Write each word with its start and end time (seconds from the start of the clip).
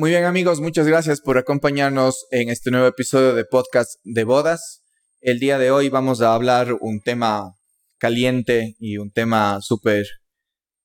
Muy 0.00 0.12
bien 0.12 0.24
amigos, 0.24 0.62
muchas 0.62 0.86
gracias 0.86 1.20
por 1.20 1.36
acompañarnos 1.36 2.24
en 2.30 2.48
este 2.48 2.70
nuevo 2.70 2.86
episodio 2.86 3.34
de 3.34 3.44
podcast 3.44 4.00
de 4.02 4.24
bodas. 4.24 4.80
El 5.20 5.38
día 5.40 5.58
de 5.58 5.70
hoy 5.70 5.90
vamos 5.90 6.22
a 6.22 6.32
hablar 6.32 6.72
un 6.80 7.02
tema 7.02 7.52
caliente 7.98 8.76
y 8.78 8.96
un 8.96 9.10
tema 9.10 9.58
súper, 9.60 10.06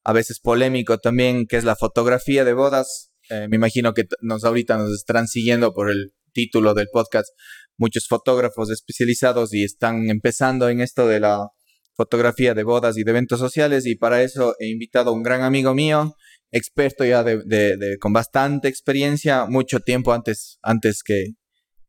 a 0.04 0.12
veces 0.12 0.42
polémico 0.42 0.98
también, 0.98 1.48
que 1.48 1.56
es 1.56 1.64
la 1.64 1.78
fotografía 1.78 2.44
de 2.44 2.52
bodas. 2.52 3.14
Eh, 3.30 3.48
me 3.50 3.56
imagino 3.56 3.94
que 3.94 4.04
nos 4.20 4.44
ahorita 4.44 4.78
nos 4.78 4.92
estarán 4.92 5.30
siguiendo 5.30 5.74
por 5.74 5.90
el 5.90 6.12
título 6.34 6.74
del 6.74 6.90
podcast 6.92 7.30
muchos 7.78 8.10
fotógrafos 8.10 8.70
especializados 8.70 9.54
y 9.54 9.64
están 9.64 10.10
empezando 10.10 10.68
en 10.68 10.82
esto 10.82 11.08
de 11.08 11.22
la 11.22 11.48
fotografía 11.96 12.54
de 12.54 12.64
bodas 12.64 12.98
y 12.98 13.06
de 13.06 13.12
eventos 13.12 13.40
sociales 13.40 13.86
y 13.86 13.96
para 13.96 14.24
eso 14.24 14.58
he 14.60 14.68
invitado 14.68 15.12
a 15.12 15.14
un 15.14 15.24
gran 15.24 15.42
amigo 15.42 15.74
mío, 15.74 16.18
experto 16.56 17.06
ya 17.06 17.24
de, 17.24 17.98
con 18.00 18.14
bastante 18.14 18.68
experiencia, 18.68 19.46
mucho 19.46 19.80
tiempo 19.80 20.14
antes, 20.14 20.58
antes 20.62 21.02
que, 21.04 21.34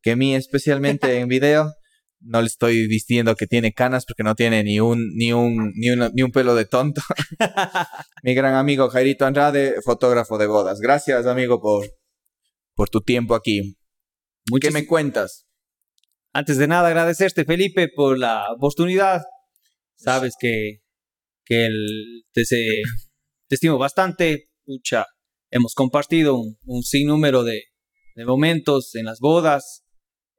que 0.02 0.16
mí, 0.16 0.34
especialmente 0.34 1.19
en 1.20 1.29
video. 1.29 1.73
No 2.20 2.41
le 2.41 2.47
estoy 2.47 2.89
diciendo 2.89 3.37
que 3.37 3.47
tiene 3.47 3.73
canas 3.73 4.05
porque 4.06 4.23
no 4.23 4.34
tiene 4.34 4.65
ni 4.65 4.80
un, 4.80 5.12
ni 5.15 5.33
un, 5.33 5.73
ni, 5.75 5.89
ni 6.15 6.23
un 6.23 6.33
pelo 6.33 6.55
de 6.55 6.65
tonto. 6.65 7.02
Mi 8.23 8.34
gran 8.34 8.55
amigo 8.55 8.89
Jairito 8.89 9.27
Andrade, 9.27 9.77
fotógrafo 9.84 10.39
de 10.39 10.47
bodas. 10.47 10.80
Gracias, 10.80 11.27
amigo, 11.27 11.61
por, 11.61 11.87
por 12.75 12.89
tu 12.89 13.03
tiempo 13.03 13.34
aquí. 13.34 13.77
¿Qué 14.61 14.70
me 14.70 14.87
cuentas? 14.87 15.47
Antes 16.33 16.56
de 16.56 16.67
nada, 16.67 16.89
agradecerte, 16.89 17.44
Felipe, 17.44 17.89
por 17.94 18.19
la 18.19 18.47
oportunidad 18.53 19.22
Sabes 19.97 20.34
que, 20.39 20.83
que 21.44 21.67
el, 21.67 22.25
te, 22.33 22.42
te 22.44 23.55
estimo 23.55 23.78
bastante. 23.78 24.45
Pucha, 24.67 25.06
hemos 25.53 25.75
compartido 25.75 26.36
un, 26.36 26.83
sinnúmero 26.83 27.45
de, 27.45 27.62
de, 28.17 28.25
momentos 28.25 28.97
en 28.97 29.05
las 29.05 29.20
bodas, 29.20 29.84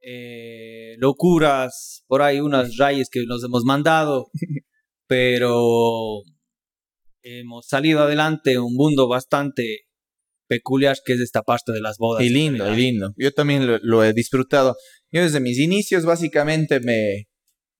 eh, 0.02 0.96
locuras, 0.98 2.04
por 2.06 2.20
ahí 2.20 2.38
unas 2.38 2.76
rayas 2.76 3.08
que 3.10 3.24
nos 3.26 3.42
hemos 3.42 3.64
mandado, 3.64 4.30
pero 5.06 6.22
hemos 7.22 7.66
salido 7.66 8.02
adelante 8.02 8.58
un 8.58 8.74
mundo 8.74 9.08
bastante 9.08 9.86
peculiar 10.46 10.98
que 11.04 11.14
es 11.14 11.20
esta 11.20 11.42
parte 11.42 11.72
de 11.72 11.80
las 11.80 11.96
bodas. 11.96 12.22
Y 12.22 12.28
lindo, 12.28 12.70
y 12.70 12.76
lindo. 12.76 13.14
Yo 13.16 13.32
también 13.32 13.66
lo, 13.82 14.04
he 14.04 14.12
disfrutado. 14.12 14.76
Yo 15.10 15.22
desde 15.22 15.40
mis 15.40 15.58
inicios 15.58 16.04
básicamente 16.04 16.80
me, 16.80 17.28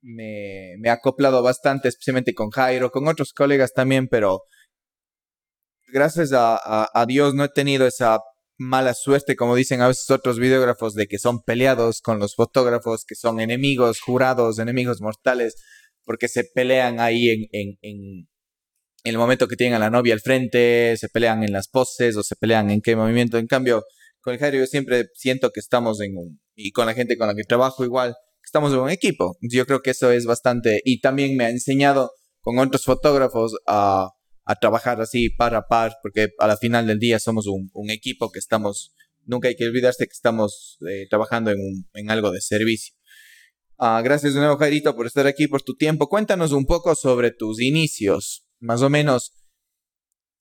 me, 0.00 0.76
me, 0.78 0.88
acoplado 0.88 1.42
bastante, 1.42 1.88
especialmente 1.88 2.32
con 2.32 2.48
Jairo, 2.48 2.90
con 2.90 3.06
otros 3.06 3.34
colegas 3.34 3.74
también, 3.74 4.08
pero 4.08 4.44
gracias 5.92 6.30
a, 6.32 7.04
Dios 7.06 7.34
no 7.34 7.44
he 7.44 7.48
tenido 7.48 7.86
esa 7.86 8.20
mala 8.58 8.94
suerte, 8.94 9.36
como 9.36 9.54
dicen 9.54 9.80
a 9.80 9.88
veces 9.88 10.10
otros 10.10 10.38
videógrafos, 10.38 10.94
de 10.94 11.06
que 11.06 11.18
son 11.18 11.42
peleados 11.42 12.00
con 12.00 12.18
los 12.18 12.34
fotógrafos, 12.34 13.04
que 13.06 13.14
son 13.14 13.40
enemigos 13.40 14.00
jurados, 14.00 14.58
enemigos 14.58 15.00
mortales, 15.00 15.56
porque 16.04 16.28
se 16.28 16.44
pelean 16.44 17.00
ahí 17.00 17.48
en, 17.52 18.28
el 19.04 19.16
momento 19.16 19.46
que 19.46 19.56
tienen 19.56 19.74
a 19.74 19.78
la 19.78 19.90
novia 19.90 20.14
al 20.14 20.20
frente, 20.20 20.96
se 20.96 21.08
pelean 21.08 21.44
en 21.44 21.52
las 21.52 21.68
poses 21.68 22.16
o 22.16 22.22
se 22.22 22.36
pelean 22.36 22.70
en 22.70 22.80
qué 22.80 22.96
movimiento. 22.96 23.38
En 23.38 23.46
cambio, 23.46 23.84
con 24.20 24.34
el 24.34 24.40
Jairo 24.40 24.58
yo 24.58 24.66
siempre 24.66 25.06
siento 25.14 25.50
que 25.50 25.60
estamos 25.60 26.00
en 26.00 26.16
un, 26.16 26.40
y 26.54 26.72
con 26.72 26.86
la 26.86 26.94
gente 26.94 27.16
con 27.16 27.28
la 27.28 27.34
que 27.34 27.44
trabajo 27.44 27.84
igual, 27.84 28.16
estamos 28.44 28.72
en 28.72 28.80
un 28.80 28.90
equipo. 28.90 29.38
Yo 29.40 29.66
creo 29.66 29.82
que 29.82 29.90
eso 29.90 30.10
es 30.10 30.26
bastante, 30.26 30.80
y 30.84 31.00
también 31.00 31.36
me 31.36 31.44
ha 31.44 31.50
enseñado 31.50 32.10
con 32.40 32.58
otros 32.58 32.84
fotógrafos 32.84 33.56
a, 33.66 34.10
a 34.48 34.54
trabajar 34.54 34.98
así 35.02 35.28
par 35.28 35.54
a 35.54 35.68
par, 35.68 35.92
porque 36.02 36.30
a 36.38 36.46
la 36.46 36.56
final 36.56 36.86
del 36.86 36.98
día 36.98 37.18
somos 37.18 37.46
un, 37.46 37.90
equipo 37.90 38.30
que 38.32 38.38
estamos, 38.38 38.94
nunca 39.26 39.48
hay 39.48 39.56
que 39.56 39.66
olvidarse 39.66 40.06
que 40.06 40.14
estamos 40.14 40.78
eh, 40.88 41.06
trabajando 41.10 41.50
en, 41.50 41.58
en 41.92 42.10
algo 42.10 42.30
de 42.30 42.40
servicio. 42.40 42.94
Uh, 43.76 44.02
gracias 44.02 44.32
de 44.32 44.40
nuevo, 44.40 44.56
Jairito, 44.56 44.96
por 44.96 45.06
estar 45.06 45.26
aquí, 45.26 45.48
por 45.48 45.60
tu 45.60 45.76
tiempo. 45.76 46.08
Cuéntanos 46.08 46.52
un 46.52 46.64
poco 46.64 46.94
sobre 46.94 47.30
tus 47.30 47.60
inicios, 47.60 48.46
más 48.58 48.80
o 48.80 48.88
menos 48.88 49.34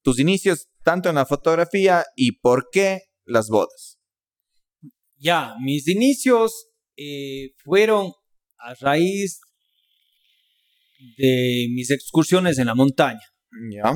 tus 0.04 0.20
inicios 0.20 0.70
tanto 0.84 1.10
en 1.10 1.16
la 1.16 1.26
fotografía 1.26 2.06
y 2.16 2.40
por 2.40 2.70
qué 2.72 3.02
las 3.26 3.50
bodas. 3.50 4.00
Ya, 5.18 5.54
mis 5.62 5.86
inicios 5.90 6.70
eh, 6.96 7.52
fueron 7.66 8.14
a 8.58 8.74
raíz 8.76 9.42
de 11.18 11.68
mis 11.76 11.92
excursiones 11.92 12.58
en 12.58 12.68
la 12.68 12.76
montaña. 12.76 13.37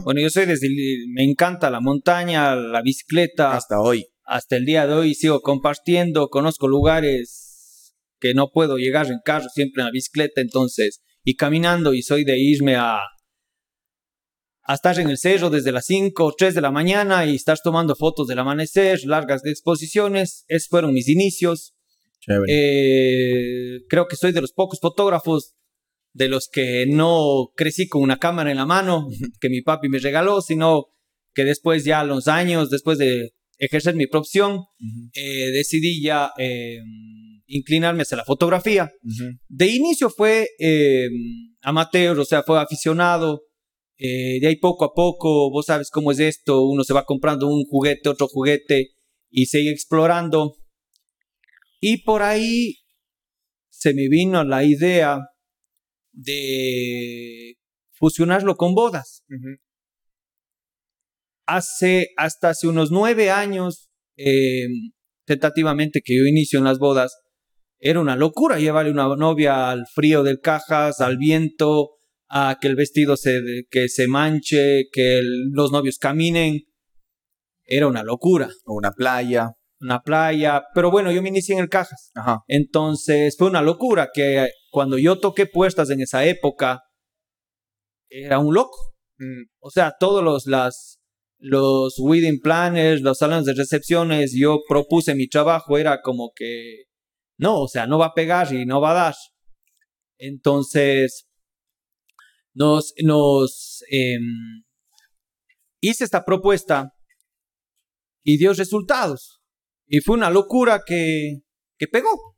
Bueno, 0.03 0.21
yo 0.21 0.29
soy 0.29 0.45
desde, 0.45 0.67
me 1.13 1.23
encanta 1.23 1.69
la 1.69 1.79
montaña, 1.79 2.55
la 2.55 2.81
bicicleta. 2.81 3.55
Hasta 3.55 3.79
hoy. 3.79 4.07
Hasta 4.23 4.55
el 4.55 4.65
día 4.65 4.87
de 4.87 4.93
hoy 4.93 5.13
sigo 5.13 5.41
compartiendo, 5.41 6.29
conozco 6.29 6.67
lugares 6.67 7.95
que 8.19 8.33
no 8.33 8.51
puedo 8.51 8.77
llegar 8.77 9.07
en 9.07 9.19
carro, 9.25 9.49
siempre 9.53 9.81
en 9.81 9.87
la 9.87 9.91
bicicleta, 9.91 10.41
entonces, 10.41 11.01
y 11.23 11.35
caminando, 11.35 11.93
y 11.93 12.03
soy 12.03 12.23
de 12.23 12.39
irme 12.39 12.75
a, 12.75 12.99
a 14.63 14.73
estar 14.73 14.97
en 14.99 15.09
el 15.09 15.17
cerro 15.17 15.49
desde 15.49 15.71
las 15.71 15.85
5 15.85 16.23
o 16.23 16.33
3 16.33 16.53
de 16.55 16.61
la 16.61 16.71
mañana 16.71 17.25
y 17.25 17.35
estar 17.35 17.57
tomando 17.61 17.95
fotos 17.95 18.27
del 18.27 18.39
amanecer, 18.39 18.99
largas 19.05 19.41
exposiciones. 19.45 20.45
Esos 20.47 20.69
fueron 20.69 20.93
mis 20.93 21.09
inicios. 21.09 21.73
Eh, 22.47 23.79
creo 23.89 24.07
que 24.07 24.15
soy 24.15 24.31
de 24.31 24.41
los 24.41 24.53
pocos 24.53 24.79
fotógrafos 24.79 25.55
de 26.13 26.27
los 26.27 26.49
que 26.51 26.85
no 26.87 27.51
crecí 27.55 27.87
con 27.87 28.01
una 28.01 28.17
cámara 28.17 28.51
en 28.51 28.57
la 28.57 28.65
mano 28.65 29.07
que 29.39 29.49
mi 29.49 29.61
papi 29.61 29.89
me 29.89 29.99
regaló, 29.99 30.41
sino 30.41 30.87
que 31.33 31.43
después 31.45 31.85
ya 31.85 32.01
a 32.01 32.05
los 32.05 32.27
años, 32.27 32.69
después 32.69 32.97
de 32.97 33.31
ejercer 33.57 33.95
mi 33.95 34.07
profesión, 34.07 34.65
eh, 35.13 35.51
decidí 35.51 36.01
ya 36.01 36.31
em, 36.37 36.83
inclinarme 37.45 38.01
hacia 38.01 38.17
la 38.17 38.25
fotografía. 38.25 38.91
De 39.47 39.67
inicio 39.67 40.09
fue 40.09 40.49
em, 40.57 41.11
amateur, 41.61 42.19
o 42.19 42.25
sea, 42.25 42.43
fue 42.43 42.59
aficionado. 42.59 43.43
Eh, 43.97 44.39
de 44.41 44.47
ahí 44.47 44.55
poco 44.55 44.83
a 44.83 44.93
poco, 44.93 45.51
vos 45.51 45.67
sabes 45.67 45.91
cómo 45.91 46.11
es 46.11 46.19
esto, 46.19 46.65
uno 46.65 46.83
se 46.83 46.93
va 46.93 47.05
comprando 47.05 47.47
un 47.47 47.63
juguete, 47.65 48.09
otro 48.09 48.27
juguete 48.27 48.89
y 49.29 49.45
sigue 49.45 49.69
explorando. 49.69 50.55
Y 51.79 51.97
por 51.97 52.23
ahí 52.23 52.77
se 53.69 53.93
me 53.93 54.07
vino 54.09 54.43
la 54.43 54.63
idea 54.63 55.19
de 56.11 57.55
fusionarlo 57.91 58.55
con 58.55 58.73
bodas. 58.73 59.23
Hace, 61.45 62.09
hasta 62.17 62.49
hace 62.49 62.67
unos 62.67 62.91
nueve 62.91 63.29
años, 63.29 63.89
em, 64.15 64.91
tentativamente 65.25 66.01
que 66.03 66.17
yo 66.17 66.25
inicio 66.25 66.59
en 66.59 66.65
las 66.65 66.79
bodas, 66.79 67.15
era 67.79 67.99
una 67.99 68.15
locura 68.15 68.59
llevarle 68.59 68.91
una 68.91 69.15
novia 69.15 69.71
al 69.71 69.85
frío 69.87 70.23
del 70.23 70.39
cajas, 70.39 71.01
al 71.01 71.17
viento, 71.17 71.91
a 72.29 72.57
que 72.61 72.67
el 72.67 72.75
vestido 72.75 73.17
se, 73.17 73.41
que 73.69 73.89
se 73.89 74.07
manche, 74.07 74.85
que 74.91 75.21
los 75.51 75.71
novios 75.71 75.97
caminen. 75.97 76.61
Era 77.65 77.87
una 77.87 78.03
locura. 78.03 78.49
O 78.65 78.75
una 78.75 78.91
playa 78.91 79.55
una 79.81 80.01
playa, 80.01 80.63
pero 80.73 80.91
bueno, 80.91 81.11
yo 81.11 81.21
me 81.21 81.29
inicié 81.29 81.55
en 81.55 81.61
el 81.61 81.69
Cajas. 81.69 82.11
Entonces 82.47 83.35
fue 83.37 83.47
una 83.47 83.61
locura 83.61 84.09
que 84.13 84.49
cuando 84.71 84.97
yo 84.97 85.19
toqué 85.19 85.45
puestas 85.45 85.89
en 85.89 86.01
esa 86.01 86.25
época, 86.25 86.81
era 88.09 88.39
un 88.39 88.53
loco. 88.53 88.95
Mm. 89.19 89.43
O 89.59 89.69
sea, 89.69 89.95
todos 89.99 90.23
los, 90.23 90.47
las, 90.47 90.99
los 91.37 91.99
wedding 91.99 92.39
planners, 92.39 93.01
los 93.01 93.17
salones 93.17 93.45
de 93.45 93.53
recepciones, 93.53 94.33
yo 94.33 94.61
propuse 94.67 95.13
mi 95.13 95.27
trabajo, 95.27 95.77
era 95.77 96.01
como 96.01 96.31
que, 96.33 96.85
no, 97.37 97.61
o 97.61 97.67
sea, 97.67 97.85
no 97.85 97.99
va 97.99 98.07
a 98.07 98.13
pegar 98.13 98.53
y 98.53 98.65
no 98.65 98.79
va 98.79 98.91
a 98.91 99.05
dar. 99.05 99.15
Entonces, 100.17 101.27
nos, 102.53 102.93
nos 103.03 103.83
em, 103.89 104.63
hice 105.81 106.03
esta 106.05 106.23
propuesta 106.23 106.93
y 108.23 108.37
dio 108.37 108.53
resultados. 108.53 109.41
Y 109.87 109.99
fue 109.99 110.15
una 110.15 110.29
locura 110.29 110.83
que, 110.85 111.41
que 111.77 111.87
pegó. 111.87 112.37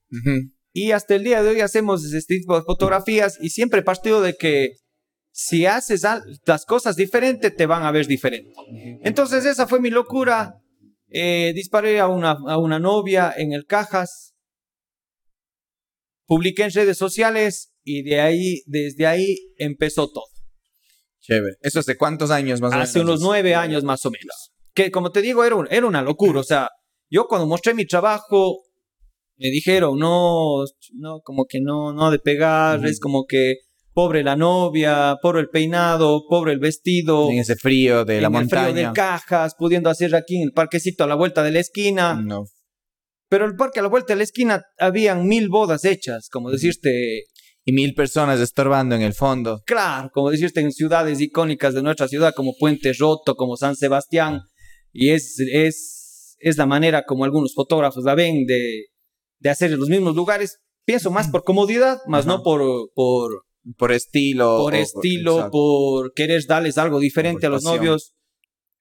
Y 0.74 0.92
hasta 0.92 1.14
el 1.14 1.24
día 1.24 1.44
de 1.44 1.50
hoy 1.50 1.62
hacemos 1.62 2.04
este 2.04 2.40
tipo 2.40 2.56
de 2.56 2.64
fotografías 2.64 3.38
y 3.40 3.50
siempre 3.50 3.84
partido 3.84 4.22
de 4.22 4.34
que 4.34 4.78
si 5.32 5.68
haces 5.68 6.04
las 6.46 6.66
cosas 6.66 6.96
diferentes, 6.96 7.56
te 7.56 7.68
van 7.68 7.84
a 7.84 7.92
ver 7.92 8.08
diferente. 8.08 8.52
Entonces 9.04 9.46
esa 9.46 9.68
fue 9.68 9.80
mi 9.80 9.92
locura. 9.92 10.56
Eh, 11.10 11.54
disparé 11.54 12.00
a 12.00 12.08
una, 12.08 12.32
a 12.48 12.58
una 12.58 12.80
novia 12.80 13.32
en 13.38 13.54
el 13.54 13.66
Cajas. 13.66 14.34
Publiqué 16.26 16.64
en 16.64 16.72
redes 16.72 16.98
sociales 16.98 17.72
y 17.84 18.02
de 18.02 18.20
ahí, 18.20 18.64
desde 18.66 19.06
ahí 19.06 19.38
empezó 19.58 20.10
todo. 20.10 20.26
Chévere. 21.20 21.56
¿Eso 21.62 21.80
hace 21.80 21.98
cuántos 21.98 22.32
años 22.32 22.62
más 22.62 22.72
o 22.72 22.76
menos? 22.76 22.90
Hace 22.90 23.00
unos 23.00 23.22
nueve 23.22 23.54
años 23.54 23.84
más 23.84 24.04
o 24.06 24.10
menos. 24.12 24.52
Que 24.74 24.90
como 24.90 25.12
te 25.12 25.22
digo, 25.22 25.44
era, 25.44 25.56
era 25.70 25.86
una 25.86 26.02
locura. 26.02 26.40
O 26.40 26.44
sea, 26.44 26.70
yo 27.10 27.28
cuando 27.28 27.46
mostré 27.46 27.76
mi 27.76 27.86
trabajo, 27.86 28.64
me 29.38 29.50
dijeron, 29.50 29.98
no, 29.98 30.64
no, 30.94 31.20
como 31.22 31.46
que 31.46 31.60
no, 31.62 31.94
no 31.94 32.12
de 32.12 32.20
pegar, 32.20 32.86
es 32.86 33.00
como 33.00 33.26
que 33.26 33.56
pobre 33.94 34.24
la 34.24 34.36
novia, 34.36 35.18
pobre 35.22 35.42
el 35.42 35.50
peinado, 35.50 36.24
pobre 36.28 36.54
el 36.54 36.60
vestido. 36.60 37.30
En 37.30 37.40
ese 37.40 37.56
frío 37.56 38.06
de 38.06 38.22
la 38.22 38.28
en 38.28 38.34
el 38.36 38.40
montaña. 38.42 38.72
frío 38.72 38.88
de 38.88 38.94
cajas, 38.94 39.56
pudiendo 39.58 39.90
hacer 39.90 40.16
aquí 40.16 40.38
en 40.38 40.44
el 40.44 40.52
parquecito 40.52 41.04
a 41.04 41.08
la 41.08 41.16
vuelta 41.16 41.44
de 41.44 41.52
la 41.52 41.60
esquina. 41.60 42.16
No. 42.16 42.46
Pero 43.30 43.46
el 43.46 43.56
parque 43.56 43.80
a 43.80 43.84
la 43.84 43.90
vuelta 43.90 44.14
de 44.14 44.18
la 44.18 44.24
esquina 44.24 44.64
habían 44.78 45.28
mil 45.28 45.50
bodas 45.50 45.86
hechas, 45.86 46.30
como 46.32 46.52
decirte, 46.52 47.24
Y 47.66 47.72
mil 47.72 47.94
personas 47.94 48.40
estorbando 48.40 48.94
en 48.96 49.02
el 49.02 49.14
fondo. 49.14 49.62
claro, 49.66 50.10
como 50.14 50.30
decirte 50.30 50.60
en 50.62 50.72
ciudades 50.72 51.20
icónicas 51.22 51.74
de 51.74 51.82
nuestra 51.82 52.08
ciudad, 52.08 52.34
como 52.36 52.54
Puente 52.60 52.94
Roto, 52.94 53.36
como 53.36 53.56
San 53.58 53.76
Sebastián. 53.76 54.42
Y 54.92 55.10
es, 55.10 55.40
es, 55.52 56.36
es 56.40 56.58
la 56.58 56.66
manera 56.68 57.04
como 57.08 57.24
algunos 57.26 57.54
fotógrafos 57.56 58.04
la 58.04 58.14
ven 58.14 58.46
de, 58.46 58.86
de 59.44 59.50
hacer 59.52 59.72
en 59.72 59.80
los 59.80 59.90
mismos 59.90 60.16
lugares. 60.16 60.60
Pienso 60.86 61.12
más 61.12 61.28
por 61.30 61.44
comodidad, 61.44 62.00
más 62.08 62.26
Ajá. 62.26 62.38
no 62.38 62.44
por, 62.44 62.62
por, 62.96 63.44
Por 63.78 63.92
estilo. 63.92 64.58
por 64.58 64.74
estilo, 64.76 65.34
exacto. 65.36 65.52
por 65.52 66.14
querer 66.14 66.42
darles 66.48 66.78
algo 66.78 67.00
diferente 67.00 67.46
a 67.46 67.50
los 67.50 67.64
novios. 67.64 68.14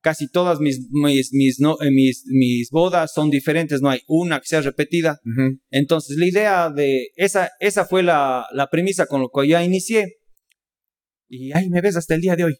Casi 0.00 0.28
todas 0.28 0.58
mis, 0.58 0.88
mis, 0.90 1.32
mis, 1.32 1.60
no- 1.60 1.76
eh, 1.80 1.90
mis, 1.92 2.24
mis 2.26 2.70
bodas 2.70 3.12
son 3.14 3.30
diferentes, 3.30 3.80
no 3.80 3.88
hay 3.90 4.00
una 4.08 4.40
que 4.40 4.46
sea 4.46 4.60
repetida. 4.60 5.20
Ujú. 5.24 5.58
Entonces, 5.70 6.16
la 6.16 6.26
idea 6.26 6.70
de 6.70 7.08
esa, 7.14 7.50
esa 7.60 7.84
fue 7.84 8.02
la, 8.02 8.44
la 8.52 8.66
premisa 8.68 9.06
con 9.06 9.20
lo 9.20 9.28
que 9.30 9.46
ya 9.46 9.62
inicié. 9.62 10.16
Y 11.28 11.52
ahí 11.56 11.70
me 11.70 11.80
ves 11.80 11.96
hasta 11.96 12.14
el 12.16 12.20
día 12.20 12.34
de 12.36 12.44
hoy. 12.44 12.56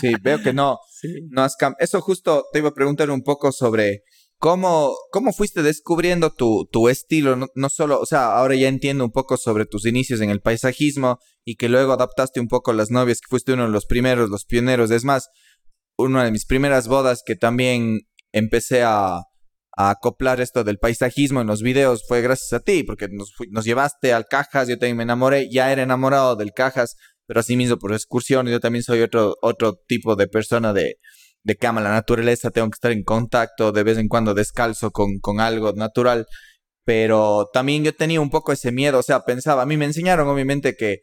Sí, 0.00 0.12
veo 0.22 0.40
que 0.40 0.52
no, 0.52 0.78
no 1.30 1.42
has 1.42 1.56
cam- 1.58 1.74
Eso 1.80 2.00
justo 2.00 2.44
te 2.52 2.60
iba 2.60 2.68
a 2.68 2.74
preguntar 2.74 3.10
un 3.10 3.22
poco 3.22 3.50
sobre 3.50 4.02
cómo, 4.42 4.96
cómo 5.12 5.32
fuiste 5.32 5.62
descubriendo 5.62 6.30
tu, 6.30 6.68
tu 6.72 6.88
estilo, 6.88 7.48
no, 7.54 7.68
solo, 7.68 8.00
o 8.00 8.06
sea, 8.06 8.34
ahora 8.34 8.56
ya 8.56 8.66
entiendo 8.66 9.04
un 9.04 9.12
poco 9.12 9.36
sobre 9.36 9.66
tus 9.66 9.86
inicios 9.86 10.20
en 10.20 10.30
el 10.30 10.40
paisajismo 10.40 11.20
y 11.44 11.54
que 11.54 11.68
luego 11.68 11.92
adaptaste 11.92 12.40
un 12.40 12.48
poco 12.48 12.72
las 12.72 12.90
novias, 12.90 13.20
que 13.20 13.28
fuiste 13.30 13.52
uno 13.52 13.66
de 13.66 13.70
los 13.70 13.86
primeros, 13.86 14.30
los 14.30 14.44
pioneros. 14.44 14.90
Es 14.90 15.04
más, 15.04 15.28
una 15.96 16.24
de 16.24 16.32
mis 16.32 16.44
primeras 16.44 16.88
bodas 16.88 17.22
que 17.24 17.36
también 17.36 18.00
empecé 18.32 18.82
a, 18.82 19.18
a 19.76 19.90
acoplar 19.90 20.40
esto 20.40 20.64
del 20.64 20.80
paisajismo 20.80 21.40
en 21.40 21.46
los 21.46 21.62
videos 21.62 22.02
fue 22.08 22.20
gracias 22.20 22.52
a 22.52 22.64
ti, 22.64 22.82
porque 22.82 23.06
nos, 23.12 23.32
nos 23.48 23.64
llevaste 23.64 24.12
al 24.12 24.26
Cajas, 24.26 24.66
yo 24.66 24.76
también 24.76 24.96
me 24.96 25.04
enamoré, 25.04 25.50
ya 25.52 25.70
era 25.70 25.84
enamorado 25.84 26.34
del 26.34 26.50
Cajas, 26.52 26.96
pero 27.28 27.38
así 27.38 27.56
mismo 27.56 27.76
por 27.76 27.92
excursiones, 27.92 28.50
yo 28.50 28.58
también 28.58 28.82
soy 28.82 29.02
otro, 29.02 29.36
otro 29.40 29.78
tipo 29.86 30.16
de 30.16 30.26
persona 30.26 30.72
de, 30.72 30.96
de 31.44 31.56
que 31.56 31.66
ama 31.66 31.80
la 31.80 31.90
naturaleza, 31.90 32.50
tengo 32.50 32.68
que 32.70 32.76
estar 32.76 32.92
en 32.92 33.02
contacto 33.04 33.72
de 33.72 33.82
vez 33.82 33.98
en 33.98 34.08
cuando 34.08 34.34
descalzo 34.34 34.90
con, 34.90 35.18
con 35.20 35.40
algo 35.40 35.72
natural, 35.72 36.26
pero 36.84 37.48
también 37.52 37.84
yo 37.84 37.94
tenía 37.94 38.20
un 38.20 38.30
poco 38.30 38.52
ese 38.52 38.72
miedo, 38.72 38.98
o 38.98 39.02
sea, 39.02 39.24
pensaba, 39.24 39.62
a 39.62 39.66
mí 39.66 39.76
me 39.76 39.84
enseñaron 39.84 40.28
obviamente 40.28 40.74
que 40.76 41.00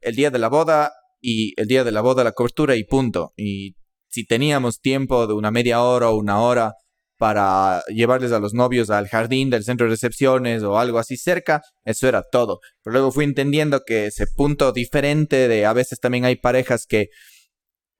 el 0.00 0.16
día 0.16 0.30
de 0.30 0.38
la 0.38 0.48
boda 0.48 0.92
y 1.20 1.52
el 1.60 1.66
día 1.66 1.84
de 1.84 1.92
la 1.92 2.00
boda 2.00 2.24
la 2.24 2.32
cobertura 2.32 2.76
y 2.76 2.84
punto, 2.84 3.32
y 3.36 3.74
si 4.08 4.24
teníamos 4.26 4.80
tiempo 4.80 5.26
de 5.26 5.34
una 5.34 5.50
media 5.50 5.82
hora 5.82 6.10
o 6.10 6.16
una 6.16 6.40
hora 6.40 6.74
para 7.20 7.82
llevarles 7.88 8.32
a 8.32 8.38
los 8.40 8.54
novios 8.54 8.88
al 8.88 9.06
jardín 9.06 9.50
del 9.50 9.62
centro 9.62 9.86
de 9.86 9.90
recepciones 9.90 10.62
o 10.62 10.78
algo 10.78 10.98
así 10.98 11.18
cerca, 11.18 11.60
eso 11.84 12.08
era 12.08 12.22
todo. 12.22 12.60
Pero 12.82 12.94
luego 12.94 13.12
fui 13.12 13.24
entendiendo 13.24 13.82
que 13.86 14.06
ese 14.06 14.26
punto 14.26 14.72
diferente 14.72 15.46
de 15.46 15.66
a 15.66 15.74
veces 15.74 16.00
también 16.00 16.24
hay 16.24 16.36
parejas 16.36 16.86
que 16.86 17.08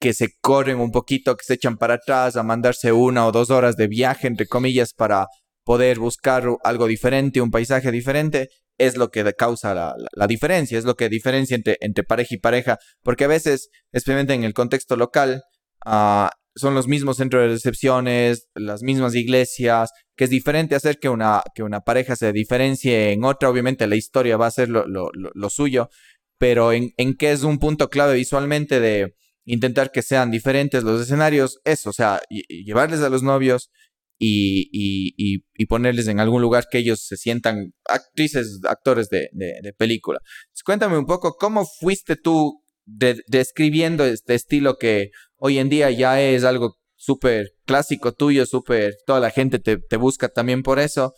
que 0.01 0.15
se 0.15 0.31
corren 0.41 0.81
un 0.81 0.91
poquito, 0.91 1.37
que 1.37 1.45
se 1.45 1.55
echan 1.55 1.77
para 1.77 1.95
atrás 1.95 2.37
a 2.37 2.43
mandarse 2.43 2.91
una 2.93 3.27
o 3.27 3.33
dos 3.33 3.51
horas 3.51 3.77
de 3.77 3.87
viaje, 3.87 4.27
entre 4.27 4.47
comillas, 4.47 4.95
para 4.95 5.27
poder 5.65 5.99
buscar 5.99 6.45
algo 6.65 6.87
diferente, 6.87 7.41
un 7.41 7.51
paisaje 7.51 7.93
diferente, 7.93 8.49
es 8.79 8.97
lo 8.97 9.11
que 9.11 9.23
causa 9.35 9.75
la, 9.75 9.95
la, 10.13 10.27
diferencia, 10.27 10.79
es 10.79 10.87
lo 10.87 10.97
que 10.97 11.11
diferencia 11.11 11.55
entre, 11.55 11.77
entre 11.81 12.03
pareja 12.03 12.35
y 12.35 12.39
pareja, 12.39 12.79
porque 13.03 13.25
a 13.25 13.29
veces, 13.29 13.69
especialmente 13.93 14.33
en 14.33 14.45
el 14.45 14.55
contexto 14.55 14.97
local, 14.97 15.43
uh, 15.85 16.29
son 16.57 16.75
los 16.75 16.89
mismos 16.89 17.19
centros 17.19 17.43
de 17.43 17.49
recepciones, 17.49 18.49
las 18.55 18.83
mismas 18.83 19.15
iglesias, 19.15 19.91
que 20.17 20.25
es 20.25 20.31
diferente 20.31 20.75
hacer 20.75 20.99
que 20.99 21.11
una, 21.11 21.43
que 21.55 21.63
una 21.63 21.81
pareja 21.81 22.17
se 22.17 22.33
diferencie 22.33 23.13
en 23.13 23.25
otra, 23.25 23.51
obviamente 23.51 23.87
la 23.87 23.97
historia 23.97 24.39
va 24.39 24.47
a 24.47 24.51
ser 24.51 24.71
lo, 24.71 24.87
lo, 24.87 25.11
lo, 25.13 25.51
suyo, 25.51 25.91
pero 26.39 26.73
en, 26.73 26.93
en 26.97 27.17
qué 27.17 27.33
es 27.33 27.43
un 27.43 27.59
punto 27.59 27.91
clave 27.91 28.15
visualmente 28.15 28.81
de 28.81 29.15
intentar 29.45 29.91
que 29.91 30.03
sean 30.03 30.31
diferentes 30.31 30.85
los 30.85 31.01
escenarios, 31.01 31.61
eso, 31.65 31.91
o 31.91 31.93
sea, 31.93 32.21
llevarles 32.49 33.01
a 33.01 33.09
los 33.09 33.23
novios 33.23 33.71
y, 34.19 34.69
y, 34.73 35.45
y, 35.55 35.67
ponerles 35.67 36.07
en 36.07 36.21
algún 36.21 36.43
lugar 36.43 36.67
que 36.71 36.79
ellos 36.79 37.01
se 37.07 37.17
sientan 37.17 37.73
actrices, 37.87 38.61
actores 38.69 39.09
de, 39.09 39.31
de, 39.33 39.73
película. 39.73 40.21
Cuéntame 40.63 40.99
un 40.99 41.07
poco, 41.07 41.37
¿cómo 41.39 41.65
fuiste 41.65 42.17
tú 42.17 42.63
de, 42.85 43.23
describiendo 43.29 44.05
este 44.05 44.35
estilo 44.35 44.77
que 44.77 45.11
hoy 45.37 45.59
en 45.59 45.71
día 45.71 45.91
ya 45.91 46.21
es 46.21 46.45
algo 46.45 46.77
súper 46.97 47.53
clásico 47.65 48.13
tuyo, 48.13 48.45
súper, 48.45 48.95
toda 49.07 49.21
la 49.21 49.31
gente 49.31 49.59
te, 49.59 49.79
te, 49.79 49.97
busca 49.97 50.29
también 50.29 50.63
por 50.63 50.79
eso, 50.79 51.15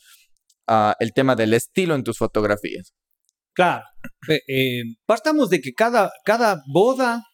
uh, 0.69 0.93
el 1.01 1.13
tema 1.13 1.35
del 1.35 1.55
estilo 1.55 1.97
en 1.97 2.05
tus 2.05 2.19
fotografías? 2.19 2.95
Claro, 3.53 3.85
eh, 4.29 4.83
partamos 5.07 5.51
de 5.51 5.61
que 5.61 5.73
cada, 5.73 6.13
cada 6.25 6.63
boda 6.73 7.25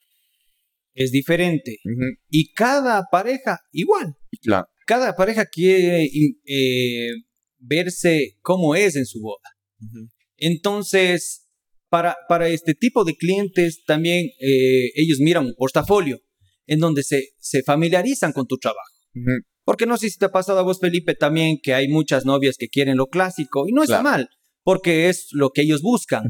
es 1.04 1.10
diferente 1.10 1.72
Uh 1.84 1.88
-huh. 1.90 2.12
y 2.30 2.52
cada 2.52 3.04
pareja 3.10 3.54
igual. 3.72 4.06
Claro. 4.42 4.66
Cada 4.86 5.14
pareja 5.14 5.44
quiere 5.46 6.08
eh, 6.46 7.10
verse 7.58 8.36
como 8.42 8.74
es 8.74 8.96
en 8.96 9.06
su 9.06 9.20
boda. 9.20 9.48
Uh 9.80 9.84
-huh. 9.86 10.08
Entonces, 10.36 11.46
para, 11.88 12.16
para 12.28 12.48
este 12.48 12.74
tipo 12.74 13.04
de 13.04 13.14
clientes 13.16 13.82
también 13.86 14.26
eh, 14.40 14.90
ellos 14.94 15.18
miran 15.20 15.46
un 15.46 15.54
portafolio 15.56 16.18
en 16.66 16.78
donde 16.80 17.02
se, 17.02 17.28
se 17.38 17.62
familiarizan 17.62 18.32
con 18.32 18.46
tu 18.46 18.56
trabajo. 18.58 18.94
Uh 19.14 19.20
-huh. 19.20 19.40
Porque 19.64 19.86
no 19.86 19.96
sé 19.98 20.08
si 20.10 20.18
te 20.18 20.24
ha 20.26 20.30
pasado 20.32 20.58
a 20.58 20.62
vos, 20.62 20.78
Felipe, 20.80 21.14
también 21.14 21.58
que 21.62 21.74
hay 21.74 21.88
muchas 21.88 22.24
novias 22.24 22.56
que 22.58 22.68
quieren 22.68 22.96
lo 22.96 23.06
clásico 23.06 23.68
y 23.68 23.72
no 23.72 23.82
está 23.82 24.00
Claro. 24.00 24.10
mal, 24.16 24.28
porque 24.64 25.08
es 25.10 25.28
lo 25.32 25.50
que 25.50 25.62
ellos 25.62 25.82
buscan. 25.82 26.22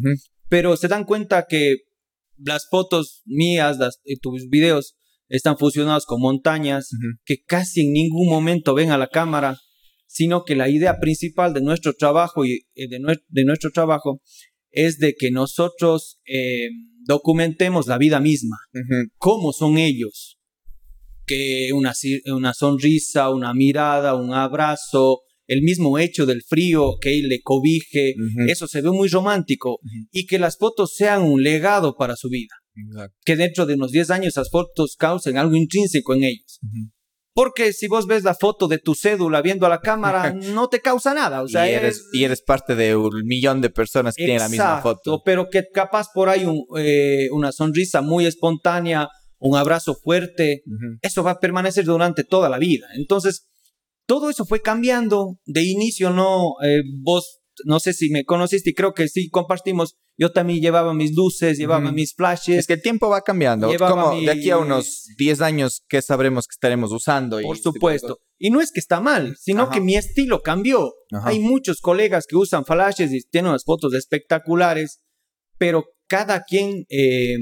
Pero 0.49 0.77
se 0.77 0.89
dan 0.89 1.05
cuenta 1.05 1.47
que 1.49 1.77
las 2.45 2.67
fotos 2.71 3.23
mías, 3.27 3.79
las, 3.79 4.01
eh, 4.05 4.17
tus 4.21 4.49
videos, 4.49 4.95
están 5.29 5.59
fusionados 5.59 6.07
con 6.07 6.21
montañas 6.23 6.89
que 7.25 7.43
casi 7.45 7.83
en 7.87 7.93
ningún 7.93 8.29
momento 8.29 8.75
ven 8.75 8.91
a 8.91 8.99
la 8.99 9.09
cámara, 9.09 9.59
sino 10.07 10.45
que 10.45 10.57
la 10.57 10.71
idea 10.71 10.99
principal 11.01 11.53
de 11.53 11.61
nuestro 11.61 11.93
trabajo 11.93 12.45
y 12.47 12.63
eh, 12.75 12.89
de, 12.89 12.99
nue- 12.99 13.23
de 13.29 13.45
nuestro 13.45 13.71
trabajo 13.71 14.23
es 14.71 14.99
de 14.99 15.15
que 15.19 15.31
nosotros 15.31 16.19
eh, 16.27 16.69
documentemos 17.05 17.87
la 17.87 17.99
vida 17.99 18.21
misma, 18.21 18.57
cómo 19.17 19.53
son 19.53 19.77
ellos, 19.79 20.39
que 21.27 21.71
una 21.75 22.55
sonrisa, 22.55 23.29
una 23.31 23.53
mirada, 23.53 24.15
un 24.15 24.33
abrazo, 24.33 25.21
el 25.49 25.63
mismo 25.63 25.99
hecho 25.99 26.25
del 26.27 26.43
frío, 26.47 26.93
que 27.01 27.19
él 27.19 27.29
le 27.29 27.41
cobije, 27.43 28.15
eso 28.47 28.69
se 28.69 28.81
ve 28.83 28.91
muy 28.91 29.09
romántico 29.09 29.79
y 30.13 30.27
que 30.27 30.39
las 30.39 30.57
fotos 30.59 30.93
sean 30.95 31.23
un 31.23 31.43
legado 31.43 31.97
para 31.97 32.15
su 32.15 32.29
vida, 32.29 32.55
Exacto. 32.77 33.17
que 33.25 33.35
dentro 33.37 33.67
de 33.67 33.75
unos 33.75 33.91
10 33.91 34.11
años 34.11 34.29
esas 34.29 34.51
fotos 34.51 34.95
causen 34.97 35.37
algo 35.39 35.57
intrínseco 35.57 36.15
en 36.15 36.25
ellos. 36.25 36.61
Porque 37.35 37.73
si 37.73 37.87
vos 37.87 38.07
ves 38.09 38.25
la 38.25 38.35
foto 38.35 38.67
de 38.67 38.79
tu 38.79 38.95
cédula 38.97 39.41
viendo 39.43 39.65
a 39.65 39.69
la 39.69 39.81
cámara, 39.81 40.33
no 40.35 40.69
te 40.69 40.81
causa 40.81 41.15
nada. 41.15 41.43
O 41.43 41.49
sea, 41.49 41.71
y, 41.71 41.75
eres, 41.75 41.97
es- 41.97 42.05
y 42.13 42.25
eres 42.25 42.43
parte 42.43 42.75
de 42.75 42.97
un 42.97 43.11
millón 43.25 43.61
de 43.61 43.71
personas 43.71 44.17
que 44.17 44.25
tienen 44.25 44.43
la 44.43 44.49
misma 44.49 44.65
Exacto, 44.79 44.89
foto. 44.97 45.23
Pero 45.25 45.49
que 45.49 45.63
capaz 45.73 46.09
por 46.13 46.29
ahí 46.29 46.45
un, 46.45 46.65
eh, 46.79 47.29
una 47.31 47.53
sonrisa 47.53 48.01
muy 48.03 48.27
espontánea, 48.27 49.09
un 49.39 49.57
abrazo 49.57 49.95
fuerte, 49.95 50.63
eso 51.01 51.23
va 51.23 51.31
a 51.33 51.39
permanecer 51.39 51.85
durante 51.85 52.25
toda 52.25 52.49
la 52.49 52.59
vida. 52.59 52.89
Entonces, 52.97 53.47
todo 54.09 54.31
eso 54.31 54.45
fue 54.47 54.61
cambiando. 54.63 55.39
De 55.45 55.63
inicio, 55.65 56.11
no, 56.11 56.55
eh, 56.65 56.81
vos, 57.03 57.41
no 57.65 57.79
sé 57.79 57.93
si 57.93 58.09
me 58.11 58.25
conociste 58.25 58.71
y 58.71 58.75
creo 58.75 58.95
que 58.95 59.07
sí 59.09 59.29
compartimos. 59.29 59.97
Yo 60.17 60.33
también 60.33 60.61
llevaba 60.61 60.95
mis 60.95 61.15
luces, 61.15 61.59
llevaba 61.59 61.93
mis 61.93 62.15
flashes. 62.15 62.59
Es 62.59 62.67
que 62.67 62.73
el 62.73 62.83
tiempo 62.83 63.09
va 63.09 63.21
cambiando. 63.23 63.71
Como 63.79 64.21
de 64.21 64.31
aquí 64.31 64.51
a 64.51 64.57
mi- 64.57 64.63
unos 64.63 65.05
10 65.17 65.41
años, 65.43 65.83
¿qué 65.89 66.03
sabremos 66.03 66.47
que 66.49 66.55
estaremos 66.55 66.91
usando? 66.91 67.41
Y 67.41 67.45
Por 67.45 67.55
este 67.55 67.63
tipo 67.69 67.75
supuesto. 67.75 68.19
Y 68.37 68.51
no 68.51 68.61
es 68.61 68.73
que 68.73 68.81
está 68.81 69.01
mal, 69.01 69.37
sino 69.39 69.65
Ajá. 69.65 69.73
que 69.75 69.81
mi 69.81 69.95
estilo 69.97 70.41
cambió. 70.43 70.93
Ajá. 71.13 71.29
Hay 71.29 71.39
muchos 71.39 71.81
colegas 71.81 72.27
que 72.27 72.35
usan 72.37 72.65
flashes 72.65 73.13
y 73.13 73.21
tienen 73.29 73.51
unas 73.51 73.63
fotos 73.65 73.95
espectaculares, 73.95 75.01
pero 75.57 75.85
cada 76.09 76.43
quien 76.43 76.85
eh, 76.89 77.37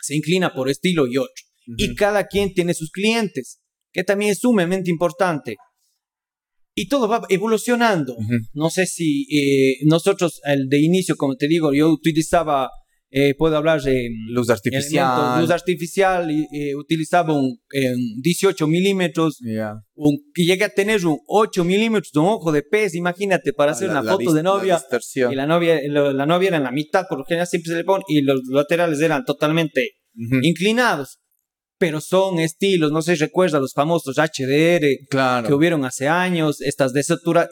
se 0.00 0.14
inclina 0.16 0.54
por 0.54 0.70
estilo 0.70 1.06
y 1.06 1.18
otro. 1.18 1.32
Y 1.66 1.94
cada 1.96 2.26
quien 2.28 2.52
tiene 2.54 2.72
sus 2.74 2.90
clientes, 2.90 3.60
que 3.94 4.04
también 4.04 4.32
es 4.32 4.40
sumamente 4.40 4.90
importante. 4.90 5.56
Y 6.76 6.88
todo 6.88 7.06
va 7.08 7.22
evolucionando. 7.28 8.16
No 8.52 8.68
sé 8.68 8.84
si 8.86 9.22
eh, 9.32 9.76
nosotros, 9.86 10.40
el 10.44 10.68
de 10.68 10.80
inicio, 10.82 11.14
como 11.16 11.36
te 11.36 11.46
digo, 11.46 11.72
yo 11.72 11.88
utilizaba 11.90 12.68
eh, 13.16 13.32
puedo 13.38 13.56
hablar 13.56 13.80
de 13.80 14.08
Luz 14.30 14.50
artificial. 14.50 15.40
luz 15.40 15.50
artificial, 15.52 16.28
y, 16.32 16.48
eh, 16.52 16.74
utilizaba 16.74 17.32
un, 17.32 17.44
un 17.44 18.20
18 18.20 18.66
milímetros, 18.66 19.38
un, 19.94 20.18
y 20.34 20.46
llegué 20.46 20.64
a 20.64 20.68
tener 20.68 21.06
un 21.06 21.18
8 21.28 21.62
milímetros 21.62 22.10
de 22.12 22.18
un 22.18 22.26
ojo 22.26 22.50
de 22.50 22.62
pez, 22.64 22.96
imagínate, 22.96 23.52
para 23.52 23.70
hacer 23.70 23.86
La- 23.86 23.92
una 24.00 24.02
la 24.02 24.12
foto 24.14 24.32
de 24.32 24.42
la 24.42 24.50
novia. 24.50 24.74
distorsión. 24.78 25.32
Y 25.32 25.36
la 25.36 25.46
novia, 25.46 25.80
lo- 25.86 26.12
la 26.12 26.26
novia 26.26 26.48
era 26.48 26.56
en 26.56 26.64
la 26.64 26.72
mitad, 26.72 27.04
por 27.08 27.18
lo 27.18 27.24
general 27.24 27.46
siempre 27.46 27.70
se 27.70 27.76
le 27.78 27.84
pone, 27.84 28.02
y 28.08 28.20
los 28.22 28.40
laterales 28.50 29.00
eran 29.00 29.24
totalmente 29.24 29.90
inclinados. 30.42 31.20
Pero 31.86 32.00
son 32.00 32.38
estilos, 32.40 32.90
no 32.92 33.02
sé 33.02 33.14
si 33.16 33.20
recuerda 33.24 33.60
los 33.60 33.72
famosos 33.74 34.16
HDR 34.16 34.86
Claro. 35.10 35.46
que 35.46 35.54
hubieron 35.54 35.84
hace 35.84 36.08
años, 36.08 36.60
estas 36.60 36.92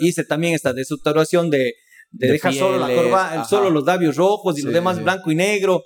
hice 0.00 0.24
también 0.24 0.54
esta 0.54 0.72
desaturación 0.72 1.50
de, 1.50 1.74
de, 2.10 2.26
De 2.26 2.32
dejar 2.32 2.54
solo 2.54 2.78
la 2.78 2.86
pieles, 2.86 3.04
corva, 3.04 3.44
solo 3.48 3.70
los 3.70 3.84
labios 3.84 4.16
rojos 4.16 4.56
y 4.56 4.60
Sí, 4.60 4.66
lo 4.66 4.72
demás 4.72 4.96
sí. 4.96 5.02
blanco 5.02 5.30
y 5.30 5.34
negro. 5.34 5.82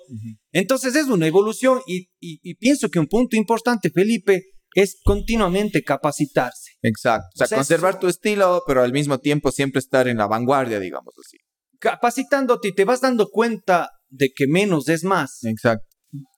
Entonces 0.51 0.95
es 0.95 1.07
una 1.07 1.27
evolución 1.27 1.79
y, 1.87 2.09
y- 2.19 2.39
y 2.41 2.55
pienso 2.55 2.89
que 2.89 2.99
un 2.99 3.07
punto 3.07 3.35
importante, 3.35 3.89
Felipe, 3.89 4.43
es 4.75 4.97
continuamente 5.03 5.83
capacitarse. 5.83 6.71
Exacto. 6.83 7.27
O 7.33 7.37
sea, 7.37 7.45
O 7.45 7.47
sea, 7.47 7.57
conservar 7.57 7.99
tu 7.99 8.07
estilo, 8.07 8.63
pero 8.67 8.81
al 8.83 8.91
mismo 8.91 9.17
tiempo 9.19 9.51
siempre 9.51 9.79
estar 9.79 10.07
en 10.07 10.17
la 10.17 10.27
vanguardia, 10.27 10.79
digamos 10.79 11.13
así. 11.17 11.37
Capacitándote 11.79 12.69
y 12.69 12.73
te 12.75 12.85
vas 12.85 13.01
dando 13.01 13.29
cuenta 13.29 13.89
de 14.09 14.29
que 14.35 14.45
menos 14.47 14.87
es 14.89 15.03
más. 15.03 15.43
Exacto. 15.43 15.85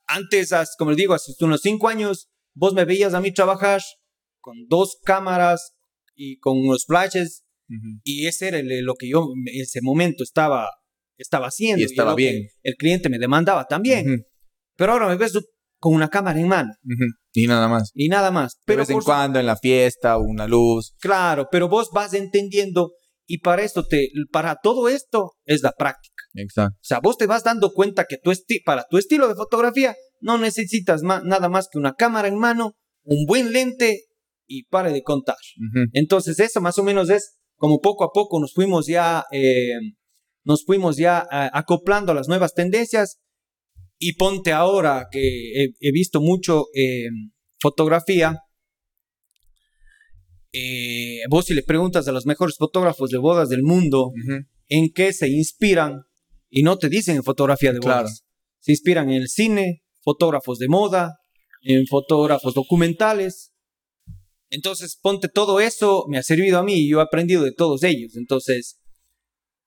Antes, 0.09 0.51
como 0.77 0.91
les 0.91 0.97
digo, 0.97 1.13
hace 1.13 1.31
unos 1.41 1.61
cinco 1.61 1.87
años, 1.87 2.29
vos 2.55 2.73
me 2.73 2.83
veías 2.85 3.13
a 3.13 3.21
mí 3.21 3.31
trabajar 3.31 3.79
con 4.41 4.55
dos 4.67 4.97
cámaras 5.03 5.73
y 6.15 6.39
con 6.39 6.57
unos 6.57 6.85
flashes 6.87 7.43
Ujú. 7.69 7.99
y 8.03 8.25
ese 8.25 8.47
era 8.47 8.59
el- 8.59 8.81
lo 8.83 8.95
que 8.95 9.07
yo 9.09 9.27
en 9.35 9.61
ese 9.61 9.79
momento 9.83 10.23
estaba, 10.23 10.67
estaba 11.17 11.47
haciendo. 11.47 11.81
Y 11.81 11.85
estaba 11.85 12.15
que 12.15 12.21
bien. 12.23 12.47
El 12.63 12.75
cliente 12.75 13.09
me 13.09 13.19
demandaba 13.19 13.65
también. 13.65 14.11
Ujú. 14.13 14.23
Pero 14.75 14.93
ahora 14.93 15.07
me 15.09 15.15
ves 15.17 15.33
con 15.81 15.93
una 15.93 16.09
cámara 16.09 16.39
en 16.39 16.47
mano 16.47 16.71
Ujú. 16.83 17.05
Y 17.33 17.47
nada 17.47 17.67
más. 17.67 17.91
y 17.93 18.09
nada 18.09 18.31
más. 18.31 18.53
De 18.55 18.61
Pero 18.65 18.79
vez 18.79 18.89
en 18.89 18.99
cuando 19.01 19.39
en 19.39 19.45
la 19.45 19.55
fiesta, 19.57 20.17
una 20.17 20.47
luz. 20.47 20.95
Claro, 20.99 21.47
pero 21.51 21.69
vos 21.69 21.89
vas 21.93 22.13
entendiendo 22.15 22.91
y 23.27 23.37
para 23.39 23.61
esto 23.63 23.85
te, 23.85 24.09
para 24.31 24.55
todo 24.61 24.89
esto 24.89 25.33
es 25.45 25.61
la 25.61 25.71
práctica. 25.71 26.18
Exacto. 26.41 26.75
O 26.75 26.83
sea, 26.83 26.99
vos 26.99 27.17
te 27.17 27.27
vas 27.27 27.43
dando 27.43 27.71
cuenta 27.73 28.05
que 28.05 28.17
tu 28.17 28.31
para 28.65 28.85
tu 28.89 28.97
estilo 28.97 29.27
de 29.27 29.35
fotografía 29.35 29.95
no 30.21 30.37
necesitas 30.37 31.01
nada 31.03 31.49
más 31.49 31.67
que 31.71 31.77
una 31.77 31.93
cámara 31.93 32.27
en 32.27 32.37
mano, 32.37 32.75
un 33.03 33.25
buen 33.25 33.51
lente 33.51 34.05
y 34.47 34.63
pare 34.65 34.91
de 34.91 35.03
contar. 35.03 35.37
Ujú. 35.57 35.85
Entonces 35.93 36.39
eso 36.39 36.59
más 36.61 36.77
o 36.77 36.83
menos 36.83 37.09
es 37.09 37.37
como 37.55 37.79
poco 37.79 38.03
a 38.03 38.11
poco 38.13 38.39
nos 38.39 38.53
fuimos 38.53 38.87
ya, 38.87 39.25
eh, 39.31 39.73
nos 40.43 40.63
fuimos 40.65 40.97
ya 40.97 41.25
ah, 41.29 41.49
acoplando 41.53 42.11
a 42.11 42.15
las 42.15 42.27
nuevas 42.27 42.53
tendencias 42.53 43.19
y 43.97 44.13
ponte 44.13 44.51
ahora 44.53 45.07
que 45.11 45.19
he, 45.19 45.69
he 45.81 45.91
visto 45.91 46.21
mucho 46.21 46.65
eh, 46.73 47.09
fotografía. 47.59 48.37
eh, 50.53 51.19
vos 51.29 51.45
si 51.45 51.53
le 51.53 51.61
preguntas 51.63 52.07
a 52.07 52.11
los 52.11 52.25
mejores 52.25 52.55
fotógrafos 52.57 53.11
de 53.11 53.17
bodas 53.19 53.49
del 53.49 53.61
mundo 53.61 54.07
Ujú. 54.07 54.45
en 54.69 54.89
qué 54.91 55.13
se 55.13 55.29
inspiran 55.29 56.03
y 56.49 56.63
no 56.63 56.77
te 56.77 56.89
dicen 56.89 57.17
en 57.17 57.23
fotografía 57.23 57.71
de 57.71 57.79
bodas. 57.79 58.01
Claro. 58.01 58.09
Se 58.59 58.71
inspiran 58.71 59.09
en 59.09 59.21
el 59.21 59.29
cine, 59.29 59.83
fotógrafos 60.01 60.59
de 60.59 60.67
moda, 60.67 61.19
en 61.61 61.85
fotógrafos 61.87 62.53
documentales. 62.53 63.51
Entonces, 64.49 64.97
ponte 65.01 65.27
todo 65.29 65.59
eso, 65.59 66.05
me 66.09 66.17
ha 66.17 66.23
servido 66.23 66.57
a 66.57 66.63
mí 66.63 66.73
y 66.73 66.89
yo 66.89 66.99
he 66.99 67.03
aprendido 67.03 67.43
de 67.43 67.53
todos 67.53 67.83
ellos. 67.83 68.15
Entonces, 68.15 68.79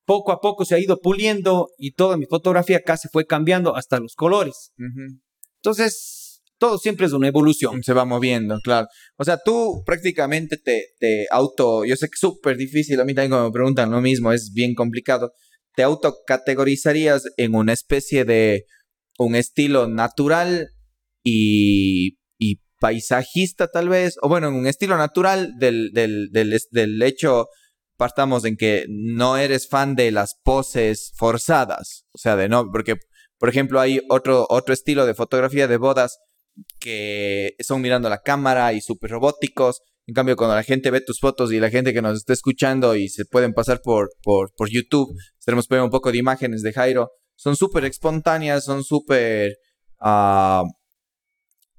poco 0.05 0.33
a 0.33 0.41
poco 0.41 0.65
se 0.65 0.75
ha 0.75 0.81
ido 0.81 0.99
puliendo 0.99 1.69
y 1.79 1.93
toda 1.93 2.17
mi 2.17 2.27
fotografía 2.27 2.83
casi 2.83 3.09
fue 3.09 3.27
cambiando 3.27 3.77
hasta 3.77 4.01
los 4.01 4.15
colores. 4.15 4.73
Ujú. 4.77 5.21
Entonces, 5.57 6.43
todo 6.59 6.79
siempre 6.79 7.07
es 7.07 7.13
una 7.13 7.29
evolución. 7.29 7.83
Se 7.83 7.93
va 7.93 8.05
moviendo, 8.05 8.59
claro. 8.61 8.89
O 9.17 9.25
sea, 9.25 9.39
tú 9.45 9.83
prácticamente 9.87 10.57
te, 10.59 10.89
te 10.99 11.27
auto, 11.31 11.85
yo 11.85 11.97
sé 11.97 12.07
que 12.07 12.15
es 12.15 12.21
súper 12.21 12.57
difícil, 12.57 13.01
a 13.01 13.05
mí 13.05 13.15
también 13.15 13.31
cuando 13.31 13.49
me 13.49 13.53
preguntan 13.53 13.91
lo 13.91 14.01
mismo, 14.01 14.33
es 14.33 14.53
bien 14.53 14.75
complicado. 14.75 15.33
¿Te 15.75 15.83
autocategorizarías 15.83 17.25
en 17.37 17.55
una 17.55 17.73
especie 17.73 18.25
de 18.25 18.67
un 19.19 19.35
estilo 19.35 19.89
natural 19.89 20.69
y, 21.25 22.19
paisajista 22.81 23.69
tal 23.69 23.89
vez? 23.89 24.17
O 24.23 24.29
bueno, 24.29 24.49
en 24.49 24.55
un 24.55 24.67
estilo 24.67 24.97
natural 24.97 25.53
del, 25.59 25.93
del, 25.93 26.31
del 26.33 27.03
hecho, 27.03 27.47
partamos 27.97 28.45
en 28.45 28.57
que 28.57 28.87
no 28.89 29.37
eres 29.37 29.69
fan 29.69 29.95
de 29.95 30.11
las 30.11 30.35
poses 30.43 31.13
forzadas. 31.15 32.05
O 32.13 32.19
sea, 32.19 32.35
de 32.35 32.49
no, 32.49 32.69
porque, 32.73 32.97
por 33.39 33.49
ejemplo, 33.49 33.79
hay 33.79 34.01
otro, 34.09 34.47
otro 34.49 34.75
estilo 34.75 35.07
de 35.07 35.15
fotografía 35.15 35.69
de 35.69 35.77
bodas 35.77 36.19
que 36.81 37.55
son 37.61 37.81
mirando 37.81 38.09
la 38.09 38.23
cámara 38.23 38.73
y 38.73 38.81
súper 38.81 39.11
robóticos. 39.11 39.83
En 40.07 40.15
cambio, 40.15 40.37
cuando 40.37 40.57
la 40.57 40.65
gente 40.65 40.91
ve 40.91 41.01
tus 41.01 41.21
fotos 41.21 41.53
y 41.53 41.61
la 41.61 41.71
gente 41.71 41.93
que 41.93 42.03
nos 42.03 42.19
está 42.19 42.33
escuchando 42.33 42.97
y 42.97 43.09
se 43.09 43.25
pueden 43.25 43.53
pasar 43.53 43.81
por, 43.83 44.11
por, 44.23 44.53
por 44.57 44.69
YouTube, 44.69 45.15
estaremos 45.39 45.67
poniendo 45.67 45.87
un 45.87 45.93
poco 45.93 46.11
de 46.11 46.19
imágenes 46.19 46.63
de 46.63 46.73
Jairo, 46.73 47.11
son 47.37 47.57
súper 47.57 47.85
espontáneas, 47.85 48.65
son 48.65 48.83
súper... 48.85 49.57
ah, 50.01 50.65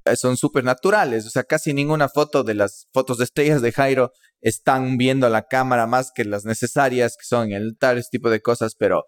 eh, 0.06 0.15
son 0.18 0.36
súper 0.36 0.63
naturales, 0.65 1.25
o 1.25 1.30
sea, 1.30 1.44
casi 1.44 1.74
ninguna 1.74 2.10
foto 2.10 2.44
de 2.44 2.56
las 2.56 2.88
fotos 2.94 3.18
de 3.18 3.24
estrellas 3.24 3.62
de 3.62 3.72
Jairo 3.72 4.12
están 4.42 4.98
viendo 4.98 5.30
la 5.30 5.44
cámara 5.44 5.88
más 5.88 6.12
que 6.13 6.25
las 6.25 6.44
necesarias, 6.44 7.15
que 7.18 7.25
son 7.25 7.53
el 7.53 7.77
tal 7.77 7.98
ese 7.98 8.10
tipo 8.12 8.30
de 8.30 8.42
cosas, 8.42 8.75
pero 8.77 9.03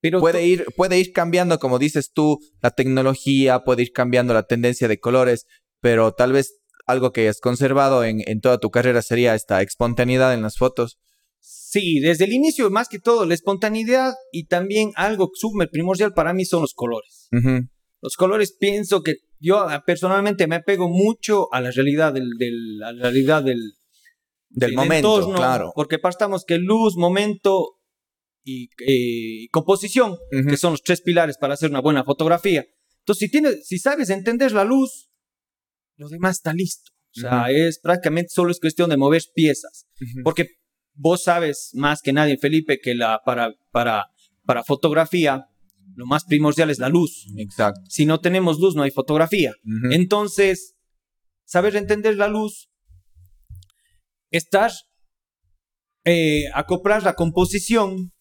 Pero 0.00 0.20
puede 0.20 0.46
ir, 0.46 0.66
puede 0.76 0.98
ir 0.98 1.12
cambiando, 1.12 1.58
como 1.58 1.78
dices 1.78 2.12
tú, 2.12 2.38
la 2.62 2.70
tecnología, 2.70 3.64
puede 3.64 3.82
ir 3.82 3.92
cambiando 3.92 4.34
la 4.34 4.44
tendencia 4.44 4.86
de 4.86 5.00
colores, 5.00 5.46
pero 5.80 6.12
tal 6.12 6.32
vez 6.32 6.60
algo 6.86 7.12
que 7.12 7.28
has 7.28 7.40
conservado 7.40 8.04
en, 8.04 8.22
en 8.26 8.40
toda 8.40 8.58
tu 8.58 8.70
carrera 8.70 9.02
sería 9.02 9.34
esta 9.34 9.62
espontaneidad 9.62 10.34
en 10.34 10.42
las 10.42 10.56
fotos. 10.56 10.98
Sí, 11.40 12.00
desde 12.00 12.24
el 12.24 12.32
inicio, 12.32 12.70
más 12.70 12.88
que 12.88 12.98
todo, 12.98 13.24
la 13.26 13.34
espontaneidad 13.34 14.14
y 14.32 14.46
también 14.46 14.92
algo 14.94 15.30
súper 15.34 15.68
primordial 15.70 16.12
para 16.14 16.32
mí 16.32 16.44
son 16.44 16.60
los 16.62 16.72
colores. 16.74 17.28
Los 18.00 18.16
colores 18.16 18.54
pienso 18.58 19.02
que 19.02 19.16
yo 19.40 19.58
ah, 19.58 19.82
personalmente 19.84 20.46
me 20.46 20.56
apego 20.56 20.88
mucho 20.88 21.52
a 21.52 21.60
la 21.60 21.70
realidad 21.70 22.12
del, 22.12 22.30
del- 22.38 22.82
a 22.82 22.92
la 22.92 23.02
realidad 23.02 23.42
del, 23.42 23.58
Del 24.50 24.70
del 24.70 24.74
momento, 24.76 25.16
entorno, 25.16 25.36
claro. 25.36 25.72
Porque 25.74 25.98
partamos 25.98 26.44
que 26.44 26.58
luz, 26.58 26.96
momento 26.96 27.78
y, 28.44 28.68
eh, 28.86 29.48
composición, 29.50 30.16
que 30.48 30.56
son 30.58 30.72
los 30.72 30.82
tres 30.82 31.00
pilares 31.00 31.38
para 31.38 31.54
hacer 31.54 31.70
una 31.70 31.80
buena 31.80 32.04
fotografía. 32.04 32.64
Entonces, 33.00 33.18
si, 33.26 33.30
tienes, 33.30 33.66
si 33.66 33.78
sabes 33.78 34.10
entender 34.10 34.52
la 34.52 34.64
luz, 34.64 35.08
lo 35.96 36.08
demás 36.08 36.36
está 36.36 36.52
listo. 36.52 36.90
O 37.16 37.20
sea, 37.20 37.50
es 37.50 37.78
prácticamente 37.78 38.30
solo 38.30 38.50
es 38.50 38.58
cuestión 38.58 38.90
de 38.90 38.96
mover 38.96 39.22
piezas. 39.34 39.86
Ujú. 40.00 40.22
Porque 40.24 40.48
vos 40.94 41.22
sabes 41.22 41.70
más 41.74 42.00
que 42.02 42.12
nadie, 42.12 42.38
Felipe, 42.38 42.80
que 42.80 42.94
la, 42.94 43.20
para, 43.24 43.54
para, 43.70 44.06
para 44.44 44.64
fotografía 44.64 45.46
lo 45.94 46.06
más 46.06 46.24
primordial 46.24 46.70
es 46.70 46.78
la 46.78 46.88
luz. 46.88 47.26
Exacto. 47.36 47.80
Si 47.88 48.04
no 48.04 48.20
tenemos 48.20 48.58
luz, 48.58 48.74
no 48.74 48.82
hay 48.82 48.90
fotografía. 48.90 49.52
Ujú. 49.64 49.92
Entonces, 49.92 50.74
saber 51.44 51.76
entender 51.76 52.16
la 52.16 52.28
luz, 52.28 52.68
estar, 54.30 54.72
eh, 56.04 56.46
acoplar 56.52 57.04
la 57.04 57.14
composición 57.14 58.12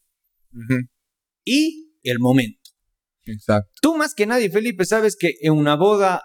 y 1.44 1.90
el 2.04 2.20
momento. 2.20 2.60
Exacto. 3.26 3.72
Tú 3.82 3.98
más 3.98 4.14
que 4.14 4.28
nadie, 4.28 4.52
Felipe, 4.52 4.86
sabes 4.86 5.16
que 5.16 5.34
en 5.42 5.54
una 5.54 5.76
boda 5.76 6.22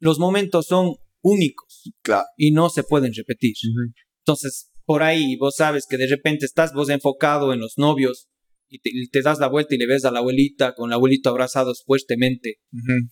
los 0.00 0.18
momentos 0.18 0.66
son 0.66 0.94
únicos 1.22 1.82
Claro. 2.02 2.24
y 2.36 2.52
no 2.52 2.70
se 2.70 2.82
pueden 2.84 3.12
repetir. 3.14 3.54
Ujú. 3.70 3.92
Entonces, 4.20 4.70
por 4.84 5.02
ahí 5.02 5.36
vos 5.36 5.56
sabes 5.56 5.86
que 5.88 5.96
de 5.96 6.06
repente 6.06 6.46
estás 6.46 6.72
vos 6.72 6.88
enfocado 6.88 7.52
en 7.52 7.60
los 7.60 7.74
novios 7.76 8.28
y 8.68 8.78
te, 8.80 8.90
te 9.10 9.22
das 9.22 9.38
la 9.38 9.48
vuelta 9.48 9.74
y 9.74 9.78
le 9.78 9.86
ves 9.86 10.04
a 10.04 10.10
la 10.10 10.18
abuelita 10.20 10.74
con 10.74 10.90
el 10.90 10.94
abuelito 10.94 11.28
abrazados 11.30 11.82
fuertemente 11.86 12.56
Ujú. 12.72 13.08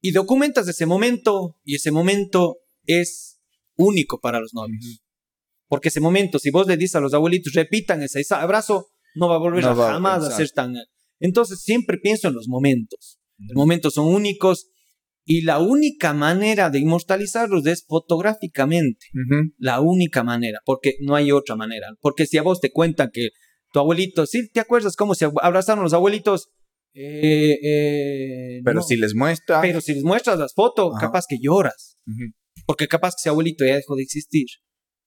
y 0.00 0.12
documentas 0.12 0.66
ese 0.68 0.86
momento 0.86 1.56
y 1.64 1.74
ese 1.76 1.90
momento 1.90 2.58
es 2.86 3.40
único 3.76 4.20
para 4.20 4.40
los 4.40 4.54
novios. 4.54 4.84
Ujú. 4.84 4.96
Porque 5.68 5.88
ese 5.88 6.00
momento, 6.00 6.38
si 6.38 6.50
vos 6.50 6.66
le 6.68 6.76
dices 6.76 6.94
a 6.96 7.00
los 7.00 7.12
abuelitos, 7.14 7.52
repitan 7.52 8.02
ese 8.02 8.20
ese 8.20 8.34
abrazo, 8.34 8.86
no 9.16 9.28
va 9.28 9.34
a 9.36 9.38
volver 9.38 9.64
No 9.64 9.70
a 9.70 9.74
va- 9.74 9.92
jamás 9.92 10.24
a 10.24 10.30
ser 10.36 10.50
tan... 10.50 10.74
Entonces 11.18 11.60
siempre 11.62 11.98
pienso 11.98 12.28
en 12.28 12.34
los 12.34 12.46
momentos. 12.46 13.18
Los 13.38 13.54
momentos 13.56 13.94
son 13.94 14.06
únicos 14.06 14.68
y 15.28 15.42
la 15.42 15.58
única 15.58 16.14
manera 16.14 16.70
de 16.70 16.78
inmortalizarlos 16.78 17.66
es 17.66 17.84
fotográficamente. 17.86 19.06
Ujú. 19.12 19.52
La 19.58 19.80
única 19.80 20.22
manera, 20.22 20.60
porque 20.64 20.94
no 21.00 21.16
hay 21.16 21.32
otra 21.32 21.56
manera. 21.56 21.88
Porque 22.00 22.26
si 22.26 22.38
a 22.38 22.42
vos 22.42 22.60
te 22.60 22.70
cuentan 22.70 23.10
que 23.12 23.30
tu 23.72 23.80
abuelito, 23.80 24.24
¿sí 24.24 24.48
te 24.48 24.60
acuerdas 24.60 24.94
cómo 24.94 25.14
se 25.16 25.24
abrazaron 25.42 25.82
los 25.82 25.92
abuelitos? 25.92 26.48
Eh, 26.94 27.58
eh, 27.62 28.60
Pero 28.64 28.76
no. 28.76 28.82
si 28.82 28.96
les 28.96 29.14
muestra. 29.14 29.60
Pero 29.60 29.80
si 29.80 29.94
les 29.94 30.04
muestras 30.04 30.38
las 30.38 30.54
fotos, 30.54 30.92
Ajá. 30.96 31.06
capaz 31.08 31.24
que 31.28 31.38
lloras. 31.40 31.96
Ujú. 32.06 32.30
Porque 32.64 32.86
capaz 32.86 33.10
que 33.16 33.22
ese 33.22 33.28
abuelito 33.28 33.64
ya 33.66 33.74
dejó 33.74 33.96
de 33.96 34.02
existir. 34.04 34.46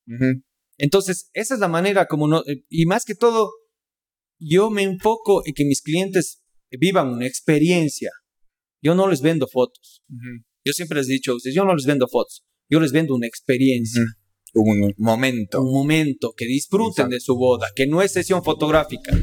Ujú. 0.05 0.43
Entonces, 0.77 1.29
esa 1.33 1.53
es 1.53 1.59
la 1.61 1.67
manera 1.69 2.05
como 2.07 2.27
no. 2.27 2.41
eh, 2.45 2.63
Y 2.69 2.85
más 2.85 3.05
que 3.05 3.15
todo, 3.15 3.49
yo 4.37 4.69
me 4.69 4.83
enfoco 4.83 5.41
en 5.45 5.53
que 5.53 5.63
mis 5.65 5.81
clientes 5.81 6.41
vivan 6.71 7.07
una 7.07 7.25
experiencia. 7.25 8.11
Yo 8.81 8.95
no 8.95 9.07
les 9.07 9.21
vendo 9.21 9.47
fotos. 9.47 10.03
Yo 10.65 10.73
siempre 10.73 10.99
les 10.99 11.09
he 11.09 11.13
dicho 11.13 11.31
a 11.31 11.35
ustedes, 11.35 11.55
yo 11.55 11.65
no 11.65 11.75
les 11.75 11.85
vendo 11.85 12.07
fotos, 12.07 12.43
yo 12.69 12.79
les 12.79 12.91
vendo 12.91 13.15
una 13.15 13.27
experiencia. 13.27 14.03
Un 14.53 14.93
momento. 14.97 15.61
Un 15.61 15.73
momento, 15.73 16.33
que 16.35 16.45
disfruten 16.45 17.09
de 17.09 17.19
su 17.19 17.35
boda, 17.35 17.67
que 17.75 17.87
no 17.87 18.01
es 18.01 18.11
sesión 18.11 18.43
fotográfica. 18.43 19.17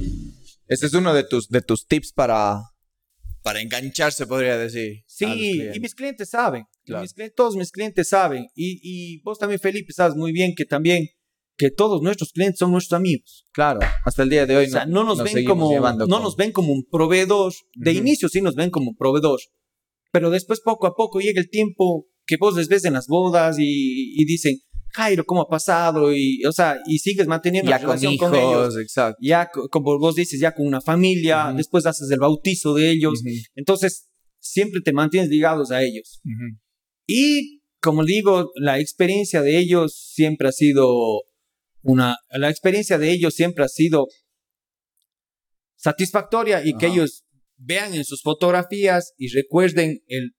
Ese 0.69 0.87
es 0.87 0.95
uno 0.95 1.15
de 1.15 1.25
tus, 1.25 1.49
de 1.49 1.63
tus 1.63 1.87
tips 1.87 2.13
para, 2.13 2.61
para 3.43 3.61
engancharse, 3.61 4.27
podría 4.27 4.57
decir. 4.57 5.05
Sí, 5.07 5.63
y 5.73 5.81
mis 5.81 5.95
clientes 5.95 6.31
saben. 6.31 6.65
todos 7.35 7.57
mis 7.57 7.71
clientes 7.71 8.09
saben. 8.09 8.47
Y, 8.55 8.81
y 8.83 9.21
vos 9.23 9.39
también, 9.39 9.61
Felipe, 9.61 9.93
sabes 9.93 10.17
muy 10.17 10.33
bien 10.33 10.55
que 10.57 10.65
también 10.65 11.09
que 11.57 11.71
todos 11.71 12.03
nuestros 12.03 12.33
clientes 12.33 12.59
son 12.59 12.73
nuestros 12.73 12.97
amigos. 12.99 13.47
Claro, 13.53 13.81
hasta 14.05 14.23
el 14.23 14.31
día 14.31 14.47
de 14.47 14.57
hoy. 14.57 14.67
O 14.67 14.71
sea, 14.71 14.87
no, 14.87 15.05
nos, 15.05 15.23
ven 15.23 15.45
como, 15.45 15.71
no 15.81 16.21
nos 16.21 16.37
ven 16.37 16.53
como 16.53 16.73
un 16.73 16.85
proveedor. 16.91 17.53
De 17.75 17.93
inicio 17.93 18.29
sí 18.29 18.41
nos 18.41 18.55
ven 18.55 18.71
como 18.71 18.91
un 18.91 18.97
proveedor. 18.97 19.41
Pero 20.13 20.31
después, 20.31 20.61
poco 20.61 20.87
a 20.87 20.95
poco, 20.95 21.21
llega 21.21 21.41
el 21.41 21.49
tiempo 21.49 22.07
que 22.27 22.37
vos 22.39 22.57
les 22.57 22.69
ves 22.69 22.85
en 22.85 22.95
las 22.95 23.07
bodas 23.07 23.57
y, 23.59 24.21
y 24.21 24.25
dicen, 24.25 24.59
Jairo, 24.97 25.25
¿cómo 25.25 25.43
ha 25.43 25.49
pasado? 25.49 26.15
Y, 26.15 26.43
o 26.47 26.53
sea, 26.53 26.79
y 26.87 26.99
sigues 26.99 27.27
manteniendo 27.27 27.71
ya 27.71 27.79
relación 27.79 28.17
con, 28.17 28.35
ellos. 28.35 28.79
Exacto. 28.79 29.19
Ya, 29.21 29.51
como 29.71 29.99
vos 29.99 30.15
dices, 30.15 30.41
ya 30.41 30.55
con 30.55 30.67
una 30.67 30.81
familia, 30.81 31.53
después 31.55 31.85
haces 31.85 32.11
el 32.11 32.19
bautizo 32.19 32.75
de 32.75 32.91
ellos. 32.91 33.23
Entonces, 33.55 34.09
siempre 34.39 34.81
te 34.81 34.93
mantienes 34.93 35.29
ligados 35.29 35.71
a 35.71 35.83
ellos. 35.83 36.21
Y, 37.07 37.61
como 37.81 38.05
digo, 38.05 38.53
la 38.57 38.81
experiencia 38.81 39.43
de 39.43 39.59
ellos 39.59 39.95
siempre 40.15 40.49
ha 40.49 40.53
sido 40.53 41.23
una, 41.87 42.17
la 42.31 42.51
experiencia 42.51 42.99
de 42.99 43.11
ellos 43.11 43.35
siempre 43.35 43.65
ha 43.65 43.69
sido 43.69 44.07
satisfactoria 45.77 46.63
y 46.65 46.77
que 46.77 46.87
ellos 46.87 47.25
vean 47.57 47.95
en 47.95 48.05
sus 48.05 48.23
fotografías 48.23 49.13
y 49.17 49.29
recuerden 49.29 50.03
el, 50.09 50.33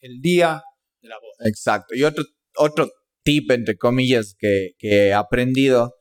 el 0.00 0.20
día 0.20 0.62
de 1.00 1.08
la 1.08 1.16
boda. 1.16 1.48
Exacto. 1.48 1.94
Y 1.94 2.04
otro, 2.04 2.24
otro 2.56 2.90
tip, 3.22 3.50
entre 3.50 3.76
comillas, 3.76 4.34
que, 4.38 4.70
que 4.78 5.08
he 5.08 5.12
aprendido, 5.14 5.94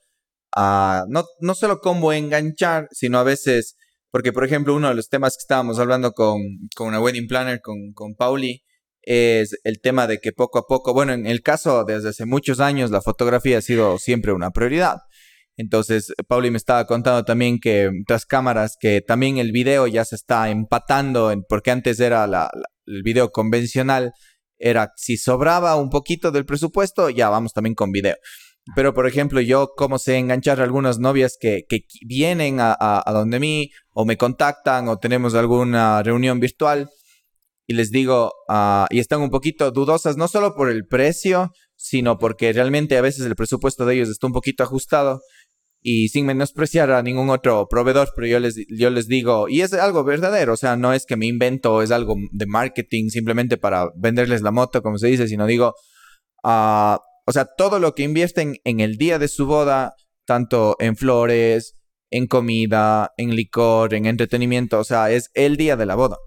a 0.56 1.03
no, 1.10 1.25
no 1.41 1.53
solo 1.56 1.79
cómo 1.79 2.13
enganchar, 2.13 2.88
sino 2.91 3.20
a 3.20 3.24
veces, 3.24 3.75
porque 4.12 4.32
por 4.32 4.46
ejemplo 4.46 4.75
uno 4.75 4.89
de 4.89 4.96
los 4.96 5.10
temas 5.10 5.34
que 5.36 5.41
estábamos 5.41 5.79
hablando 5.79 6.13
con, 6.13 6.41
con 6.75 6.88
una 6.88 7.01
wedding 7.01 7.27
planner, 7.27 7.62
con, 7.62 7.91
con 7.94 8.15
Pauli, 8.15 8.63
es 9.09 9.57
el 9.63 9.79
tema 9.79 10.05
de 10.05 10.19
que 10.19 10.33
poco 10.33 10.59
a 10.59 10.67
poco, 10.67 10.93
bueno, 10.93 11.13
en 11.13 11.25
el 11.25 11.41
caso 11.41 11.85
desde 11.85 12.09
hace 12.09 12.25
muchos 12.25 12.59
años, 12.59 12.91
la 12.91 13.01
fotografía 13.01 13.59
ha 13.59 13.61
sido 13.61 13.97
siempre 13.99 14.33
una 14.33 14.51
prioridad. 14.51 14.97
Entonces, 15.55 16.13
Pauli 16.27 16.51
me 16.51 16.57
estaba 16.57 16.85
contando 16.85 17.23
también 17.23 17.59
que 17.59 17.89
tras 18.05 18.25
cámaras, 18.25 18.75
que 18.77 18.99
también 18.99 19.37
el 19.37 19.53
video 19.53 19.87
ya 19.87 20.03
se 20.03 20.15
está 20.15 20.49
empatando, 20.49 21.33
porque 21.47 21.71
antes 21.71 22.01
era 22.01 22.27
la, 22.27 22.51
el 22.85 23.01
video 23.01 23.31
convencional, 23.31 24.11
era 24.57 24.91
si 24.97 25.15
sobraba 25.15 25.77
un 25.77 25.89
poquito 25.89 26.31
del 26.31 26.45
presupuesto, 26.45 27.09
ya 27.09 27.29
vamos 27.29 27.53
también 27.53 27.75
con 27.75 27.93
video. 27.93 28.17
Pero, 28.75 28.93
por 28.93 29.07
ejemplo, 29.07 29.39
yo 29.39 29.69
cómo 29.77 29.99
sé 29.99 30.17
enganchar 30.17 30.59
a 30.59 30.65
algunas 30.65 30.99
novias 30.99 31.37
que, 31.39 31.63
que 31.69 31.85
vienen 32.05 32.59
a, 32.59 32.75
a, 32.77 33.13
donde 33.13 33.39
mí 33.39 33.71
o 33.93 34.03
me 34.03 34.17
contactan 34.17 34.89
o 34.89 34.99
tenemos 34.99 35.33
alguna 35.33 36.03
reunión 36.03 36.41
virtual 36.41 36.89
y 37.67 37.74
les 37.74 37.91
digo, 37.91 38.31
uh, 38.47 38.86
y 38.89 39.00
están 39.00 39.21
un 39.21 39.29
poquito 39.29 39.71
dudosas, 39.71 40.15
no 40.15 40.29
solo 40.29 40.55
por 40.55 40.69
el 40.69 40.88
precio, 40.88 41.51
sino 41.75 42.17
porque 42.17 42.53
realmente 42.53 42.97
a 42.97 43.01
veces 43.01 43.25
el 43.25 43.36
presupuesto 43.36 43.86
de 43.86 43.95
ellos 43.95 44.09
está 44.09 44.25
un 44.25 44.33
poquito 44.33 44.63
ajustado 44.63 45.21
y 45.81 46.07
sin 46.07 46.25
menospreciar 46.25 46.91
a 46.91 47.03
ningún 47.03 47.29
otro 47.29 47.67
proveedor, 47.69 48.09
pero 48.15 48.27
yo 48.27 48.39
les, 48.39 48.55
yo 48.69 48.89
les 48.89 49.07
digo, 49.07 49.47
y 49.50 49.62
es 49.62 49.74
algo 49.74 50.03
verdadero, 50.03 50.53
o 50.53 50.57
sea, 50.57 50.75
no 50.77 50.93
es 50.93 51.05
que 51.05 51.17
me 51.17 51.27
invento, 51.27 51.81
es 51.81 51.91
algo 51.91 52.15
de 52.31 52.45
marketing 52.47 53.09
simplemente 53.09 53.57
para 53.57 53.89
venderles 53.95 54.41
la 54.41 54.51
moto, 54.51 54.81
como 54.81 54.97
se 54.97 55.07
dice, 55.07 55.27
sino 55.27 55.45
digo, 55.45 55.75
uh, 56.43 56.97
o 57.25 57.31
sea, 57.31 57.45
todo 57.57 57.79
lo 57.79 57.93
que 57.95 58.03
invierten 58.03 58.55
en 58.63 58.79
el 58.79 58.97
día 58.97 59.19
de 59.19 59.27
su 59.27 59.45
boda, 59.45 59.93
tanto 60.25 60.77
en 60.79 60.95
flores, 60.95 61.75
en 62.09 62.27
comida, 62.27 63.12
en 63.17 63.36
licor, 63.36 63.93
en 63.93 64.06
entretenimiento, 64.06 64.80
o 64.80 64.84
sea, 64.86 65.12
es 65.12 65.30
el 65.34 65.58
día 65.58 65.75
de 65.75 65.86
la 65.86 65.95
boda. 65.95 66.17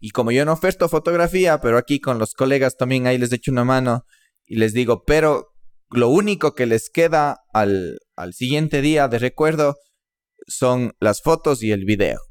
Y 0.00 0.10
como 0.10 0.32
yo 0.32 0.44
no 0.44 0.54
oferto 0.54 0.88
fotografía, 0.88 1.60
pero 1.60 1.76
aquí 1.76 2.00
con 2.00 2.18
los 2.18 2.32
colegas 2.34 2.76
también 2.76 3.06
ahí 3.06 3.18
les 3.18 3.32
echo 3.32 3.52
una 3.52 3.64
mano 3.64 4.06
y 4.46 4.56
les 4.56 4.72
digo, 4.72 5.04
pero 5.04 5.48
lo 5.90 6.08
único 6.08 6.54
que 6.54 6.66
les 6.66 6.88
queda 6.90 7.40
al, 7.52 7.98
al 8.16 8.32
siguiente 8.32 8.80
día 8.80 9.08
de 9.08 9.18
recuerdo 9.18 9.76
son 10.46 10.92
las 11.00 11.20
fotos 11.20 11.62
y 11.62 11.70
el 11.70 11.84
video. 11.84 12.29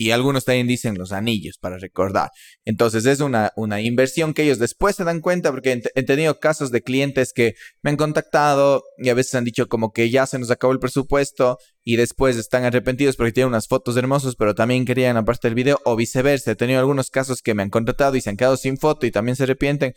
Y 0.00 0.12
algunos 0.12 0.44
también 0.44 0.68
dicen 0.68 0.96
los 0.96 1.10
anillos 1.10 1.58
para 1.58 1.76
recordar. 1.76 2.30
Entonces 2.64 3.04
es 3.04 3.18
una, 3.18 3.52
una 3.56 3.80
inversión 3.80 4.32
que 4.32 4.44
ellos 4.44 4.60
después 4.60 4.94
se 4.94 5.02
dan 5.02 5.20
cuenta 5.20 5.50
porque 5.50 5.82
he, 5.94 6.02
tenido 6.04 6.38
casos 6.38 6.70
de 6.70 6.82
clientes 6.82 7.32
que 7.32 7.56
me 7.82 7.90
han 7.90 7.96
contactado 7.96 8.84
y 8.96 9.08
a 9.08 9.14
veces 9.14 9.34
han 9.34 9.42
dicho 9.42 9.66
como 9.66 9.92
que 9.92 10.08
ya 10.08 10.26
se 10.26 10.38
nos 10.38 10.52
acabó 10.52 10.72
el 10.72 10.78
presupuesto 10.78 11.58
y 11.82 11.96
después 11.96 12.36
están 12.36 12.64
arrepentidos 12.64 13.16
porque 13.16 13.32
tienen 13.32 13.48
unas 13.48 13.66
fotos 13.66 13.96
hermosas 13.96 14.36
pero 14.36 14.54
también 14.54 14.84
querían 14.84 15.16
aparte 15.16 15.48
del 15.48 15.56
video 15.56 15.80
o 15.84 15.96
viceversa. 15.96 16.52
He 16.52 16.54
tenido 16.54 16.78
algunos 16.78 17.10
casos 17.10 17.42
que 17.42 17.54
me 17.54 17.64
han 17.64 17.70
contratado 17.70 18.14
y 18.14 18.20
se 18.20 18.30
han 18.30 18.36
quedado 18.36 18.56
sin 18.56 18.78
foto 18.78 19.04
y 19.04 19.10
también 19.10 19.34
se 19.34 19.42
arrepienten. 19.42 19.94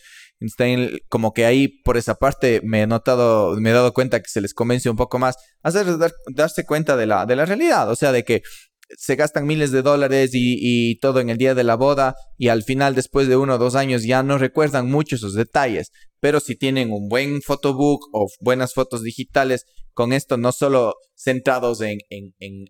como 1.10 1.32
que 1.34 1.46
ahí 1.46 1.68
por 1.68 1.98
esa 1.98 2.16
parte 2.16 2.62
me 2.64 2.82
he 2.82 2.88
notado, 2.88 3.56
me 3.60 3.70
he 3.70 3.74
dado 3.74 3.94
cuenta 3.94 4.20
que 4.20 4.30
se 4.30 4.42
les 4.42 4.56
convence 4.56 4.90
un 4.90 4.98
poco 4.98 5.20
más 5.20 5.36
hacer 5.62 5.86
darse 6.34 6.66
cuenta 6.66 6.98
de 6.98 7.06
la, 7.06 7.28
de 7.28 7.36
la 7.36 7.46
realidad. 7.46 7.90
O 7.92 7.96
sea, 7.96 8.12
de 8.12 8.24
que 8.24 8.42
se 8.98 9.16
gastan 9.16 9.46
miles 9.46 9.72
de 9.72 9.82
dólares 9.82 10.32
y, 10.34 10.98
todo 11.00 11.20
en 11.20 11.30
el 11.30 11.38
día 11.38 11.56
de 11.56 11.64
la 11.64 11.76
boda 11.76 12.16
y 12.38 12.50
al 12.50 12.64
final 12.64 12.96
después 12.96 13.28
de 13.28 13.38
uno 13.38 13.56
o 13.56 13.58
dos 13.58 13.76
años 13.76 14.04
ya 14.04 14.24
no 14.24 14.38
recuerdan 14.38 14.90
mucho 14.90 15.16
esos 15.16 15.34
detalles. 15.34 15.92
Pero 16.20 16.40
si 16.40 16.56
tienen 16.56 16.92
un 16.92 17.08
buen 17.08 17.42
photobook 17.42 18.10
o 18.14 18.28
buenas 18.40 18.74
fotos 18.74 19.02
digitales, 19.02 19.66
con 19.94 20.14
esto 20.14 20.38
no 20.38 20.52
solo 20.52 20.96
centrados 21.16 21.82
en, 21.82 22.00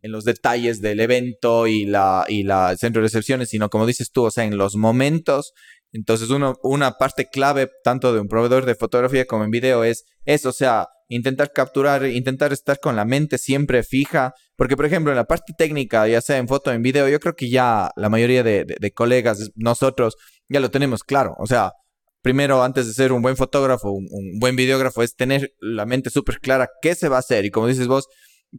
los 0.04 0.24
detalles 0.24 0.82
del 0.82 1.00
evento 1.00 1.68
y 1.68 1.86
la, 1.86 2.26
y 2.28 2.44
la 2.44 2.76
centro 2.78 3.02
de 3.02 3.08
recepciones, 3.08 3.50
sino 3.50 3.70
como 3.70 3.86
dices 3.86 4.12
tú, 4.12 4.26
o 4.26 4.32
sea, 4.32 4.46
en 4.46 4.58
los 4.58 4.76
momentos. 4.76 5.54
Entonces 5.92 6.30
uno, 6.30 6.56
una 6.64 6.92
parte 6.94 7.28
clave 7.28 7.70
tanto 7.84 8.14
de 8.14 8.22
un 8.22 8.28
proveedor 8.28 8.66
de 8.66 8.76
fotografía 8.76 9.26
como 9.26 9.44
en 9.44 9.52
video 9.52 9.84
es 9.84 10.06
eso, 10.26 10.50
o 10.50 10.54
sea, 10.54 10.88
intentar 11.12 11.52
capturar, 11.52 12.06
intentar 12.06 12.54
estar 12.54 12.80
con 12.80 12.96
la 12.96 13.04
mente 13.04 13.38
siempre 13.38 13.84
fija, 13.84 14.34
porque 14.56 14.78
por 14.78 14.86
ejemplo 14.86 15.12
en 15.12 15.18
la 15.18 15.26
parte 15.26 15.54
técnica, 15.58 16.08
ya 16.08 16.22
sea 16.22 16.38
en 16.38 16.48
foto 16.48 16.72
en 16.72 16.82
video, 16.82 17.10
yo 17.10 17.20
creo 17.20 17.36
que 17.36 17.50
ya 17.50 17.92
la 17.98 18.10
mayoría 18.10 18.44
de, 18.44 18.92
colegas, 18.96 19.52
nosotros, 19.56 20.16
ya 20.48 20.62
lo 20.62 20.72
tenemos 20.72 21.04
claro, 21.04 21.36
o 21.38 21.48
sea, 21.48 21.74
primero 22.22 22.64
antes 22.64 22.88
de 22.88 22.94
ser 22.94 23.12
un 23.12 23.22
buen 23.22 23.36
fotógrafo, 23.36 23.92
un, 23.92 24.40
buen 24.40 24.56
videógrafo, 24.56 25.04
es 25.04 25.16
tener 25.16 25.54
la 25.60 25.86
mente 25.86 26.10
súper 26.10 26.40
clara 26.40 26.70
qué 26.82 26.96
se 26.96 27.10
va 27.10 27.18
a 27.18 27.20
hacer 27.20 27.44
y 27.44 27.52
como 27.52 27.68
dices 27.68 27.88
vos, 27.88 28.08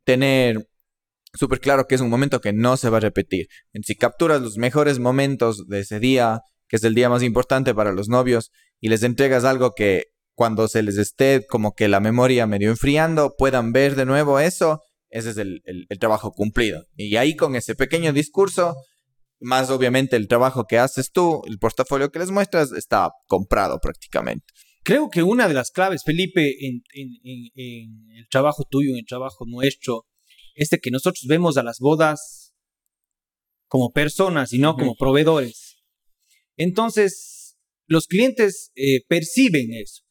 tener 0.04 0.68
súper 1.32 1.60
claro 1.60 1.86
que 1.86 1.94
es 1.94 2.02
un 2.02 2.10
momento 2.10 2.42
que 2.42 2.52
no 2.52 2.76
se 2.76 2.90
va 2.90 2.98
a 2.98 3.00
repetir. 3.00 3.46
Si 3.82 3.96
capturas 3.96 4.42
los 4.42 4.58
mejores 4.58 4.98
momentos 4.98 5.66
de 5.68 5.80
ese 5.80 6.00
día, 6.00 6.42
que 6.68 6.76
es 6.76 6.84
el 6.84 6.94
día 6.94 7.08
más 7.08 7.22
importante 7.22 7.74
para 7.74 7.92
los 7.92 8.08
novios, 8.08 8.50
y 8.78 8.90
les 8.90 9.02
entregas 9.04 9.44
algo 9.44 9.72
que 9.74 10.11
cuando 10.34 10.68
se 10.68 10.82
les 10.82 10.96
esté 10.96 11.46
como 11.46 11.74
que 11.74 11.88
la 11.88 12.00
memoria 12.00 12.46
medio 12.46 12.70
enfriando, 12.70 13.34
puedan 13.36 13.72
ver 13.72 13.96
de 13.96 14.06
nuevo 14.06 14.40
eso, 14.40 14.80
ese 15.10 15.30
es 15.30 15.36
el, 15.36 15.62
trabajo 16.00 16.32
cumplido. 16.32 16.86
Y 16.96 17.16
ahí 17.16 17.36
con 17.36 17.54
ese 17.54 17.74
pequeño 17.74 18.12
discurso, 18.12 18.74
más 19.40 19.70
obviamente 19.70 20.16
el 20.16 20.28
trabajo 20.28 20.64
que 20.66 20.78
haces 20.78 21.12
tú, 21.12 21.42
el 21.46 21.58
portafolio 21.58 22.10
que 22.10 22.18
les 22.18 22.30
muestras, 22.30 22.72
está 22.72 23.10
comprado 23.26 23.78
prácticamente. 23.80 24.46
Creo 24.82 25.10
que 25.10 25.22
una 25.22 25.48
de 25.48 25.54
las 25.54 25.70
claves, 25.70 26.02
Felipe, 26.04 26.56
en, 26.66 26.82
el 26.94 28.28
trabajo 28.30 28.64
tuyo, 28.68 28.90
en 28.90 28.98
el 28.98 29.06
trabajo 29.06 29.44
nuestro, 29.46 30.06
es 30.54 30.70
de 30.70 30.78
que 30.78 30.90
nosotros 30.90 31.24
vemos 31.28 31.56
a 31.56 31.62
las 31.62 31.78
bodas 31.78 32.52
como 33.68 33.92
personas 33.92 34.52
y 34.52 34.58
no 34.58 34.74
como 34.74 34.96
proveedores. 34.96 35.76
Entonces, 36.56 37.31
los 37.92 38.06
clientes 38.06 38.72
eh, 38.74 39.02
perciben 39.06 39.72
eso. 39.72 40.02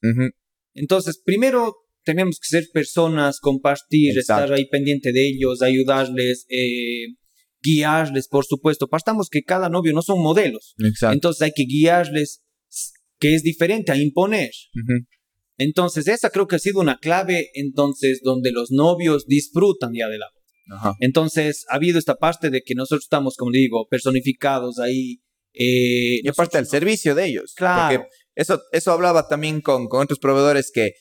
Entonces, 0.73 1.21
primero 1.23 1.75
tenemos 2.03 2.39
que 2.39 2.47
ser 2.47 2.65
personas, 2.71 3.39
compartir, 3.39 4.17
estar 4.17 4.53
ahí 4.53 4.67
pendiente 4.69 5.11
de 5.11 5.29
ellos, 5.29 5.61
ayudarles, 5.61 6.45
eh, 6.49 7.15
guiarles, 7.61 8.27
por 8.27 8.45
supuesto. 8.45 8.87
Partamos 8.87 9.29
que 9.29 9.43
cada 9.43 9.69
novio 9.69 9.93
no 9.93 10.01
son 10.01 10.21
modelos. 10.21 10.75
Entonces 11.11 11.41
hay 11.41 11.51
que 11.55 11.65
guiarles, 11.65 12.41
que 13.19 13.35
es 13.35 13.43
diferente 13.43 13.91
a 13.91 13.97
imponer. 13.97 14.51
Entonces, 15.57 16.07
esa 16.07 16.29
creo 16.29 16.47
que 16.47 16.55
ha 16.55 16.59
sido 16.59 16.79
una 16.79 16.97
clave, 16.97 17.49
entonces, 17.53 18.21
donde 18.23 18.51
los 18.51 18.71
novios 18.71 19.27
disfrutan 19.27 19.91
ya 19.93 20.07
de 20.07 20.17
la 20.17 20.25
boda. 20.33 20.95
Entonces, 20.99 21.65
ha 21.69 21.75
habido 21.75 21.99
esta 21.99 22.15
parte 22.15 22.49
de 22.49 22.61
que 22.61 22.75
nosotros 22.75 23.03
estamos, 23.03 23.35
como 23.35 23.51
digo, 23.51 23.87
personificados 23.89 24.79
ahí, 24.79 25.21
eh, 25.53 26.21
y 26.23 26.27
aparte 26.27 26.57
del 26.57 26.67
servicio 26.67 27.15
de 27.15 27.25
ellos. 27.25 27.53
Claro. 27.55 27.99
Porque 27.99 28.09
eso, 28.35 28.61
eso 28.71 28.91
hablaba 28.91 29.27
también 29.27 29.61
con, 29.61 29.87
con 29.87 30.01
otros 30.01 30.19
proveedores 30.19 30.71
que 30.73 30.93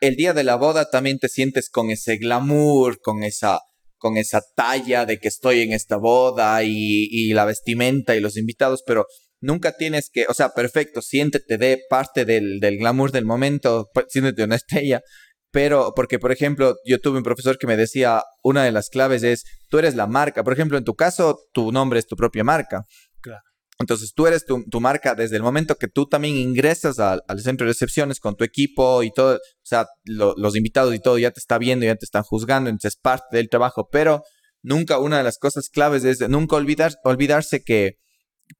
el 0.00 0.16
día 0.16 0.32
de 0.32 0.44
la 0.44 0.56
boda 0.56 0.90
también 0.90 1.18
te 1.18 1.28
sientes 1.28 1.70
con 1.70 1.90
ese 1.90 2.16
glamour, 2.16 3.00
con 3.00 3.22
esa 3.22 3.60
con 3.98 4.16
esa 4.16 4.40
talla 4.54 5.06
de 5.06 5.18
que 5.18 5.26
estoy 5.26 5.60
en 5.60 5.72
esta 5.72 5.96
boda 5.96 6.62
y, 6.62 7.08
y 7.10 7.32
la 7.32 7.44
vestimenta 7.44 8.14
y 8.14 8.20
los 8.20 8.36
invitados, 8.36 8.84
pero 8.86 9.06
nunca 9.40 9.76
tienes 9.76 10.10
que, 10.10 10.26
o 10.28 10.34
sea, 10.34 10.50
perfecto, 10.50 11.02
siéntete 11.02 11.58
de 11.58 11.80
parte 11.88 12.24
del, 12.24 12.60
del 12.60 12.78
glamour 12.78 13.12
del 13.12 13.24
momento, 13.24 13.88
pues, 13.92 14.06
siéntete 14.08 14.44
una 14.44 14.56
estrella, 14.56 15.02
pero 15.50 15.92
porque, 15.96 16.18
por 16.18 16.30
ejemplo, 16.30 16.76
yo 16.84 17.00
tuve 17.00 17.18
un 17.18 17.24
profesor 17.24 17.58
que 17.58 17.66
me 17.66 17.76
decía, 17.76 18.22
una 18.42 18.64
de 18.64 18.72
las 18.72 18.90
claves 18.90 19.22
es, 19.22 19.44
tú 19.68 19.78
eres 19.78 19.94
la 19.94 20.06
marca, 20.06 20.44
por 20.44 20.52
ejemplo, 20.52 20.76
en 20.76 20.84
tu 20.84 20.94
caso, 20.94 21.38
tu 21.52 21.72
nombre 21.72 21.98
es 21.98 22.06
tu 22.06 22.16
propia 22.16 22.44
marca. 22.44 22.84
Entonces 23.80 24.12
tú 24.14 24.26
eres 24.26 24.44
tu, 24.44 24.64
tu 24.68 24.80
marca 24.80 25.14
desde 25.14 25.36
el 25.36 25.42
momento 25.42 25.76
que 25.76 25.86
tú 25.88 26.06
también 26.06 26.36
ingresas 26.36 26.98
al, 26.98 27.22
al 27.28 27.40
centro 27.40 27.64
de 27.64 27.72
recepciones 27.72 28.18
con 28.18 28.34
tu 28.36 28.42
equipo 28.44 29.02
y 29.04 29.12
todo, 29.12 29.36
o 29.36 29.40
sea, 29.62 29.86
lo- 30.04 30.34
los 30.36 30.56
invitados 30.56 30.94
y 30.94 30.98
todo 30.98 31.16
ya 31.18 31.30
te 31.30 31.38
está 31.38 31.58
viendo, 31.58 31.86
ya 31.86 31.94
te 31.94 32.04
están 32.04 32.24
juzgando, 32.24 32.70
entonces 32.70 32.94
es 32.94 33.00
parte 33.00 33.36
del 33.36 33.48
trabajo, 33.48 33.88
pero 33.90 34.22
nunca 34.62 34.98
una 34.98 35.18
de 35.18 35.22
las 35.24 35.38
cosas 35.38 35.68
claves 35.68 36.02
es 36.04 36.20
nunca 36.28 36.56
olvidar, 36.56 36.94
olvidarse 37.04 37.62
que 37.62 37.98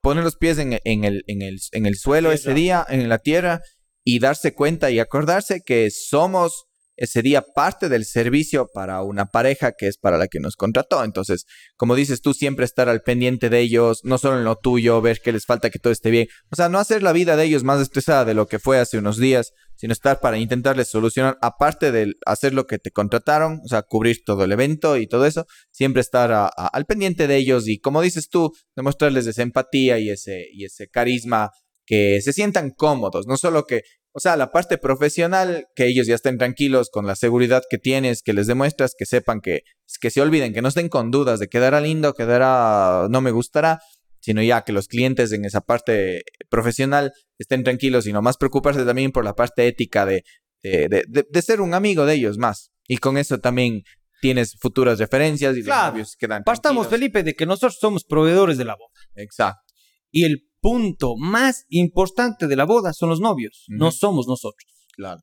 poner 0.01 0.23
los 0.23 0.37
pies 0.37 0.59
en, 0.59 0.79
en 0.85 1.05
el, 1.05 1.25
en, 1.27 1.43
el, 1.43 1.59
en 1.73 1.87
el 1.87 1.97
suelo 1.97 2.31
ese 2.31 2.55
día, 2.55 2.87
en 2.89 3.09
la 3.09 3.19
tierra, 3.19 3.61
y 4.05 4.21
darse 4.21 4.55
cuenta 4.55 4.91
y 4.93 5.01
acordarse 5.01 5.63
que 5.67 5.91
somos 5.91 6.67
ese 6.99 7.23
día 7.23 7.43
parte 7.55 7.89
del 7.89 8.05
servicio 8.05 8.69
para 8.73 9.03
una 9.03 9.27
pareja 9.27 9.73
que 9.73 9.87
es 9.87 9.97
para 9.99 10.19
la 10.19 10.27
que 10.27 10.41
nos 10.41 10.57
contrató. 10.57 11.05
Entonces, 11.05 11.47
como 11.77 11.95
dices 11.95 12.21
tú, 12.21 12.35
siempre 12.35 12.65
estar 12.65 12.89
al 12.89 13.03
pendiente 13.03 13.49
de 13.49 13.61
ellos, 13.61 14.01
no 14.05 14.19
solo 14.19 14.39
en 14.39 14.45
lo 14.45 14.57
tuyo, 14.57 15.01
ver 15.01 15.21
que 15.21 15.33
les 15.33 15.47
falta 15.47 15.71
que 15.71 15.79
todo 15.79 15.93
esté 15.93 16.11
bien. 16.11 16.27
O 16.51 16.57
sea, 16.57 16.69
no 16.69 16.79
hacer 16.79 17.03
la 17.03 17.13
vida 17.13 17.37
de 17.37 17.45
ellos 17.45 17.63
más 17.63 17.81
estresada 17.81 18.25
de 18.25 18.35
lo 18.35 18.49
que 18.49 18.59
fue 18.59 18.79
hace 18.79 18.99
unos 18.99 19.17
días, 19.17 19.53
sino 19.77 19.93
estar 19.93 20.19
para 20.19 20.39
intentarles 20.39 20.89
solucionar, 20.89 21.39
aparte 21.41 21.93
de 21.93 22.15
hacer 22.27 22.53
lo 22.53 22.67
que 22.67 22.79
te 22.79 22.91
contrataron, 22.91 23.61
o 23.65 23.69
sea, 23.69 23.83
cubrir 23.83 24.25
todo 24.25 24.43
el 24.43 24.51
evento 24.51 24.97
y 24.97 25.07
todo 25.07 25.25
eso, 25.25 25.47
siempre 25.71 26.01
estar 26.01 26.33
al 26.33 26.85
pendiente 26.87 27.29
de 27.29 27.37
ellos 27.37 27.69
y, 27.69 27.79
como 27.79 28.03
dices 28.03 28.29
tú, 28.29 28.53
demostrarles 28.75 29.29
esa 29.29 29.43
empatía 29.43 30.01
y 30.01 30.11
ese, 30.11 30.47
y 30.53 30.65
ese 30.65 30.89
carisma, 30.89 31.53
que 31.89 32.21
se 32.21 32.35
sientan 32.35 32.71
cómodos, 32.71 33.27
no 33.27 33.39
solo 33.39 33.65
que, 33.65 33.83
o 34.19 34.21
sea, 34.21 34.37
la 34.37 34.51
parte 34.51 34.79
profesional, 34.79 35.67
que 35.77 35.87
ellos 35.87 36.07
ya 36.09 36.17
estén 36.17 36.37
tranquilos 36.39 36.91
con 36.91 37.07
la 37.07 37.15
seguridad 37.15 37.63
que 37.71 37.79
tienes, 37.79 38.23
que 38.23 38.33
les 38.33 38.49
demuestras, 38.49 38.93
que 38.99 39.07
sepan 39.07 39.41
que, 39.41 39.63
que 40.01 40.11
se 40.11 40.21
olviden, 40.21 40.53
que 40.53 40.61
no 40.61 40.69
estén 40.69 40.89
con 40.89 41.11
dudas 41.13 41.39
de 41.39 41.47
quedará 41.49 41.81
lindo, 41.81 42.15
quedará, 42.15 43.07
no 43.09 43.21
me 43.21 43.31
gustará, 43.31 43.79
sino 44.21 44.43
ya 44.43 44.63
que 44.65 44.73
los 44.73 44.89
clientes 44.89 45.31
en 45.33 45.45
esa 45.45 45.61
parte 45.61 46.23
profesional 46.51 47.13
estén 47.39 47.63
tranquilos 47.63 48.07
y 48.09 48.13
no 48.13 48.21
más 48.21 48.37
preocuparse 48.37 48.85
también 48.85 49.13
por 49.13 49.25
la 49.25 49.35
parte 49.35 49.67
ética 49.69 50.05
de, 50.05 50.25
de, 50.63 51.05
de- 51.09 51.43
ser 51.43 51.61
un 51.61 51.73
amigo 51.75 52.05
de 52.05 52.15
ellos 52.15 52.37
más. 52.39 52.73
Y 52.89 52.97
con 52.97 53.17
eso 53.17 53.39
también 53.39 53.83
tienes 54.21 54.57
futuras 54.61 54.99
referencias 54.99 55.57
y 55.57 55.63
Claro. 55.63 55.83
los 55.85 55.93
novios 55.93 56.17
quedan 56.19 56.43
Partamos. 56.43 56.89
Felipe, 56.89 57.23
de 57.23 57.35
que 57.35 57.47
nosotros 57.47 57.79
somos 57.81 58.05
proveedores 58.05 58.59
de 58.59 58.65
la 58.65 58.75
boda. 58.75 58.91
Exacto. 59.15 59.63
Y 60.11 60.25
el 60.25 60.48
punto 60.69 61.17
más 61.17 61.65
importante 61.69 62.47
de 62.47 62.57
la 62.57 62.65
boda 62.65 62.93
son 62.93 63.09
los 63.09 63.21
novios, 63.21 63.65
no 63.69 63.91
somos 63.91 64.27
nosotros. 64.27 64.71
Claro. 64.97 65.21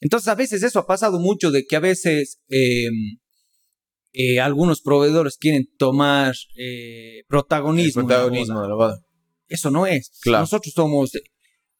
Entonces, 0.00 0.28
a 0.28 0.34
veces 0.34 0.62
eso 0.62 0.78
ha 0.80 0.86
pasado 0.86 1.18
mucho 1.18 1.50
de 1.50 1.64
que 1.68 1.76
a 1.76 1.80
veces 1.80 2.40
eh, 2.48 2.88
eh, 4.12 4.40
algunos 4.40 4.80
proveedores 4.82 5.36
quieren 5.38 5.64
tomar 5.78 6.34
eh, 6.56 7.18
El 7.20 7.24
protagonismo. 7.28 8.02
en 8.02 8.08
la 8.08 8.14
protagonismo 8.16 8.62
de 8.62 8.68
la 8.68 8.74
boda. 8.74 8.98
Eso 9.48 9.70
no 9.70 9.86
es. 9.86 10.10
Claro. 10.22 10.42
Nosotros 10.42 10.72
somos. 10.74 11.10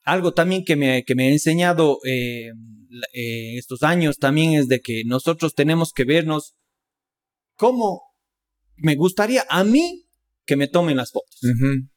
Algo 0.05 0.33
también 0.33 0.65
que 0.65 0.77
me, 0.77 1.05
que 1.05 1.15
me 1.15 1.29
ha 1.29 1.33
enseñado 1.33 1.99
eh, 2.05 2.51
la- 2.91 3.07
eh, 3.15 3.57
estos 3.59 3.83
años 3.83 4.17
también 4.19 4.55
es 4.55 4.67
de 4.69 4.81
que 4.81 5.03
nosotros 5.07 5.55
tenemos 5.55 5.93
que 5.93 6.05
vernos 6.05 6.55
como 7.57 8.01
me 8.77 8.95
gustaría 8.97 9.45
a 9.49 9.63
mí 9.65 10.07
que 10.45 10.57
me 10.57 10.67
tomen 10.69 10.97
las 10.97 11.11
fotos. 11.13 11.39
Ujú. 11.45 11.89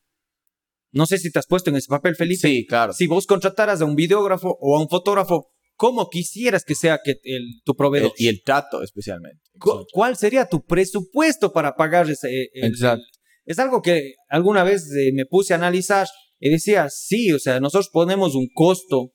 No 0.96 1.06
sé 1.06 1.18
si 1.18 1.30
te 1.32 1.40
has 1.40 1.46
puesto 1.46 1.70
en 1.70 1.76
ese 1.76 1.88
papel, 1.90 2.16
Felipe. 2.16 2.48
Sí, 2.48 2.66
claro. 2.66 2.94
Si 2.94 3.06
vos 3.06 3.28
contrataras 3.28 3.82
a 3.82 3.86
un 3.86 3.96
videógrafo 3.96 4.58
o 4.60 4.78
a 4.78 4.82
un 4.82 4.88
fotógrafo, 4.90 5.52
¿cómo 5.76 6.10
quisieras 6.10 6.64
que 6.64 6.74
sea 6.74 7.00
que 7.04 7.16
el- 7.24 7.62
tu 7.66 7.76
proveedor? 7.76 8.14
El- 8.18 8.26
y 8.26 8.28
el 8.30 8.42
trato 8.44 8.82
especialmente. 8.82 9.42
Cu- 9.60 9.86
¿Cuál 9.92 10.16
sería 10.16 10.48
tu 10.48 10.64
presupuesto 10.66 11.52
para 11.52 11.76
pagar 11.76 12.10
ese? 12.10 12.30
eh, 12.30 12.50
el- 12.54 12.72
Exacto. 12.72 13.04
es 13.46 13.60
algo 13.60 13.82
que 13.82 14.14
alguna 14.30 14.64
vez 14.64 14.90
eh, 14.98 15.12
me 15.14 15.26
puse 15.26 15.54
a 15.54 15.58
analizar 15.58 16.08
y 16.40 16.50
decía, 16.50 16.90
sí, 16.90 17.32
o 17.34 17.40
sea, 17.40 17.60
nosotros 17.60 17.90
ponemos 17.92 18.34
un 18.36 18.48
costo, 18.54 19.12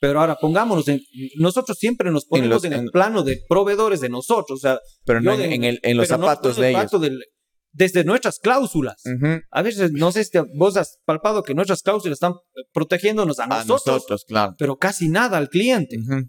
pero 0.00 0.20
ahora 0.20 0.36
pongámonos 0.40 0.86
en, 0.88 1.00
nosotros 1.36 1.78
siempre 1.78 2.10
nos 2.10 2.24
ponemos 2.26 2.62
los- 2.62 2.64
en, 2.64 2.72
el 2.72 2.90
plano 2.90 3.22
de 3.22 3.40
proveedores 3.48 4.00
de 4.00 4.08
nosotros, 4.08 4.58
o 4.58 4.60
sea, 4.60 4.78
Pero 5.04 5.20
no 5.20 5.34
en, 5.34 5.38
de- 5.40 5.54
en 5.56 5.64
el- 5.64 5.80
en 5.82 5.96
los 5.96 6.08
no 6.10 6.16
zapatos 6.16 6.56
de 6.56 6.70
el 6.70 6.76
ellos. 6.76 7.00
del- 7.00 7.24
desde 7.72 8.04
nuestras 8.04 8.38
cláusulas. 8.38 9.02
Ujú. 9.06 9.40
A 9.50 9.62
veces, 9.62 9.92
no 9.92 10.10
sé 10.12 10.24
si 10.24 10.30
te- 10.32 10.42
vos 10.56 10.76
has 10.76 10.98
palpado 11.04 11.42
que 11.42 11.54
nuestras 11.54 11.82
cláusulas 11.82 12.16
están 12.16 12.34
protegiéndonos 12.72 13.38
a 13.38 13.44
A 13.44 13.46
nosotros, 13.46 13.86
nosotros, 13.86 14.24
claro. 14.26 14.54
pero 14.58 14.76
casi 14.76 15.08
nada 15.08 15.38
al 15.38 15.48
cliente. 15.48 15.96
Ujú. 15.98 16.28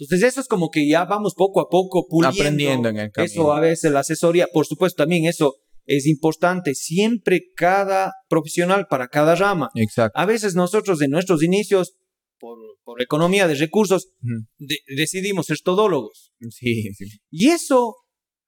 Entonces 0.00 0.28
eso 0.28 0.40
es 0.40 0.46
como 0.48 0.70
que 0.70 0.88
ya 0.88 1.04
vamos 1.04 1.34
poco 1.34 1.60
a 1.60 1.68
poco 1.68 2.06
puliendo. 2.08 2.40
Aprendiendo 2.40 2.88
en 2.88 2.98
el 2.98 3.10
camino. 3.10 3.32
Eso 3.32 3.52
a 3.52 3.60
veces 3.60 3.90
la 3.92 4.00
asesoría, 4.00 4.46
por 4.52 4.64
supuesto 4.66 5.02
también 5.02 5.24
eso 5.26 5.56
es 5.86 6.06
importante. 6.06 6.74
Siempre 6.74 7.40
cada 7.56 8.12
profesional 8.28 8.86
para 8.88 9.08
cada 9.08 9.34
rama. 9.34 9.70
Exacto. 9.74 10.16
A 10.18 10.24
veces 10.24 10.54
nosotros 10.54 11.02
en 11.02 11.10
nuestros 11.10 11.42
inicios, 11.42 11.96
por, 12.38 12.56
por 12.84 13.02
economía 13.02 13.48
de 13.48 13.56
recursos, 13.56 14.08
Ujú. 14.22 14.46
de- 14.58 14.78
decidimos 14.96 15.46
ser 15.46 15.58
todólogos. 15.64 16.32
Sí, 16.50 16.92
sí. 16.94 17.06
Y 17.30 17.48
eso 17.48 17.96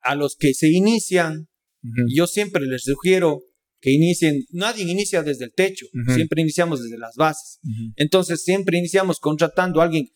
a 0.03 0.15
los 0.15 0.37
que 0.37 0.55
se 0.55 0.69
inician, 0.71 1.49
Ujú. 1.83 2.03
yo 2.15 2.27
siempre 2.27 2.65
les 2.67 2.83
sugiero 2.83 3.41
que 3.81 3.91
inicien, 3.93 4.45
nadie 4.51 4.85
inicia 4.85 5.23
desde 5.23 5.47
el 5.47 5.53
techo, 5.53 5.87
Ujú. 5.95 6.15
siempre 6.15 6.43
iniciamos 6.43 6.83
desde 6.83 6.99
las 6.99 7.15
bases. 7.17 7.59
Ujú. 7.65 7.93
Entonces 7.97 8.43
siempre 8.45 8.77
iniciamos 8.79 9.19
contratando 9.19 9.81
a 9.81 9.85
alguien. 9.85 10.07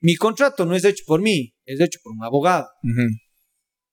Mi 0.00 0.16
contrato 0.16 0.64
no 0.66 0.74
es 0.74 0.84
hecho 0.84 1.04
por 1.06 1.20
mí, 1.20 1.52
es 1.66 1.78
hecho 1.80 1.98
por 2.02 2.12
un 2.12 2.24
abogado. 2.24 2.66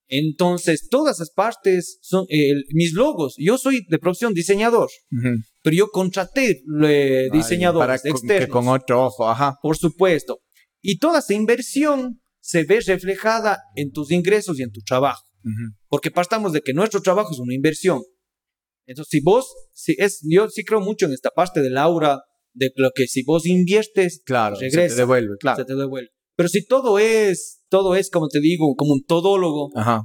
Entonces 0.08 0.88
todas 0.90 1.18
esas 1.18 1.30
partes 1.32 2.00
son 2.02 2.26
eh, 2.30 2.54
mis 2.74 2.94
logos. 2.94 3.36
Yo 3.38 3.58
soy 3.58 3.86
de 3.90 4.00
profesión 4.00 4.34
diseñador, 4.34 4.90
Ujú. 5.12 5.36
pero 5.62 5.76
yo 5.76 5.90
contraté 5.90 6.64
eh, 6.84 7.30
Ay, 7.32 7.38
diseñadores 7.38 7.86
para 7.88 8.00
con- 8.00 8.12
externos, 8.12 8.46
que 8.46 8.52
con 8.52 8.68
otro 8.70 9.06
ojo, 9.06 9.30
ajá. 9.30 9.58
por 9.62 9.78
supuesto. 9.78 10.40
Y 10.82 10.98
toda 10.98 11.20
esa 11.20 11.34
inversión 11.34 12.22
se 12.40 12.64
ve 12.64 12.80
reflejada 12.80 13.60
en 13.76 13.92
tus 13.92 14.12
ingresos 14.12 14.58
y 14.60 14.64
en 14.64 14.72
tu 14.72 14.82
trabajo. 14.82 15.22
Ujú. 15.44 15.76
Porque 15.90 16.12
partamos 16.12 16.54
de 16.54 16.62
que 16.62 16.74
nuestro 16.74 17.02
trabajo 17.02 17.34
es 17.34 17.40
una 17.40 17.54
inversión. 17.54 18.02
Entonces, 18.86 19.10
si 19.12 19.22
vos, 19.22 19.54
si 19.74 19.96
es, 19.98 20.20
yo 20.24 20.48
sí 20.50 20.64
creo 20.64 20.80
mucho 20.82 21.06
en 21.08 21.14
esta 21.14 21.32
parte 21.32 21.62
del 21.62 21.78
aura, 21.78 22.22
de 22.54 22.72
lo 22.76 22.92
que 22.94 23.08
si 23.08 23.24
vos 23.24 23.46
inviertes, 23.46 24.22
Claro, 24.26 24.56
se 24.56 24.66
regresa, 24.66 24.96
te 24.96 25.02
devuelve, 25.02 25.38
claro. 25.40 25.58
se 25.58 25.66
te 25.66 25.76
devuelve. 25.76 26.10
Pero 26.36 26.50
si 26.50 26.66
todo 26.66 26.98
es, 27.00 27.62
todo 27.70 27.96
es, 27.96 28.10
como 28.10 28.30
te 28.30 28.40
digo, 28.40 28.76
como 28.76 28.94
un 28.94 29.04
todólogo, 29.04 29.70
Ajá. 29.76 30.04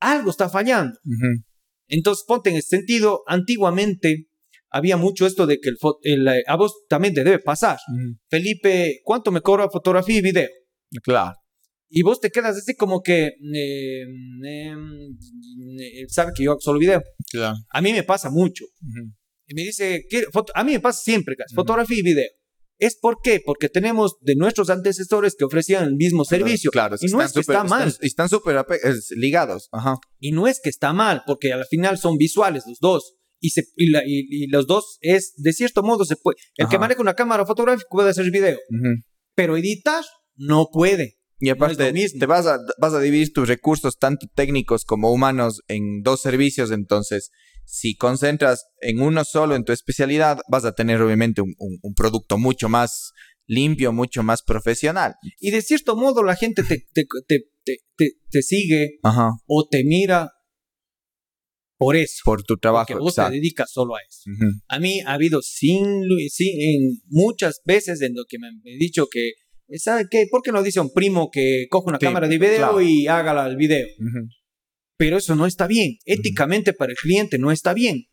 algo 0.00 0.30
está 0.30 0.48
fallando. 0.48 0.98
Ujú. 1.04 1.42
Entonces, 1.88 2.24
ponte 2.26 2.50
en 2.50 2.56
ese 2.56 2.76
sentido, 2.76 3.22
antiguamente 3.26 4.28
había 4.70 4.96
mucho 4.96 5.26
esto 5.26 5.46
de 5.46 5.58
que 5.60 5.68
el, 5.70 5.76
el, 6.02 6.28
eh, 6.28 6.42
a 6.46 6.56
vos 6.56 6.84
también 6.88 7.14
te 7.14 7.24
debe 7.24 7.38
pasar. 7.38 7.78
Ujú. 7.88 8.18
Felipe, 8.28 9.00
¿cuánto 9.04 9.30
me 9.30 9.40
cobra 9.42 9.68
fotografía 9.70 10.18
y 10.18 10.22
video? 10.22 10.48
Claro. 11.02 11.36
Y 11.94 12.02
vos 12.02 12.20
te 12.20 12.30
quedas 12.30 12.56
así 12.56 12.74
como 12.74 13.02
que, 13.02 13.26
eh, 13.26 14.04
eh, 14.44 16.06
sabe 16.08 16.32
que 16.34 16.44
yo 16.44 16.52
hago 16.52 16.60
solo 16.60 16.78
video. 16.78 17.02
Claro. 17.30 17.56
A 17.70 17.82
mí 17.82 17.92
me 17.92 18.02
pasa 18.02 18.30
mucho. 18.30 18.64
Ujú. 18.64 19.12
Y 19.46 19.54
me 19.54 19.62
dice, 19.62 20.04
¿qué 20.08 20.24
foto- 20.32 20.52
a 20.54 20.64
mí 20.64 20.72
me 20.72 20.80
pasa 20.80 21.00
siempre, 21.02 21.36
casi, 21.36 21.52
Ujú. 21.54 21.60
fotografía 21.62 21.98
y 21.98 22.02
video. 22.02 22.28
¿Es 22.78 22.96
por 22.96 23.18
qué? 23.22 23.40
Porque 23.44 23.68
tenemos 23.68 24.16
de 24.22 24.34
nuestros 24.36 24.70
antecesores 24.70 25.36
que 25.38 25.44
ofrecían 25.44 25.84
el 25.84 25.94
mismo 25.94 26.24
servicio. 26.24 26.70
Claro, 26.70 26.96
y 27.00 27.06
no 27.12 27.20
es 27.22 27.32
que 27.32 27.42
súper- 27.42 27.56
está 27.56 27.64
mal. 27.64 27.88
Están, 27.88 28.06
están 28.06 28.28
súper 28.28 28.64
ligados. 29.16 29.68
Ajá. 29.70 29.96
Y 30.18 30.32
no 30.32 30.48
es 30.48 30.60
que 30.62 30.70
está 30.70 30.92
mal, 30.94 31.22
porque 31.26 31.52
al 31.52 31.66
final 31.66 31.98
son 31.98 32.16
visuales 32.16 32.64
los 32.66 32.78
dos. 32.80 33.16
Y, 33.40 33.50
se, 33.50 33.64
y, 33.76 33.90
la- 33.90 34.02
y- 34.06 34.26
y 34.30 34.46
los 34.48 34.66
dos 34.66 34.98
es, 35.00 35.34
de 35.36 35.52
cierto 35.52 35.82
modo, 35.82 36.04
se 36.04 36.16
puede. 36.16 36.38
El 36.56 36.66
que 36.68 36.76
Ajá. 36.76 36.80
maneja 36.80 37.00
una 37.02 37.14
cámara 37.14 37.44
fotográfica 37.44 37.86
puede 37.90 38.10
hacer 38.10 38.30
video, 38.30 38.56
Ujú. 38.70 39.02
pero 39.36 39.56
editar 39.56 40.02
no 40.36 40.68
puede. 40.72 41.18
Y 41.44 41.50
aparte, 41.50 41.92
mismo. 41.92 42.20
te 42.20 42.26
vas 42.26 42.46
a, 42.46 42.58
vas 42.80 42.94
a 42.94 43.00
dividir 43.00 43.32
tus 43.32 43.48
recursos, 43.48 43.98
tanto 43.98 44.26
técnicos 44.34 44.84
como 44.84 45.12
humanos, 45.12 45.60
en 45.68 46.02
dos 46.02 46.22
servicios. 46.22 46.70
Entonces, 46.70 47.30
si 47.64 47.96
concentras 47.96 48.64
en 48.80 49.00
uno 49.00 49.24
solo, 49.24 49.56
en 49.56 49.64
tu 49.64 49.72
especialidad, 49.72 50.38
vas 50.50 50.64
a 50.64 50.72
tener 50.74 51.02
obviamente 51.02 51.40
un, 51.40 51.54
un- 51.58 51.78
un 51.82 51.94
producto 51.94 52.38
mucho 52.38 52.68
más 52.68 53.12
limpio, 53.46 53.92
mucho 53.92 54.22
más 54.22 54.42
profesional. 54.42 55.14
Y 55.40 55.50
de 55.50 55.62
cierto 55.62 55.96
modo 55.96 56.22
la 56.22 56.36
gente 56.36 56.62
te, 56.62 56.86
te, 56.92 57.04
te, 57.26 58.10
te, 58.30 58.42
sigue 58.42 58.98
Ajá. 59.02 59.30
o 59.46 59.66
te 59.68 59.82
mira 59.84 60.30
por 61.76 61.96
eso. 61.96 62.20
Por 62.24 62.44
tu 62.44 62.56
trabajo. 62.58 62.86
Porque 62.88 63.00
vos 63.02 63.14
te 63.16 63.28
dedicas 63.30 63.70
solo 63.72 63.96
a 63.96 63.98
eso. 64.08 64.30
A 64.68 64.78
mí 64.78 65.00
ha 65.00 65.14
habido 65.14 65.42
sin, 65.42 66.02
sin 66.30 66.60
en 66.60 67.02
muchas 67.08 67.60
veces 67.64 68.00
en 68.02 68.14
lo 68.14 68.24
que 68.28 68.38
me 68.38 68.46
han 68.46 68.60
dicho 68.78 69.06
que, 69.10 69.32
¿sabe 69.78 70.06
qué? 70.10 70.26
¿Por 70.30 70.42
qué 70.42 70.52
no 70.52 70.62
dice 70.62 70.78
a 70.78 70.82
un 70.82 70.92
primo 70.92 71.30
que 71.30 71.66
coge 71.70 71.88
una 71.88 71.98
Sí, 71.98 72.06
cámara 72.06 72.28
de 72.28 72.38
video 72.38 72.56
claro. 72.56 72.80
y 72.82 73.06
hágala 73.06 73.46
el 73.46 73.56
video? 73.56 73.86
Ujú. 73.98 74.28
Pero 74.96 75.16
eso 75.18 75.34
no 75.34 75.46
está 75.46 75.66
bien. 75.66 75.96
Éticamente 76.04 76.72
para 76.72 76.92
el 76.92 76.98
cliente 76.98 77.38
no 77.38 77.50
está 77.50 77.74
bien. 77.74 78.06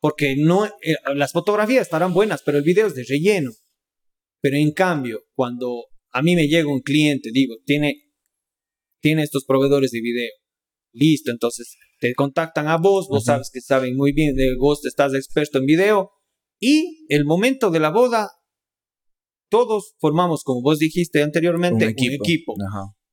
Porque 0.00 0.36
no, 0.36 0.66
eh, 0.66 0.94
las 1.14 1.32
fotografías 1.32 1.82
estarán 1.82 2.14
buenas, 2.14 2.42
pero 2.42 2.58
el 2.58 2.64
video 2.64 2.86
es 2.86 2.94
de 2.94 3.04
relleno. 3.08 3.50
Pero 4.40 4.56
en 4.56 4.72
cambio, 4.72 5.22
cuando 5.34 5.86
a 6.12 6.22
mí 6.22 6.36
me 6.36 6.46
llega 6.46 6.72
un 6.72 6.80
cliente, 6.80 7.30
digo, 7.32 7.56
tiene, 7.64 7.94
tiene 9.00 9.22
estos 9.22 9.44
proveedores 9.44 9.90
de 9.90 10.00
video, 10.00 10.30
listo, 10.92 11.30
entonces 11.30 11.76
te 12.00 12.14
contactan 12.14 12.68
a 12.68 12.76
vos, 12.76 13.08
vos 13.08 13.24
sabes 13.24 13.50
que 13.52 13.60
saben 13.60 13.96
muy 13.96 14.12
bien, 14.12 14.34
de 14.34 14.54
vos 14.56 14.84
estás 14.86 15.14
experto 15.14 15.58
en 15.58 15.66
video, 15.66 16.10
y 16.60 17.04
el 17.08 17.24
momento 17.24 17.70
de 17.70 17.80
la 17.80 17.90
boda, 17.90 18.30
todos 19.48 19.94
formamos, 19.98 20.42
como 20.44 20.62
vos 20.62 20.78
dijiste 20.78 21.22
anteriormente, 21.22 21.86
un 21.86 21.90
equipo. 21.92 22.54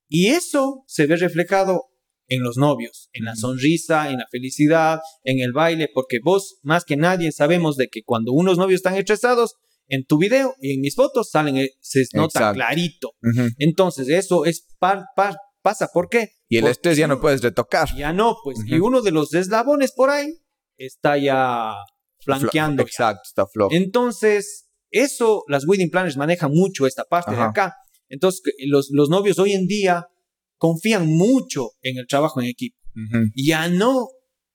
Y 0.08 0.28
eso 0.28 0.84
se 0.88 1.08
ve 1.08 1.16
reflejado 1.16 1.86
en 2.28 2.42
los 2.42 2.58
novios, 2.58 3.10
en 3.14 3.26
la 3.26 3.36
sonrisa, 3.36 4.10
en 4.10 4.18
la 4.18 4.28
felicidad, 4.32 5.00
en 5.24 5.40
el 5.40 5.54
baile, 5.54 5.90
porque 5.94 6.20
vos 6.24 6.58
más 6.64 6.84
que 6.84 6.98
nadie 6.98 7.32
sabemos 7.32 7.78
de 7.78 7.88
que 7.88 8.04
cuando 8.04 8.34
unos 8.34 8.58
novios 8.58 8.80
están 8.80 8.96
estresados, 8.96 9.56
en 9.88 10.06
tu 10.06 10.18
video 10.18 10.56
y 10.60 10.74
en 10.74 10.82
mis 10.82 10.96
fotos 10.96 11.30
salen, 11.30 11.58
eh, 11.58 11.70
se 11.80 12.06
nota 12.14 12.54
clarito. 12.54 13.14
Entonces, 13.58 14.10
eso 14.10 14.46
es 14.46 14.68
par, 14.80 15.06
par, 15.16 15.36
pasa. 15.62 15.90
¿Por 15.94 16.10
qué? 16.10 16.30
Y 16.50 16.58
el 16.58 16.68
estrés 16.68 16.98
ya 16.98 17.08
no 17.08 17.20
puedes 17.20 17.42
retocar. 17.42 17.90
Ya 17.96 18.14
no, 18.14 18.38
pues. 18.44 18.58
Y 18.66 18.80
uno 18.80 19.02
de 19.02 19.12
los 19.12 19.34
eslabones 19.34 19.92
por 19.92 20.10
ahí 20.10 20.28
está 20.78 21.18
ya 21.18 21.76
flanqueando. 22.20 22.84
Exacto, 22.84 23.22
está 23.26 23.46
flojo. 23.48 23.74
Entonces, 23.74 24.65
eso, 24.96 25.44
las 25.48 25.68
wedding 25.68 25.90
planners 25.90 26.16
manejan 26.16 26.52
mucho 26.52 26.88
esta 26.88 27.04
parte 27.04 27.36
de 27.36 27.42
acá. 27.42 27.76
Entonces, 28.08 28.42
los, 28.68 28.90
los 28.92 29.10
novios 29.10 29.40
hoy 29.40 29.52
en 29.54 29.68
día 29.68 30.08
confían 30.58 31.08
mucho 31.08 31.72
en 31.82 31.98
el 31.98 32.08
trabajo 32.08 32.42
en 32.42 32.48
equipo. 32.48 32.78
Ya 33.36 33.68
no, 33.68 34.08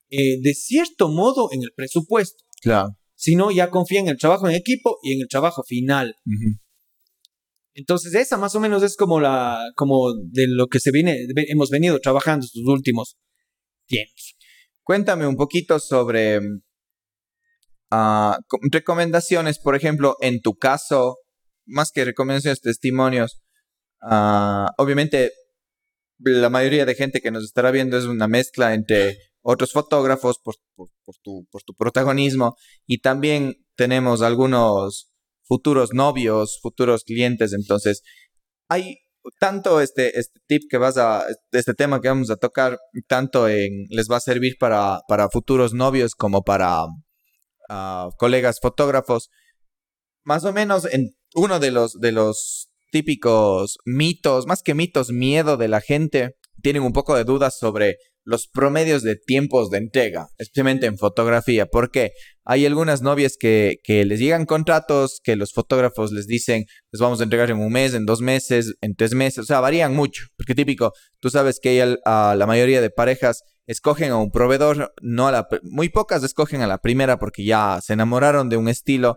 eh, 0.08 0.40
de 0.40 0.54
cierto 0.54 1.08
modo, 1.08 1.50
en 1.52 1.62
el 1.62 1.72
presupuesto. 1.76 2.42
Claro. 2.62 2.96
Sino 3.14 3.50
ya 3.50 3.68
confían 3.68 4.04
en 4.04 4.12
el 4.12 4.18
trabajo 4.18 4.48
en 4.48 4.54
equipo 4.54 4.98
y 5.02 5.12
en 5.12 5.20
el 5.20 5.28
trabajo 5.28 5.62
final. 5.62 6.16
Entonces, 7.74 8.14
esa 8.14 8.38
más 8.38 8.54
o 8.54 8.60
menos 8.60 8.82
es 8.82 8.96
como 8.96 9.20
la, 9.20 9.62
como 9.76 10.14
de 10.14 10.46
lo 10.48 10.68
que 10.68 10.80
se 10.80 10.90
viene, 10.90 11.26
hemos 11.48 11.68
venido 11.68 12.00
trabajando 12.00 12.46
estos 12.46 12.62
últimos 12.64 13.18
tiempos. 13.86 14.36
Cuéntame 14.82 15.26
un 15.26 15.36
poquito 15.36 15.78
sobre 15.78 16.40
ah, 17.90 18.38
recomendaciones, 18.70 19.58
por 19.58 19.76
ejemplo, 19.76 20.16
en 20.20 20.40
tu 20.40 20.54
caso, 20.54 21.18
más 21.66 21.90
que 21.92 22.04
recomendaciones, 22.04 22.60
testimonios. 22.60 23.40
Ah, 24.02 24.72
obviamente, 24.78 25.32
la 26.18 26.50
mayoría 26.50 26.86
de 26.86 26.94
gente 26.94 27.20
que 27.20 27.30
nos 27.30 27.44
estará 27.44 27.70
viendo 27.70 27.96
es 27.96 28.04
una 28.04 28.28
mezcla 28.28 28.74
entre 28.74 29.16
otros 29.42 29.72
fotógrafos 29.72 30.38
por, 30.42 30.56
tu, 31.22 31.74
protagonismo 31.78 32.56
y 32.86 33.00
también 33.00 33.54
tenemos 33.74 34.20
algunos 34.22 35.10
futuros 35.44 35.94
novios, 35.94 36.58
futuros 36.60 37.04
clientes. 37.04 37.52
Entonces, 37.52 38.02
hay 38.68 38.98
tanto 39.38 39.80
este, 39.80 40.18
este 40.18 40.40
tip 40.46 40.62
que 40.70 40.78
vas 40.78 40.96
a, 40.96 41.24
este 41.52 41.74
tema 41.74 42.00
que 42.00 42.08
vamos 42.08 42.30
a 42.30 42.36
tocar, 42.36 42.78
tanto 43.06 43.48
les 43.48 44.10
va 44.10 44.16
a 44.16 44.20
servir 44.20 44.56
para 44.58 45.28
futuros 45.32 45.72
novios 45.72 46.14
como 46.14 46.42
para 46.42 46.84
ah, 47.70 48.10
colegas 48.18 48.58
fotógrafos. 48.60 49.30
Más 50.24 50.44
o 50.44 50.52
menos 50.52 50.84
en 50.92 51.14
uno 51.34 51.58
de 51.60 51.70
los, 51.70 51.98
de 51.98 52.12
los 52.12 52.70
típicos 52.90 53.78
mitos, 53.86 54.46
más 54.46 54.62
que 54.62 54.74
mitos, 54.74 55.10
miedo 55.10 55.56
de 55.56 55.68
la 55.68 55.80
gente, 55.80 56.36
tienen 56.62 56.82
un 56.82 56.92
poco 56.92 57.16
de 57.16 57.24
dudas 57.24 57.58
sobre 57.58 57.96
los 58.24 58.48
promedios 58.48 59.02
de 59.02 59.16
tiempos 59.16 59.70
de 59.70 59.78
entrega, 59.78 60.28
especialmente 60.38 60.86
en 60.86 60.98
fotografía, 60.98 61.66
porque 61.66 62.12
hay 62.44 62.66
algunas 62.66 63.00
novias 63.00 63.36
que, 63.38 63.78
que, 63.82 64.04
les 64.04 64.20
llegan 64.20 64.44
contratos 64.44 65.20
que 65.24 65.36
los 65.36 65.52
fotógrafos 65.52 66.12
les 66.12 66.26
dicen, 66.26 66.66
les 66.92 67.00
vamos 67.00 67.20
a 67.20 67.24
entregar 67.24 67.50
en 67.50 67.58
un 67.58 67.72
mes, 67.72 67.94
en 67.94 68.04
dos 68.04 68.20
meses, 68.20 68.74
en 68.82 68.94
tres 68.94 69.14
meses, 69.14 69.38
o 69.38 69.44
sea, 69.44 69.60
varían 69.60 69.94
mucho, 69.94 70.26
porque 70.36 70.54
típico, 70.54 70.92
tú 71.18 71.30
sabes 71.30 71.60
que 71.60 71.96
a 72.04 72.34
la 72.36 72.46
mayoría 72.46 72.82
de 72.82 72.90
parejas 72.90 73.42
escogen 73.70 74.10
a 74.10 74.16
un 74.16 74.30
proveedor, 74.30 74.92
no 75.00 75.30
muy 75.62 75.88
pocas 75.88 76.22
escogen 76.24 76.62
a 76.62 76.66
la 76.66 76.78
primera 76.78 77.18
porque 77.18 77.44
ya 77.44 77.80
se 77.82 77.92
enamoraron 77.92 78.48
de 78.48 78.56
un 78.56 78.68
estilo 78.68 79.16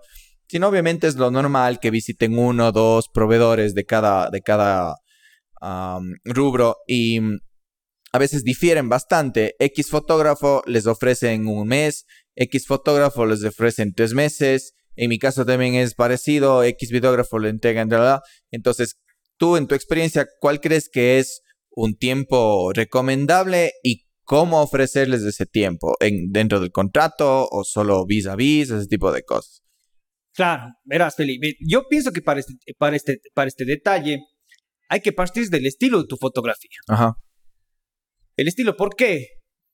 sino 0.53 0.67
obviamente 0.67 1.07
es 1.07 1.15
lo 1.15 1.31
normal 1.31 1.79
que 1.79 1.89
visiten 1.89 2.37
uno 2.37 2.67
o 2.67 2.71
dos 2.71 3.09
proveedores 3.09 3.73
de 3.73 3.85
cada, 3.85 4.29
de 4.29 4.41
cada 4.41 4.93
rubro 6.25 6.77
y 6.85 7.19
a 8.11 8.19
veces 8.19 8.43
difieren 8.43 8.87
bastante. 8.87 9.55
X 9.57 9.89
fotógrafo 9.89 10.61
les 10.67 10.85
ofrecen 10.85 11.47
un 11.47 11.67
mes, 11.67 12.05
X 12.35 12.67
fotógrafo 12.67 13.25
les 13.25 13.43
ofrecen 13.43 13.95
tres 13.95 14.13
meses. 14.13 14.75
En 14.95 15.09
mi 15.09 15.17
caso 15.17 15.43
también 15.43 15.73
es 15.73 15.95
parecido, 15.95 16.63
X 16.63 16.91
videógrafo 16.91 17.39
le 17.39 17.49
entregan. 17.49 17.89
Entonces, 18.51 18.99
tú 19.37 19.57
en 19.57 19.65
tu 19.65 19.73
experiencia, 19.73 20.27
¿cuál 20.39 20.61
crees 20.61 20.87
que 20.87 21.17
es 21.17 21.41
un 21.71 21.97
tiempo 21.97 22.71
recomendable 22.73 23.71
y 23.81 24.05
cómo 24.23 24.61
ofrecerles 24.61 25.21
ese 25.23 25.45
tiempo? 25.45 25.95
¿En, 25.99 26.31
¿Dentro 26.31 26.59
del 26.59 26.71
contrato 26.71 27.47
o 27.49 27.63
solo 27.63 28.05
vis 28.05 28.27
a 28.27 28.35
vis, 28.35 28.69
ese 28.69 28.87
tipo 28.87 29.11
de 29.11 29.23
cosas? 29.23 29.61
Claro, 30.33 30.73
verás, 30.83 31.15
Felipe. 31.15 31.55
Yo 31.59 31.83
pienso 31.87 32.11
que 32.11 32.21
para 32.21 32.39
este, 32.39 32.53
para 32.77 32.95
este, 32.95 33.21
para 33.33 33.47
este 33.47 33.65
detalle 33.65 34.19
hay 34.89 35.01
que 35.01 35.13
partir 35.13 35.47
del 35.49 35.65
estilo 35.65 36.01
de 36.01 36.07
tu 36.07 36.17
fotografía. 36.17 36.77
Ajá. 36.87 37.15
El 38.35 38.47
estilo, 38.47 38.75
¿por 38.75 38.95
qué? 38.95 39.27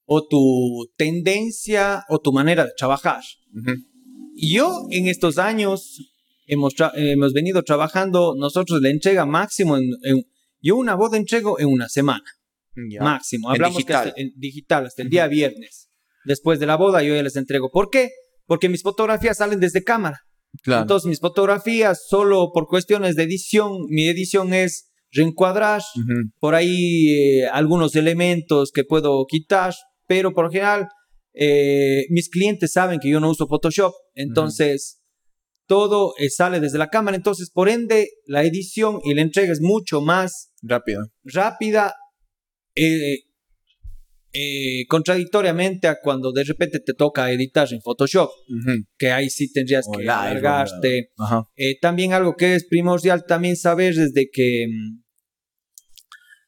O 0.05 0.27
tu 0.27 0.91
tendencia 0.97 2.03
o 2.09 2.19
tu 2.19 2.33
manera 2.33 2.65
de 2.65 2.71
trabajar. 2.77 3.21
Y 4.33 4.55
yo 4.55 4.87
en 4.91 5.07
estos 5.07 5.37
años 5.37 5.99
hemos, 6.45 6.73
hemos 6.95 7.33
venido 7.33 7.63
trabajando, 7.63 8.35
nosotros 8.37 8.81
la 8.81 8.89
entrega 8.89 9.25
máximo, 9.25 9.77
en, 9.77 10.23
yo 10.61 10.75
una 10.75 10.95
boda 10.95 11.17
entrego 11.17 11.59
en 11.59 11.67
una 11.67 11.87
semana. 11.87 12.25
Máximo. 12.75 13.49
Hablamos 13.49 13.77
digital. 13.77 14.13
Que 14.15 14.31
digital, 14.35 14.85
hasta 14.85 15.01
el 15.01 15.09
día 15.09 15.27
viernes. 15.27 15.89
Después 16.25 16.59
de 16.59 16.65
la 16.65 16.75
boda 16.75 17.01
yo 17.03 17.15
ya 17.15 17.23
les 17.23 17.35
entrego. 17.35 17.71
¿Por 17.71 17.89
qué? 17.89 18.09
Porque 18.45 18.69
mis 18.69 18.83
fotografías 18.83 19.37
salen 19.37 19.59
desde 19.59 19.83
cámara. 19.83 20.19
Entonces 20.65 21.07
mis 21.07 21.19
fotografías, 21.19 22.05
solo 22.07 22.51
por 22.53 22.67
cuestiones 22.67 23.15
de 23.15 23.23
edición, 23.23 23.85
mi 23.89 24.07
edición 24.07 24.53
es 24.53 24.89
reencuadrar, 25.11 25.81
por 26.39 26.55
ahí 26.55 27.09
eh, 27.09 27.47
algunos 27.47 27.95
elementos 27.95 28.71
que 28.71 28.83
puedo 28.83 29.25
quitar, 29.27 29.73
pero 30.07 30.33
por 30.33 30.45
lo 30.45 30.51
general 30.51 30.87
eh, 31.33 32.05
mis 32.09 32.29
clientes 32.29 32.71
saben 32.71 32.99
que 32.99 33.09
yo 33.09 33.19
no 33.19 33.29
uso 33.29 33.47
Photoshop, 33.47 33.93
entonces 34.13 35.01
todo 35.65 36.13
eh, 36.17 36.29
sale 36.29 36.59
desde 36.59 36.77
la 36.77 36.89
cámara, 36.89 37.15
entonces 37.15 37.49
por 37.51 37.69
ende 37.69 38.09
la 38.25 38.43
edición 38.43 38.99
y 39.03 39.13
la 39.13 39.21
entrega 39.21 39.51
es 39.51 39.61
mucho 39.61 40.01
más 40.01 40.51
rápida. 40.61 41.07
Rápida. 41.23 41.93
Eh, 44.31 44.85
contradictoriamente 44.87 45.87
a 45.87 45.99
cuando 45.99 46.31
de 46.31 46.43
repente 46.43 46.79
te 46.79 46.93
toca 46.93 47.31
editar 47.31 47.67
en 47.73 47.81
Photoshop, 47.81 48.29
que 48.97 49.11
ahí 49.11 49.27
sí 49.29 49.51
tendrías 49.51 49.87
que 49.91 50.03
largarte. 50.03 51.09
Eh, 51.55 51.79
también 51.81 52.13
algo 52.13 52.35
que 52.35 52.53
es 52.53 52.65
primordial 52.65 53.25
también 53.25 53.55
saber 53.55 53.95
desde 53.95 54.29
que 54.31 54.67
mm, 54.67 55.01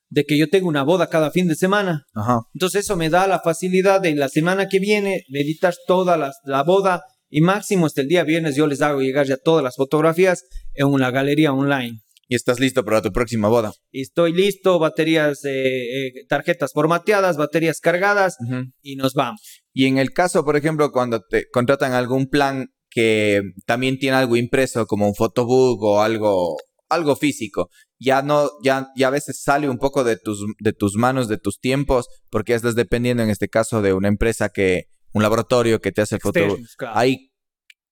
de 0.10 0.26
que 0.26 0.38
yo 0.38 0.50
tengo 0.50 0.68
una 0.68 0.84
boda 0.84 1.08
cada 1.08 1.32
fin 1.32 1.48
de 1.48 1.56
semana. 1.56 2.06
Entonces 2.54 2.86
eso 2.86 2.98
me 2.98 3.10
da 3.10 3.26
la 3.28 3.40
facilidad 3.40 4.00
de 4.00 4.14
la 4.14 4.30
semana 4.30 4.68
que 4.68 4.80
viene 4.80 5.24
editar 5.30 5.74
toda 5.88 6.18
la, 6.18 6.32
la 6.44 6.64
boda 6.64 7.02
y 7.30 7.42
máximo 7.42 7.88
hasta 7.88 8.02
el 8.02 8.10
día 8.10 8.24
viernes 8.24 8.56
yo 8.56 8.68
les 8.68 8.82
hago 8.82 9.02
llegar 9.02 9.26
ya 9.26 9.38
todas 9.38 9.64
las 9.64 9.78
fotografías 9.78 10.44
en 10.76 10.88
una 10.88 11.10
galería 11.10 11.54
online 11.54 12.02
y 12.32 12.36
estás 12.36 12.62
listo 12.62 12.86
para 12.86 13.02
tu 13.02 13.12
próxima 13.12 13.50
boda. 13.50 13.74
Estoy 13.92 14.32
listo, 14.32 14.80
baterías, 14.80 15.44
eh, 15.44 16.08
eh, 16.08 16.12
tarjetas 16.30 16.72
formateadas, 16.72 17.36
baterías 17.36 17.82
cargadas 17.82 18.38
y 18.82 18.96
nos 18.96 19.16
vamos. 19.16 19.62
Y 19.74 19.86
en 19.88 19.98
el 19.98 20.12
caso, 20.12 20.46
por 20.46 20.56
ejemplo, 20.56 20.94
cuando 20.94 21.22
te 21.30 21.50
contratan 21.50 21.92
algún 21.92 22.30
plan 22.30 22.70
que 22.90 23.42
también 23.66 24.00
tiene 24.00 24.16
algo 24.16 24.38
impreso, 24.38 24.86
como 24.86 25.10
un 25.10 25.14
photobook 25.14 25.84
o 25.84 26.02
algo, 26.02 26.56
algo 26.88 27.18
físico, 27.18 27.70
ya 28.00 28.22
no, 28.22 28.50
ya, 28.64 28.88
ya 28.96 29.10
a 29.10 29.12
veces 29.12 29.42
sale 29.44 29.68
un 29.68 29.78
poco 29.78 30.06
de 30.06 30.16
tus, 30.16 30.46
de 30.58 30.72
tus 30.72 30.96
manos, 30.96 31.28
de 31.28 31.38
tus 31.38 31.60
tiempos, 31.60 32.08
porque 32.30 32.54
estás 32.54 32.76
dependiendo 32.76 33.24
en 33.24 33.30
este 33.30 33.50
caso 33.50 33.82
de 33.82 33.92
una 33.92 34.08
empresa 34.08 34.48
que, 34.48 34.86
un 35.12 35.22
laboratorio 35.22 35.82
que 35.82 35.92
te 35.92 36.02
hace 36.02 36.16
el 36.16 36.22
photobook. 36.22 36.62
Ahí, 36.94 37.34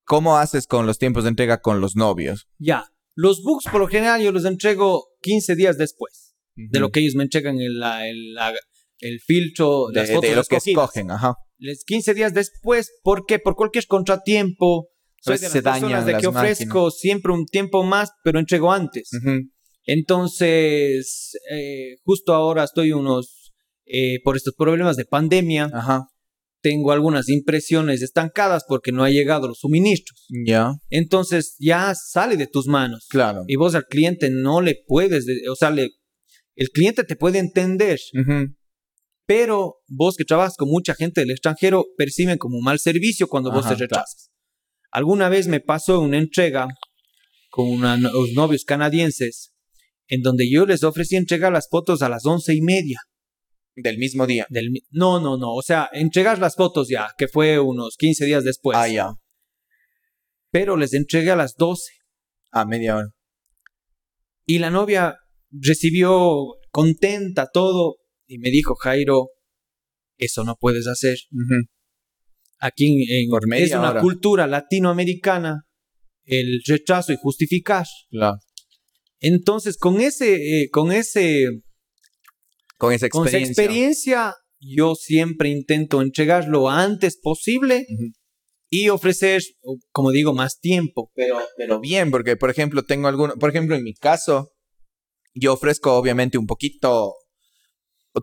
¿cómo 0.06 0.38
haces 0.38 0.66
con 0.66 0.86
los 0.86 0.98
tiempos 0.98 1.26
de 1.26 1.30
entrega 1.32 1.60
con 1.60 1.82
los 1.82 1.98
novios? 1.98 2.48
Ya, 2.58 2.86
los 3.22 3.44
books, 3.44 3.66
por 3.70 3.82
lo 3.82 3.88
general, 3.88 4.22
yo 4.22 4.32
los 4.32 4.46
entrego 4.46 5.10
15 5.22 5.56
días 5.56 5.78
después 5.78 6.36
de 6.56 6.80
lo 6.80 6.90
que 6.90 7.02
ellos 7.02 7.16
me 7.16 7.24
entregan 7.24 7.60
el, 7.60 7.84
el, 7.84 8.38
el 9.00 9.20
filtro 9.20 9.88
de, 9.90 10.00
las 10.00 10.10
fotos 10.10 10.30
de 10.30 10.36
lo 10.38 10.44
que 10.46 10.56
escogen. 10.56 11.12
Ajá. 11.12 11.36
15 11.86 12.14
días 12.14 12.34
después, 12.34 12.90
¿por 13.04 13.26
qué? 13.26 13.40
Por 13.40 13.56
cualquier 13.56 13.86
contratiempo. 13.88 14.88
Soy 15.22 15.36
de 15.36 15.44
las 15.44 15.52
se 15.52 15.62
personas 15.62 16.06
de 16.06 16.18
que 16.18 16.28
ofrezco 16.28 16.92
siempre 16.92 17.34
un 17.34 17.46
tiempo 17.46 17.84
más, 17.84 18.12
pero 18.24 18.40
entrego 18.40 18.72
antes. 18.72 19.10
Entonces, 19.84 21.38
eh, 21.52 21.98
justo 22.06 22.34
ahora 22.34 22.64
estoy 22.64 22.94
unos 22.94 23.52
eh, 23.86 24.22
por 24.24 24.38
estos 24.38 24.54
problemas 24.58 24.96
de 24.96 25.04
pandemia, 25.04 25.70
Ajá. 25.74 26.08
Tengo 26.62 26.92
algunas 26.92 27.30
impresiones 27.30 28.02
estancadas 28.02 28.64
porque 28.68 28.92
no 28.92 29.04
ha 29.04 29.10
llegado 29.10 29.48
los 29.48 29.60
suministros. 29.60 30.26
Ya. 30.46 30.74
Entonces 30.90 31.56
ya 31.60 31.94
sale 31.96 32.36
de 32.38 32.48
tus 32.48 32.68
manos. 32.68 33.08
Claro. 33.10 33.44
Y 33.48 33.56
vos 33.56 33.76
al 33.76 33.86
cliente 33.86 34.30
no 34.32 34.62
le 34.62 34.76
puedes, 34.88 35.26
de- 35.26 35.48
o 35.50 35.56
sea, 35.56 35.72
le- 35.72 35.90
el 36.56 36.70
cliente 36.70 37.04
te 37.06 37.16
puede 37.16 37.40
entender, 37.40 38.00
pero 39.26 39.76
vos 39.88 40.16
que 40.18 40.26
trabajas 40.26 40.56
con 40.58 40.70
mucha 40.70 40.96
gente 40.96 41.22
del 41.22 41.32
extranjero 41.32 41.86
perciben 41.98 42.38
como 42.38 42.60
mal 42.62 42.80
servicio 42.80 43.28
cuando 43.28 43.52
vos 43.52 43.64
te 43.64 43.76
rechazas. 43.96 44.30
Alguna 44.92 45.30
vez 45.30 45.48
me 45.48 45.60
pasó 45.60 46.00
una 46.02 46.18
entrega 46.18 46.68
con 47.52 47.68
unos 47.70 48.12
novios 48.34 48.64
canadienses 48.66 49.54
en 50.08 50.22
donde 50.22 50.50
yo 50.52 50.66
les 50.66 50.84
ofrecí 50.84 51.16
entregar 51.16 51.52
las 51.54 51.68
fotos 51.70 52.02
a 52.02 52.10
las 52.10 52.26
once 52.26 52.54
y 52.56 52.62
media. 52.62 53.00
Del 53.82 53.98
mismo 53.98 54.26
día. 54.28 54.46
Del, 54.50 54.70
no, 54.92 55.20
no, 55.20 55.38
no, 55.38 55.54
o 55.54 55.62
sea, 55.62 55.90
entregar 55.94 56.40
las 56.40 56.56
fotos 56.56 56.88
ya, 56.90 57.10
que 57.18 57.28
fue 57.28 57.60
unos 57.60 57.96
15 57.98 58.26
días 58.26 58.44
después. 58.44 58.78
ah, 58.78 58.88
ya. 58.88 59.14
Pero 60.52 60.78
les 60.78 60.94
entregué 60.94 61.32
a 61.32 61.36
las 61.36 61.56
12 61.56 61.92
A 62.52 62.66
media 62.66 62.96
hora. 62.98 63.10
y 64.46 64.58
la 64.60 64.70
novia 64.72 65.16
recibió 65.52 66.46
contenta 66.72 67.50
todo 67.54 67.98
y 68.28 68.38
me 68.40 68.50
dijo, 68.50 68.76
Jairo, 68.76 69.30
eso 70.18 70.44
no 70.44 70.56
puedes 70.60 70.88
hacer. 70.88 71.18
Aquí 72.60 72.88
en, 72.88 73.24
en- 73.26 73.30
Por 73.30 73.48
media 73.48 73.66
es 73.66 73.72
una 73.72 73.92
hora. 73.92 74.02
cultura 74.02 74.48
latinoamericana 74.48 75.66
el 76.26 76.62
rechazo 76.68 77.14
y 77.14 77.18
justificar. 77.22 77.86
Claro. 78.10 78.38
Entonces, 79.20 79.78
con 79.78 80.00
ese, 80.02 80.62
eh, 80.64 80.70
con 80.70 80.92
ese, 80.92 81.46
Con 82.80 82.94
esa 82.94 83.10
con 83.10 83.28
esa 83.28 83.38
experiencia. 83.38 83.64
experiencia, 83.64 84.36
yo 84.62 84.96
siempre 84.96 85.50
intento 85.50 86.02
entregar 86.02 86.48
lo 86.48 86.70
antes 86.70 87.20
posible 87.22 87.86
y 88.70 88.88
ofrecer, 88.88 89.42
como 89.92 90.12
digo, 90.12 90.34
más 90.34 90.60
tiempo. 90.62 91.12
Pero, 91.14 91.40
pero 91.58 91.82
bien, 91.82 92.10
porque 92.10 92.38
por 92.38 92.50
ejemplo 92.50 92.84
tengo 92.84 93.10
alguno, 93.10 93.34
por 93.36 93.50
ejemplo 93.50 93.76
en 93.76 93.84
mi 93.84 93.94
caso, 93.94 94.54
yo 95.34 95.52
ofrezco 95.52 95.98
obviamente 95.98 96.38
un 96.38 96.46
poquito, 96.48 97.16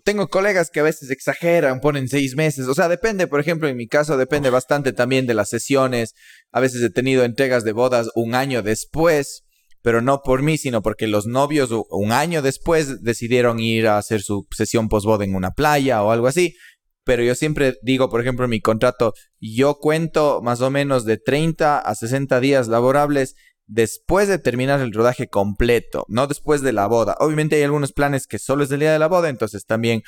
tengo 0.04 0.28
colegas 0.28 0.70
que 0.70 0.80
a 0.80 0.84
veces 0.84 1.10
exageran, 1.10 1.80
ponen 1.80 2.08
seis 2.08 2.34
meses, 2.34 2.66
o 2.66 2.74
sea, 2.74 2.88
depende, 2.88 3.26
por 3.26 3.40
ejemplo 3.40 3.68
en 3.68 3.76
mi 3.76 3.88
caso 3.88 4.16
depende 4.16 4.48
bastante 4.48 4.94
también 4.94 5.26
de 5.26 5.34
las 5.34 5.50
sesiones, 5.50 6.14
a 6.50 6.60
veces 6.60 6.82
he 6.82 6.90
tenido 6.90 7.24
entregas 7.24 7.62
de 7.62 7.72
bodas 7.72 8.08
un 8.14 8.34
año 8.34 8.62
después, 8.62 9.45
pero 9.86 10.02
no 10.02 10.22
por 10.22 10.42
mí, 10.42 10.58
sino 10.58 10.82
porque 10.82 11.06
los 11.06 11.28
novios 11.28 11.70
un 11.90 12.10
año 12.10 12.42
después 12.42 13.04
decidieron 13.04 13.60
ir 13.60 13.86
a 13.86 13.98
hacer 13.98 14.20
su 14.20 14.44
sesión 14.50 14.88
posboda 14.88 15.24
en 15.24 15.36
una 15.36 15.52
playa 15.52 16.02
o 16.02 16.10
algo 16.10 16.26
así. 16.26 16.56
Pero 17.04 17.22
yo 17.22 17.36
siempre 17.36 17.76
digo, 17.82 18.10
por 18.10 18.20
ejemplo, 18.20 18.46
en 18.46 18.50
mi 18.50 18.60
contrato, 18.60 19.14
yo 19.38 19.76
cuento 19.76 20.40
más 20.42 20.60
o 20.60 20.72
menos 20.72 21.04
de 21.04 21.18
30 21.18 21.78
a 21.78 21.94
60 21.94 22.40
días 22.40 22.66
laborables 22.66 23.36
después 23.66 24.26
de 24.26 24.40
terminar 24.40 24.80
el 24.80 24.92
rodaje 24.92 25.28
completo, 25.28 26.04
no 26.08 26.26
después 26.26 26.62
de 26.62 26.72
la 26.72 26.88
boda. 26.88 27.14
Obviamente 27.20 27.54
hay 27.54 27.62
algunos 27.62 27.92
planes 27.92 28.26
que 28.26 28.40
solo 28.40 28.64
es 28.64 28.68
del 28.68 28.80
día 28.80 28.92
de 28.92 28.98
la 28.98 29.06
boda, 29.06 29.28
entonces 29.28 29.66
también, 29.66 30.02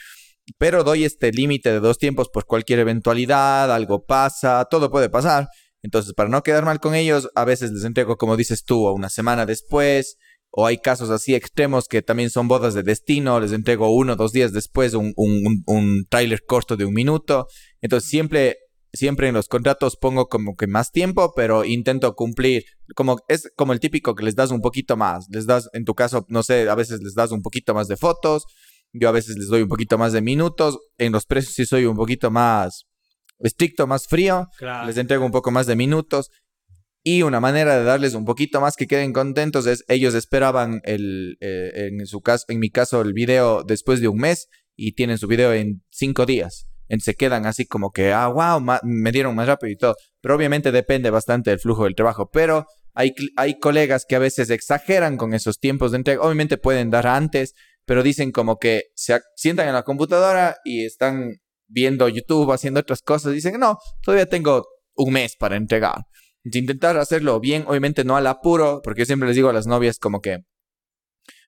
pero 0.58 0.82
doy 0.82 1.04
este 1.04 1.30
límite 1.30 1.70
de 1.70 1.78
dos 1.78 1.98
tiempos 1.98 2.30
por 2.30 2.46
cualquier 2.46 2.80
eventualidad, 2.80 3.72
algo 3.72 4.04
pasa, 4.04 4.66
todo 4.68 4.90
puede 4.90 5.08
pasar. 5.08 5.46
Entonces, 5.82 6.12
para 6.14 6.28
no 6.28 6.42
quedar 6.42 6.64
mal 6.64 6.80
con 6.80 6.94
ellos, 6.94 7.28
a 7.34 7.44
veces 7.44 7.70
les 7.72 7.84
entrego, 7.84 8.16
como 8.16 8.36
dices 8.36 8.64
tú, 8.64 8.88
una 8.88 9.08
semana 9.08 9.46
después, 9.46 10.16
o 10.50 10.66
hay 10.66 10.78
casos 10.78 11.10
así 11.10 11.34
extremos 11.34 11.86
que 11.88 12.02
también 12.02 12.30
son 12.30 12.48
bodas 12.48 12.74
de 12.74 12.82
destino, 12.82 13.38
les 13.38 13.52
entrego 13.52 13.94
uno 13.94 14.14
o 14.14 14.16
dos 14.16 14.32
días 14.32 14.52
después 14.52 14.94
un, 14.94 15.12
un, 15.16 15.62
un, 15.66 16.06
tráiler 16.08 16.42
corto 16.46 16.76
de 16.76 16.84
un 16.84 16.94
minuto. 16.94 17.46
Entonces, 17.80 18.08
siempre 18.08 18.56
siempre 18.92 19.28
en 19.28 19.34
los 19.34 19.48
contratos 19.48 19.96
pongo 19.96 20.28
como 20.28 20.56
que 20.56 20.66
más 20.66 20.90
tiempo, 20.90 21.32
pero 21.36 21.64
intento 21.64 22.14
cumplir. 22.14 22.64
Como 22.94 23.18
es 23.28 23.50
como 23.56 23.72
el 23.72 23.80
típico 23.80 24.14
que 24.14 24.24
les 24.24 24.34
das 24.34 24.50
un 24.50 24.60
poquito 24.60 24.96
más. 24.96 25.26
Les 25.30 25.46
das, 25.46 25.68
en 25.72 25.84
tu 25.84 25.94
caso, 25.94 26.24
no 26.28 26.42
sé, 26.42 26.68
a 26.68 26.74
veces 26.74 27.00
les 27.02 27.14
das 27.14 27.30
un 27.30 27.42
poquito 27.42 27.74
más 27.74 27.88
de 27.88 27.96
fotos. 27.96 28.44
Yo 28.92 29.08
a 29.08 29.12
veces 29.12 29.36
les 29.36 29.48
doy 29.48 29.62
un 29.62 29.68
poquito 29.68 29.98
más 29.98 30.12
de 30.12 30.22
minutos. 30.22 30.78
En 30.96 31.12
los 31.12 31.26
precios 31.26 31.54
sí 31.54 31.66
soy 31.66 31.84
un 31.84 31.96
poquito 31.96 32.30
más 32.30 32.87
estricto, 33.40 33.86
más 33.86 34.06
frío. 34.06 34.48
Claro. 34.58 34.86
Les 34.86 34.96
entrego 34.96 35.24
un 35.24 35.32
poco 35.32 35.50
más 35.50 35.66
de 35.66 35.76
minutos. 35.76 36.30
Y 37.04 37.22
una 37.22 37.40
manera 37.40 37.78
de 37.78 37.84
darles 37.84 38.14
un 38.14 38.24
poquito 38.24 38.60
más 38.60 38.74
que 38.76 38.86
queden 38.86 39.12
contentos 39.12 39.66
es 39.66 39.84
ellos 39.88 40.14
esperaban 40.14 40.80
el, 40.84 41.36
eh, 41.40 41.88
en 41.90 42.06
su 42.06 42.20
caso, 42.20 42.44
en 42.48 42.58
mi 42.58 42.70
caso, 42.70 43.00
el 43.00 43.12
video 43.12 43.62
después 43.62 44.00
de 44.00 44.08
un 44.08 44.18
mes 44.18 44.48
y 44.76 44.92
tienen 44.92 45.16
su 45.16 45.26
video 45.28 45.52
en 45.54 45.82
cinco 45.90 46.26
días. 46.26 46.66
En- 46.88 47.00
se 47.00 47.14
quedan 47.14 47.46
así 47.46 47.66
como 47.66 47.92
que, 47.92 48.12
ah, 48.12 48.28
wow, 48.28 48.60
me 48.82 49.12
dieron 49.12 49.34
más 49.34 49.46
rápido 49.46 49.70
y 49.72 49.76
todo. 49.76 49.94
Pero 50.20 50.34
obviamente 50.34 50.72
depende 50.72 51.08
bastante 51.10 51.50
del 51.50 51.60
flujo 51.60 51.84
del 51.84 51.94
trabajo. 51.94 52.30
Pero 52.30 52.66
hay, 52.94 53.14
hay 53.36 53.58
colegas 53.58 54.04
que 54.06 54.16
a 54.16 54.18
veces 54.18 54.50
exageran 54.50 55.16
con 55.16 55.32
esos 55.34 55.60
tiempos 55.60 55.92
de 55.92 55.98
entrega. 55.98 56.20
Obviamente 56.22 56.58
pueden 56.58 56.90
dar 56.90 57.06
antes, 57.06 57.54
pero 57.86 58.02
dicen 58.02 58.32
como 58.32 58.58
que 58.58 58.86
se 58.94 59.20
sientan 59.36 59.68
en 59.68 59.74
la 59.74 59.84
computadora 59.84 60.56
y 60.64 60.84
están 60.84 61.36
viendo 61.68 62.08
YouTube, 62.08 62.52
haciendo 62.52 62.80
otras 62.80 63.02
cosas. 63.02 63.32
Dicen, 63.32 63.58
no, 63.60 63.78
todavía 64.02 64.26
tengo 64.26 64.66
un 64.94 65.12
mes 65.12 65.36
para 65.36 65.56
entregar. 65.56 66.02
Entonces, 66.44 66.62
intentar 66.62 66.96
hacerlo 66.96 67.40
bien, 67.40 67.64
obviamente 67.66 68.04
no 68.04 68.16
al 68.16 68.26
apuro, 68.26 68.80
porque 68.82 69.02
yo 69.02 69.06
siempre 69.06 69.28
les 69.28 69.36
digo 69.36 69.48
a 69.48 69.52
las 69.52 69.66
novias 69.66 69.98
como 69.98 70.20
que, 70.20 70.38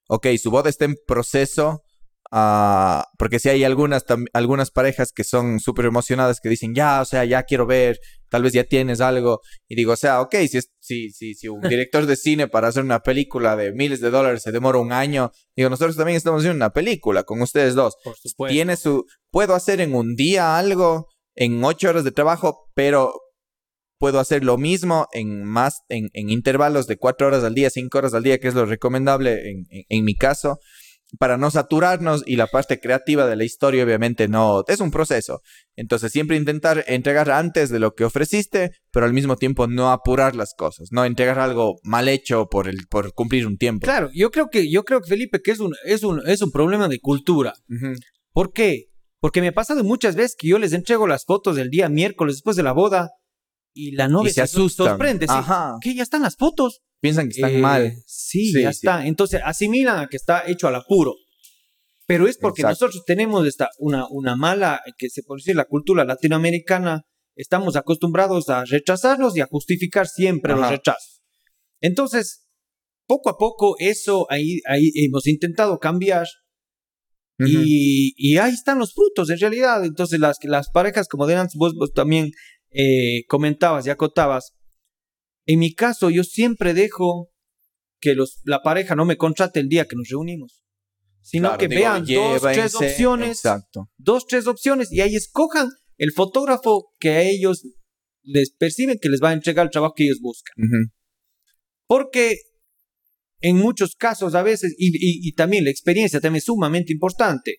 ok, 0.09 0.27
su 0.41 0.51
boda 0.51 0.69
está 0.69 0.85
en 0.85 0.97
proceso, 1.07 1.83
ah, 2.31 3.07
porque 3.19 3.39
si 3.39 3.49
hay 3.49 3.65
algunas, 3.65 4.05
algunas 4.33 4.71
parejas 4.71 5.13
que 5.13 5.25
son 5.25 5.61
súper 5.61 5.87
emocionadas 5.87 6.41
que 6.41 6.49
dicen, 6.49 6.75
ya, 6.75 7.01
o 7.01 7.05
sea, 7.05 7.25
ya 7.25 7.43
quiero 7.45 7.67
ver, 7.67 7.99
tal 8.29 8.43
vez 8.43 8.53
ya 8.53 8.65
tienes 8.65 9.01
algo, 9.01 9.41
y 9.69 9.75
digo, 9.75 9.93
o 9.93 9.97
sea, 9.97 10.21
ok, 10.21 10.35
si, 10.49 10.59
es, 10.59 10.71
si, 10.81 11.11
si, 11.11 11.35
si 11.35 11.49
un 11.49 11.61
director 11.69 12.07
de 12.07 12.17
cine 12.17 12.49
para 12.49 12.69
hacer 12.69 12.83
una 12.85 13.01
película 13.01 13.57
de 13.57 13.73
miles 13.73 14.01
de 14.01 14.11
dólares 14.11 14.43
se 14.43 14.53
demora 14.53 14.79
un 14.79 14.93
año, 14.93 15.31
digo, 15.57 15.69
nosotros 15.71 15.97
también 15.97 16.17
estamos 16.17 16.41
haciendo 16.41 16.57
una 16.57 16.73
película 16.73 17.25
con 17.25 17.43
ustedes 17.43 17.75
dos, 17.75 17.97
Por 18.05 18.17
supuesto. 18.17 18.53
tiene 18.53 18.77
su, 18.77 19.05
puedo 19.31 19.55
hacer 19.55 19.81
en 19.81 19.95
un 19.95 20.15
día 20.15 20.59
algo, 20.59 21.09
en 21.35 21.63
ocho 21.65 21.89
horas 21.89 22.05
de 22.05 22.13
trabajo, 22.13 22.71
pero 22.75 23.13
puedo 23.99 24.19
hacer 24.19 24.45
lo 24.45 24.57
mismo 24.57 25.09
en 25.13 25.45
más, 25.45 25.81
en, 25.91 26.09
en 26.15 26.31
intervalos 26.31 26.87
de 26.87 26.97
cuatro 26.97 27.27
horas 27.27 27.45
al 27.45 27.55
día, 27.55 27.69
cinco 27.69 27.99
horas 27.99 28.15
al 28.15 28.23
día, 28.23 28.39
que 28.39 28.49
es 28.49 28.55
lo 28.55 28.65
recomendable 28.65 29.51
en, 29.51 29.67
en- 29.71 29.85
en 29.89 30.05
mi 30.05 30.15
caso, 30.15 30.59
para 31.19 31.37
no 31.37 31.51
saturarnos 31.51 32.23
y 32.27 32.37
la 32.37 32.47
parte 32.47 32.79
creativa 32.81 33.27
de 33.27 33.37
la 33.37 33.45
historia 33.45 33.85
obviamente 33.85 34.29
no, 34.29 34.63
es 34.69 34.81
un 34.81 34.91
proceso. 34.91 35.41
Entonces 35.77 36.13
siempre 36.13 36.37
intentar 36.37 36.85
entregar 36.87 37.31
antes 37.31 37.71
de 37.71 37.79
lo 37.81 37.95
que 37.95 38.05
ofreciste, 38.05 38.73
pero 38.93 39.07
al 39.07 39.13
mismo 39.13 39.37
tiempo 39.37 39.67
no 39.67 39.91
apurar 39.91 40.37
las 40.37 40.55
cosas, 40.55 40.89
no 40.93 41.05
entregar 41.05 41.39
algo 41.39 41.77
mal 41.83 42.09
hecho 42.09 42.47
por, 42.49 42.69
el, 42.69 42.87
por 42.89 43.13
cumplir 43.15 43.47
un 43.47 43.57
tiempo. 43.59 43.85
Claro, 43.85 44.11
yo 44.15 44.31
creo 44.31 44.49
que, 44.51 44.71
yo 44.71 44.85
creo 44.85 45.01
que 45.01 45.09
Felipe, 45.09 45.41
que 45.43 45.51
es 45.51 45.61
un, 45.61 45.75
es 45.85 46.03
un, 46.03 46.23
es 46.29 46.43
un 46.43 46.51
problema 46.51 46.89
de 46.89 47.01
cultura. 47.01 47.55
Ujú. 47.69 47.95
¿Por 48.33 48.53
qué? 48.53 48.87
Porque 49.21 49.41
me 49.41 49.49
ha 49.49 49.53
pasado 49.53 49.85
muchas 49.85 50.17
veces 50.17 50.37
que 50.39 50.49
yo 50.49 50.59
les 50.59 50.73
entrego 50.73 51.07
las 51.07 51.25
fotos 51.25 51.57
del 51.57 51.71
día 51.71 51.89
miércoles 51.89 52.37
después 52.37 52.57
de 52.57 52.63
la 52.63 52.73
boda 52.73 53.11
y 53.75 53.93
la 53.93 54.09
novia 54.09 54.31
Y 54.31 54.35
se 54.35 54.43
asustan. 54.43 54.87
sorprende. 54.89 55.27
sí, 55.27 55.33
Ajá. 55.37 55.75
que 55.81 55.95
ya 55.95 56.03
están 56.03 56.23
las 56.23 56.37
fotos. 56.37 56.81
Piensan 57.01 57.29
que 57.29 57.35
están 57.37 57.51
Eh, 57.53 57.59
mal. 57.59 57.93
Sí, 58.07 58.53
Sí, 58.53 58.63
ya 58.63 58.73
sí. 58.73 58.79
está. 58.79 59.07
Entonces 59.07 59.41
asimilan 59.45 59.99
a 59.99 60.07
que 60.09 60.17
está 60.17 60.45
hecho 60.47 60.69
al 60.69 60.75
apuro. 60.77 61.15
Pero 62.07 62.27
es 62.27 62.37
porque 62.39 62.63
Exacto. 62.63 62.87
nosotros 62.87 63.05
tenemos 63.07 63.47
esta, 63.47 63.69
una, 63.79 64.07
una 64.11 64.35
mala, 64.37 64.81
que 64.99 65.09
se 65.11 65.23
puede 65.23 65.39
decir, 65.41 65.55
la 65.57 65.65
cultura 65.67 66.05
latinoamericana, 66.05 67.03
estamos 67.37 67.77
acostumbrados 67.77 68.49
a 68.49 68.65
rechazarlos 68.65 69.37
y 69.37 69.41
a 69.41 69.47
justificar 69.47 70.09
siempre 70.09 70.53
los 70.55 70.69
rechazos. 70.69 71.21
Entonces, 71.81 72.49
poco 73.07 73.31
a 73.31 73.39
poco 73.39 73.77
eso 73.79 74.27
ahí, 74.31 74.61
ahí 74.69 74.91
hemos 74.97 75.27
intentado 75.27 75.79
cambiar 75.79 76.27
y 78.17 78.37
ahí 78.39 78.53
están 78.53 78.79
los 78.79 78.93
frutos, 78.93 79.31
en 79.31 79.39
realidad. 79.39 79.85
Entonces, 79.85 80.21
las, 80.21 80.37
las 80.43 80.69
parejas, 80.71 81.09
como 81.09 81.27
de 81.27 81.37
antes, 81.37 81.55
vos, 81.57 81.75
vos 81.75 81.93
también 81.95 82.33
eh, 82.71 83.25
comentabas 83.29 83.87
y 83.87 83.91
acotabas. 83.91 84.53
En 85.51 85.59
mi 85.59 85.75
caso, 85.75 86.11
yo 86.11 86.23
siempre 86.25 86.75
dejo 86.75 87.31
que 88.01 88.15
los, 88.15 88.41
la 88.45 88.63
pareja 88.63 88.95
no 88.95 89.05
me 89.05 89.17
contrate 89.17 89.61
el 89.61 89.69
día 89.69 89.87
que 89.87 89.97
nos 89.97 90.09
reunimos, 90.09 90.63
sino 91.23 91.49
Claro, 91.49 91.59
que 91.59 91.69
digo, 91.69 91.81
vean 91.81 92.05
dos, 92.05 92.43
tres 92.43 92.75
opciones, 92.75 93.31
Exacto. 93.39 93.89
dos, 93.99 94.27
tres 94.27 94.47
opciones, 94.47 94.93
y 94.93 95.01
ahí 95.01 95.15
escojan 95.17 95.69
el 95.99 96.13
fotógrafo 96.13 96.93
que 96.99 97.11
a 97.11 97.23
ellos 97.23 97.63
les 98.23 98.53
perciben 98.53 98.99
que 99.01 99.09
les 99.09 99.21
va 99.23 99.31
a 99.31 99.33
entregar 99.33 99.67
el 99.67 99.71
trabajo 99.71 99.95
que 99.97 100.05
ellos 100.05 100.21
buscan. 100.21 100.55
Ujú. 100.59 100.91
Porque 101.87 102.37
en 103.43 103.57
muchos 103.57 103.97
casos 103.97 104.35
a 104.35 104.43
veces, 104.43 104.75
y, 104.79 104.89
y- 104.89 105.29
y 105.29 105.33
también 105.33 105.65
la 105.65 105.71
experiencia 105.71 106.21
también 106.21 106.39
es 106.39 106.45
sumamente 106.45 106.93
importante, 106.93 107.57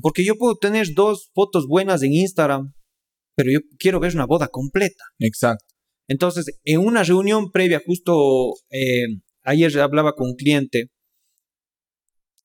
porque 0.00 0.24
yo 0.24 0.36
puedo 0.36 0.56
tener 0.56 0.86
dos 0.94 1.30
fotos 1.34 1.66
buenas 1.68 2.02
en 2.04 2.12
Instagram, 2.12 2.72
pero 3.36 3.50
yo 3.52 3.58
quiero 3.78 3.98
ver 4.00 4.14
una 4.14 4.24
boda 4.26 4.46
completa. 4.48 5.04
Exacto. 5.18 5.65
Entonces, 6.08 6.58
en 6.64 6.80
una 6.80 7.02
reunión 7.02 7.50
previa, 7.50 7.82
justo 7.84 8.52
eh, 8.70 9.06
ayer 9.42 9.78
hablaba 9.80 10.12
con 10.14 10.30
un 10.30 10.36
cliente, 10.36 10.90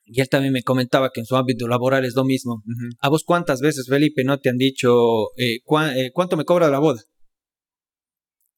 Y 0.03 0.19
él 0.19 0.27
también 0.27 0.53
me 0.53 0.63
comentaba 0.63 1.09
que 1.13 1.21
en 1.21 1.25
su 1.25 1.35
ámbito 1.35 1.67
laboral 1.67 2.03
es 2.03 2.15
lo 2.15 2.25
mismo. 2.25 2.63
¿A 2.99 3.09
vos 3.09 3.23
cuántas 3.23 3.61
veces, 3.61 3.87
Felipe, 3.87 4.23
no 4.23 4.39
te 4.39 4.49
han 4.49 4.57
dicho 4.57 4.91
eh, 5.37 5.59
eh, 5.95 6.11
cuánto 6.13 6.35
me 6.35 6.43
cobra 6.43 6.69
la 6.69 6.79
boda? 6.79 7.01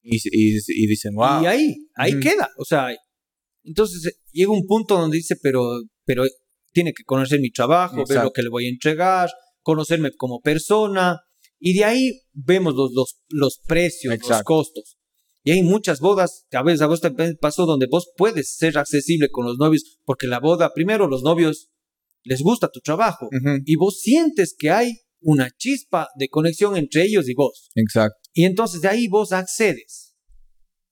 Y, 0.02 0.18
y, 0.22 0.86
dicen, 0.86 1.14
wow. 1.14 1.42
Y 1.42 1.46
ahí, 1.46 1.76
ahí 1.94 2.18
queda. 2.18 2.50
O 2.58 2.64
sea, 2.64 2.88
entonces 3.62 4.06
eh, 4.06 4.16
llega 4.32 4.52
un 4.52 4.66
punto 4.66 4.98
donde 4.98 5.16
dice, 5.16 5.36
pero, 5.40 5.62
pero 6.04 6.24
tiene 6.72 6.92
que 6.92 7.04
conocer 7.04 7.40
mi 7.40 7.50
trabajo, 7.50 8.04
ver 8.06 8.22
lo 8.22 8.32
que 8.32 8.42
le 8.42 8.50
voy 8.50 8.66
a 8.66 8.70
entregar, 8.70 9.30
conocerme 9.62 10.10
como 10.16 10.40
persona. 10.40 11.20
Y 11.66 11.72
de 11.72 11.84
ahí 11.86 12.20
vemos 12.34 12.74
los, 12.74 12.92
los, 12.92 13.22
los 13.30 13.58
precios, 13.66 14.14
los 14.28 14.42
costos. 14.42 14.98
Y 15.44 15.52
hay 15.52 15.62
muchas 15.62 15.98
bodas, 15.98 16.44
que 16.50 16.58
a 16.58 16.62
veces 16.62 16.82
a 16.82 16.86
vos 16.86 17.00
te 17.00 17.10
pasó 17.40 17.64
donde 17.64 17.86
vos 17.90 18.12
puedes 18.18 18.54
ser 18.54 18.76
accesible 18.76 19.30
con 19.30 19.46
los 19.46 19.56
novios, 19.56 19.98
porque 20.04 20.26
la 20.26 20.40
boda, 20.40 20.74
primero 20.74 21.08
los 21.08 21.22
novios 21.22 21.70
les 22.22 22.42
gusta 22.42 22.68
tu 22.68 22.80
trabajo 22.80 23.30
y 23.64 23.76
vos 23.76 23.98
sientes 24.00 24.54
que 24.58 24.70
hay 24.70 24.92
una 25.20 25.50
chispa 25.56 26.08
de 26.18 26.28
conexión 26.28 26.76
entre 26.76 27.04
ellos 27.04 27.30
y 27.30 27.34
vos. 27.34 27.70
Exacto. 27.74 28.18
Y 28.34 28.44
entonces 28.44 28.82
de 28.82 28.88
ahí 28.88 29.08
vos 29.08 29.32
accedes. 29.32 30.03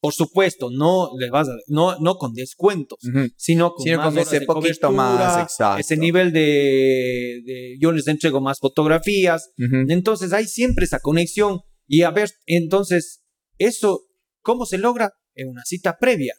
Por 0.03 0.13
supuesto, 0.13 0.69
no 0.71 1.11
le 1.17 1.31
vas 1.31 1.49
a, 1.49 1.53
no, 1.69 1.99
no 2.01 2.17
con 2.17 2.35
descuentos, 2.35 2.99
sino 3.37 3.73
con, 3.73 4.19
ese 4.19 4.43
poquito 4.43 4.91
más, 4.91 5.43
exacto. 5.45 5.81
ese 5.81 5.97
nivel 5.97 6.33
de, 6.33 7.77
yo 7.81 7.93
les 7.93 8.07
entrego 8.09 8.43
más 8.43 8.59
fotografías. 8.59 9.53
Entonces 9.89 10.35
hay 10.35 10.47
siempre 10.47 10.85
esa 10.85 10.99
conexión 10.99 11.61
y 11.87 12.03
a 12.03 12.11
ver, 12.11 12.31
entonces 12.47 13.23
eso 13.59 14.03
¿Cómo 14.43 14.67
se 14.67 14.79
logra? 14.79 15.13
En 15.35 15.49
una 15.49 15.63
cita 15.65 15.97
previa. 15.99 16.35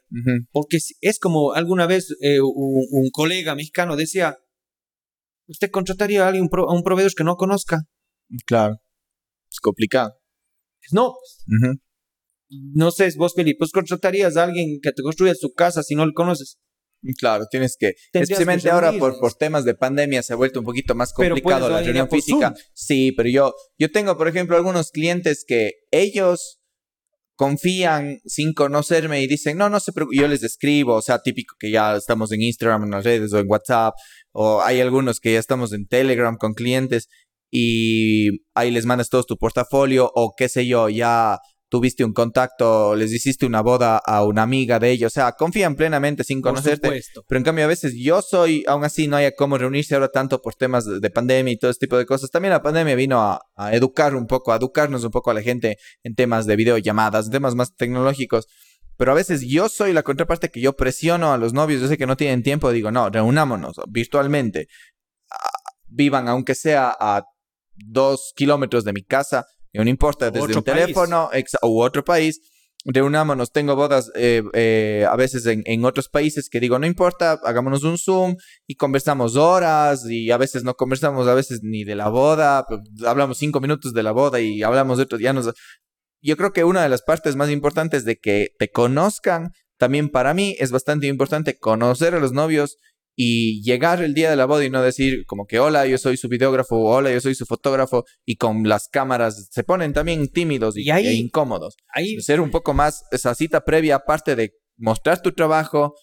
Porque 0.52 0.78
es 1.00 1.18
como 1.18 1.52
alguna 1.52 1.86
vez 1.86 2.14
eh, 2.20 2.40
un, 2.40 3.10
colega 3.12 3.54
mexicano 3.54 3.96
decía, 3.96 4.38
¿usted 5.48 5.70
contrataría 5.70 6.24
a 6.24 6.28
alguien, 6.28 6.48
a 6.52 6.72
un 6.72 6.82
proveedor 6.84 7.12
que 7.14 7.24
no 7.24 7.36
conozca? 7.36 7.82
Claro. 8.46 8.76
Es 9.50 9.58
complicado. 9.60 10.14
No. 10.92 11.14
No 12.48 12.90
sé, 12.90 13.10
vos, 13.16 13.34
Felipe, 13.34 13.58
pues 13.58 13.70
contratarías 13.70 14.36
a 14.36 14.44
alguien 14.44 14.78
que 14.82 14.92
te 14.92 15.02
construya 15.02 15.34
su 15.34 15.52
casa 15.52 15.82
si 15.82 15.94
no 15.94 16.06
lo 16.06 16.12
conoces. 16.12 16.58
Claro, 17.18 17.46
tienes 17.50 17.76
que. 17.78 17.94
Especialmente 18.12 18.70
ahora 18.70 18.92
por, 18.92 19.18
por 19.18 19.34
temas 19.34 19.64
de 19.64 19.74
pandemia 19.74 20.22
se 20.22 20.32
ha 20.32 20.36
vuelto 20.36 20.60
un 20.60 20.66
poquito 20.66 20.94
más 20.94 21.12
complicado 21.12 21.68
la 21.68 21.82
reunión 21.82 22.08
física. 22.08 22.54
Sí, 22.72 23.12
pero 23.12 23.28
yo, 23.28 23.54
yo 23.78 23.90
tengo, 23.90 24.16
por 24.16 24.28
ejemplo, 24.28 24.56
algunos 24.56 24.90
clientes 24.90 25.44
que 25.46 25.72
ellos 25.90 26.60
confían 27.36 28.20
sin 28.24 28.54
conocerme 28.54 29.20
y 29.20 29.26
dicen, 29.26 29.58
no, 29.58 29.68
no 29.68 29.80
se 29.80 29.92
preocupe, 29.92 30.16
yo 30.16 30.28
les 30.28 30.42
escribo, 30.44 30.94
o 30.94 31.02
sea, 31.02 31.20
típico 31.20 31.56
que 31.58 31.70
ya 31.70 31.96
estamos 31.96 32.30
en 32.32 32.42
Instagram, 32.42 32.84
en 32.84 32.90
las 32.92 33.04
redes 33.04 33.32
o 33.32 33.38
en 33.38 33.50
WhatsApp, 33.50 33.94
o 34.32 34.62
hay 34.62 34.80
algunos 34.80 35.18
que 35.20 35.32
ya 35.32 35.40
estamos 35.40 35.72
en 35.72 35.86
Telegram 35.86 36.36
con 36.36 36.54
clientes 36.54 37.08
y 37.50 38.28
ahí 38.54 38.70
les 38.70 38.86
mandas 38.86 39.08
todo 39.08 39.24
tu 39.24 39.36
portafolio 39.36 40.10
o 40.14 40.34
qué 40.36 40.48
sé 40.48 40.66
yo, 40.66 40.88
ya 40.88 41.38
tuviste 41.74 42.04
un 42.04 42.12
contacto, 42.12 42.94
les 42.94 43.12
hiciste 43.12 43.46
una 43.46 43.60
boda 43.60 43.98
a 43.98 44.22
una 44.22 44.42
amiga 44.42 44.78
de 44.78 44.92
ellos, 44.92 45.10
o 45.10 45.14
sea, 45.14 45.32
confían 45.32 45.74
plenamente 45.74 46.22
sin 46.22 46.40
conocerte. 46.40 47.02
Pero 47.26 47.36
en 47.36 47.42
cambio 47.42 47.64
a 47.64 47.66
veces 47.66 47.94
yo 47.98 48.22
soy, 48.22 48.62
aún 48.68 48.84
así 48.84 49.08
no 49.08 49.16
hay 49.16 49.32
cómo 49.36 49.58
reunirse 49.58 49.96
ahora 49.96 50.06
tanto 50.06 50.40
por 50.40 50.54
temas 50.54 50.84
de, 50.84 51.10
pandemia 51.10 51.52
y 51.52 51.58
todo 51.58 51.72
ese 51.72 51.80
tipo 51.80 51.98
de 51.98 52.06
cosas. 52.06 52.30
También 52.30 52.52
la 52.52 52.62
pandemia 52.62 52.94
vino 52.94 53.20
a, 53.20 53.40
educar 53.72 54.14
un 54.14 54.28
poco, 54.28 54.52
a 54.52 54.56
educarnos 54.56 55.02
un 55.02 55.10
poco 55.10 55.32
a 55.32 55.34
la 55.34 55.42
gente 55.42 55.76
en 56.04 56.14
temas 56.14 56.46
de 56.46 56.54
videollamadas, 56.54 57.28
temas 57.28 57.56
más 57.56 57.74
tecnológicos. 57.74 58.46
Pero 58.96 59.10
a 59.10 59.16
veces 59.16 59.40
yo 59.40 59.68
soy 59.68 59.92
la 59.92 60.04
contraparte 60.04 60.50
que 60.50 60.60
yo 60.60 60.74
presiono 60.74 61.32
a 61.32 61.38
los 61.38 61.54
novios, 61.54 61.80
yo 61.80 61.88
sé 61.88 61.98
que 61.98 62.06
no 62.06 62.16
tienen 62.16 62.44
tiempo, 62.44 62.70
digo, 62.70 62.92
no, 62.92 63.10
reunámonos 63.10 63.80
virtualmente, 63.88 64.68
ah, 65.28 65.50
vivan 65.88 66.28
aunque 66.28 66.54
sea 66.54 66.94
a 67.00 67.24
dos 67.74 68.32
kilómetros 68.36 68.84
de 68.84 68.92
mi 68.92 69.02
casa, 69.02 69.46
no 69.82 69.90
importa, 69.90 70.30
desde 70.30 70.56
un 70.56 70.62
teléfono 70.62 71.30
u 71.62 71.82
otro 71.82 72.04
país, 72.04 72.40
reunámonos, 72.84 73.50
tengo 73.50 73.74
bodas 73.76 74.12
eh, 74.14 74.42
eh, 74.52 75.06
a 75.08 75.16
veces 75.16 75.46
en, 75.46 75.84
otros 75.84 76.08
países 76.08 76.48
que 76.50 76.60
digo, 76.60 76.78
no 76.78 76.86
importa, 76.86 77.40
hagámonos 77.44 77.82
un 77.82 77.96
Zoom 77.98 78.36
y 78.66 78.76
conversamos 78.76 79.36
horas 79.36 80.04
y 80.08 80.30
a 80.30 80.36
veces 80.36 80.64
no 80.64 80.74
conversamos 80.74 81.26
a 81.26 81.34
veces 81.34 81.60
ni 81.62 81.84
de 81.84 81.94
la 81.94 82.08
boda, 82.08 82.66
pues, 82.68 82.80
hablamos 83.06 83.38
cinco 83.38 83.60
minutos 83.60 83.94
de 83.94 84.02
la 84.02 84.12
boda 84.12 84.40
y 84.40 84.62
hablamos 84.62 84.98
de 84.98 85.04
otros, 85.04 85.20
ya 85.20 85.32
nos... 85.32 85.52
Yo 86.22 86.36
creo 86.38 86.52
que 86.52 86.64
una 86.64 86.82
de 86.82 86.88
las 86.88 87.02
partes 87.02 87.36
más 87.36 87.50
importantes 87.50 88.04
de 88.04 88.16
que 88.16 88.48
te 88.58 88.70
conozcan, 88.70 89.50
también 89.78 90.08
para 90.08 90.32
mí 90.32 90.56
es 90.58 90.70
bastante 90.70 91.06
importante 91.06 91.58
conocer 91.58 92.14
a 92.14 92.20
los 92.20 92.32
novios 92.32 92.78
y 93.16 93.62
llegar 93.62 94.02
el 94.02 94.14
día 94.14 94.30
de 94.30 94.36
la 94.36 94.46
boda 94.46 94.64
y 94.64 94.70
no 94.70 94.82
decir 94.82 95.24
como 95.26 95.46
que 95.46 95.60
hola, 95.60 95.86
yo 95.86 95.98
soy 95.98 96.16
su 96.16 96.28
videógrafo, 96.28 96.76
o 96.76 96.96
hola, 96.96 97.12
yo 97.12 97.20
soy 97.20 97.34
su 97.34 97.46
fotógrafo 97.46 98.04
y 98.24 98.36
con 98.36 98.64
las 98.64 98.88
cámaras 98.88 99.48
se 99.50 99.64
ponen 99.64 99.92
también 99.92 100.28
tímidos 100.28 100.76
y, 100.76 100.90
e 100.90 101.12
incómodos. 101.14 101.76
Ahí... 101.88 102.20
Ser 102.20 102.40
un 102.40 102.50
poco 102.50 102.74
más 102.74 103.04
esa 103.10 103.34
cita 103.34 103.64
previa, 103.64 103.96
aparte 103.96 104.34
de 104.34 104.52
mostrar 104.76 105.22
tu 105.22 105.32
trabajo, 105.32 105.94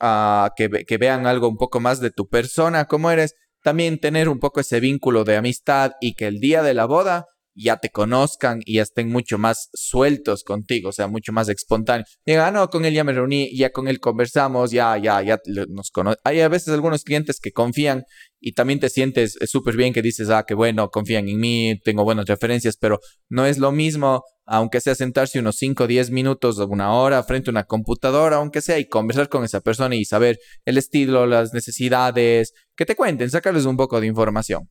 uh, 0.00 0.48
que, 0.56 0.68
que 0.86 0.98
vean 0.98 1.26
algo 1.26 1.48
un 1.48 1.56
poco 1.56 1.80
más 1.80 2.00
de 2.00 2.10
tu 2.10 2.28
persona, 2.28 2.86
cómo 2.86 3.10
eres, 3.10 3.34
también 3.62 3.98
tener 3.98 4.28
un 4.28 4.38
poco 4.38 4.60
ese 4.60 4.80
vínculo 4.80 5.24
de 5.24 5.36
amistad 5.36 5.92
y 6.00 6.14
que 6.14 6.26
el 6.26 6.40
día 6.40 6.62
de 6.62 6.74
la 6.74 6.86
boda 6.86 7.26
ya 7.58 7.78
te 7.78 7.90
conozcan 7.90 8.60
y 8.64 8.78
estén 8.78 9.10
mucho 9.10 9.38
más 9.38 9.68
sueltos 9.72 10.44
contigo, 10.44 10.90
o 10.90 10.92
sea, 10.92 11.08
mucho 11.08 11.32
más 11.32 11.48
espontáneos. 11.48 12.18
Diga, 12.24 12.46
ah, 12.46 12.50
no, 12.50 12.68
con 12.68 12.84
él 12.84 12.94
ya 12.94 13.04
me 13.04 13.12
reuní, 13.12 13.54
ya 13.56 13.70
con 13.70 13.88
él 13.88 14.00
conversamos, 14.00 14.70
ya, 14.70 14.96
ya, 14.96 15.22
ya 15.22 15.38
nos 15.68 15.90
conocemos. 15.90 16.20
Hay 16.24 16.40
a 16.40 16.48
veces 16.48 16.72
algunos 16.74 17.02
clientes 17.02 17.40
que 17.40 17.52
confían 17.52 18.04
y 18.40 18.52
también 18.52 18.80
te 18.80 18.88
sientes 18.88 19.36
eh, 19.40 19.46
súper 19.46 19.76
bien 19.76 19.92
que 19.92 20.02
dices, 20.02 20.30
ah, 20.30 20.44
qué 20.46 20.54
bueno, 20.54 20.90
confían 20.90 21.28
en 21.28 21.40
mí, 21.40 21.78
tengo 21.82 22.04
buenas 22.04 22.26
referencias, 22.26 22.76
pero 22.76 23.00
no 23.28 23.46
es 23.46 23.58
lo 23.58 23.72
mismo, 23.72 24.22
aunque 24.46 24.80
sea 24.80 24.94
sentarse 24.94 25.38
unos 25.38 25.56
5 25.56 25.84
o 25.84 25.86
10 25.86 26.10
minutos 26.10 26.58
o 26.58 26.66
una 26.66 26.92
hora 26.92 27.22
frente 27.24 27.50
a 27.50 27.52
una 27.52 27.64
computadora, 27.64 28.36
aunque 28.36 28.62
sea, 28.62 28.78
y 28.78 28.88
conversar 28.88 29.28
con 29.28 29.44
esa 29.44 29.60
persona 29.60 29.96
y 29.96 30.04
saber 30.04 30.38
el 30.64 30.78
estilo, 30.78 31.26
las 31.26 31.52
necesidades, 31.52 32.52
que 32.76 32.86
te 32.86 32.94
cuenten, 32.94 33.30
sacarles 33.30 33.64
un 33.64 33.76
poco 33.76 34.00
de 34.00 34.06
información. 34.06 34.68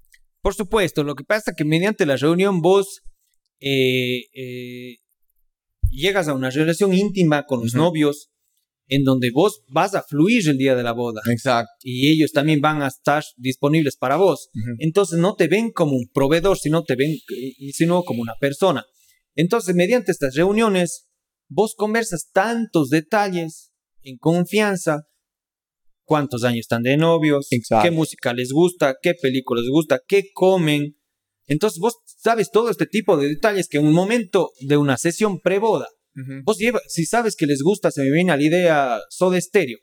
Por 0.48 0.56
supuesto, 0.56 1.04
lo 1.04 1.16
que 1.16 1.26
pasa 1.26 1.52
es 1.52 1.58
que 1.58 1.66
mediante 1.66 2.06
la 2.06 2.16
reunión 2.16 2.62
vos 2.62 3.02
eh, 3.60 4.22
eh, 4.34 4.96
llegas 5.90 6.30
a 6.30 6.34
una 6.34 6.50
relación 6.50 6.94
íntima 6.94 7.44
con 7.46 7.60
los 7.60 7.74
novios 7.74 8.30
en 8.88 9.04
donde 9.04 9.30
vos 9.34 9.66
vas 9.68 9.94
a 9.94 10.04
fluir 10.04 10.48
el 10.48 10.58
día 10.58 10.74
de 10.74 10.84
la 10.84 10.94
boda. 10.94 11.20
Exacto. 11.30 11.74
Y 11.82 12.14
ellos 12.14 12.32
también 12.32 12.62
van 12.62 12.82
a 12.82 12.88
estar 12.88 13.26
disponibles 13.36 13.98
para 13.98 14.16
vos. 14.16 14.50
Entonces 14.80 15.20
no 15.20 15.36
te 15.36 15.50
ven 15.50 15.70
como 15.72 15.98
un 15.98 16.08
proveedor, 16.14 16.58
sino 16.58 16.86
te 16.86 16.96
ven 16.96 17.18
sino 17.74 18.04
como 18.04 18.22
una 18.22 18.36
persona. 18.40 18.86
Entonces, 19.36 19.76
mediante 19.76 20.14
estas 20.14 20.34
reuniones, 20.34 21.10
vos 21.50 21.76
conversas 21.76 22.30
tantos 22.32 22.90
detalles 22.90 23.74
en 24.02 24.18
confianza 24.18 25.08
cuántos 26.08 26.44
años 26.46 26.62
están 26.62 26.82
de 26.82 26.98
novios, 26.98 27.50
qué 27.84 27.92
música 27.92 28.34
les 28.34 28.52
gusta, 28.52 28.96
qué 29.00 29.14
películas 29.14 29.66
les 29.66 29.72
gusta, 29.72 30.02
qué 30.08 30.32
comen. 30.34 30.96
Entonces 31.46 31.80
vos 31.80 31.98
sabes 32.06 32.50
todo 32.50 32.70
este 32.72 32.88
tipo 32.88 33.18
de 33.18 33.28
detalles 33.28 33.68
que 33.68 33.78
en 33.78 33.86
un 33.86 33.94
momento 33.94 34.52
de 34.62 34.78
una 34.78 34.98
sesión 34.98 35.40
preboda, 35.40 35.88
vos 36.44 36.58
llevas, 36.58 36.82
si 36.88 37.06
sabes 37.06 37.36
que 37.36 37.46
les 37.46 37.62
gusta, 37.62 37.92
se 37.92 38.02
me 38.02 38.12
viene 38.12 38.32
a 38.32 38.38
la 38.38 38.44
idea 38.44 39.00
Soda 39.10 39.40
Stereo. 39.40 39.78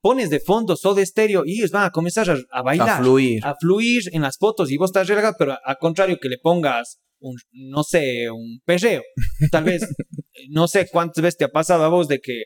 Pones 0.00 0.30
de 0.30 0.38
fondo 0.38 0.76
Soda 0.76 1.04
Stereo 1.04 1.42
y 1.44 1.58
ellos 1.58 1.72
van 1.72 1.84
a 1.84 1.90
comenzar 1.90 2.30
a, 2.50 2.62
bailar. 2.62 2.88
A 2.88 2.98
fluir. 2.98 3.44
A 3.44 3.56
fluir 3.56 4.02
en 4.12 4.22
las 4.22 4.38
fotos 4.38 4.70
y 4.70 4.76
vos 4.76 4.90
estás 4.90 5.08
relajado, 5.08 5.34
pero 5.38 5.58
al 5.62 5.76
contrario 5.78 6.18
que 6.20 6.28
le 6.28 6.38
pongas 6.38 7.00
un, 7.18 7.36
no 7.50 7.82
sé, 7.82 8.30
un 8.30 8.60
perreo. 8.64 9.02
Tal 9.50 9.64
vez, 9.64 9.82
no 10.50 10.68
sé 10.68 10.88
cuántas 10.88 11.20
veces 11.20 11.38
te 11.38 11.44
ha 11.44 11.48
pasado 11.50 11.82
a 11.82 11.88
vos 11.88 12.06
de 12.06 12.20
que 12.20 12.44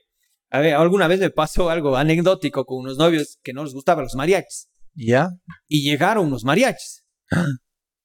a 0.52 0.60
ver, 0.60 0.74
alguna 0.74 1.08
vez 1.08 1.18
me 1.18 1.30
pasó 1.30 1.70
algo 1.70 1.96
anecdótico 1.96 2.66
con 2.66 2.80
unos 2.80 2.98
novios 2.98 3.38
que 3.42 3.54
no 3.54 3.64
les 3.64 3.72
gustaban 3.72 4.04
los 4.04 4.14
mariachis. 4.14 4.68
¿Ya? 4.94 5.30
Y 5.66 5.82
llegaron 5.82 6.30
los 6.30 6.44
mariachis. 6.44 7.06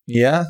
¿Ya? 0.05 0.45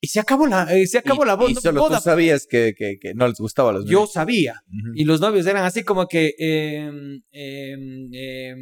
Y 0.00 0.06
se 0.06 0.20
acabó 0.20 0.46
la, 0.46 0.72
eh, 0.72 0.86
se 0.86 0.98
acabó 0.98 1.24
la 1.24 1.34
boda. 1.34 1.50
Y 1.50 1.54
solo 1.56 1.88
tú 1.88 1.94
sabías 2.00 2.46
que, 2.48 2.72
que, 2.78 2.98
que, 3.00 3.14
no 3.14 3.26
les 3.26 3.38
gustaba 3.38 3.72
los 3.72 3.80
mariachis. 3.84 4.00
Yo 4.00 4.06
sabía. 4.06 4.62
Y 4.94 5.04
los 5.04 5.20
novios 5.20 5.44
eran 5.44 5.64
así 5.64 5.82
como 5.82 6.06
que... 6.06 6.32
Eh, 6.38 6.88
eh, 7.32 8.54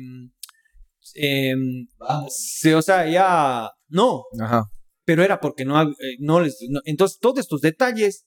o 2.75 2.83
sea, 2.83 3.07
ya... 3.07 3.71
No. 3.89 4.25
Ajá. 4.41 4.65
Pero 5.05 5.23
era 5.23 5.41
porque 5.41 5.67
no, 5.67 5.83
eh, 5.83 6.17
no 6.21 6.41
les... 6.41 6.57
entonces, 6.87 7.19
todos 7.21 7.41
estos 7.41 7.61
detalles 7.61 8.25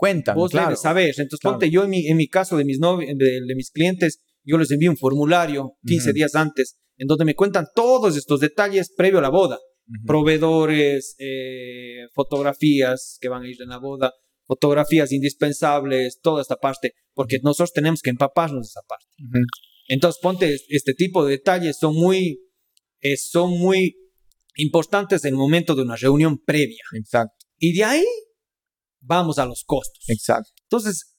Cuentan, 0.00 0.34
Vos 0.34 0.50
claro. 0.50 0.74
debes 0.82 1.18
Entonces, 1.18 1.40
ponte 1.42 1.70
yo 1.70 1.84
en 1.84 1.90
mi, 1.90 2.06
en 2.06 2.16
mi 2.16 2.26
caso 2.26 2.56
de 2.56 2.64
mis, 2.64 2.80
de, 2.80 3.54
mis 3.54 3.70
clientes, 3.70 4.22
yo 4.42 4.56
les 4.56 4.70
envío 4.70 4.90
un 4.90 4.96
formulario 4.96 5.74
15 5.84 6.14
días 6.14 6.34
antes, 6.34 6.78
en 6.96 7.06
donde 7.06 7.26
me 7.26 7.34
cuentan 7.34 7.66
todos 7.74 8.16
estos 8.16 8.40
detalles 8.40 8.94
previo 8.96 9.18
a 9.18 9.22
la 9.22 9.28
boda. 9.28 9.58
Proveedores, 10.06 11.16
eh, 11.18 12.06
fotografías 12.14 13.18
que 13.20 13.28
van 13.28 13.42
a 13.42 13.48
ir 13.50 13.60
en 13.60 13.68
la 13.68 13.76
boda, 13.76 14.10
fotografías 14.46 15.12
indispensables, 15.12 16.18
toda 16.22 16.40
esta 16.40 16.56
parte, 16.56 16.94
porque 17.12 17.38
nosotros 17.42 17.74
tenemos 17.74 18.00
que 18.00 18.08
empaparnos 18.08 18.68
de 18.68 18.70
esa 18.70 18.80
parte. 18.88 19.04
Entonces, 19.86 20.18
ponte 20.22 20.56
este 20.70 20.94
tipo 20.94 21.26
de 21.26 21.32
detalles, 21.32 21.76
son 21.78 21.94
muy, 21.94 22.40
eh, 23.02 23.18
son 23.18 23.50
muy 23.50 23.96
importantes 24.56 25.26
en 25.26 25.34
el 25.34 25.36
momento 25.36 25.74
de 25.74 25.82
una 25.82 25.96
reunión 25.96 26.38
previa. 26.38 26.84
Exacto. 26.94 27.34
Y 27.58 27.74
de 27.76 27.84
ahí 27.84 28.06
vamos 29.00 29.38
a 29.38 29.46
los 29.46 29.64
costos. 29.66 30.04
Exacto. 30.08 30.50
Entonces, 30.64 31.14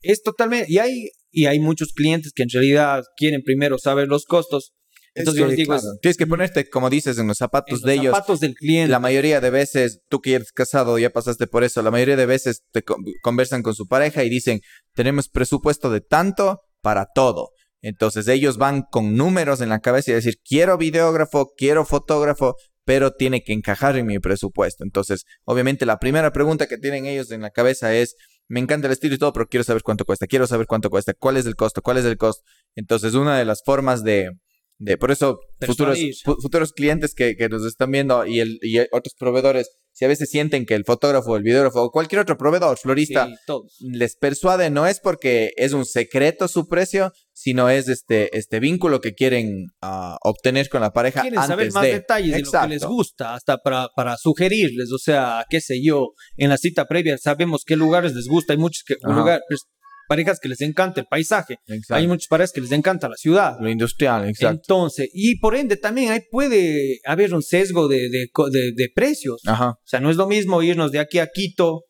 es 0.00 0.22
totalmente, 0.22 0.66
y 0.70 0.78
hay, 0.78 1.10
y 1.30 1.46
hay 1.46 1.58
muchos 1.58 1.92
clientes 1.92 2.32
que 2.34 2.42
en 2.44 2.48
realidad 2.50 3.02
quieren 3.16 3.42
primero 3.42 3.78
saber 3.78 4.08
los 4.08 4.24
costos. 4.24 4.72
Entonces, 5.14 5.40
yo 5.40 5.46
les 5.46 5.56
digo, 5.56 5.72
claro, 5.72 5.88
tienes 6.02 6.18
que 6.18 6.26
ponerte, 6.26 6.68
como 6.68 6.90
dices, 6.90 7.16
en 7.18 7.26
los 7.26 7.38
zapatos 7.38 7.80
en 7.80 7.86
de 7.86 7.96
los 7.96 8.02
ellos. 8.04 8.14
zapatos 8.14 8.40
del 8.40 8.54
cliente. 8.54 8.90
La 8.90 9.00
mayoría 9.00 9.40
de 9.40 9.48
veces, 9.48 10.00
tú 10.10 10.20
que 10.20 10.34
eres 10.34 10.52
casado, 10.52 10.98
ya 10.98 11.08
pasaste 11.10 11.46
por 11.46 11.64
eso, 11.64 11.80
la 11.82 11.90
mayoría 11.90 12.16
de 12.16 12.26
veces 12.26 12.64
te 12.70 12.82
con- 12.82 13.02
conversan 13.22 13.62
con 13.62 13.74
su 13.74 13.86
pareja 13.86 14.24
y 14.24 14.28
dicen, 14.28 14.60
tenemos 14.94 15.28
presupuesto 15.30 15.90
de 15.90 16.02
tanto 16.02 16.60
para 16.82 17.06
todo. 17.14 17.48
Entonces 17.80 18.28
ellos 18.28 18.58
van 18.58 18.82
con 18.90 19.16
números 19.16 19.62
en 19.62 19.70
la 19.70 19.80
cabeza 19.80 20.10
y 20.10 20.14
decir, 20.14 20.34
quiero 20.44 20.76
videógrafo, 20.76 21.52
quiero 21.56 21.86
fotógrafo, 21.86 22.54
pero 22.86 23.10
tiene 23.10 23.42
que 23.42 23.52
encajar 23.52 23.98
en 23.98 24.06
mi 24.06 24.20
presupuesto. 24.20 24.84
Entonces, 24.84 25.24
obviamente 25.44 25.84
la 25.84 25.98
primera 25.98 26.32
pregunta 26.32 26.68
que 26.68 26.78
tienen 26.78 27.04
ellos 27.04 27.30
en 27.32 27.42
la 27.42 27.50
cabeza 27.50 27.92
es, 27.92 28.16
me 28.48 28.60
encanta 28.60 28.86
el 28.86 28.92
estilo 28.92 29.16
y 29.16 29.18
todo, 29.18 29.32
pero 29.32 29.48
quiero 29.48 29.64
saber 29.64 29.82
cuánto 29.82 30.04
cuesta, 30.04 30.28
quiero 30.28 30.46
saber 30.46 30.68
cuánto 30.68 30.88
cuesta, 30.88 31.12
cuál 31.12 31.36
es 31.36 31.46
el 31.46 31.56
costo, 31.56 31.82
cuál 31.82 31.98
es 31.98 32.04
el 32.04 32.16
costo. 32.16 32.44
Entonces, 32.76 33.14
una 33.14 33.36
de 33.38 33.44
las 33.44 33.62
formas 33.64 34.04
de, 34.04 34.30
de 34.78 34.96
por 34.96 35.10
eso, 35.10 35.40
futuros, 35.60 36.72
clientes 36.72 37.12
que, 37.12 37.36
que 37.36 37.48
nos 37.48 37.66
están 37.66 37.90
viendo 37.90 38.24
y, 38.24 38.38
el, 38.38 38.60
y 38.62 38.78
otros 38.78 39.16
proveedores, 39.18 39.76
si 39.96 40.04
a 40.04 40.08
veces 40.08 40.28
sienten 40.28 40.66
que 40.66 40.74
el 40.74 40.84
fotógrafo, 40.84 41.38
el 41.38 41.42
videógrafo 41.42 41.84
o 41.84 41.90
cualquier 41.90 42.20
otro 42.20 42.36
proveedor, 42.36 42.76
florista, 42.76 43.28
Sí, 43.48 43.86
les 43.92 44.14
persuade, 44.14 44.68
no 44.68 44.86
es 44.86 45.00
porque 45.00 45.52
es 45.56 45.72
un 45.72 45.86
secreto 45.86 46.48
su 46.48 46.68
precio, 46.68 47.12
sino 47.32 47.70
es 47.70 47.88
este, 47.88 48.36
este 48.36 48.60
vínculo 48.60 49.00
que 49.00 49.14
quieren 49.14 49.68
ah, 49.80 50.18
obtener 50.22 50.68
con 50.68 50.82
la 50.82 50.92
pareja 50.92 51.22
Quieren 51.22 51.38
antes 51.38 51.48
saber 51.48 51.72
más 51.72 51.82
de. 51.84 51.92
detalles 51.94 52.32
de 52.32 52.40
lo 52.42 52.50
que 52.50 52.68
les 52.68 52.76
Exacto. 52.76 52.88
gusta, 52.94 53.34
hasta 53.34 53.56
para, 53.56 53.88
para 53.96 54.18
sugerirles, 54.18 54.90
o 54.92 54.98
sea, 54.98 55.46
qué 55.48 55.62
sé 55.62 55.82
yo, 55.82 56.08
en 56.36 56.50
la 56.50 56.58
cita 56.58 56.84
previa 56.84 57.16
sabemos 57.16 57.62
qué 57.64 57.76
lugares 57.76 58.12
les 58.14 58.26
gusta, 58.28 58.52
hay 58.52 58.58
muchos 58.58 58.82
que, 58.86 58.96
Ajá. 59.02 59.14
lugar- 59.16 59.40
pues, 59.48 59.62
parejas 60.08 60.38
que 60.40 60.48
les 60.48 60.60
encanta 60.60 61.00
el 61.00 61.06
paisaje, 61.06 61.58
Exacto. 61.66 61.94
hay 61.94 62.06
muchas 62.08 62.28
parejas 62.28 62.52
que 62.52 62.60
les 62.60 62.72
encanta 62.72 63.08
la 63.08 63.16
ciudad. 63.16 63.56
Lo 63.60 63.68
industrial, 63.68 64.28
exacto. 64.28 64.56
Entonces, 64.62 65.08
y 65.12 65.38
por 65.38 65.54
ende 65.56 65.76
también 65.76 66.10
ahí 66.12 66.20
puede 66.30 66.98
haber 67.04 67.34
un 67.34 67.42
sesgo 67.42 67.88
de, 67.88 68.08
de, 68.08 68.26
de- 68.50 68.72
de 68.74 68.88
precios. 68.94 69.40
Ajá. 69.46 69.70
O 69.70 69.80
sea, 69.86 70.00
no 70.00 70.10
es 70.10 70.16
lo 70.16 70.26
mismo 70.26 70.62
irnos 70.62 70.92
de 70.92 70.98
aquí 71.00 71.18
a 71.18 71.28
Quito 71.32 71.82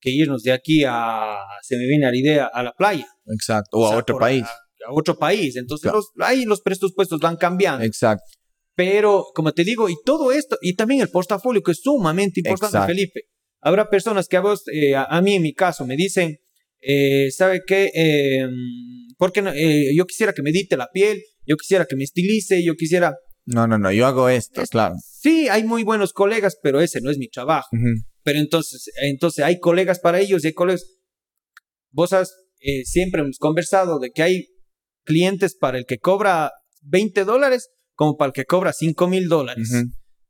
que 0.00 0.10
irnos 0.10 0.42
de 0.44 0.52
aquí 0.52 0.84
a, 0.86 1.36
se 1.62 1.76
me 1.76 1.84
viene 1.86 2.06
a 2.06 2.10
la 2.10 2.16
idea, 2.16 2.46
a 2.52 2.62
la 2.62 2.72
playa. 2.72 3.06
Exacto. 3.26 3.78
O, 3.78 3.86
a 3.86 3.88
sea, 3.90 3.98
otro 3.98 4.14
por- 4.14 4.22
país. 4.22 4.44
A, 4.44 4.90
a 4.90 4.92
otro 4.92 5.18
país. 5.18 5.56
Entonces, 5.56 5.82
Claro. 5.82 5.98
los- 5.98 6.26
ahí 6.26 6.44
los 6.44 6.60
presupuestos 6.60 7.18
van 7.20 7.36
cambiando. 7.36 7.84
Exacto. 7.84 8.24
Pero, 8.76 9.24
como 9.34 9.52
te 9.52 9.64
digo, 9.64 9.88
y 9.88 9.96
todo 10.04 10.30
esto, 10.30 10.56
y 10.62 10.76
también 10.76 11.00
el 11.00 11.08
portafolio, 11.08 11.62
que 11.62 11.72
es 11.72 11.80
sumamente 11.82 12.40
importante, 12.40 12.76
Exacto. 12.76 12.86
Felipe. 12.94 13.22
Habrá 13.60 13.90
personas 13.90 14.28
que 14.28 14.36
a 14.36 14.40
vos, 14.40 14.62
eh, 14.72 14.94
a, 14.94 15.02
a 15.02 15.20
mí 15.20 15.34
en 15.34 15.42
mi 15.42 15.52
caso, 15.52 15.84
me 15.84 15.96
dicen, 15.96 16.36
eh, 16.80 17.30
¿sabe 17.30 17.62
qué? 17.66 17.90
Eh, 17.94 18.46
porque 19.16 19.42
yo 19.94 20.04
quisiera 20.06 20.32
que 20.32 20.42
me 20.42 20.50
edite 20.50 20.76
la 20.76 20.88
piel, 20.92 21.22
yo 21.46 21.56
quisiera 21.56 21.86
que 21.86 21.96
me 21.96 22.04
estilice, 22.04 22.62
yo 22.64 22.74
quisiera... 22.74 23.16
No, 23.46 23.66
no, 23.66 23.78
no. 23.78 23.90
Yo 23.90 24.06
hago 24.06 24.28
esto, 24.28 24.62
claro. 24.70 24.94
Sí, 25.02 25.48
hay 25.48 25.64
muy 25.64 25.82
buenos 25.82 26.12
colegas, 26.12 26.58
pero 26.62 26.80
ese 26.80 27.00
no 27.00 27.10
es 27.10 27.18
mi 27.18 27.28
trabajo. 27.28 27.68
Pero 28.22 28.38
entonces, 28.38 28.90
entonces 29.02 29.44
hay 29.44 29.58
colegas 29.58 29.98
para 29.98 30.20
ellos 30.20 30.44
y 30.44 30.48
hay 30.48 30.52
colegas. 30.52 30.84
Vos 31.90 32.12
has, 32.12 32.34
eh, 32.60 32.84
siempre 32.84 33.22
hemos 33.22 33.38
conversado 33.38 33.98
de 33.98 34.10
que 34.10 34.22
hay 34.22 34.46
clientes 35.04 35.56
para 35.56 35.78
el 35.78 35.86
que 35.86 35.98
cobra 35.98 36.52
20 36.82 37.24
dólares 37.24 37.70
como 37.94 38.16
para 38.16 38.28
el 38.28 38.32
que 38.34 38.44
cobra 38.44 38.72
5 38.72 39.08
mil 39.08 39.28
dólares. 39.28 39.70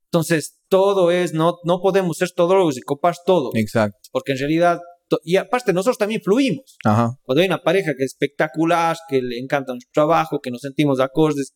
Entonces, 0.05 0.61
todo 0.69 1.11
es, 1.11 1.35
no, 1.35 1.57
no 1.65 1.81
podemos 1.83 2.17
ser 2.17 2.31
todólogos 2.31 2.79
y 2.79 2.81
copar 2.81 3.17
todo, 3.27 3.51
Exacto. 3.55 3.99
porque 4.11 4.33
en 4.33 4.39
realidad, 4.39 4.79
y 5.25 5.37
aparte 5.37 5.73
nosotros 5.73 5.99
también 5.99 6.21
fluimos. 6.23 6.77
Ajá. 6.85 7.19
Cuando 7.23 7.41
hay 7.43 7.49
una 7.49 7.63
pareja 7.63 7.93
que 7.97 8.05
es 8.05 8.13
espectacular, 8.13 8.97
que 9.09 9.23
le 9.23 9.39
encanta 9.39 9.73
nuestro 9.73 9.91
trabajo, 9.93 10.41
que 10.41 10.51
nos 10.51 10.61
sentimos 10.61 11.01
acordes, 11.01 11.55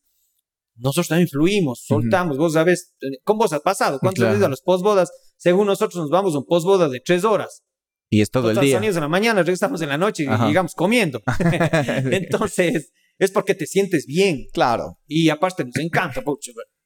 nosotros 0.77 1.09
también 1.09 1.29
fluimos, 1.29 1.85
soltamos. 1.87 2.39
Vos 2.39 2.55
sabes, 2.55 2.95
eh, 3.03 3.19
¿cómo 3.25 3.41
vos 3.41 3.53
has 3.53 3.61
pasado? 3.61 3.99
¿Cuántos 4.01 4.23
Claro. 4.23 4.37
ido 4.39 4.47
a 4.47 4.49
las 4.51 4.63
posbodas? 4.63 5.11
Según 5.37 5.67
nosotros 5.67 6.01
nos 6.03 6.11
vamos 6.11 6.35
a 6.35 6.39
un 6.39 6.47
posboda 6.47 6.89
de 6.89 7.01
tres 7.01 7.25
horas. 7.25 7.63
Y 8.11 8.21
es 8.21 8.31
todo 8.31 8.51
el 8.51 8.59
día. 8.59 8.77
sonidos 8.77 8.97
en 8.97 9.03
la 9.03 9.09
mañana, 9.09 9.41
regresamos 9.43 9.81
en 9.83 9.89
la 9.91 9.99
noche 9.99 10.25
y 10.25 10.27
Ajá. 10.27 10.47
llegamos 10.47 10.75
comiendo. 10.75 11.21
Entonces, 12.11 12.93
es 13.19 13.31
porque 13.31 13.55
te 13.55 13.67
sientes 13.67 14.07
bien. 14.07 14.47
claro. 14.53 14.99
Y 15.07 15.29
aparte 15.29 15.65
nos 15.65 15.77
encanta. 15.77 16.23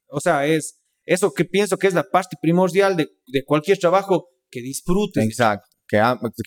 O 0.09 0.21
sea, 0.21 0.47
es 0.47 0.81
eso 1.05 1.33
que 1.33 1.45
pienso 1.45 1.79
que 1.79 1.87
es 1.87 1.95
la 1.95 2.05
parte 2.05 2.37
primordial 2.41 2.97
de, 2.97 3.09
de 3.27 3.45
cualquier 3.45 3.79
trabajo 3.79 4.29
que 4.51 4.61
disfrutes 4.61 5.25
Exacto. 5.25 5.69
Que, 5.89 5.99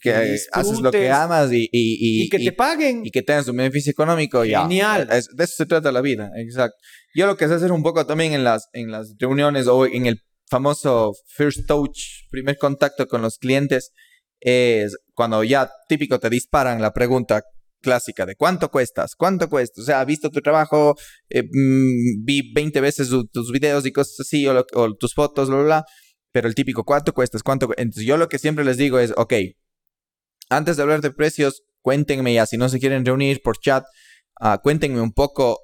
que 0.01 0.11
haces 0.51 0.79
lo 0.81 0.91
que 0.91 1.09
amas 1.11 1.51
y, 1.53 1.63
y, 1.63 1.67
y, 1.71 2.23
y, 2.23 2.29
que 2.29 2.39
te 2.39 2.51
paguen. 2.51 3.05
y 3.05 3.11
que 3.11 3.21
tengas 3.21 3.47
un 3.47 3.55
beneficio 3.57 3.91
económico, 3.91 4.43
ya. 4.43 4.61
Genial. 4.63 5.07
Es- 5.11 5.29
de 5.33 5.43
eso 5.45 5.53
se 5.57 5.65
trata 5.65 5.91
la 5.91 6.01
vida, 6.01 6.29
exacto. 6.37 6.75
Yo 7.15 7.25
lo 7.25 7.37
que 7.37 7.47
sé 7.47 7.53
hacer 7.53 7.71
un 7.71 7.81
poco 7.83 8.05
también 8.05 8.33
en 8.33 8.43
las, 8.43 8.67
en 8.73 8.91
las 8.91 9.15
reuniones 9.17 9.67
o 9.67 9.85
en 9.85 10.05
el 10.07 10.19
famoso 10.49 11.13
first 11.35 11.67
touch, 11.67 11.97
primer 12.29 12.57
contacto 12.57 13.07
con 13.07 13.21
los 13.21 13.37
clientes, 13.37 13.91
es 14.41 14.97
cuando 15.13 15.43
ya 15.43 15.69
típico 15.87 16.19
te 16.19 16.29
disparan 16.29 16.81
la 16.81 16.91
pregunta 16.93 17.43
clásica 17.81 18.25
de 18.25 18.35
cuánto 18.35 18.69
cuestas, 18.69 19.15
cuánto 19.15 19.49
cuesta, 19.49 19.81
o 19.81 19.85
sea, 19.85 20.03
visto 20.03 20.29
tu 20.29 20.41
trabajo, 20.41 20.95
eh, 21.29 21.43
mm, 21.43 22.25
vi 22.25 22.51
20 22.53 22.81
veces 22.81 23.07
tu- 23.09 23.25
tus 23.27 23.51
videos 23.51 23.85
y 23.85 23.91
cosas 23.93 24.19
así, 24.19 24.45
o, 24.47 24.53
lo- 24.53 24.65
o 24.73 24.93
tus 24.95 25.13
fotos, 25.13 25.47
bla, 25.49 25.57
bla, 25.59 25.65
bla, 25.65 25.85
pero 26.31 26.47
el 26.47 26.55
típico 26.55 26.83
cuánto 26.83 27.13
cuestas, 27.13 27.43
cuánto, 27.43 27.67
cu-?" 27.67 27.73
entonces 27.77 28.05
yo 28.05 28.17
lo 28.17 28.29
que 28.29 28.39
siempre 28.39 28.65
les 28.65 28.77
digo 28.77 28.99
es, 28.99 29.13
ok, 29.17 29.33
antes 30.49 30.77
de 30.77 30.83
hablar 30.83 31.01
de 31.01 31.11
precios, 31.11 31.63
cuéntenme 31.81 32.33
ya, 32.33 32.45
si 32.45 32.57
no 32.57 32.69
se 32.69 32.79
quieren 32.79 33.05
reunir 33.05 33.41
por 33.43 33.57
chat, 33.57 33.85
ah, 34.39 34.59
cuéntenme 34.61 35.01
un 35.01 35.13
poco 35.13 35.59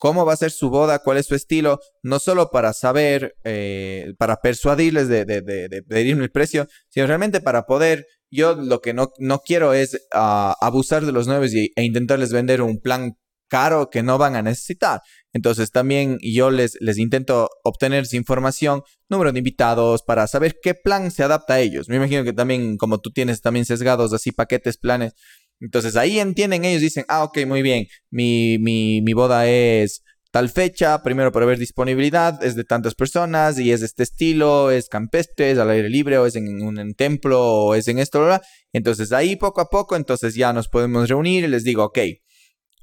cómo 0.00 0.24
va 0.24 0.32
a 0.32 0.36
ser 0.36 0.50
su 0.50 0.70
boda, 0.70 1.00
cuál 1.00 1.18
es 1.18 1.26
su 1.26 1.34
estilo, 1.34 1.78
no 2.02 2.18
solo 2.18 2.50
para 2.50 2.72
saber, 2.72 3.34
eh, 3.44 4.14
para 4.18 4.36
persuadirles 4.36 5.08
de, 5.08 5.26
de, 5.26 5.42
de, 5.42 5.68
de 5.68 5.82
pedirme 5.82 6.24
el 6.24 6.30
precio, 6.30 6.66
sino 6.88 7.06
realmente 7.06 7.40
para 7.42 7.66
poder, 7.66 8.06
yo 8.30 8.54
lo 8.54 8.80
que 8.80 8.94
no, 8.94 9.10
no 9.18 9.40
quiero 9.40 9.74
es 9.74 10.06
ah, 10.14 10.56
abusar 10.60 11.04
de 11.04 11.12
los 11.12 11.26
nuevos 11.26 11.52
y, 11.52 11.70
e 11.76 11.84
intentarles 11.84 12.32
vender 12.32 12.62
un 12.62 12.80
plan 12.80 13.12
caro 13.48 13.90
que 13.90 14.02
no 14.02 14.16
van 14.16 14.36
a 14.36 14.42
necesitar. 14.42 15.02
Entonces 15.32 15.70
también 15.70 16.18
yo 16.22 16.50
les, 16.50 16.76
les 16.80 16.98
intento 16.98 17.48
obtener 17.62 18.02
esa 18.02 18.16
información, 18.16 18.82
número 19.08 19.32
de 19.32 19.38
invitados, 19.38 20.02
para 20.02 20.26
saber 20.26 20.56
qué 20.62 20.74
plan 20.74 21.10
se 21.10 21.22
adapta 21.22 21.54
a 21.54 21.60
ellos. 21.60 21.88
Me 21.88 21.96
imagino 21.96 22.24
que 22.24 22.32
también, 22.32 22.76
como 22.76 22.98
tú 22.98 23.10
tienes 23.10 23.40
también 23.40 23.64
sesgados 23.64 24.12
así 24.12 24.32
paquetes, 24.32 24.76
planes, 24.76 25.12
entonces 25.60 25.96
ahí 25.96 26.18
entienden, 26.18 26.64
ellos 26.64 26.80
dicen, 26.80 27.04
ah, 27.08 27.22
ok, 27.22 27.46
muy 27.46 27.62
bien, 27.62 27.86
mi, 28.10 28.58
mi, 28.58 29.02
mi 29.02 29.12
boda 29.12 29.46
es 29.48 30.02
tal 30.30 30.48
fecha, 30.48 31.02
primero 31.02 31.32
para 31.32 31.44
ver 31.44 31.58
disponibilidad, 31.58 32.42
es 32.42 32.54
de 32.54 32.64
tantas 32.64 32.94
personas 32.94 33.58
y 33.58 33.72
es 33.72 33.80
de 33.80 33.86
este 33.86 34.04
estilo, 34.04 34.70
es 34.70 34.88
campestre, 34.88 35.50
es 35.50 35.58
al 35.58 35.70
aire 35.70 35.90
libre 35.90 36.18
o 36.18 36.26
es 36.26 36.36
en 36.36 36.62
un 36.62 36.94
templo 36.94 37.42
o 37.42 37.74
es 37.74 37.88
en 37.88 37.98
esto, 37.98 38.20
bla, 38.20 38.26
bla. 38.26 38.42
Entonces 38.72 39.12
ahí 39.12 39.36
poco 39.36 39.60
a 39.60 39.68
poco, 39.68 39.96
entonces 39.96 40.34
ya 40.34 40.52
nos 40.52 40.68
podemos 40.68 41.08
reunir 41.08 41.44
y 41.44 41.48
les 41.48 41.64
digo, 41.64 41.84
ok, 41.84 41.98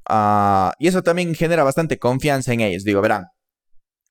ah, 0.08 0.72
y 0.78 0.88
eso 0.88 1.02
también 1.02 1.34
genera 1.34 1.64
bastante 1.64 1.98
confianza 1.98 2.52
en 2.52 2.60
ellos. 2.60 2.84
Digo, 2.84 3.00
verán, 3.00 3.26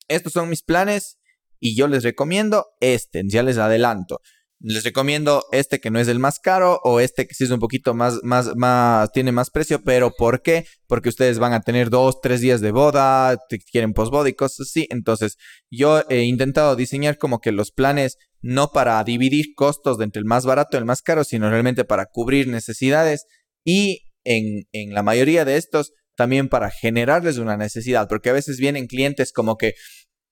estos 0.08 0.32
son 0.32 0.48
mis 0.48 0.62
planes 0.62 1.18
y 1.60 1.76
yo 1.76 1.88
les 1.88 2.02
recomiendo 2.02 2.66
este, 2.80 3.22
ya 3.26 3.42
les 3.42 3.58
adelanto. 3.58 4.20
Les 4.60 4.82
recomiendo 4.82 5.44
este 5.52 5.78
que 5.78 5.90
no 5.90 6.00
es 6.00 6.08
el 6.08 6.18
más 6.18 6.40
caro 6.40 6.80
o 6.82 6.98
este 6.98 7.28
que 7.28 7.34
sí 7.34 7.44
es 7.44 7.50
un 7.50 7.60
poquito 7.60 7.94
más, 7.94 8.18
más, 8.24 8.56
más, 8.56 9.12
tiene 9.12 9.30
más 9.30 9.50
precio, 9.50 9.84
pero 9.84 10.10
¿por 10.10 10.42
qué? 10.42 10.66
Porque 10.88 11.10
ustedes 11.10 11.38
van 11.38 11.52
a 11.52 11.60
tener 11.60 11.90
dos, 11.90 12.20
tres 12.20 12.40
días 12.40 12.60
de 12.60 12.72
boda, 12.72 13.38
quieren 13.70 13.92
postboda 13.92 14.28
y 14.28 14.32
cosas 14.32 14.66
así. 14.68 14.88
Entonces, 14.90 15.36
yo 15.70 16.02
he 16.08 16.22
intentado 16.22 16.74
diseñar 16.74 17.18
como 17.18 17.38
que 17.38 17.52
los 17.52 17.70
planes 17.70 18.16
no 18.40 18.72
para 18.72 19.02
dividir 19.04 19.54
costos 19.54 19.96
de 19.96 20.04
entre 20.04 20.20
el 20.20 20.26
más 20.26 20.44
barato 20.44 20.76
y 20.76 20.78
el 20.78 20.84
más 20.84 21.02
caro, 21.02 21.22
sino 21.22 21.48
realmente 21.50 21.84
para 21.84 22.06
cubrir 22.06 22.48
necesidades 22.48 23.26
y 23.64 24.07
en, 24.24 24.64
en 24.72 24.94
la 24.94 25.02
mayoría 25.02 25.44
de 25.44 25.56
estos 25.56 25.92
también 26.16 26.48
para 26.48 26.70
generarles 26.70 27.38
una 27.38 27.56
necesidad, 27.56 28.08
porque 28.08 28.30
a 28.30 28.32
veces 28.32 28.58
vienen 28.58 28.86
clientes 28.86 29.32
como 29.32 29.56
que 29.56 29.74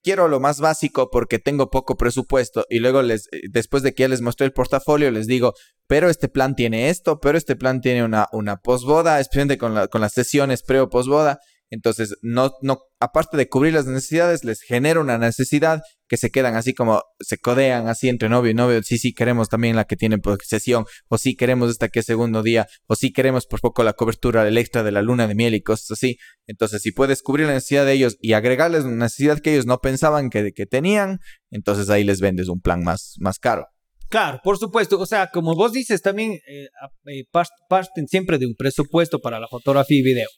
quiero 0.03 0.29
lo 0.29 0.41
más 0.41 0.61
básico 0.61 1.11
porque 1.11 1.39
tengo 1.39 1.71
poco 1.71 1.97
presupuesto 1.97 2.65
y 2.69 2.79
luego 2.79 3.03
les 3.03 3.27
eh, 3.33 3.43
después 3.51 3.83
de 3.83 3.93
que 3.95 4.03
ya 4.05 4.09
les 4.09 4.21
mostré 4.21 4.47
el 4.47 4.53
portafolio 4.53 5.11
les 5.11 5.27
digo, 5.27 5.55
pero 5.89 6.09
este 6.09 6.29
plan 6.29 6.55
tiene 6.55 6.91
esto, 6.91 7.19
pero 7.21 7.37
este 7.39 7.57
plan 7.57 7.81
tiene 7.81 8.05
una, 8.05 8.27
una 8.33 8.57
posboda, 8.57 9.21
especialmente 9.21 9.59
con, 9.59 9.75
la- 9.75 9.89
con 9.89 10.01
las 10.01 10.13
sesiones 10.13 10.63
pre 10.63 10.81
o 10.81 10.89
posboda 10.89 11.39
Entonces, 11.71 12.17
no, 12.23 12.53
no, 12.63 12.81
aparte 13.01 13.37
de 13.37 13.49
cubrir 13.49 13.75
las 13.75 13.87
necesidades, 13.87 14.45
les 14.45 14.61
genera 14.61 15.01
una 15.01 15.19
necesidad 15.19 15.83
que 16.09 16.17
se 16.17 16.31
quedan 16.31 16.55
así 16.55 16.75
como, 16.75 17.03
se 17.19 17.39
codean 17.39 17.89
así 17.89 18.09
entre 18.09 18.29
novio 18.29 18.53
y 18.53 18.55
novio. 18.55 18.83
Sí, 18.83 18.99
sí, 18.99 19.13
queremos 19.13 19.49
también 19.49 19.75
la 19.75 19.85
que 19.85 19.97
tiene 19.97 20.19
sesión, 20.45 20.85
o 21.09 21.19
sí 21.19 21.35
queremos 21.35 21.71
esta 21.71 21.89
que 21.89 22.01
es 22.01 22.07
segundo 22.07 22.43
día, 22.43 22.67
o 22.87 22.95
sí 22.95 23.13
queremos 23.13 23.47
por 23.47 23.61
poco 23.61 23.83
la 23.83 23.95
cobertura 23.95 24.49
extra 24.49 24.83
de 24.83 24.93
la 24.93 25.03
luna 25.03 25.27
de 25.27 25.35
miel 25.35 25.55
y 25.55 25.63
cosas 25.63 25.93
así. 25.93 26.19
Entonces, 26.47 26.83
si 26.83 26.93
puedes 26.93 27.23
cubrir 27.23 27.47
la 27.47 27.55
necesidad 27.55 27.85
de 27.85 27.93
ellos 27.93 28.17
y 28.21 28.35
agregarles 28.35 28.85
una 28.85 29.05
necesidad 29.07 29.41
que 29.41 29.53
ellos 29.53 29.67
no 29.67 29.79
pensaban 29.79 30.31
que, 30.31 30.53
que 30.53 30.67
tenían, 30.67 31.19
entonces 31.51 31.91
ahí 31.91 32.05
les 32.05 32.21
vendes 32.21 32.49
un 32.49 32.61
plan 32.61 32.85
más, 32.85 33.17
más 33.19 33.39
caro. 33.39 33.67
Claro, 34.09 34.41
por 34.43 34.57
supuesto. 34.59 35.01
O 35.01 35.07
sea, 35.07 35.31
como 35.33 35.55
vos 35.55 35.73
dices, 35.73 36.01
también 36.01 36.33
eh, 36.47 36.69
eh, 37.07 37.25
parten 37.69 38.07
siempre 38.07 38.39
de 38.39 38.47
un 38.47 38.55
presupuesto 38.55 39.19
para 39.21 39.41
la 39.41 39.49
fotografía 39.49 39.99
y 39.99 40.03
video. 40.03 40.29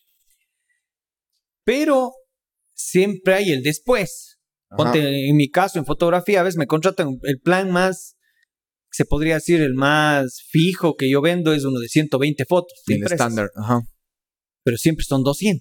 Pero 1.69 2.13
siempre 2.75 3.35
hay 3.35 3.51
el 3.51 3.63
después. 3.63 4.39
Ponte, 4.75 5.29
en 5.29 5.37
mi 5.37 5.51
caso, 5.51 5.79
en 5.79 5.85
fotografía, 5.85 6.41
a 6.41 6.43
veces 6.43 6.57
me 6.57 6.67
contratan 6.67 7.19
el 7.25 7.41
plan 7.41 7.71
más, 7.71 8.17
se 8.91 9.05
podría 9.05 9.35
decir, 9.35 9.61
el 9.61 9.75
más 9.75 10.41
fijo 10.49 10.97
que 10.97 11.11
yo 11.11 11.21
vendo 11.21 11.53
es 11.53 11.67
uno 11.67 11.79
de 11.79 11.89
120 11.89 12.47
fotos. 12.47 12.73
El 12.87 13.03
estándar, 13.03 13.51
ajá. 13.55 13.83
Pero 14.65 14.79
siempre 14.79 15.05
son 15.05 15.23
200. 15.23 15.61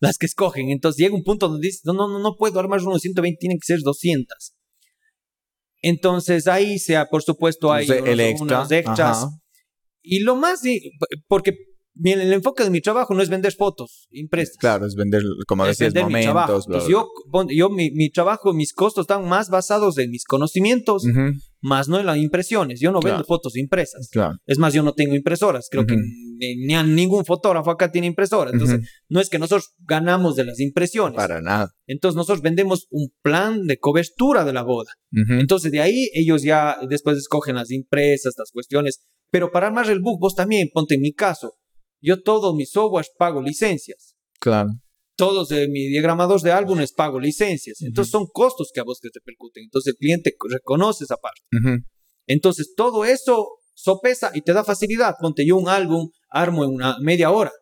Las 0.00 0.16
que 0.16 0.24
escogen. 0.24 0.70
Entonces 0.70 0.98
llega 0.98 1.14
un 1.14 1.24
punto 1.24 1.48
donde 1.48 1.66
dices, 1.66 1.82
no, 1.84 1.92
no, 1.92 2.08
no, 2.08 2.18
no 2.18 2.34
puedo 2.36 2.58
armar 2.58 2.80
uno 2.80 2.94
de 2.94 3.00
120, 3.00 3.36
tienen 3.38 3.58
que 3.58 3.66
ser 3.66 3.80
200. 3.80 4.54
Entonces 5.82 6.46
ahí 6.46 6.78
sea, 6.78 7.04
por 7.04 7.22
supuesto, 7.22 7.70
hay 7.70 7.86
el 7.86 8.20
extras. 8.20 9.26
Y 10.00 10.20
lo 10.20 10.36
más, 10.36 10.62
porque 11.28 11.52
Bien, 11.98 12.20
el 12.20 12.30
enfoque 12.30 12.62
de 12.62 12.68
mi 12.68 12.82
trabajo 12.82 13.14
no 13.14 13.22
es 13.22 13.30
vender 13.30 13.54
fotos 13.54 14.06
impresas. 14.10 14.58
Claro, 14.58 14.86
es 14.86 14.94
vender, 14.94 15.22
como 15.46 15.64
decías, 15.64 15.94
momentos. 15.94 16.66
yo, 16.88 17.08
yo 17.48 17.70
mi, 17.70 17.90
mi, 17.92 18.10
trabajo, 18.10 18.52
mis 18.52 18.74
costos 18.74 19.04
están 19.04 19.26
más 19.26 19.48
basados 19.48 19.96
en 19.96 20.10
mis 20.10 20.26
conocimientos, 20.26 21.04
más 21.62 21.88
no 21.88 21.98
en 21.98 22.04
las 22.04 22.18
impresiones. 22.18 22.80
Yo 22.80 22.92
no 22.92 23.00
vendo 23.00 23.24
fotos 23.24 23.56
impresas. 23.56 24.10
Claro. 24.12 24.36
Es 24.44 24.58
más, 24.58 24.74
yo 24.74 24.82
no 24.82 24.92
tengo 24.92 25.14
impresoras. 25.14 25.68
Creo 25.70 25.86
que 25.86 25.96
ni, 25.96 26.74
ningún 26.94 27.24
fotógrafo 27.24 27.70
acá 27.70 27.90
tiene 27.90 28.08
impresora. 28.08 28.50
Entonces, 28.52 28.80
no 29.08 29.18
es 29.18 29.30
que 29.30 29.38
nosotros 29.38 29.72
ganamos 29.78 30.36
de 30.36 30.44
las 30.44 30.60
impresiones. 30.60 31.16
Para 31.16 31.40
nada. 31.40 31.70
Entonces, 31.86 32.14
nosotros 32.14 32.42
vendemos 32.42 32.88
un 32.90 33.08
plan 33.22 33.66
de 33.66 33.78
cobertura 33.78 34.44
de 34.44 34.52
la 34.52 34.62
boda. 34.62 34.92
Entonces, 35.12 35.72
de 35.72 35.80
ahí 35.80 36.10
ellos 36.12 36.42
ya 36.42 36.76
después 36.86 37.16
escogen 37.16 37.54
las 37.54 37.70
impresas, 37.70 38.34
las 38.36 38.50
cuestiones. 38.50 39.06
Pero 39.30 39.50
para 39.50 39.68
armar 39.68 39.88
el 39.88 40.00
book, 40.00 40.20
vos 40.20 40.34
también, 40.34 40.68
ponte 40.72 40.96
en 40.96 41.00
mi 41.00 41.14
caso 41.14 41.54
yo 42.00 42.22
todos 42.22 42.54
mis 42.54 42.70
softwares 42.70 43.10
pago 43.18 43.42
licencias. 43.42 44.16
Claro. 44.40 44.70
Todos 45.16 45.48
de 45.48 45.68
mis 45.68 45.90
diagramadores 45.90 46.42
de 46.42 46.52
álbumes 46.52 46.92
pago 46.92 47.18
licencias. 47.18 47.80
Entonces 47.80 48.10
son 48.10 48.26
costos 48.32 48.70
que 48.72 48.80
a 48.80 48.84
vos 48.84 49.00
te 49.00 49.08
repercuten. 49.12 49.64
Entonces 49.64 49.94
el 49.94 49.96
cliente 49.96 50.34
reconoce 50.50 51.04
esa 51.04 51.16
parte. 51.16 51.40
Entonces 52.26 52.74
todo 52.76 53.04
eso 53.04 53.48
sopesa 53.74 54.30
y 54.34 54.42
te 54.42 54.52
da 54.52 54.64
facilidad. 54.64 55.14
Ponte 55.20 55.46
yo 55.46 55.56
un 55.56 55.68
álbum, 55.68 56.10
armo 56.28 56.64
en 56.64 56.70
una 56.70 56.96
media 57.00 57.30
hora. 57.30 57.52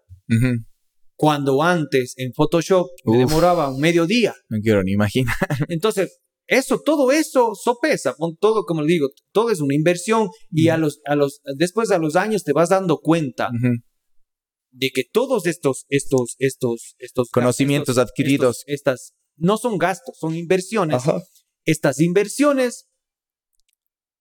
Cuando 1.17 1.63
antes 1.63 2.15
en 2.17 2.33
Photoshop 2.33 2.89
me 3.05 3.19
demoraba 3.19 3.69
un 3.69 3.81
medio 3.81 4.05
día. 4.05 4.35
No 4.49 4.59
quiero 4.61 4.83
ni 4.83 4.93
imaginar. 4.93 5.37
Entonces, 5.69 6.21
eso, 6.47 6.83
todo 6.85 7.11
eso 7.11 7.55
sopesa, 7.55 8.15
con 8.15 8.37
todo, 8.37 8.65
como 8.65 8.83
le 8.83 8.89
digo, 8.89 9.09
todo 9.33 9.51
es 9.51 9.61
una 9.61 9.75
inversión 9.75 10.29
y 10.51 10.69
a 10.69 10.77
los, 10.77 11.01
a 11.07 11.15
los, 11.15 11.41
después 11.57 11.91
a 11.91 11.99
los 11.99 12.17
años 12.17 12.45
te 12.45 12.53
vas 12.53 12.69
dando 12.69 12.99
cuenta 12.99 13.49
de 14.75 14.91
que 14.91 15.05
todos 15.11 15.47
estos, 15.47 15.85
estos, 15.89 16.35
estos, 16.39 16.95
estos 16.99 17.31
conocimientos 17.31 17.97
adquiridos, 17.97 18.65
estas 18.67 19.15
no 19.37 19.57
son 19.57 19.79
gastos, 19.79 20.17
son 20.19 20.35
inversiones. 20.35 21.03
Estas 21.65 22.01
inversiones 22.01 22.89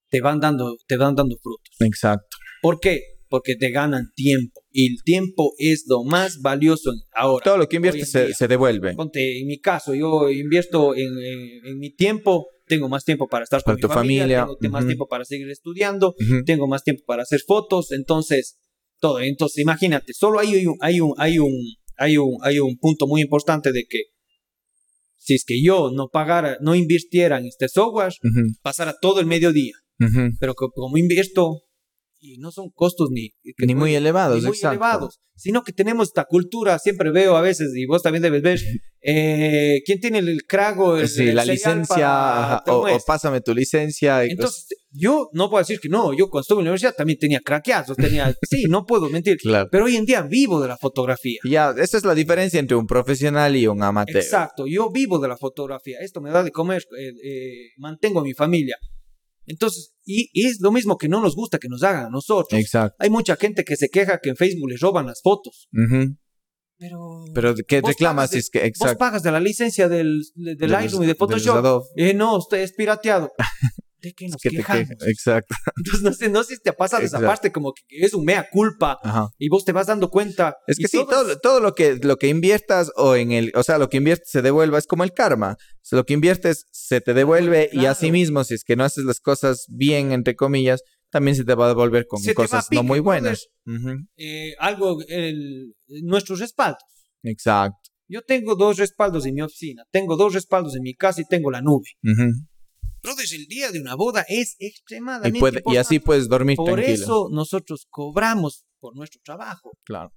te 0.09 0.21
van 0.21 0.39
dando, 0.39 0.77
te 0.87 0.95
van 0.95 1.15
dando 1.15 1.35
frutos. 1.41 1.75
Exacto. 1.79 2.37
¿Por 2.61 2.79
qué? 2.79 3.01
Porque 3.27 3.55
te 3.55 3.71
ganan 3.71 4.11
tiempo 4.15 4.61
y 4.69 4.91
el 4.91 5.03
tiempo 5.03 5.53
es 5.57 5.85
lo 5.87 6.03
más 6.03 6.39
valioso 6.41 6.91
ahora. 7.13 7.43
Todo 7.43 7.57
lo 7.57 7.67
que 7.67 7.77
inviertes 7.77 8.11
se, 8.11 8.47
devuelve. 8.47 8.93
Ponte, 8.93 9.39
en 9.39 9.47
mi 9.47 9.59
caso, 9.59 9.95
yo 9.95 10.29
invierto 10.29 10.95
en, 10.95 11.09
en, 11.65 11.79
mi 11.79 11.91
tiempo, 11.95 12.47
tengo 12.67 12.87
más 12.89 13.03
tiempo 13.03 13.27
para 13.27 13.43
estar 13.43 13.63
con, 13.63 13.73
mi 13.75 13.81
tu 13.81 13.87
familia, 13.87 14.47
tengo 14.61 14.73
más 14.73 14.85
tiempo 14.85 15.07
para 15.07 15.25
seguir 15.25 15.49
estudiando, 15.49 16.13
tengo 16.45 16.67
más 16.67 16.83
tiempo 16.83 17.03
para 17.07 17.23
hacer 17.23 17.41
fotos, 17.41 17.91
entonces 17.91 18.59
todo. 18.99 19.19
Entonces, 19.19 19.59
imagínate, 19.59 20.13
solo 20.13 20.39
hay 20.39 20.65
un, 20.65 20.77
hay 20.81 20.99
un, 20.99 21.13
hay 21.17 21.39
un, 21.39 21.53
hay 21.97 22.17
un, 22.17 22.37
hay 22.41 22.59
un 22.59 22.77
punto 22.77 23.07
muy 23.07 23.21
importante 23.21 23.71
de 23.71 23.85
que 23.89 24.03
si 25.17 25.35
es 25.35 25.45
que 25.45 25.61
yo 25.63 25.91
no 25.91 26.09
pagara, 26.11 26.57
no 26.61 26.75
invirtiera 26.75 27.37
en 27.37 27.45
este 27.45 27.69
software, 27.69 28.13
pasara 28.61 28.95
todo 29.01 29.19
el 29.19 29.25
mediodía. 29.25 29.75
Pero 30.39 30.53
como 30.53 30.97
invierto, 30.97 31.61
y 32.23 32.37
no 32.37 32.51
son 32.51 32.69
costos 32.69 33.09
ni, 33.11 33.31
ni 33.57 33.75
muy 33.75 33.93
elevados, 33.95 34.41
ni 34.41 34.47
muy 34.47 34.57
elevados, 34.63 35.19
sino 35.35 35.61
que 35.61 35.73
tenemos 35.73 36.07
esta 36.07 36.23
cultura, 36.23 36.79
siempre 36.79 37.11
veo 37.11 37.35
a 37.35 37.41
veces, 37.41 37.73
y 37.75 37.85
vos 37.85 38.01
también 38.01 38.23
debes 38.23 38.41
ver, 38.41 38.59
eh, 39.01 39.81
¿quién 39.85 39.99
tiene 39.99 40.19
el 40.19 40.45
crago? 40.47 40.97
El, 40.97 41.09
sí, 41.09 41.33
la 41.33 41.43
licencia, 41.43 42.63
o, 42.67 42.87
pásame 43.05 43.41
tu 43.41 43.53
licencia. 43.53 44.23
Entonces, 44.23 44.67
yo 44.89 45.27
no 45.33 45.49
puedo 45.49 45.61
decir 45.61 45.81
que 45.81 45.89
no, 45.89 46.13
yo 46.13 46.29
cuando 46.29 46.43
estuve 46.43 46.59
en 46.59 46.65
la 46.65 46.71
universidad 46.71 46.95
también 46.95 47.19
tenía 47.19 47.41
craqueazos, 47.41 47.97
tenía, 47.97 48.33
sí, 48.49 48.65
no 48.69 48.85
puedo 48.85 49.09
mentir, 49.09 49.35
claro. 49.37 49.67
pero 49.69 49.83
hoy 49.83 49.97
en 49.97 50.05
día 50.05 50.21
vivo 50.21 50.61
de 50.61 50.69
la 50.69 50.77
fotografía. 50.77 51.41
Ya, 51.43 51.75
esa 51.77 51.97
es 51.97 52.05
la 52.05 52.15
diferencia 52.15 52.57
entre 52.57 52.77
un 52.77 52.87
profesional 52.87 53.53
y 53.57 53.67
un 53.67 53.83
amateur. 53.83 54.23
Exacto, 54.23 54.65
yo 54.65 54.89
vivo 54.91 55.19
de 55.19 55.27
la 55.27 55.35
fotografía, 55.35 55.97
esto 55.99 56.21
me 56.21 56.31
da 56.31 56.41
de 56.41 56.51
comer, 56.51 56.83
eh, 56.97 57.11
eh, 57.21 57.71
mantengo 57.77 58.21
a 58.21 58.23
mi 58.23 58.33
familia. 58.33 58.77
Entonces, 59.45 59.93
y, 60.05 60.29
es 60.47 60.59
lo 60.61 60.71
mismo 60.71 60.97
que 60.97 61.09
no 61.09 61.21
nos 61.21 61.35
gusta 61.35 61.59
que 61.59 61.69
nos 61.69 61.83
hagan 61.83 62.05
a 62.05 62.09
nosotros. 62.09 62.59
Exacto. 62.59 62.95
Hay 62.99 63.09
mucha 63.09 63.35
gente 63.35 63.63
que 63.63 63.75
se 63.75 63.89
queja 63.89 64.19
que 64.19 64.29
en 64.29 64.35
Facebook 64.35 64.69
les 64.69 64.79
roban 64.79 65.05
las 65.05 65.21
fotos. 65.21 65.67
Pero, 66.77 67.25
Pero 67.33 67.55
¿qué 67.67 67.81
reclamas? 67.81 68.33
es 68.33 68.49
que, 68.49 68.65
exacto. 68.65 68.93
Vos 68.93 68.97
pagas 68.97 69.23
de 69.23 69.31
la 69.31 69.39
licencia 69.39 69.87
del, 69.87 70.21
del 70.35 70.71
Lightroom 70.71 71.03
y 71.03 71.07
de 71.07 71.15
Photoshop. 71.15 71.83
Eh, 71.95 72.13
no, 72.13 72.37
usted 72.37 72.57
es 72.57 72.73
pirateado. 72.73 73.31
¿De 74.03 74.13
qué 74.13 74.27
nos 74.27 74.41
quejamos? 74.41 74.89
Exacto. 75.07 75.55
Entonces, 75.77 76.03
no 76.03 76.13
sé, 76.13 76.29
no 76.29 76.43
sé 76.43 76.55
si 76.57 76.61
te 76.61 76.73
pasa 76.73 77.01
esa 77.01 77.21
parte 77.21 77.53
como 77.53 77.71
que 77.73 77.83
es 77.89 78.13
un 78.13 78.25
mea 78.25 78.49
culpa 78.51 78.99
y 79.39 79.47
vos 79.47 79.63
te 79.63 79.71
vas 79.71 79.87
dando 79.87 80.09
cuenta. 80.09 80.57
Es 80.67 80.77
que 80.77 80.89
sí, 80.89 80.97
todo, 81.09 81.39
todo, 81.39 81.61
lo, 81.61 81.73
que, 81.73 81.95
lo 82.03 82.17
que 82.17 82.27
inviertas 82.27 82.91
o 82.97 83.15
en 83.15 83.31
el, 83.31 83.53
o 83.55 83.63
sea, 83.63 83.77
lo 83.77 83.87
que 83.87 83.97
inviertes 83.97 84.29
se 84.29 84.41
devuelva, 84.41 84.77
es 84.77 84.87
como 84.87 85.05
el 85.05 85.13
karma. 85.13 85.55
O 85.91 85.95
lo 85.95 86.05
que 86.05 86.13
inviertes 86.13 86.65
se 86.71 86.99
te 86.99 87.13
devuelve 87.13 87.69
y 87.71 87.85
así 87.85 88.11
mismo, 88.11 88.43
si 88.43 88.55
es 88.55 88.65
que 88.65 88.75
no 88.75 88.83
haces 88.83 89.05
las 89.05 89.21
cosas 89.21 89.65
bien, 89.69 90.11
entre 90.11 90.35
comillas, 90.35 90.81
también 91.09 91.37
se 91.37 91.45
te 91.45 91.55
va 91.55 91.65
a 91.65 91.69
devolver 91.69 92.05
con 92.05 92.21
cosas 92.35 92.67
no 92.71 92.83
muy 92.83 92.99
buenas. 92.99 93.47
Eh, 94.17 94.53
algo, 94.59 94.97
el, 95.07 95.75
nuestros 95.87 96.39
respaldos. 96.39 96.83
Exacto. 97.23 97.89
Yo 98.09 98.21
tengo 98.21 98.55
dos 98.55 98.77
respaldos 98.77 99.25
en 99.25 99.35
mi 99.35 99.41
oficina, 99.41 99.85
tengo 99.91 100.17
dos 100.17 100.33
respaldos 100.33 100.75
en 100.75 100.81
mi 100.81 100.93
casa 100.93 101.21
y 101.21 101.25
tengo 101.25 101.49
la 101.49 101.61
nube. 101.61 101.87
Brothers, 103.03 103.33
el 103.33 103.45
día 103.47 103.71
de 103.71 103.81
una 103.81 103.95
boda 103.95 104.25
es 104.27 104.55
extremadamente 104.59 105.61
y, 105.65 105.73
y 105.73 105.77
así 105.77 105.99
puedes 105.99 106.29
dormir 106.29 106.55
por 106.55 106.67
tranquilo. 106.67 106.87
Por 106.87 107.03
eso 107.03 107.27
nosotros 107.31 107.85
cobramos 107.89 108.65
por 108.79 108.95
nuestro 108.95 109.19
trabajo. 109.23 109.77
Claro. 109.83 110.13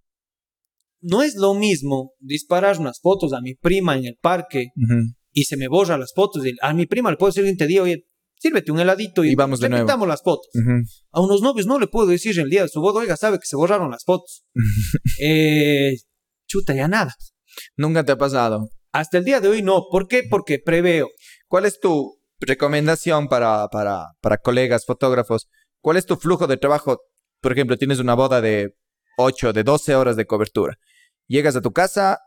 No 1.01 1.23
es 1.23 1.35
lo 1.35 1.55
mismo 1.55 2.13
disparar 2.21 2.79
unas 2.79 3.01
fotos 3.01 3.33
a 3.33 3.41
mi 3.41 3.55
prima 3.55 3.97
en 3.97 4.07
el 4.07 4.17
parque 4.21 4.69
y 5.33 5.45
se 5.45 5.57
me 5.57 5.69
borra 5.69 5.99
las 5.99 6.13
fotos. 6.15 6.43
a 6.63 6.75
mi 6.75 6.87
prima 6.87 7.11
le 7.11 7.17
puedo 7.17 7.33
decir 7.33 7.45
el 7.47 7.69
día, 7.69 7.83
oye, 7.83 8.07
sírvete 8.39 8.73
un 8.73 8.81
heladito 8.81 9.25
y, 9.25 9.35
vamos 9.35 9.61
de 9.61 9.69
nuevo. 9.69 10.07
las 10.07 10.23
fotos. 10.23 10.49
A 11.13 11.21
unos 11.21 11.43
novios 11.43 11.67
no 11.67 11.79
le 11.79 11.87
puedo 11.87 12.07
decir 12.07 12.39
el 12.39 12.49
día 12.49 12.63
de 12.63 12.69
su 12.69 12.81
boda, 12.81 13.01
oiga, 13.01 13.17
sabe 13.17 13.39
que 13.39 13.47
se 13.47 13.57
borraron 13.57 13.91
las 13.91 14.05
fotos. 14.05 14.45
eh, 15.23 15.97
chuta, 16.49 16.75
ya 16.75 16.89
nada. 16.89 17.15
Nunca 17.77 18.05
te 18.05 18.13
ha 18.13 18.19
pasado. 18.19 18.69
Hasta 18.93 19.19
el 19.19 19.25
día 19.25 19.41
de 19.41 19.49
hoy 19.49 19.63
no. 19.63 19.87
¿Por 19.91 20.09
qué? 20.09 20.23
Porque 20.29 20.59
preveo. 20.59 21.09
¿Cuál 21.49 21.67
es 21.67 21.79
tu 21.79 22.19
recomendación 22.41 23.29
para, 23.29 23.69
para, 23.69 24.13
para 24.21 24.39
colegas 24.39 24.85
fotógrafos, 24.85 25.49
¿cuál 25.81 25.97
es 25.97 26.07
tu 26.07 26.17
flujo 26.17 26.47
de 26.47 26.57
trabajo? 26.57 27.01
Por 27.41 27.53
ejemplo, 27.53 27.77
tienes 27.77 27.99
una 27.99 28.15
boda 28.15 28.41
de 28.41 28.75
8, 29.19 29.53
de 29.53 29.65
12 29.65 29.95
horas 29.95 30.17
de 30.17 30.27
cobertura. 30.27 30.79
Llegas 31.27 31.57
a 31.57 31.61
tu 31.61 31.73
casa, 31.73 32.21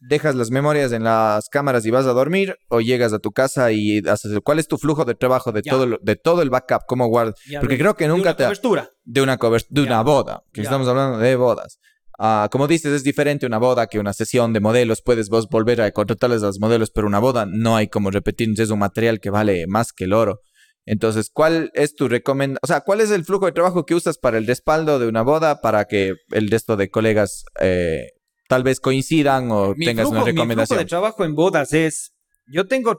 dejas 0.00 0.34
las 0.34 0.50
memorias 0.50 0.92
en 0.92 1.04
las 1.04 1.48
cámaras 1.48 1.86
y 1.86 1.90
vas 1.90 2.06
a 2.06 2.12
dormir, 2.12 2.56
o 2.68 2.80
llegas 2.80 3.12
a 3.12 3.18
tu 3.18 3.32
casa 3.32 3.72
y 3.72 3.98
haces... 4.06 4.38
¿Cuál 4.42 4.58
es 4.58 4.68
tu 4.68 4.78
flujo 4.78 5.04
de 5.04 5.14
trabajo 5.14 5.52
de, 5.52 5.62
todo, 5.62 5.98
de 6.00 6.16
todo 6.16 6.42
el 6.42 6.50
backup? 6.50 6.82
¿Cómo 6.86 7.06
guardas? 7.06 7.34
Porque 7.60 7.78
creo 7.78 7.94
que 7.94 8.08
nunca 8.08 8.36
te... 8.36 8.44
Cobertura. 8.44 8.90
De 9.04 9.22
una 9.22 9.38
cobertura. 9.38 9.80
De 9.82 9.86
una 9.86 10.02
boda, 10.02 10.42
que 10.52 10.62
estamos 10.62 10.88
hablando 10.88 11.18
de 11.18 11.36
bodas. 11.36 11.78
Ah, 12.18 12.48
como 12.52 12.68
dices, 12.68 12.92
es 12.92 13.02
diferente 13.04 13.44
una 13.46 13.58
boda 13.58 13.86
que 13.88 13.98
una 13.98 14.12
sesión 14.12 14.52
de 14.52 14.60
modelos. 14.60 15.02
Puedes 15.02 15.28
vos 15.28 15.48
volver 15.48 15.80
a 15.80 15.90
contratarles 15.90 16.42
a 16.42 16.46
los 16.46 16.60
modelos, 16.60 16.90
pero 16.90 17.06
una 17.06 17.18
boda 17.18 17.44
no 17.46 17.76
hay 17.76 17.88
como 17.88 18.10
repetir. 18.10 18.48
Es 18.58 18.70
un 18.70 18.78
material 18.78 19.18
que 19.20 19.30
vale 19.30 19.66
más 19.66 19.92
que 19.92 20.04
el 20.04 20.12
oro. 20.12 20.40
Entonces, 20.86 21.30
¿cuál 21.32 21.70
es 21.74 21.94
tu 21.94 22.08
recomendación? 22.08 22.58
O 22.62 22.66
sea, 22.66 22.82
¿cuál 22.82 23.00
es 23.00 23.10
el 23.10 23.24
flujo 23.24 23.46
de 23.46 23.52
trabajo 23.52 23.84
que 23.84 23.94
usas 23.94 24.18
para 24.18 24.36
el 24.38 24.46
respaldo 24.46 24.98
de 24.98 25.08
una 25.08 25.22
boda 25.22 25.60
para 25.60 25.86
que 25.86 26.12
el 26.30 26.50
resto 26.50 26.76
de 26.76 26.90
colegas 26.90 27.44
eh, 27.60 28.02
tal 28.48 28.62
vez 28.62 28.80
coincidan 28.80 29.50
o 29.50 29.74
Mi 29.74 29.86
tengas 29.86 30.04
flujo- 30.06 30.10
una 30.10 30.20
Mi 30.20 30.24
flujo 30.32 30.36
recomendación. 30.42 30.78
de 30.80 30.84
trabajo 30.84 31.24
en 31.24 31.34
bodas 31.34 31.72
es, 31.72 32.12
yo 32.46 32.66
tengo 32.66 32.98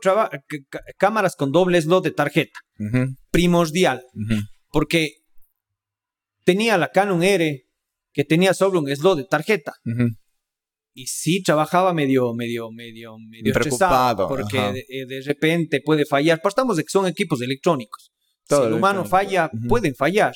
cámaras 0.97 1.35
con 1.35 1.51
doble 1.51 1.79
slot 1.79 2.03
de 2.03 2.11
tarjeta, 2.11 2.59
primordial, 3.31 4.01
porque 4.71 5.09
tenía 6.43 6.77
la 6.79 6.89
Canon 6.91 7.21
R 7.23 7.64
que 8.15 8.23
tenía 8.23 8.53
solo 8.53 8.79
un 8.79 8.87
slot 8.95 9.17
de 9.17 9.25
tarjeta. 9.25 9.73
Ujú. 9.85 10.07
Y 10.93 11.07
sí 11.07 11.43
trabajaba 11.43 11.93
medio, 11.93 12.33
medio, 12.33 12.71
medio, 12.71 13.17
medio 13.19 13.53
Preocupado, 13.53 14.29
porque 14.29 14.57
de, 14.57 14.79
eh, 14.87 15.05
de 15.05 15.21
repente 15.21 15.81
puede 15.83 16.05
fallar. 16.05 16.41
Partamos 16.41 16.77
de 16.77 16.83
que 16.83 16.89
son 16.89 17.05
equipos 17.05 17.41
electrónicos. 17.41 18.13
Todo 18.47 18.61
si 18.61 18.67
el 18.67 18.73
humano 18.73 19.01
electrónico. 19.01 19.29
falla, 19.29 19.51
Ujú. 19.53 19.67
pueden 19.67 19.93
fallar. 19.95 20.33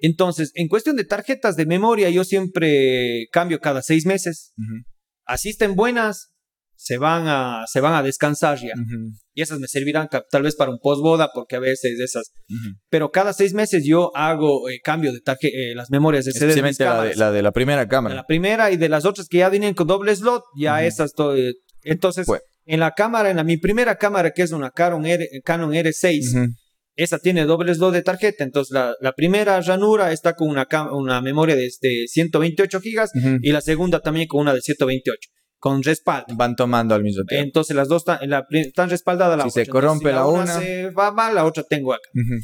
Entonces, 0.00 0.50
en 0.54 0.66
cuestión 0.66 0.96
de 0.96 1.04
tarjetas 1.04 1.54
de 1.56 1.66
memoria, 1.66 2.10
yo 2.10 2.24
siempre 2.24 3.28
cambio 3.30 3.60
cada 3.60 3.80
seis 3.82 4.04
meses. 4.04 4.52
Ujú, 4.58 4.82
Así 5.24 5.50
estén 5.50 5.76
buenas, 5.76 6.32
se 6.80 6.96
van 6.96 7.24
a, 7.26 7.64
se 7.66 7.80
van 7.80 7.92
a 7.94 8.02
descansar 8.04 8.56
ya. 8.58 8.72
ujú, 8.74 9.10
Y 9.34 9.42
esas 9.42 9.58
me 9.58 9.66
servirán 9.66 10.08
tal 10.30 10.42
vez 10.42 10.54
para 10.54 10.70
un 10.70 10.78
postboda, 10.78 11.30
porque 11.34 11.56
a 11.56 11.58
veces 11.58 11.98
esas. 11.98 12.30
ujú. 12.48 12.76
Pero 12.88 13.10
cada 13.10 13.32
seis 13.32 13.52
meses 13.52 13.82
yo 13.84 14.12
hago 14.16 14.68
eh, 14.70 14.78
cambio 14.82 15.12
de 15.12 15.20
tarje- 15.20 15.50
eh, 15.52 15.74
las 15.74 15.90
memorias 15.90 16.24
de 16.24 16.32
CD 16.32 16.46
de 16.46 16.60
Especialmente 16.60 16.84
la 16.84 17.02
de, 17.02 17.16
la 17.16 17.32
de 17.32 17.42
la 17.42 17.50
primera 17.52 17.80
De 17.82 17.88
cámara. 17.88 18.14
la 18.14 18.26
primera 18.26 18.70
y 18.70 18.76
de 18.76 18.88
las 18.88 19.04
otras 19.04 19.26
que 19.28 19.38
ya 19.38 19.48
vienen 19.50 19.74
con 19.74 19.88
doble 19.88 20.14
slot, 20.14 20.44
ya 20.56 20.74
Ujú. 20.76 20.82
esas. 20.84 21.12
to- 21.14 21.36
eh, 21.36 21.54
entonces, 21.82 22.26
en 22.66 22.80
la 22.80 22.92
cámara, 22.92 23.30
en 23.30 23.36
la, 23.36 23.44
mi 23.44 23.56
primera 23.56 23.96
cámara, 23.96 24.30
que 24.30 24.42
es 24.42 24.52
una 24.52 24.70
Canon, 24.70 25.04
R, 25.04 25.26
Canon 25.44 25.72
R6, 25.72 26.20
Ujú, 26.36 26.52
esa 26.96 27.18
tiene 27.18 27.44
doble 27.44 27.74
slot 27.74 27.92
de 27.92 28.02
tarjeta. 28.02 28.44
Entonces, 28.44 28.72
la, 28.72 28.94
la 29.00 29.12
primera 29.12 29.60
ranura 29.60 30.12
está 30.12 30.34
con 30.34 30.48
una, 30.48 30.66
una 30.92 31.20
memoria 31.22 31.56
de 31.56 31.66
este 31.66 32.04
128 32.06 32.80
gigas 32.80 33.10
ujú. 33.14 33.38
y 33.42 33.50
la 33.52 33.60
segunda 33.62 34.00
también 34.00 34.26
con 34.28 34.40
una 34.42 34.52
de 34.54 34.60
128, 34.60 35.28
con 35.58 35.82
respaldo. 35.82 36.26
Van 36.36 36.54
tomando 36.56 36.94
al 36.94 37.02
mismo 37.02 37.24
tiempo. 37.24 37.44
Entonces, 37.44 37.74
las 37.76 37.88
dos 37.88 38.02
están, 38.02 38.18
la 38.28 38.46
están 38.50 38.90
respaldadas. 38.90 39.36
La 39.38 39.44
Si 39.44 39.50
se 39.50 39.66
corrompe 39.66 40.10
Entonces, 40.10 40.14
la 40.14 40.54
una- 40.54 40.60
se 40.60 40.90
va 40.90 41.10
mal, 41.12 41.34
la 41.34 41.44
otra 41.44 41.62
tengo 41.64 41.92
acá. 41.92 42.08
Ujú. 42.14 42.40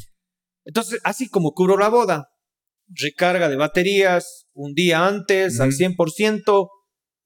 Entonces, 0.65 0.99
así 1.03 1.29
como 1.29 1.51
cubro 1.53 1.77
la 1.77 1.89
boda, 1.89 2.27
recarga 2.87 3.49
de 3.49 3.55
baterías 3.55 4.45
un 4.53 4.73
día 4.73 5.07
antes 5.07 5.59
al 5.59 5.69
Ujú. 5.69 5.77
100% 5.77 6.69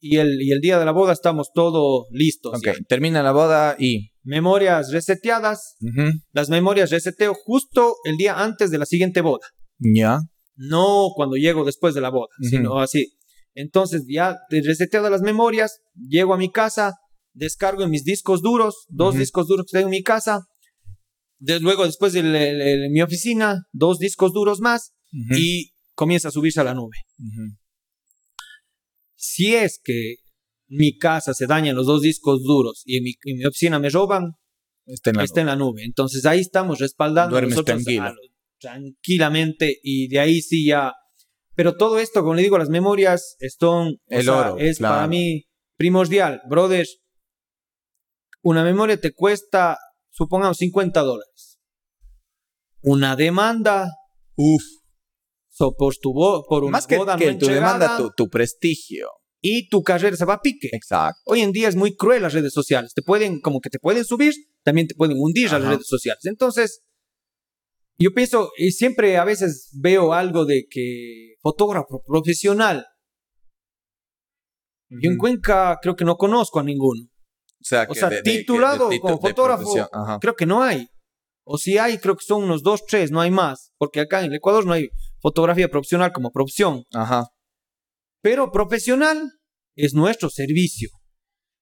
y 0.02 0.18
el, 0.18 0.42
y 0.42 0.52
el 0.52 0.62
día 0.62 0.80
de 0.80 0.86
la 0.86 0.92
boda 0.92 1.12
estamos 1.14 1.52
todos 1.54 2.08
listos. 2.12 2.54
Ok, 2.58 2.78
termina 2.88 3.22
la 3.24 3.32
boda 3.32 3.76
y... 3.78 4.12
Memorias 4.24 4.92
reseteadas, 4.92 5.76
las 6.34 6.50
memorias 6.50 6.92
reseteo 6.92 7.34
justo 7.34 7.96
el 8.04 8.16
día 8.18 8.40
antes 8.44 8.70
de 8.70 8.78
la 8.78 8.86
siguiente 8.86 9.22
boda, 9.22 9.48
Ya. 9.80 10.20
no 10.56 11.08
cuando 11.16 11.36
llego 11.36 11.64
después 11.64 11.96
de 11.96 12.02
la 12.02 12.10
boda, 12.10 12.28
sino 12.42 12.80
así. 12.80 13.14
Entonces, 13.60 14.06
ya 14.08 14.38
reseteadas 14.50 15.12
las 15.12 15.22
memorias, 15.22 15.80
llego 15.96 16.34
a 16.34 16.38
mi 16.38 16.50
casa, 16.52 16.94
descargo 17.34 17.84
en 17.84 17.90
mis 17.90 18.04
discos 18.04 18.42
duros, 18.42 18.86
dos 18.88 19.16
discos 19.20 19.48
duros 19.48 19.66
que 19.66 19.78
tengo 19.78 19.88
en 19.88 19.92
mi 19.92 20.04
casa. 20.04 20.46
de- 21.42 21.60
luego, 21.62 21.86
después 21.86 22.12
de 22.14 22.22
mi 22.92 23.02
oficina, 23.02 23.66
dos 23.72 23.98
discos 24.00 24.34
duros 24.34 24.60
más 24.60 24.92
y 25.38 25.72
comienza 25.96 26.28
a 26.28 26.32
subirse 26.32 26.60
a 26.60 26.64
la 26.66 26.74
nube. 26.74 26.98
Si 29.16 29.56
es 29.56 29.80
que 29.84 30.16
mi 30.68 30.98
casa 30.98 31.34
se 31.34 31.48
dañan 31.48 31.76
los 31.76 31.86
dos 31.88 32.02
discos 32.02 32.44
duros 32.44 32.84
y 32.86 32.98
en 32.98 33.04
mi, 33.04 33.14
en 33.26 33.38
mi 33.38 33.46
oficina 33.46 33.80
me 33.80 33.90
roban, 33.90 34.34
Está 34.86 35.12
en 35.12 35.18
la 35.18 35.24
está 35.24 35.42
en 35.42 35.48
la 35.48 35.56
nube. 35.56 35.84
Entonces 35.84 36.26
ahí 36.26 36.40
estamos 36.40 36.80
respaldando 36.80 37.32
Duermes 37.32 37.52
nosotros 37.52 37.84
tranquilo. 37.84 38.04
a 38.06 38.10
lo- 38.10 38.20
tranquilamente 38.60 39.80
y 39.84 40.08
de 40.08 40.20
ahí 40.20 40.42
sí 40.42 40.66
ya. 40.66 40.94
Pero 41.60 41.76
todo 41.76 42.00
esto, 42.00 42.22
como 42.22 42.36
le 42.36 42.42
digo, 42.42 42.58
las 42.58 42.70
memorias 42.70 43.36
son, 43.60 43.88
o 43.90 43.98
El 44.08 44.24
sea, 44.24 44.52
oro, 44.52 44.58
es 44.60 44.78
claro. 44.78 44.96
para 44.96 45.08
mí 45.10 45.44
primordial, 45.76 46.42
brother. 46.50 46.88
Una 48.42 48.64
memoria 48.64 48.96
te 48.98 49.12
cuesta, 49.12 49.78
supongamos, 50.10 50.56
50 50.56 51.02
dólares. 51.02 51.60
Una 52.82 53.18
demanda, 53.18 53.90
Uf. 54.38 54.64
so, 55.50 55.76
por 55.76 55.98
tu 55.98 56.14
por 56.48 56.64
una 56.64 56.72
Más 56.72 56.88
que, 56.88 56.96
boda 56.96 57.18
que 57.18 57.34
no 57.34 57.38
tu 57.40 57.48
demanda, 57.48 57.98
tu, 57.98 58.10
tu 58.16 58.30
prestigio. 58.30 59.10
y 59.42 59.68
tu 59.68 59.84
carrera 59.84 60.16
se 60.16 60.24
va 60.24 60.36
a 60.36 60.42
pique. 60.42 60.70
Exacto. 60.72 61.20
Hoy 61.26 61.42
en 61.42 61.52
día 61.52 61.68
es 61.68 61.76
muy 61.76 61.94
cruel 61.98 62.22
las 62.22 62.32
redes 62.32 62.54
sociales. 62.54 62.94
Te 62.94 63.02
pueden, 63.02 63.42
como 63.42 63.60
que 63.60 63.70
te 63.70 63.80
pueden 63.80 64.06
subir, 64.06 64.34
también 64.64 64.88
te 64.88 64.96
pueden 64.96 65.18
hundir 65.20 65.52
las 65.52 65.62
Ajá. 65.62 65.72
redes 65.72 65.88
sociales. 65.88 66.24
Entonces, 66.24 66.84
yo 67.98 68.14
pienso, 68.14 68.50
y 68.58 68.72
siempre 68.72 69.18
a 69.18 69.26
veces 69.26 69.72
veo 69.74 70.14
algo 70.14 70.46
de 70.46 70.68
que 70.72 71.29
fotógrafo 71.42 72.02
profesional. 72.06 72.86
Yo 74.90 75.12
en. 75.12 75.18
Cuenca 75.18 75.78
creo 75.82 75.96
que 75.96 76.06
no 76.06 76.16
conozco 76.18 76.60
a 76.60 76.64
ninguno. 76.64 77.04
O 77.04 77.64
sea, 77.64 77.84
o 77.84 77.94
que 77.94 78.00
sea, 78.00 78.10
de- 78.10 78.16
de- 78.18 78.24
que 78.24 78.32
de 78.32 78.38
titulado 78.40 78.90
titu- 78.90 79.00
como 79.02 79.20
fotógrafo, 79.20 79.64
creo 80.20 80.36
que 80.36 80.46
no 80.46 80.64
hay. 80.64 80.88
O 81.46 81.58
si 81.58 81.78
hay, 81.78 81.98
creo 81.98 82.16
que 82.16 82.26
son 82.26 82.44
unos 82.44 82.64
dos, 82.64 82.86
tres, 82.86 83.12
no 83.12 83.22
hay 83.22 83.32
más. 83.32 83.72
Porque 83.78 84.00
acá 84.00 84.20
en 84.20 84.26
el 84.32 84.36
Ecuador 84.36 84.66
no 84.66 84.74
hay 84.74 84.90
fotografía 85.22 85.68
profesional 85.70 86.12
como 86.12 86.32
profesión. 86.32 86.84
Ajá. 86.94 87.28
Pero 88.22 88.52
profesional 88.52 89.32
es 89.76 89.94
nuestro 89.94 90.30
servicio. 90.30 90.90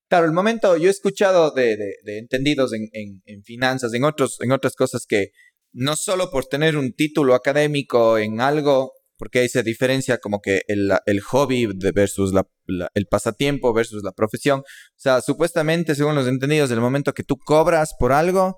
Claro, 0.10 0.26
el 0.26 0.32
momento, 0.34 0.78
yo 0.78 0.88
he 0.88 0.92
escuchado 0.92 1.52
de, 1.52 1.76
de- 1.76 1.96
de 2.04 2.20
entendidos 2.20 2.74
en, 2.74 2.88
en- 2.94 3.22
en 3.26 3.44
finanzas, 3.44 3.94
en, 3.94 4.04
otros, 4.04 4.38
en 4.42 4.52
otras 4.52 4.74
cosas 4.76 5.06
que 5.08 5.32
no 5.74 5.96
solo 5.96 6.32
por 6.32 6.46
tener 6.46 6.78
un 6.78 6.94
título 6.94 7.36
académico 7.36 8.18
en 8.18 8.40
algo, 8.40 8.94
porque 9.18 9.40
ahí 9.40 9.50
se 9.50 9.64
diferencia 9.64 10.18
como 10.20 10.42
que 10.42 10.62
el, 10.68 10.92
el 11.06 11.22
hobby 11.22 11.68
versus 11.94 12.34
la- 12.34 12.48
el 12.94 13.08
pasatiempo 13.08 13.74
versus 13.74 14.04
la 14.04 14.12
profesión. 14.12 14.60
O 14.62 14.64
sea, 14.96 15.22
supuestamente, 15.22 15.96
según 15.96 16.16
los 16.16 16.28
entendidos, 16.28 16.72
el 16.72 16.82
momento 16.82 17.14
que 17.14 17.24
tú 17.24 17.38
cobras 17.38 17.94
por 18.00 18.12
algo, 18.12 18.58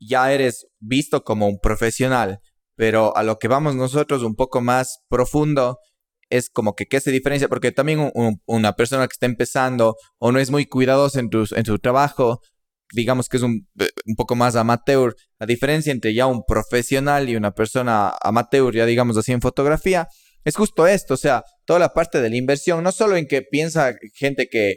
ya 0.00 0.32
eres 0.32 0.66
visto 0.78 1.24
como 1.24 1.48
un 1.48 1.58
profesional. 1.60 2.40
Pero 2.76 3.16
a 3.16 3.22
lo 3.24 3.38
que 3.38 3.48
vamos 3.48 3.74
nosotros 3.74 4.22
un 4.22 4.36
poco 4.36 4.60
más 4.60 5.00
profundo, 5.08 5.78
es 6.30 6.50
como 6.50 6.74
que 6.74 6.86
qué 6.86 7.00
se 7.00 7.10
diferencia, 7.10 7.48
porque 7.48 7.72
también 7.72 7.98
un- 8.00 8.12
un- 8.14 8.40
una 8.46 8.74
persona 8.74 9.06
que 9.08 9.12
está 9.14 9.26
empezando 9.26 9.96
o 10.18 10.30
no 10.30 10.38
es 10.38 10.50
muy 10.50 10.66
cuidadosa 10.66 11.18
en, 11.20 11.30
en 11.32 11.64
su 11.64 11.78
trabajo, 11.78 12.40
digamos 12.92 13.28
que 13.28 13.36
es 13.36 13.42
un, 13.42 13.68
eh, 13.78 13.88
un 14.06 14.14
poco 14.16 14.34
más 14.34 14.56
amateur, 14.56 15.14
la 15.38 15.46
diferencia 15.46 15.92
entre 15.92 16.14
ya 16.14 16.26
un 16.26 16.44
profesional 16.46 17.28
y 17.28 17.36
una 17.36 17.52
persona 17.52 18.12
amateur, 18.22 18.74
ya 18.74 18.86
digamos 18.86 19.16
así 19.16 19.32
en 19.32 19.40
fotografía, 19.40 20.08
es 20.44 20.56
justo 20.56 20.86
esto, 20.86 21.14
o 21.14 21.18
sea, 21.18 21.42
toda 21.66 21.78
la 21.78 21.92
parte 21.92 22.20
de 22.20 22.30
la 22.30 22.36
inversión, 22.36 22.82
no 22.82 22.92
solo 22.92 23.16
en 23.16 23.26
que 23.26 23.42
piensa 23.42 23.94
gente 24.14 24.48
que 24.50 24.76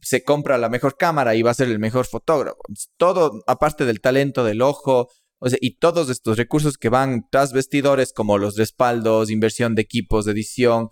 se 0.00 0.22
compra 0.22 0.58
la 0.58 0.68
mejor 0.68 0.96
cámara 0.96 1.34
y 1.34 1.42
va 1.42 1.50
a 1.50 1.54
ser 1.54 1.68
el 1.68 1.78
mejor 1.78 2.06
fotógrafo, 2.06 2.58
todo 2.96 3.42
aparte 3.46 3.84
del 3.84 4.00
talento, 4.00 4.44
del 4.44 4.62
ojo, 4.62 5.08
o 5.38 5.48
sea, 5.48 5.58
y 5.60 5.78
todos 5.78 6.08
estos 6.08 6.38
recursos 6.38 6.78
que 6.78 6.88
van 6.88 7.24
tras 7.30 7.52
vestidores, 7.52 8.12
como 8.12 8.38
los 8.38 8.56
respaldos, 8.56 9.30
inversión 9.30 9.74
de 9.74 9.82
equipos 9.82 10.24
de 10.24 10.32
edición, 10.32 10.88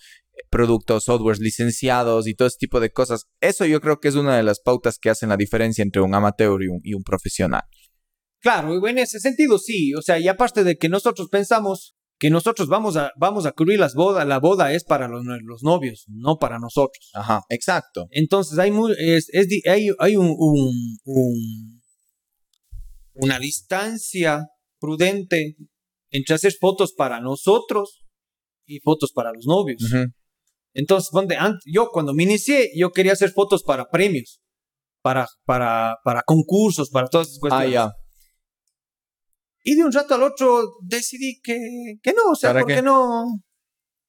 productos, 0.50 1.04
softwares 1.04 1.40
licenciados 1.40 2.26
y 2.26 2.34
todo 2.34 2.48
ese 2.48 2.58
tipo 2.58 2.80
de 2.80 2.90
cosas. 2.90 3.24
Eso 3.40 3.64
yo 3.66 3.80
creo 3.80 4.00
que 4.00 4.08
es 4.08 4.14
una 4.14 4.36
de 4.36 4.42
las 4.42 4.60
pautas 4.60 4.98
que 4.98 5.10
hacen 5.10 5.28
la 5.28 5.36
diferencia 5.36 5.82
entre 5.82 6.02
un 6.02 6.14
amateur 6.14 6.62
y 6.62 6.68
un, 6.68 6.80
y 6.82 6.94
un 6.94 7.02
profesional. 7.02 7.62
Claro, 8.40 8.74
y 8.74 8.90
en 8.90 8.98
ese 8.98 9.20
sentido 9.20 9.58
sí, 9.58 9.94
o 9.94 10.02
sea, 10.02 10.18
y 10.18 10.28
aparte 10.28 10.64
de 10.64 10.76
que 10.76 10.88
nosotros 10.88 11.28
pensamos 11.30 11.94
que 12.18 12.30
nosotros 12.30 12.68
vamos 12.68 12.96
a, 12.96 13.10
vamos 13.18 13.44
a 13.46 13.52
cubrir 13.52 13.78
las 13.80 13.94
bodas, 13.94 14.26
la 14.26 14.38
boda 14.38 14.72
es 14.72 14.84
para 14.84 15.08
los, 15.08 15.24
los 15.24 15.62
novios, 15.62 16.04
no 16.08 16.36
para 16.38 16.58
nosotros. 16.58 17.10
Ajá, 17.14 17.42
exacto. 17.48 18.06
Entonces 18.10 18.58
hay, 18.58 18.70
muy, 18.70 18.94
es, 18.98 19.28
es 19.32 19.48
di- 19.48 19.62
hay, 19.68 19.88
hay 19.98 20.16
un, 20.16 20.26
un- 20.38 20.98
un- 21.04 21.82
una 23.14 23.38
distancia 23.38 24.46
prudente 24.78 25.56
entre 26.10 26.34
hacer 26.34 26.52
fotos 26.60 26.92
para 26.92 27.20
nosotros 27.20 28.04
y 28.66 28.80
fotos 28.80 29.12
para 29.12 29.32
los 29.32 29.46
novios. 29.46 29.82
Ujú. 29.82 30.04
Entonces, 30.74 31.10
ant- 31.12 31.60
yo 31.64 31.88
cuando 31.92 32.12
me 32.14 32.24
inicié, 32.24 32.70
yo 32.76 32.90
quería 32.90 33.12
hacer 33.12 33.30
fotos 33.30 33.62
para 33.62 33.88
premios, 33.88 34.40
para, 35.02 35.26
para, 35.44 35.96
para 36.04 36.22
concursos, 36.22 36.90
para 36.90 37.08
todas 37.08 37.28
esas 37.28 37.38
Ah, 37.38 37.40
cuestiones. 37.40 37.72
ya. 37.72 37.92
Y 39.62 39.76
de 39.76 39.84
un 39.84 39.92
rato 39.92 40.14
al 40.14 40.22
otro 40.24 40.62
decidí 40.82 41.40
que, 41.42 41.58
que 42.02 42.12
no, 42.12 42.32
o 42.32 42.34
sea, 42.36 42.50
¿Para 42.50 42.60
porque 42.60 42.74
qué? 42.76 42.82
no. 42.82 43.24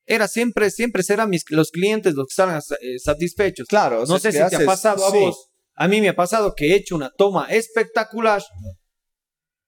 Era 0.07 0.27
siempre, 0.27 0.69
siempre 0.69 1.01
serán 1.01 1.29
mis, 1.29 1.43
los 1.49 1.71
clientes 1.71 2.13
los 2.13 2.27
que 2.27 2.33
están 2.41 2.59
eh, 2.81 2.99
satisfechos. 2.99 3.67
Claro, 3.67 4.03
o 4.03 4.05
no 4.05 4.19
sea, 4.19 4.31
sé 4.31 4.37
que 4.37 4.43
si 4.43 4.49
te 4.49 4.55
ha 4.55 4.57
haces- 4.59 4.65
pasado 4.67 5.05
a 5.07 5.11
sí. 5.11 5.17
vos. 5.17 5.49
A 5.75 5.87
mí 5.87 5.99
me 6.01 6.09
ha 6.09 6.15
pasado 6.15 6.53
que 6.55 6.71
he 6.71 6.75
hecho 6.75 6.95
una 6.95 7.09
toma 7.17 7.47
espectacular 7.47 8.41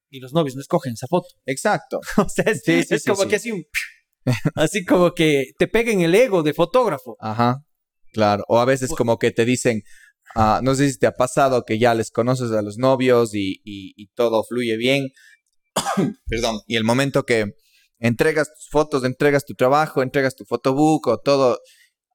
y 0.09 0.19
los 0.19 0.31
novios 0.33 0.55
no 0.55 0.61
escogen 0.61 0.93
esa 0.93 1.07
foto. 1.07 1.27
Exacto. 1.45 1.99
O 2.17 2.29
sea, 2.29 2.45
es, 2.45 2.61
Sí, 2.63 2.83
sí, 2.83 2.95
es 2.95 3.03
como 3.03 3.27
que 3.27 3.35
así 3.37 3.51
un... 3.51 3.63
así 4.55 4.85
como 4.85 5.13
que 5.13 5.51
te 5.57 5.67
peguen 5.67 6.01
el 6.01 6.15
ego 6.15 6.43
de 6.43 6.53
fotógrafo. 6.53 7.15
Ajá. 7.19 7.63
Claro. 8.13 8.43
O 8.47 8.59
a 8.59 8.65
veces 8.65 8.91
como 8.91 9.17
que 9.19 9.31
te 9.31 9.45
dicen, 9.45 9.81
ah, 10.35 10.59
no 10.63 10.75
sé 10.75 10.89
si 10.91 10.97
te 10.99 11.07
ha 11.07 11.13
pasado 11.13 11.63
que 11.65 11.79
ya 11.79 11.93
les 11.93 12.11
conoces 12.11 12.51
a 12.51 12.61
los 12.61 12.77
novios 12.77 13.33
y, 13.35 13.61
y- 13.63 13.93
y 13.95 14.07
todo 14.15 14.43
fluye 14.43 14.77
bien. 14.77 15.09
Perdón. 16.27 16.59
Y 16.67 16.75
el 16.75 16.83
momento 16.83 17.23
que 17.25 17.53
entregas 17.99 18.47
tus 18.53 18.69
fotos, 18.69 19.03
entregas 19.03 19.45
tu 19.45 19.53
trabajo, 19.55 20.01
entregas 20.03 20.35
tu 20.35 20.45
photobook 20.45 21.07
o 21.07 21.17
todo, 21.19 21.59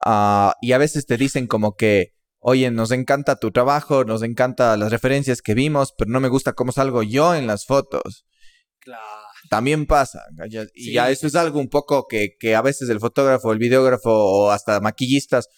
ah, 0.04 0.54
y 0.60 0.72
a 0.72 0.78
veces 0.78 1.06
te 1.06 1.16
dicen 1.16 1.46
como 1.46 1.74
que, 1.76 2.12
oye, 2.40 2.70
nos 2.70 2.90
encanta 2.92 3.36
tu 3.36 3.50
trabajo, 3.52 4.04
nos 4.04 4.22
encanta 4.22 4.76
las 4.76 4.90
referencias 4.90 5.42
que 5.42 5.54
vimos, 5.54 5.92
pero 5.96 6.10
no 6.10 6.20
me 6.20 6.28
gusta 6.28 6.52
cómo 6.54 6.72
salgo 6.72 7.02
yo 7.02 7.34
en 7.34 7.46
las 7.46 7.66
fotos. 7.66 8.24
Claro. 8.80 9.02
También 9.50 9.86
pasa. 9.86 10.22
Y 10.74 10.84
Sí. 10.84 10.92
ya 10.92 11.10
eso 11.10 11.26
es 11.26 11.34
algo 11.34 11.58
un 11.60 11.68
poco 11.68 12.06
que, 12.08 12.30
que 12.38 12.54
a 12.54 12.62
veces 12.62 12.88
el 12.88 13.00
fotógrafo, 13.00 13.52
el 13.52 13.58
videógrafo 13.58 14.10
o 14.10 14.50
hasta 14.50 14.80
maquillistas 14.80 15.48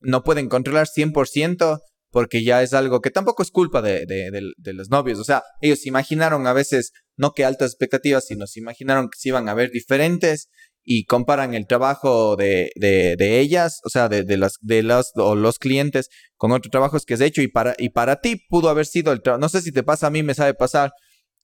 no 0.00 0.22
pueden 0.24 0.48
controlar 0.48 0.86
100% 0.88 1.80
porque 2.10 2.44
ya 2.44 2.62
es 2.62 2.74
algo 2.74 3.00
que 3.00 3.10
tampoco 3.10 3.42
es 3.42 3.50
culpa 3.50 3.80
de, 3.80 4.04
de- 4.06 4.30
de- 4.30 4.52
de 4.56 4.72
los 4.74 4.90
novios. 4.90 5.18
O 5.18 5.24
sea, 5.24 5.42
ellos 5.60 5.80
se 5.80 5.88
imaginaron 5.88 6.46
a 6.46 6.52
veces, 6.52 6.92
no 7.16 7.32
que 7.32 7.44
altas 7.44 7.70
expectativas, 7.70 8.26
sino 8.26 8.46
se 8.46 8.60
imaginaron 8.60 9.06
que 9.08 9.18
se 9.18 9.28
iban 9.30 9.48
a 9.48 9.54
ver 9.54 9.70
diferentes 9.70 10.48
y 10.84 11.04
comparan 11.04 11.54
el 11.54 11.66
trabajo 11.66 12.36
de, 12.36 12.70
ellas, 13.18 13.80
o 13.84 13.88
sea, 13.88 14.08
de, 14.08 14.24
de 14.24 14.36
las, 14.36 14.54
de 14.60 14.82
los, 14.82 15.12
o 15.16 15.34
los 15.36 15.58
clientes 15.58 16.08
con 16.36 16.52
otros 16.52 16.70
trabajos 16.70 17.04
que 17.06 17.14
has 17.14 17.20
hecho 17.20 17.40
y 17.40 17.48
para, 17.48 17.74
y 17.78 17.90
para 17.90 18.20
ti 18.20 18.36
pudo 18.48 18.68
haber 18.68 18.86
sido 18.86 19.12
el 19.12 19.22
trabajo. 19.22 19.40
No 19.40 19.48
sé 19.48 19.62
si 19.62 19.72
te 19.72 19.82
pasa, 19.82 20.08
a 20.08 20.10
mí 20.10 20.22
me 20.22 20.34
sabe 20.34 20.54
pasar 20.54 20.92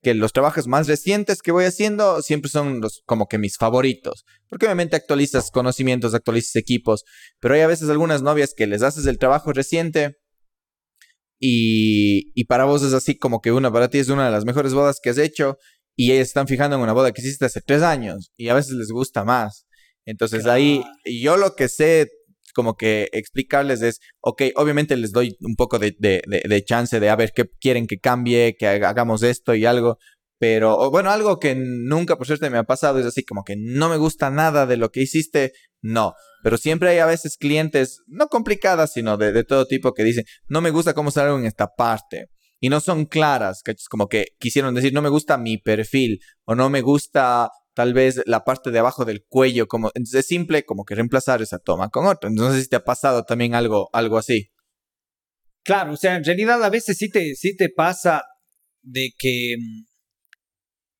que 0.02 0.14
los 0.14 0.32
trabajos 0.32 0.66
más 0.66 0.86
recientes 0.86 1.42
que 1.42 1.50
voy 1.52 1.64
haciendo 1.64 2.22
siempre 2.22 2.50
son 2.50 2.80
los 2.80 3.02
como 3.04 3.26
que 3.26 3.38
mis 3.38 3.56
favoritos. 3.56 4.24
Porque 4.48 4.66
obviamente 4.66 4.96
actualizas 4.96 5.50
conocimientos, 5.50 6.14
actualizas 6.14 6.56
equipos, 6.56 7.04
pero 7.40 7.54
hay 7.54 7.60
a 7.62 7.66
veces 7.66 7.88
algunas 7.88 8.22
novias 8.22 8.54
que 8.56 8.66
les 8.66 8.82
haces 8.82 9.06
el 9.06 9.18
trabajo 9.18 9.52
reciente 9.52 10.16
y, 11.40 12.32
y 12.34 12.44
para 12.44 12.64
vos 12.64 12.82
es 12.82 12.92
así 12.92 13.16
como 13.16 13.40
que 13.40 13.52
una, 13.52 13.72
para 13.72 13.88
ti 13.88 13.98
es 13.98 14.08
una 14.08 14.26
de 14.26 14.32
las 14.32 14.44
mejores 14.44 14.74
bodas 14.74 14.98
que 15.02 15.10
has 15.10 15.18
hecho 15.18 15.56
y 15.96 16.12
ellas 16.12 16.28
están 16.28 16.48
fijando 16.48 16.76
en 16.76 16.82
una 16.82 16.92
boda 16.92 17.12
que 17.12 17.20
hiciste 17.22 17.44
hace 17.44 17.60
tres 17.60 17.82
años 17.82 18.32
y 18.36 18.48
a 18.48 18.54
veces 18.54 18.72
les 18.72 18.88
gusta 18.90 19.24
más. 19.24 19.66
Entonces 20.04 20.46
ahí, 20.46 20.78
Claro. 20.80 20.94
y 21.04 21.22
yo 21.22 21.36
lo 21.36 21.54
que 21.54 21.68
sé 21.68 22.08
como 22.54 22.76
que 22.76 23.08
explicarles 23.12 23.82
es, 23.82 24.00
ok, 24.20 24.42
obviamente 24.56 24.96
les 24.96 25.12
doy 25.12 25.36
un 25.40 25.56
poco 25.56 25.78
de, 25.78 25.94
de, 25.98 26.22
de- 26.26 26.64
chance 26.64 27.00
de 27.00 27.08
a 27.10 27.16
ver 27.16 27.32
qué 27.34 27.44
quieren 27.60 27.86
que 27.86 27.98
cambie, 27.98 28.56
que 28.58 28.66
haga- 28.66 28.88
hagamos 28.90 29.22
esto 29.22 29.54
y 29.54 29.64
algo, 29.64 29.98
pero 30.38 30.90
bueno, 30.90 31.10
algo 31.10 31.38
que 31.38 31.54
nunca 31.56 32.16
por 32.16 32.26
suerte 32.26 32.50
me 32.50 32.58
ha 32.58 32.64
pasado 32.64 32.98
es 32.98 33.06
así 33.06 33.24
como 33.24 33.42
que 33.44 33.56
no 33.56 33.88
me 33.88 33.96
gusta 33.96 34.30
nada 34.30 34.66
de 34.66 34.76
lo 34.76 34.90
que 34.90 35.02
hiciste, 35.02 35.52
no, 35.82 36.14
pero 36.42 36.56
siempre 36.56 36.90
hay 36.90 36.98
a 36.98 37.06
veces 37.06 37.36
clientes, 37.36 38.02
no 38.06 38.28
complicadas, 38.28 38.92
sino 38.92 39.16
de, 39.16 39.44
todo 39.44 39.66
tipo 39.66 39.92
que 39.92 40.04
dicen, 40.04 40.24
no 40.48 40.60
me 40.60 40.70
gusta 40.70 40.94
cómo 40.94 41.10
sale 41.10 41.34
en 41.34 41.44
esta 41.46 41.68
parte. 41.76 42.26
Y 42.60 42.70
no 42.70 42.80
son 42.80 43.06
claras, 43.06 43.62
¿cachas? 43.62 43.86
Como 43.88 44.08
que 44.08 44.26
quisieron 44.40 44.74
decir, 44.74 44.92
no 44.92 45.00
me 45.00 45.10
gusta 45.10 45.38
mi 45.38 45.58
perfil 45.58 46.18
o 46.44 46.56
no 46.56 46.68
me 46.70 46.80
gusta 46.80 47.50
tal 47.78 47.94
vez 47.94 48.20
la 48.26 48.42
parte 48.42 48.72
de 48.72 48.80
abajo 48.80 49.04
del 49.04 49.24
cuello, 49.24 49.68
como 49.68 49.92
entonces 49.94 50.18
es 50.22 50.26
simple 50.26 50.64
como 50.64 50.84
que 50.84 50.96
reemplazar 50.96 51.42
esa 51.42 51.60
toma 51.60 51.90
con 51.90 52.06
otra. 52.06 52.28
Sé 52.28 52.62
si 52.62 52.68
te 52.68 52.74
ha 52.74 52.82
pasado 52.82 53.22
también 53.22 53.54
algo, 53.54 53.88
algo 53.92 54.18
así. 54.18 54.48
Claro, 55.62 55.92
o 55.92 55.96
sea, 55.96 56.16
en 56.16 56.24
realidad 56.24 56.60
a 56.64 56.70
veces 56.70 56.96
sí 56.96 57.08
te, 57.08 57.36
sí 57.36 57.54
te 57.56 57.68
pasa 57.68 58.24
de 58.82 59.10
que, 59.16 59.54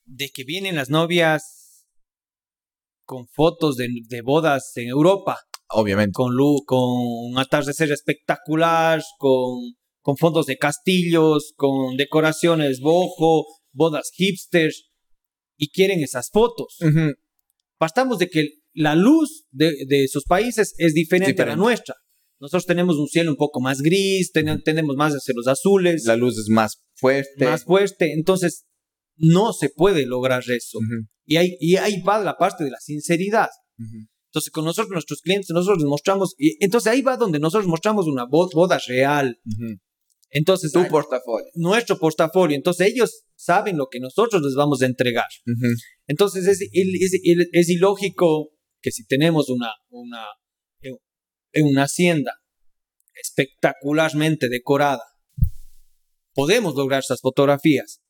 de 0.04 0.28
que 0.32 0.44
vienen 0.44 0.76
las 0.76 0.88
novias 0.88 1.84
con 3.04 3.26
fotos 3.26 3.76
de, 3.76 3.88
de 4.06 4.22
bodas 4.22 4.70
en 4.76 4.86
Europa, 4.86 5.40
Obviamente. 5.70 6.12
con, 6.14 6.32
lu- 6.32 6.62
con 6.64 6.78
un 7.32 7.38
atardecer 7.38 7.90
espectacular, 7.90 9.02
con, 9.18 9.74
con 10.00 10.16
fondos 10.16 10.46
de 10.46 10.58
castillos, 10.58 11.54
con 11.56 11.96
decoraciones 11.96 12.78
bojo, 12.80 13.46
bodas 13.72 14.10
hipsters, 14.14 14.87
y 15.58 15.68
quieren 15.70 16.00
esas 16.02 16.30
fotos. 16.30 16.76
Ujú. 16.80 17.12
Partamos 17.78 18.18
de 18.18 18.28
que 18.28 18.48
la 18.72 18.94
luz 18.94 19.44
de, 19.50 19.74
de 19.86 20.04
esos 20.04 20.24
países 20.24 20.74
es 20.78 20.94
diferente, 20.94 21.30
a 21.30 21.32
Diferente. 21.32 21.56
la 21.56 21.62
nuestra. 21.62 21.94
Nosotros 22.40 22.66
tenemos 22.66 22.96
un 22.96 23.08
cielo 23.08 23.30
un 23.32 23.36
poco 23.36 23.60
más 23.60 23.80
gris, 23.82 24.30
ten- 24.32 24.62
tenemos 24.62 24.94
más 24.96 25.12
hacia 25.12 25.34
los 25.34 25.48
azules, 25.48 26.04
La 26.04 26.16
luz 26.16 26.38
es 26.38 26.48
más 26.48 26.80
fuerte. 26.94 27.44
más 27.44 27.64
fuerte, 27.64 28.12
entonces 28.12 28.64
no 29.16 29.52
se 29.52 29.70
puede 29.70 30.06
lograr 30.06 30.42
eso. 30.48 30.78
Ujú, 30.78 31.06
Y, 31.26 31.36
ahí, 31.36 31.56
y 31.60 31.76
ahí 31.76 32.00
va 32.02 32.22
la 32.22 32.36
parte 32.36 32.62
de 32.64 32.70
la 32.70 32.78
sinceridad. 32.80 33.48
ujú. 33.78 34.06
Entonces, 34.30 34.50
con 34.52 34.64
nosotros, 34.66 34.90
nuestros 34.92 35.20
clientes, 35.22 35.48
nosotros 35.50 35.78
les 35.78 35.86
mostramos, 35.88 36.34
y 36.38 36.62
entonces 36.62 36.92
ahí 36.92 37.00
va 37.00 37.16
donde 37.16 37.38
nosotros 37.40 37.66
mostramos 37.66 38.06
una 38.06 38.24
bo- 38.26 38.48
boda 38.52 38.78
real. 38.86 39.40
Ujú. 39.44 39.78
Entonces, 40.30 40.72
Tu 40.72 40.86
portafolio. 40.88 41.46
nuestro 41.54 41.98
portafolio. 41.98 42.56
Entonces, 42.56 42.88
ellos 42.92 43.24
saben 43.34 43.76
lo 43.78 43.86
que 43.90 43.98
nosotros 44.00 44.42
les 44.42 44.54
vamos 44.54 44.82
a 44.82 44.86
entregar. 44.86 45.26
Entonces, 46.06 46.46
es, 46.46 46.60
es, 46.60 46.70
es- 46.72 47.48
es 47.52 47.68
ilógico 47.70 48.50
que 48.82 48.90
si 48.90 49.06
tenemos 49.06 49.48
una, 49.48 49.70
una, 49.88 50.24
en- 50.82 50.98
en 51.52 51.66
una 51.66 51.84
hacienda 51.84 52.34
espectacularmente 53.14 54.48
decorada, 54.48 55.02
podemos 56.34 56.74
lograr 56.76 57.00
esas 57.00 57.20
fotografías. 57.20 58.00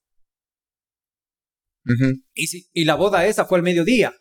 Y, 2.34 2.46
si, 2.48 2.68
y 2.72 2.84
la 2.84 2.96
boda 2.96 3.26
esa 3.26 3.46
fue 3.46 3.58
al 3.58 3.64
mediodía. 3.64 4.12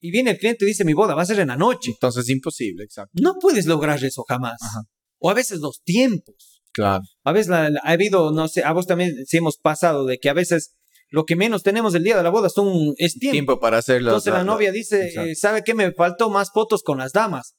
Y 0.00 0.10
viene 0.10 0.32
el 0.32 0.38
cliente 0.38 0.64
y 0.64 0.68
dice, 0.68 0.84
mi 0.84 0.92
boda 0.92 1.14
va 1.14 1.22
a 1.22 1.26
ser 1.26 1.40
en 1.40 1.48
la 1.48 1.56
noche. 1.56 1.90
Entonces 1.92 2.24
es 2.24 2.30
imposible, 2.30 2.84
exacto. 2.84 3.12
No 3.20 3.36
puedes 3.40 3.66
lograr 3.66 4.02
eso 4.04 4.22
jamás. 4.28 4.58
Ajá. 4.60 4.82
O 5.18 5.30
a 5.30 5.34
veces 5.34 5.58
los 5.60 5.82
tiempos. 5.82 6.53
Claro. 6.74 7.02
A 7.24 7.32
veces 7.32 7.48
la- 7.48 7.70
la- 7.70 7.80
ha 7.82 7.92
habido, 7.92 8.32
no 8.32 8.48
sé, 8.48 8.62
a 8.64 8.72
vos 8.72 8.86
también 8.86 9.14
sí 9.26 9.38
hemos 9.38 9.56
pasado 9.56 10.04
de 10.04 10.18
que 10.18 10.28
a 10.28 10.34
veces 10.34 10.74
lo 11.08 11.24
que 11.24 11.36
menos 11.36 11.62
tenemos 11.62 11.94
el 11.94 12.02
día 12.04 12.16
de 12.16 12.22
la 12.24 12.30
boda 12.30 12.48
son, 12.50 12.92
es 12.98 13.14
tiempo. 13.14 13.32
Tiempo 13.32 13.60
para 13.60 13.78
hacerlo. 13.78 14.10
Entonces 14.10 14.32
la 14.32 14.44
novia 14.44 14.72
dice, 14.72 15.12
eh, 15.16 15.34
¿sabe 15.36 15.62
qué? 15.64 15.72
Me 15.72 15.92
faltó 15.92 16.28
más 16.28 16.50
fotos 16.52 16.82
con 16.82 16.98
las 16.98 17.12
damas. 17.12 17.54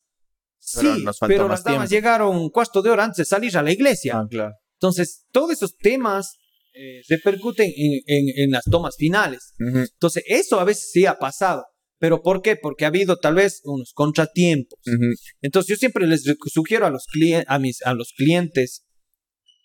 Pero 0.82 0.96
sí, 0.96 1.04
nos 1.04 1.18
faltó 1.20 1.34
pero 1.34 1.48
más 1.48 1.60
las 1.60 1.64
damas 1.64 1.90
tiempo. 1.90 1.96
llegaron 2.08 2.36
un 2.36 2.50
cuarto 2.50 2.82
de 2.82 2.90
hora 2.90 3.04
antes 3.06 3.18
de 3.18 3.26
salir 3.26 3.56
a 3.58 3.64
la 3.64 3.72
iglesia. 3.72 4.18
Ah, 4.20 4.28
claro. 4.30 4.54
Entonces, 4.80 5.26
todos 5.32 5.52
esos 5.52 5.78
temas 5.78 6.36
eh, 6.74 7.02
repercuten 7.08 7.72
en, 7.74 8.02
en- 8.08 8.44
en 8.44 8.52
las 8.52 8.66
tomas 8.66 8.98
finales. 8.98 9.54
Ujú. 9.60 9.78
Entonces, 9.80 10.24
eso 10.28 10.60
a 10.60 10.66
veces 10.66 10.90
sí 10.92 11.06
ha 11.06 11.18
pasado. 11.18 11.64
¿Pero 12.00 12.22
por 12.22 12.42
qué? 12.42 12.58
Porque 12.58 12.84
ha 12.84 12.90
habido 12.90 13.16
tal 13.18 13.36
vez 13.36 13.62
unos 13.64 13.94
contratiempos. 13.94 14.78
Ujú. 14.86 15.14
Entonces, 15.42 15.70
yo 15.70 15.76
siempre 15.78 16.06
les 16.06 16.24
sugiero 16.54 16.86
a 16.86 16.90
los, 16.90 17.06
a, 17.48 17.60
mis, 17.60 17.82
a 17.84 17.94
los 17.94 18.12
clientes 18.18 18.84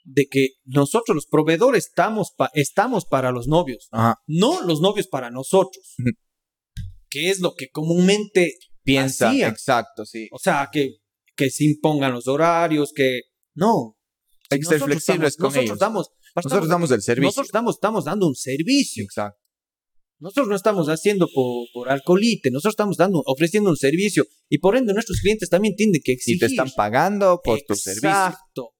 de 0.04 0.26
que 0.30 0.48
nosotros 0.64 1.14
los 1.14 1.26
proveedores 1.26 1.86
estamos, 1.86 2.32
pa- 2.36 2.50
estamos 2.54 3.04
para 3.04 3.30
los 3.32 3.46
novios, 3.46 3.88
Ajá. 3.92 4.16
no 4.26 4.62
los 4.62 4.80
novios 4.80 5.06
para 5.08 5.30
nosotros, 5.30 5.94
que 7.08 7.30
es 7.30 7.40
lo 7.40 7.54
que 7.54 7.68
comúnmente 7.70 8.54
Piensa, 8.82 9.30
Hacían. 9.30 9.50
exacto, 9.52 10.06
sí. 10.06 10.28
O 10.32 10.38
sea, 10.38 10.68
que, 10.72 10.96
que 11.36 11.50
se 11.50 11.64
impongan 11.64 12.12
los 12.12 12.26
horarios, 12.28 12.92
que 12.94 13.20
no. 13.54 13.96
Hay 14.48 14.58
que 14.58 14.64
ser 14.66 14.80
flexibles 14.80 15.34
estamos- 15.34 15.36
con 15.36 15.44
nosotros 15.44 15.64
ellos. 15.64 15.78
Damos, 15.78 16.08
Nosotros 16.34 16.68
damos 16.68 16.90
el 16.90 17.02
servicio. 17.02 17.26
Nosotros 17.26 17.46
estamos, 17.48 17.74
estamos 17.76 18.04
dando 18.04 18.26
un 18.26 18.34
servicio. 18.34 19.04
Exacto. 19.04 19.38
Nosotros 20.18 20.48
no 20.48 20.56
estamos 20.56 20.88
haciendo 20.88 21.28
por, 21.32 21.66
por 21.72 21.88
alcoholite, 21.90 22.50
nosotros 22.50 22.72
estamos 22.72 22.96
dando, 22.96 23.22
ofreciendo 23.26 23.70
un 23.70 23.76
servicio. 23.76 24.24
Y 24.48 24.58
por 24.58 24.76
ende, 24.76 24.92
nuestros 24.92 25.18
clientes 25.20 25.48
también 25.50 25.74
tienen 25.76 26.00
que 26.04 26.12
Y 26.12 26.14
exigir. 26.14 26.40
te 26.40 26.46
están 26.46 26.70
pagando 26.76 27.40
por 27.44 27.60
tu 27.62 27.74
servicio. 27.74 28.08
Exacto. 28.08 28.70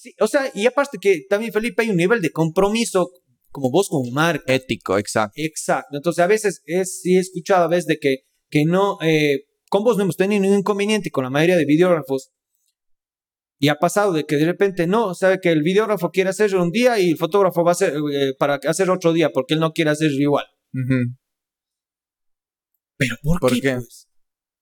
Sí, 0.00 0.14
o 0.18 0.26
sea, 0.26 0.50
y 0.54 0.64
aparte 0.64 0.96
que 0.98 1.26
también, 1.28 1.52
Felipe, 1.52 1.82
hay 1.82 1.90
un 1.90 1.98
nivel 1.98 2.22
de 2.22 2.30
compromiso 2.30 3.10
como 3.50 3.70
vos 3.70 3.90
como 3.90 4.10
marca. 4.10 4.50
Ético, 4.50 4.96
exacto. 4.96 5.34
Exacto. 5.36 5.94
Entonces, 5.94 6.24
a 6.24 6.26
veces 6.26 6.62
es, 6.64 7.02
sí 7.02 7.16
he 7.16 7.20
escuchado 7.20 7.64
a 7.64 7.68
veces 7.68 7.84
de 7.84 7.98
que, 7.98 8.20
que 8.48 8.64
no, 8.64 8.96
eh, 9.02 9.44
con 9.68 9.84
vos 9.84 9.98
no 9.98 10.04
hemos 10.04 10.16
tenido 10.16 10.40
ningún 10.40 10.60
inconveniente 10.60 11.10
con 11.10 11.24
la 11.24 11.28
mayoría 11.28 11.58
de 11.58 11.66
videógrafos. 11.66 12.30
Y 13.58 13.68
ha 13.68 13.74
pasado 13.74 14.14
de 14.14 14.24
que 14.24 14.36
de 14.36 14.46
repente 14.46 14.86
no, 14.86 15.14
sabe 15.14 15.38
que 15.38 15.50
el 15.50 15.62
videógrafo 15.62 16.10
quiere 16.10 16.30
hacer 16.30 16.56
un 16.56 16.70
día 16.70 16.98
y 16.98 17.10
el 17.10 17.18
fotógrafo 17.18 17.62
va 17.62 17.72
a 17.72 17.72
hacer 17.72 17.92
eh, 18.10 18.32
para 18.38 18.54
hacer 18.54 18.88
otro 18.88 19.12
día 19.12 19.28
porque 19.34 19.52
él 19.52 19.60
no 19.60 19.72
quiere 19.72 19.90
hacer 19.90 20.10
igual. 20.12 20.46
Pero 22.96 23.16
¿por, 23.22 23.38
¿Por 23.38 23.52
qué? 23.52 23.60
qué? 23.60 23.74
pues? 23.74 24.09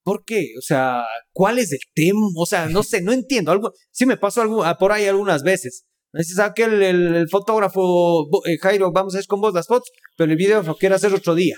¿Por 0.08 0.24
qué? 0.24 0.52
O 0.58 0.62
sea, 0.62 1.02
¿cuál 1.34 1.58
es 1.58 1.70
el 1.70 1.80
tema? 1.94 2.26
O 2.34 2.46
sea, 2.46 2.66
no 2.66 2.82
sé, 2.82 3.02
no 3.02 3.12
entiendo. 3.12 3.52
Algo, 3.52 3.72
sí 3.90 4.06
me 4.06 4.16
pasó 4.16 4.40
algo, 4.40 4.64
ah, 4.64 4.78
por 4.78 4.90
ahí 4.90 5.04
algunas 5.06 5.42
veces. 5.42 5.84
Dices, 6.14 6.38
ah, 6.38 6.54
que 6.54 6.62
el, 6.64 6.82
el- 6.82 7.14
el 7.14 7.28
fotógrafo, 7.28 8.26
eh, 8.46 8.56
Jairo, 8.58 8.90
vamos 8.90 9.14
a 9.14 9.18
hacer 9.18 9.26
con 9.28 9.42
vos 9.42 9.52
las 9.52 9.66
fotos, 9.66 9.90
pero 10.16 10.30
el 10.32 10.38
videógrafo 10.38 10.76
quiere 10.76 10.94
hacer 10.94 11.12
otro 11.12 11.34
día. 11.34 11.56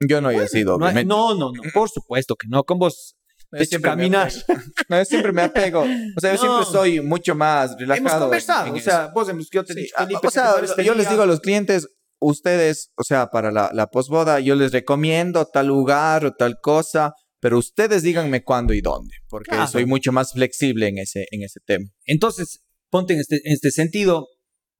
Yo 0.00 0.20
no 0.20 0.30
he 0.30 0.48
sido, 0.48 0.72
No, 0.78 0.84
obviamente. 0.86 1.06
no, 1.08 1.34
no, 1.36 1.52
no, 1.52 1.62
por 1.72 1.88
supuesto 1.88 2.34
que 2.34 2.48
no. 2.48 2.64
Con 2.64 2.78
vos 2.80 3.14
Yo 3.52 3.64
siempre 3.64 3.90
caminar. 3.92 4.32
No, 4.88 4.98
yo 4.98 5.04
siempre 5.04 5.32
me 5.32 5.42
apego. 5.42 5.82
O 6.16 6.20
sea, 6.20 6.34
yo 6.34 6.42
No. 6.44 6.56
siempre 6.64 6.72
soy 6.72 7.00
mucho 7.00 7.36
más 7.36 7.76
relajado. 7.78 8.08
Hemos 8.08 8.20
conversado. 8.20 8.66
en 8.66 8.74
o 8.74 8.80
sea, 8.80 9.12
vos 9.14 9.28
hemos, 9.28 9.48
yo 9.50 9.64
te 9.64 9.72
he 9.72 9.76
Sí, 9.76 9.80
dicho, 9.82 9.94
ah, 9.96 10.04
Felipe, 10.06 10.26
o 10.26 10.30
sea, 10.30 10.42
¿qué 10.42 10.48
te 10.62 10.66
parece 10.72 10.84
yo 10.84 10.94
les 10.96 11.08
digo 11.08 11.22
a 11.22 11.26
los 11.26 11.38
clientes, 11.40 11.86
ustedes, 12.28 12.90
o 12.96 13.04
sea, 13.04 13.28
para 13.30 13.50
la, 13.50 13.70
la 13.72 13.86
posboda, 13.88 14.40
yo 14.40 14.54
les 14.54 14.72
recomiendo 14.72 15.46
tal 15.46 15.66
lugar 15.68 16.24
o 16.24 16.32
tal 16.34 16.58
cosa, 16.60 17.12
pero 17.40 17.58
ustedes 17.58 18.02
díganme 18.02 18.42
cuándo 18.42 18.72
y 18.74 18.80
dónde, 18.80 19.14
porque 19.28 19.50
Claro. 19.50 19.66
soy 19.68 19.86
mucho 19.86 20.12
más 20.12 20.32
flexible 20.32 20.88
en 20.88 20.98
ese, 20.98 21.26
en 21.30 21.42
ese 21.42 21.60
tema. 21.64 21.86
Entonces, 22.04 22.62
ponte 22.90 23.14
en 23.14 23.20
este, 23.20 23.36
en 23.44 23.52
este 23.52 23.70
sentido, 23.70 24.26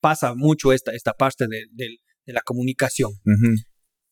pasa 0.00 0.34
mucho 0.34 0.72
esta, 0.72 0.92
esta 0.92 1.12
parte 1.14 1.46
de, 1.48 1.64
de- 1.72 1.96
de 2.26 2.32
la 2.32 2.40
comunicación. 2.40 3.12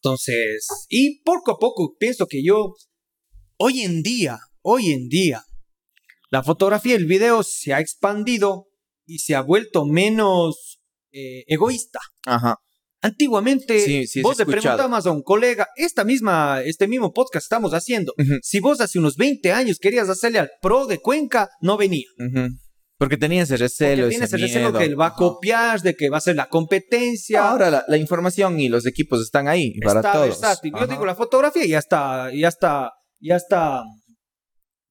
Entonces, 0.02 0.66
y 0.88 1.22
poco 1.22 1.52
a 1.52 1.58
poco 1.58 1.96
pienso 1.98 2.26
que 2.26 2.44
yo, 2.44 2.74
hoy 3.56 3.80
en 3.80 4.02
día, 4.02 4.38
hoy 4.62 4.92
en 4.92 5.08
día 5.08 5.42
la 6.30 6.42
fotografía 6.42 6.92
y 6.92 6.96
el 6.96 7.06
video 7.06 7.42
se 7.42 7.72
ha 7.74 7.80
expandido 7.80 8.66
y 9.06 9.18
se 9.18 9.34
ha 9.34 9.40
vuelto 9.40 9.84
menos 9.86 10.78
eh, 11.12 11.44
egoísta. 11.46 12.00
Ajá. 12.26 12.56
Antiguamente, 13.04 13.80
Sí, 13.80 14.06
sí, 14.06 14.22
vos 14.22 14.38
le 14.38 14.46
preguntabas 14.46 15.04
a 15.04 15.10
un 15.10 15.22
colega, 15.22 15.68
esta 15.76 16.04
misma, 16.04 16.62
este 16.64 16.88
mismo 16.88 17.12
podcast 17.12 17.44
estamos 17.44 17.72
haciendo, 17.74 18.14
Ujú. 18.18 18.38
si 18.42 18.60
vos 18.60 18.80
hace 18.80 18.98
unos 18.98 19.16
20 19.16 19.52
años 19.52 19.78
querías 19.78 20.08
hacerle 20.08 20.38
al 20.38 20.50
pro 20.62 20.86
de 20.86 20.98
Cuenca, 20.98 21.50
no 21.60 21.76
venía. 21.76 22.06
Ujú. 22.18 22.48
Porque 22.96 23.18
tenía 23.18 23.42
ese 23.42 23.58
recelo, 23.58 24.04
Porque 24.04 24.16
ese 24.24 24.36
el 24.36 24.40
recelo 24.42 24.72
que 24.72 24.84
él 24.84 24.98
va 24.98 25.08
a 25.08 25.14
copiar, 25.14 25.82
de 25.82 25.94
que 25.94 26.08
va 26.08 26.16
a 26.16 26.20
ser 26.22 26.36
la 26.36 26.48
competencia. 26.48 27.46
Ahora 27.50 27.70
la, 27.70 27.84
la 27.88 27.96
información 27.98 28.58
y 28.58 28.68
los 28.70 28.86
equipos 28.86 29.20
están 29.20 29.48
ahí 29.48 29.74
para 29.80 30.00
está 30.00 30.12
todos. 30.12 30.28
versátil. 30.28 30.72
Yo 30.78 30.86
digo, 30.86 31.04
la 31.04 31.14
fotografía 31.14 31.66
ya 31.66 31.80
está, 31.80 32.30
ya 32.32 32.48
está, 32.48 32.90
ya 33.20 33.36
está 33.36 33.82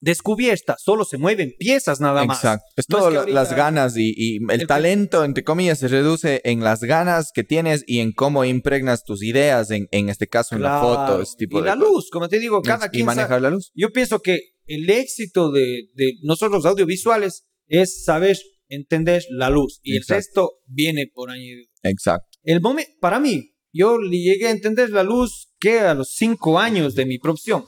descubierta. 0.04 0.76
Solo 0.80 1.06
se 1.06 1.18
mueven 1.18 1.54
piezas 1.58 2.00
nada 2.00 2.26
más. 2.26 2.38
Exacto. 2.38 2.66
Es 2.76 2.90
No 2.90 2.98
es 2.98 3.02
todo 3.02 3.12
que 3.12 3.18
ahorita- 3.18 3.34
las 3.36 3.56
ganas 3.56 3.98
y, 3.98 4.14
y 4.16 4.36
el, 4.52 4.62
El- 4.62 4.68
talento, 4.68 5.24
entre 5.24 5.44
comillas, 5.44 5.80
se 5.80 5.88
reduce 5.88 6.42
en 6.44 6.60
las 6.64 6.82
ganas 6.82 7.32
que 7.34 7.44
tienes 7.44 7.84
y 7.88 8.00
en 8.00 8.12
cómo 8.12 8.44
impregnas 8.46 9.04
tus 9.04 9.24
ideas, 9.24 9.72
en, 9.72 9.88
en 9.92 10.10
este 10.10 10.28
caso, 10.28 10.56
en 10.56 10.62
la 10.62 10.80
Claro. 10.80 10.88
foto, 11.08 11.22
ese 11.22 11.36
tipo 11.38 11.58
y 11.60 11.62
de 11.62 11.68
la 11.68 11.76
cosas. 11.76 11.90
luz, 11.90 12.10
como 12.12 12.30
te 12.30 12.40
digo, 12.40 12.62
cada 12.62 12.88
y 12.88 12.90
quien 12.90 13.06
sabe- 13.06 13.16
manejar 13.16 13.42
la 13.42 13.50
luz. 13.50 13.72
Yo 13.74 13.92
pienso 13.92 14.20
que 14.22 14.40
el 14.66 14.90
éxito 14.90 15.52
de, 15.52 15.90
de 15.96 16.14
nosotros 16.24 16.64
los 16.64 16.66
audiovisuales 16.66 17.46
es 17.68 18.04
saber 18.04 18.38
entender 18.68 19.24
la 19.30 19.50
luz 19.50 19.80
y 19.84 19.96
Exacto. 19.98 20.14
el 20.14 20.18
resto 20.18 20.52
viene 20.68 21.08
por 21.14 21.30
añadido. 21.32 21.68
Exacto. 21.84 22.28
El 22.44 22.60
momento, 22.62 22.92
para 23.00 23.20
mí, 23.20 23.52
yo 23.72 23.98
le 23.98 24.18
llegué 24.18 24.48
a 24.48 24.52
entender 24.52 24.90
la 24.90 25.04
luz 25.04 25.50
que 25.60 25.80
a 25.80 25.94
los 25.94 26.12
cinco 26.16 26.60
años 26.60 26.94
de 26.96 27.06
mi 27.06 27.18
profesión. 27.20 27.64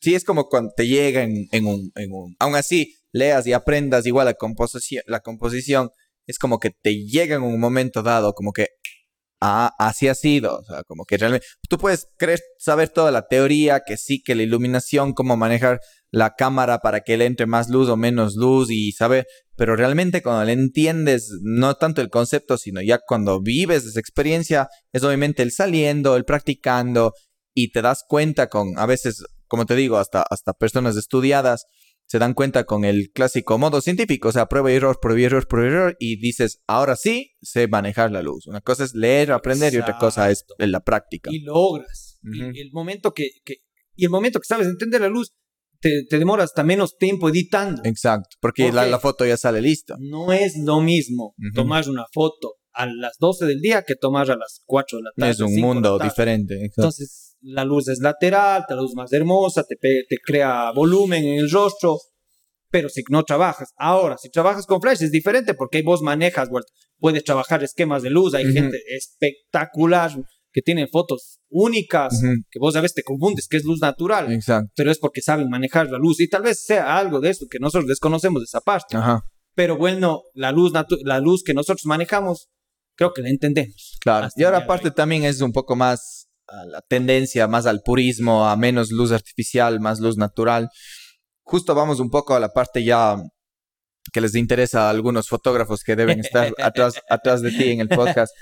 Sí, 0.00 0.14
es 0.14 0.24
como 0.24 0.48
cuando 0.48 0.72
te 0.74 0.86
llega 0.86 1.22
en, 1.22 1.46
en 1.52 1.66
un, 1.66 1.92
en 1.94 2.12
un... 2.12 2.34
Aún 2.38 2.56
así, 2.56 2.96
leas 3.12 3.46
y 3.46 3.52
aprendas 3.52 4.06
igual 4.06 4.26
la 4.26 4.34
composición, 4.34 5.02
la 5.06 5.20
composición, 5.20 5.90
es 6.26 6.38
como 6.38 6.58
que 6.58 6.70
te 6.70 7.04
llega 7.04 7.36
en 7.36 7.42
un 7.42 7.60
momento 7.60 8.02
dado, 8.02 8.32
como 8.32 8.52
que, 8.52 8.68
ah, 9.42 9.74
así 9.78 10.08
ha 10.08 10.14
sido. 10.14 10.58
O 10.58 10.64
sea, 10.64 10.84
como 10.84 11.04
que 11.04 11.18
realmente... 11.18 11.46
Tú 11.68 11.76
puedes 11.76 12.08
creer, 12.16 12.40
saber 12.58 12.88
toda 12.88 13.10
la 13.10 13.28
teoría, 13.28 13.82
que 13.86 13.96
sí, 13.98 14.22
que 14.22 14.34
la 14.34 14.42
iluminación, 14.42 15.12
cómo 15.12 15.36
manejar 15.36 15.80
la 16.10 16.34
cámara 16.34 16.78
para 16.78 17.02
que 17.02 17.16
le 17.16 17.26
entre 17.26 17.46
más 17.46 17.68
luz 17.68 17.88
o 17.88 17.96
menos 17.96 18.36
luz 18.36 18.70
y 18.70 18.92
saber... 18.92 19.26
Pero 19.56 19.76
realmente 19.76 20.22
cuando 20.22 20.44
le 20.46 20.52
entiendes, 20.52 21.28
no 21.42 21.74
tanto 21.74 22.00
el 22.00 22.08
concepto, 22.08 22.56
sino 22.56 22.80
ya 22.80 22.98
cuando 23.06 23.42
vives 23.42 23.84
esa 23.84 24.00
experiencia, 24.00 24.68
es 24.94 25.02
obviamente 25.02 25.42
el 25.42 25.52
saliendo, 25.52 26.16
el 26.16 26.24
practicando, 26.24 27.12
y 27.54 27.70
te 27.70 27.82
das 27.82 28.04
cuenta 28.08 28.48
con, 28.48 28.78
a 28.78 28.86
veces, 28.86 29.22
como 29.50 29.66
te 29.66 29.74
digo, 29.76 29.98
hasta, 29.98 30.22
hasta 30.22 30.54
personas 30.54 30.96
estudiadas 30.96 31.66
se 32.06 32.18
dan 32.18 32.34
cuenta 32.34 32.64
con 32.64 32.84
el 32.84 33.10
clásico 33.12 33.58
modo 33.58 33.80
científico, 33.80 34.28
o 34.28 34.32
sea, 34.32 34.46
prueba 34.46 34.72
y 34.72 34.76
error, 34.76 34.98
prueba 35.00 35.20
y 35.20 35.24
error, 35.24 35.46
prueba 35.46 35.68
y 35.68 35.70
error, 35.72 35.96
y 36.00 36.16
dices, 36.20 36.60
ahora 36.66 36.96
sí 36.96 37.32
sé 37.42 37.68
manejar 37.68 38.10
la 38.10 38.22
luz. 38.22 38.46
Una 38.46 38.60
cosa 38.60 38.84
es 38.84 38.94
leer, 38.94 39.30
aprender, 39.32 39.74
y 39.74 39.78
otra 39.78 39.98
cosa 39.98 40.30
es 40.30 40.40
Exacto. 40.40 40.54
en 40.64 40.72
la 40.72 40.80
práctica. 40.80 41.30
y 41.32 41.40
logras. 41.40 42.18
Y 42.22 42.42
Ujú. 42.42 42.50
el 42.54 42.70
momento 42.72 43.12
que, 43.12 43.28
que- 43.44 43.56
y 43.96 44.04
el 44.04 44.10
momento 44.10 44.40
que 44.40 44.46
sabes 44.46 44.66
entender 44.66 45.00
la 45.00 45.08
luz, 45.08 45.32
te, 45.80 46.04
te 46.08 46.18
demoras 46.18 46.44
hasta 46.46 46.62
menos 46.62 46.96
tiempo 46.96 47.28
editando. 47.28 47.82
Exacto, 47.84 48.36
porque 48.40 48.64
¿Por 48.66 48.74
la, 48.74 48.86
la 48.86 48.98
foto 48.98 49.24
ya 49.26 49.36
sale 49.36 49.60
lista. 49.62 49.96
No 49.98 50.32
es 50.32 50.54
lo 50.58 50.80
mismo 50.80 51.34
Ujú. 51.38 51.52
tomar 51.54 51.88
una 51.88 52.04
foto 52.12 52.54
a 52.72 52.86
las 52.86 53.16
12 53.18 53.46
del 53.46 53.60
día 53.60 53.82
que 53.86 53.94
tomar 53.96 54.30
a 54.30 54.36
las 54.36 54.62
4 54.66 54.98
de 54.98 55.04
la 55.04 55.10
tarde. 55.16 55.30
es 55.32 55.40
un 55.40 55.48
5 55.48 55.56
de 55.56 55.60
la 55.60 55.74
mundo 55.74 55.98
diferente. 55.98 56.54
exacto. 56.54 56.82
Entonces, 56.82 57.29
la 57.42 57.64
luz 57.64 57.88
es 57.88 57.98
lateral, 58.00 58.64
la 58.68 58.76
luz 58.76 58.94
más 58.94 59.12
hermosa, 59.12 59.64
te, 59.64 59.76
te 59.76 60.16
crea 60.24 60.72
volumen 60.72 61.24
en 61.24 61.38
el 61.38 61.50
rostro, 61.50 61.98
pero 62.70 62.88
si 62.88 63.02
no 63.10 63.22
trabajas. 63.24 63.70
Ahora, 63.76 64.16
si 64.18 64.30
trabajas 64.30 64.66
con 64.66 64.80
flash 64.80 65.02
es 65.02 65.10
diferente 65.10 65.54
porque 65.54 65.82
vos 65.82 66.02
manejas, 66.02 66.48
puedes 66.98 67.24
trabajar 67.24 67.62
esquemas 67.64 68.02
de 68.02 68.10
luz, 68.10 68.34
hay 68.34 68.44
Ujú. 68.44 68.52
gente 68.54 68.78
espectacular 69.34 70.12
que 70.52 70.62
tiene 70.62 70.88
fotos 70.88 71.38
únicas, 71.48 72.12
Ujú. 72.22 72.34
que 72.50 72.58
vos 72.58 72.74
a 72.76 72.80
veces 72.80 72.94
te 72.96 73.02
confundes 73.04 73.46
que 73.48 73.56
es 73.56 73.64
luz 73.64 73.80
natural, 73.80 74.32
Exacto. 74.32 74.70
pero 74.74 74.90
es 74.90 74.98
porque 74.98 75.22
saben 75.22 75.48
manejar 75.48 75.90
la 75.90 75.98
luz 75.98 76.20
y 76.20 76.28
tal 76.28 76.42
vez 76.42 76.62
sea 76.64 76.98
algo 76.98 77.20
de 77.20 77.30
esto 77.30 77.46
que 77.48 77.58
nosotros 77.60 77.88
desconocemos 77.88 78.42
de 78.42 78.44
esa 78.46 78.60
parte. 78.60 78.96
Ajá, 78.96 79.22
Pero 79.54 79.76
bueno, 79.76 80.22
la 80.34 80.52
luz, 80.52 80.72
la 81.04 81.18
luz 81.20 81.42
que 81.44 81.54
nosotros 81.54 81.84
manejamos, 81.86 82.48
creo 82.96 83.12
que 83.12 83.22
la 83.22 83.28
entendemos. 83.30 83.96
claro. 84.00 84.28
Y 84.36 84.42
ahora 84.44 84.58
aparte 84.58 84.90
también 84.90 85.24
es 85.24 85.40
un 85.40 85.52
poco 85.52 85.74
más 85.76 86.26
a 86.50 86.64
la 86.66 86.80
tendencia, 86.82 87.46
más 87.48 87.66
al 87.66 87.80
purismo, 87.84 88.46
a 88.48 88.56
menos 88.56 88.90
luz 88.90 89.12
artificial, 89.12 89.80
más 89.80 90.00
luz 90.00 90.16
natural. 90.16 90.68
Justo 91.42 91.74
vamos 91.74 92.00
un 92.00 92.10
poco 92.10 92.34
a 92.34 92.40
la 92.40 92.50
parte 92.52 92.84
ya 92.84 93.16
que 94.12 94.20
les 94.20 94.34
interesa 94.34 94.86
a 94.86 94.90
algunos 94.90 95.28
fotógrafos 95.28 95.82
que 95.84 95.94
deben 95.96 96.20
estar 96.20 96.52
atrás, 96.62 97.00
atrás 97.08 97.42
de 97.42 97.50
ti 97.52 97.70
en 97.70 97.80
el 97.80 97.88
podcast. 97.88 98.34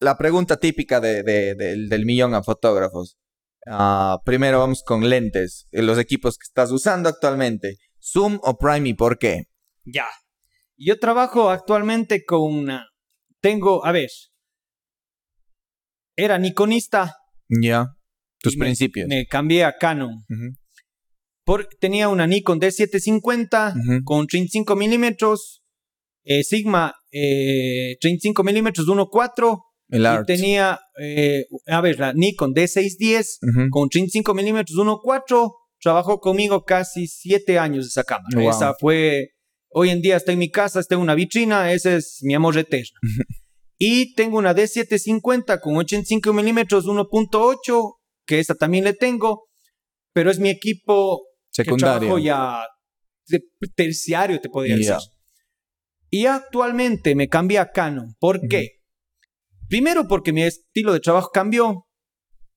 La 0.00 0.16
pregunta 0.16 0.56
típica 0.58 1.00
de- 1.00 1.22
de- 1.22 1.54
del- 1.54 1.88
del 1.88 2.04
millón 2.06 2.34
a 2.34 2.42
fotógrafos. 2.42 3.18
Ah, 3.66 4.18
primero 4.24 4.58
vamos 4.58 4.82
con 4.82 5.08
lentes, 5.08 5.66
eh, 5.72 5.82
los 5.82 5.98
equipos 5.98 6.38
que 6.38 6.44
estás 6.44 6.70
usando 6.70 7.08
actualmente. 7.08 7.76
Zoom 8.02 8.38
o 8.42 8.56
Prime 8.56 8.88
y 8.88 8.94
por 8.94 9.18
qué. 9.18 9.44
Ya. 9.84 10.06
Yo 10.78 10.98
trabajo 10.98 11.50
actualmente 11.50 12.24
con 12.24 12.40
una... 12.40 12.86
Tengo, 13.42 13.84
a 13.84 13.92
ver, 13.92 14.08
era 16.24 16.38
Nikonista. 16.38 17.14
Ya. 17.48 17.86
Tus 18.42 18.54
y 18.54 18.58
me- 18.58 18.64
principios. 18.66 19.08
Me 19.08 19.26
cambié 19.26 19.64
a 19.64 19.76
Canon. 19.76 20.24
Por, 21.44 21.66
tenía 21.80 22.08
una 22.08 22.26
Nikon 22.26 22.60
D750 22.60 23.74
ujú. 23.74 24.04
con 24.04 24.26
35 24.26 24.76
milímetros, 24.76 25.62
eh, 26.24 26.44
Sigma 26.44 26.94
eh, 27.10 27.96
35 28.00 28.44
milímetros 28.44 28.86
1.4 28.86 29.58
El 29.88 30.02
y 30.02 30.06
art. 30.06 30.26
tenía, 30.26 30.78
eh, 31.02 31.46
a 31.66 31.80
ver, 31.80 31.98
la 31.98 32.12
Nikon 32.12 32.54
D610 32.54 33.38
Ujú. 33.42 33.68
con 33.70 33.88
35 33.88 34.32
milímetros 34.34 34.76
1.4. 34.78 35.52
Trabajó 35.82 36.20
conmigo 36.20 36.62
casi 36.64 37.06
7 37.08 37.58
años 37.58 37.86
esa 37.86 38.04
cámara. 38.04 38.38
Wow. 38.38 38.50
Esa 38.50 38.74
fue, 38.78 39.30
hoy 39.70 39.88
en 39.90 40.02
día 40.02 40.16
está 40.16 40.32
en 40.32 40.38
mi 40.38 40.50
casa, 40.50 40.78
está 40.78 40.94
en 40.94 41.00
una 41.00 41.14
vitrina, 41.14 41.72
ese 41.72 41.96
es 41.96 42.18
mi 42.22 42.34
amor 42.34 42.56
eterno. 42.58 42.98
Y 43.82 44.12
tengo 44.14 44.36
una 44.36 44.54
D750 44.54 45.58
con 45.58 45.74
85 45.74 46.34
milímetros 46.34 46.84
1.8, 46.84 47.94
que 48.26 48.38
esa 48.38 48.54
también 48.54 48.84
le 48.84 48.92
tengo, 48.92 49.48
pero 50.12 50.30
es 50.30 50.38
mi 50.38 50.50
equipo 50.50 51.22
que 51.50 51.64
Secundario. 51.64 52.00
trabajo 52.00 52.18
ya 52.18 52.66
terciario, 53.74 54.38
te 54.38 54.50
podría 54.50 54.76
decir. 54.76 54.96
Y 56.10 56.26
actualmente 56.26 57.14
me 57.14 57.28
cambié 57.28 57.58
a 57.58 57.70
Canon. 57.70 58.16
¿Por 58.18 58.46
qué? 58.48 58.80
Primero 59.66 60.06
porque 60.06 60.34
mi 60.34 60.42
estilo 60.42 60.92
de 60.92 61.00
trabajo 61.00 61.30
cambió. 61.32 61.86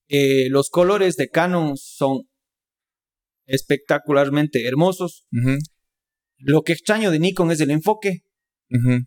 Eh, 0.09 0.49
los 0.49 0.69
colores 0.69 1.15
de 1.15 1.29
Canon 1.29 1.77
son 1.77 2.23
espectacularmente 3.45 4.67
hermosos. 4.67 5.25
Lo 6.37 6.63
que 6.63 6.73
extraño 6.73 7.11
de 7.11 7.19
Nikon 7.19 7.51
es 7.51 7.61
el 7.61 7.71
enfoque. 7.71 8.23
ujú. 8.69 9.05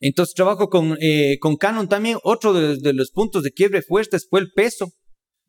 Entonces 0.00 0.34
trabajo 0.34 0.68
con, 0.68 0.96
eh, 1.00 1.38
con 1.40 1.56
Canon 1.56 1.88
también. 1.88 2.18
Otro 2.22 2.52
de, 2.52 2.76
de 2.76 2.92
los 2.92 3.10
puntos 3.10 3.42
de 3.42 3.52
quiebre 3.52 3.82
fuertes 3.82 4.26
fue 4.28 4.40
el 4.40 4.50
peso. 4.54 4.92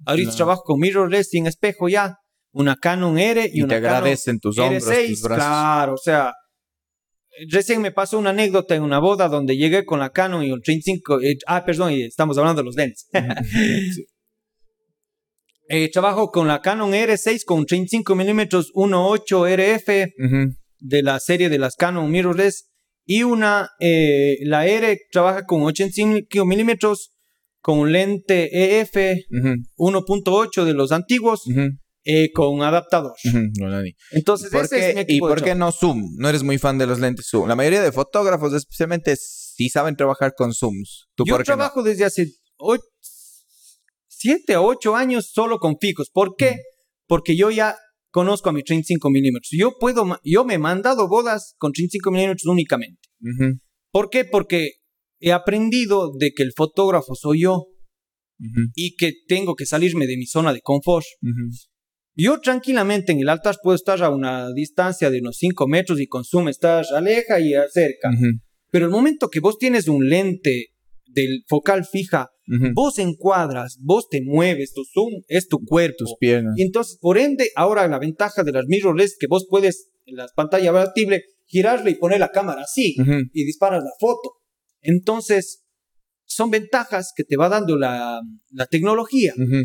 Ahorita 0.06 0.30
Claro. 0.30 0.38
trabajo 0.38 0.62
con 0.64 0.80
mirrorless 0.80 1.30
sin 1.30 1.48
espejo 1.48 1.90
ya. 1.90 2.16
Una 2.52 2.76
Canon 2.76 3.18
R 3.20 3.50
y, 3.52 3.60
Y, 3.60 3.62
una 3.64 3.76
te 3.76 3.82
Canon 3.82 3.96
agradecen 3.98 4.40
tus 4.40 4.58
hombros, 4.58 4.84
R6, 4.88 5.10
tus 5.10 5.22
brazos. 5.22 5.44
claro, 5.44 5.94
o 5.94 5.98
sea, 5.98 6.34
recién 7.50 7.82
me 7.82 7.92
pasó 7.92 8.18
una 8.18 8.30
anécdota 8.32 8.74
en 8.74 8.84
una 8.84 9.00
boda 9.00 9.28
donde 9.28 9.58
llegué 9.58 9.86
con 9.86 10.00
la 10.00 10.12
Canon 10.12 10.44
y 10.44 10.50
el 10.52 10.62
35, 10.62 11.22
eh, 11.22 11.38
ah, 11.46 11.64
perdón, 11.66 11.92
estamos 11.92 12.38
hablando 12.38 12.62
de 12.62 12.66
los 12.66 12.76
lentes. 12.76 13.08
Eh, 15.70 15.92
trabajo 15.92 16.32
con 16.32 16.48
la 16.48 16.62
Canon 16.62 16.94
R6 16.94 17.44
con 17.44 17.66
35 17.66 18.16
milímetros 18.16 18.72
1.8 18.74 19.50
RF 19.58 20.14
de 20.80 21.04
la 21.04 21.20
serie 21.20 21.50
de 21.50 21.58
las 21.60 21.76
Canon 21.76 22.10
mirrorless 22.10 22.70
y 23.10 23.24
una, 23.24 23.72
eh, 23.80 24.38
la 24.42 24.68
R 24.68 25.00
trabaja 25.12 25.46
con 25.46 25.64
85 25.64 26.46
milímetros 26.46 27.14
con 27.62 27.92
lente 27.92 28.80
EF 28.82 28.96
ujú, 29.32 29.56
1.8 29.78 30.66
de 30.66 30.74
los 30.74 30.92
antiguos 30.92 31.44
eh, 32.04 32.32
con 32.34 32.62
adaptador. 32.62 33.14
ujú. 33.26 33.40
No, 33.60 33.72
Dani. 33.72 33.94
Entonces, 34.12 34.52
¿Por 34.52 34.66
ese 34.66 34.90
es 34.90 34.96
mi 34.96 35.00
¿Y 35.00 35.04
equipo 35.04 35.28
de 35.30 35.36
por 35.36 35.44
qué 35.44 35.56
no 35.56 35.72
Zoom? 35.72 36.16
No 36.18 36.28
eres 36.30 36.44
muy 36.44 36.58
fan 36.58 36.78
de 36.78 36.86
los 36.86 37.00
lentes 37.00 37.28
Zoom. 37.30 37.48
La 37.48 37.56
mayoría 37.56 37.82
de 37.82 37.92
fotógrafos, 37.94 38.54
especialmente, 38.54 39.16
sí 39.18 39.70
saben 39.70 39.96
trabajar 39.96 40.34
con 40.36 40.54
Zooms. 40.54 41.08
¿Tú 41.16 41.24
Yo 41.26 41.36
por 41.36 41.46
qué 41.46 41.52
no? 41.52 41.58
trabajo 41.58 41.84
desde 41.84 42.04
hace 42.06 42.28
7 44.10 44.54
a 44.54 44.62
8 44.62 44.96
años 44.96 45.32
solo 45.34 45.60
con 45.60 45.78
fijos. 45.80 46.10
¿Por 46.12 46.36
qué? 46.36 46.58
Porque 47.08 47.38
yo 47.38 47.52
ya 47.52 47.78
conozco 48.18 48.50
a 48.50 48.52
mi 48.52 48.64
35 48.64 49.12
milímetros. 49.12 49.50
Yo 49.52 49.74
puedo, 49.80 50.20
yo 50.24 50.44
me 50.44 50.56
he 50.56 50.58
mandado 50.58 51.08
bodas 51.08 51.54
con 51.60 51.72
35 51.72 52.10
milímetros 52.10 52.48
únicamente. 52.48 53.00
Ujú, 53.22 53.60
¿Por 53.92 54.10
qué? 54.10 54.26
Porque 54.26 54.72
he 55.20 55.32
aprendido 55.32 56.12
de 56.18 56.32
que 56.32 56.42
el 56.42 56.52
fotógrafo 56.58 57.14
soy 57.14 57.42
yo 57.42 57.68
y 58.74 58.96
que 58.96 59.14
tengo 59.28 59.54
que 59.54 59.68
salirme 59.68 60.08
de 60.08 60.18
mi 60.18 60.26
zona 60.26 60.52
de 60.52 60.62
confort. 60.62 61.06
Yo 62.16 62.40
tranquilamente 62.42 63.12
en 63.12 63.20
el 63.20 63.30
altar 63.30 63.58
puedo 63.62 63.76
estar 63.76 64.02
a 64.02 64.10
una 64.10 64.52
distancia 64.52 65.12
de 65.12 65.20
unos 65.20 65.38
5 65.38 65.68
metros 65.68 66.00
y 66.00 66.08
consume, 66.08 66.50
estás 66.50 66.92
aleja 66.92 67.40
y 67.40 67.54
acerca. 67.54 68.10
Pero 68.72 68.86
el 68.86 68.92
momento 68.92 69.30
que 69.30 69.42
vos 69.42 69.60
tienes 69.60 69.88
un 69.88 70.10
lente 70.10 70.70
del 71.18 71.44
focal 71.48 71.86
fija, 71.86 72.30
ujú. 72.48 72.68
vos 72.74 73.00
encuadras, 73.00 73.78
vos 73.82 74.08
te 74.10 74.22
mueves, 74.22 74.74
tu 74.74 74.84
zoom 74.86 75.24
es 75.28 75.48
tu 75.48 75.60
cuerpo. 75.66 75.98
Tus 76.00 76.16
piernas. 76.20 76.54
Y 76.58 76.62
entonces, 76.62 76.98
por 77.02 77.18
ende, 77.18 77.50
ahora 77.56 77.88
la 77.88 78.00
ventaja 78.00 78.44
de 78.44 78.52
las 78.52 78.66
mirrorless 78.68 79.12
es 79.14 79.18
que 79.20 79.28
vos 79.28 79.48
puedes, 79.50 79.90
en 80.06 80.16
las 80.16 80.32
pantallas 80.34 80.70
abatibles, 80.70 81.24
girarle 81.46 81.92
y 81.92 81.96
poner 81.96 82.20
la 82.20 82.30
cámara 82.32 82.62
así 82.62 82.96
Ujú, 83.02 83.20
y 83.34 83.46
disparas 83.46 83.84
la 83.84 83.92
foto. 84.00 84.34
Entonces, 84.82 85.64
son 86.26 86.52
ventajas 86.52 87.14
que 87.16 87.24
te 87.24 87.38
va 87.38 87.50
dando 87.50 87.78
la, 87.78 88.20
la 88.52 88.66
tecnología. 88.68 89.34
ujú, 89.38 89.64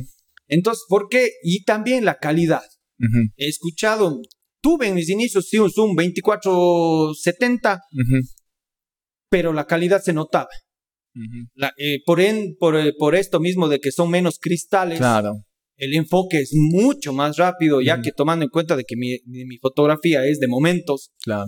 Entonces, 0.48 0.84
¿por 0.88 1.08
qué? 1.08 1.28
Y 1.42 1.64
también 1.64 2.04
la 2.04 2.18
calidad. 2.18 2.62
ujú, 2.98 3.28
He 3.36 3.48
escuchado, 3.48 4.20
tuve 4.62 4.88
en 4.88 4.94
mis 4.94 5.08
inicios 5.10 5.48
sí 5.48 5.58
un 5.58 5.70
Zoom 5.70 5.94
2470, 5.96 7.80
ujú, 7.92 8.18
pero 9.28 9.52
la 9.52 9.66
calidad 9.66 10.00
se 10.02 10.12
notaba. 10.12 10.48
La- 11.54 11.72
eh, 11.76 12.00
por, 12.06 12.20
en- 12.20 12.56
por, 12.58 12.76
eh, 12.76 12.92
por 12.98 13.14
esto 13.14 13.38
mismo 13.40 13.68
de 13.68 13.80
que 13.80 13.92
son 13.92 14.10
menos 14.10 14.38
cristales, 14.40 14.98
Claro. 14.98 15.34
el 15.76 15.94
enfoque 15.94 16.38
es 16.40 16.52
mucho 16.54 17.12
más 17.12 17.36
rápido, 17.36 17.80
ya 17.80 17.94
Ujú. 17.94 18.02
que 18.04 18.12
tomando 18.12 18.44
en 18.44 18.50
cuenta 18.50 18.76
de 18.76 18.84
que 18.84 18.96
mi, 18.96 19.18
mi- 19.26 19.58
fotografía 19.58 20.24
es 20.26 20.38
de 20.40 20.48
momentos. 20.48 21.10
Claro. 21.22 21.46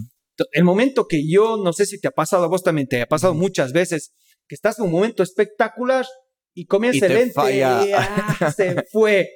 El 0.53 0.65
momento 0.65 1.07
que 1.09 1.23
yo, 1.29 1.57
no 1.62 1.73
sé 1.73 1.87
si 1.87 2.01
te 2.01 2.09
ha 2.09 2.12
pasado 2.12 2.45
a 2.45 2.49
vos 2.49 2.62
también, 2.62 2.89
te 2.89 3.01
ha 3.01 3.07
pasado 3.07 3.33
Ujú. 3.33 3.43
muchas 3.43 3.73
veces, 3.73 4.12
que 4.49 4.55
estás 4.55 4.79
en 4.79 4.87
un 4.87 4.91
momento 4.93 5.23
espectacular 5.23 6.05
y 6.55 6.67
comienza 6.67 7.07
Y 7.07 7.11
el 7.11 7.15
te 7.17 7.25
lente 7.43 7.57
y, 7.57 7.61
ah, 7.62 7.79
se 8.57 8.85
fue. 8.93 9.29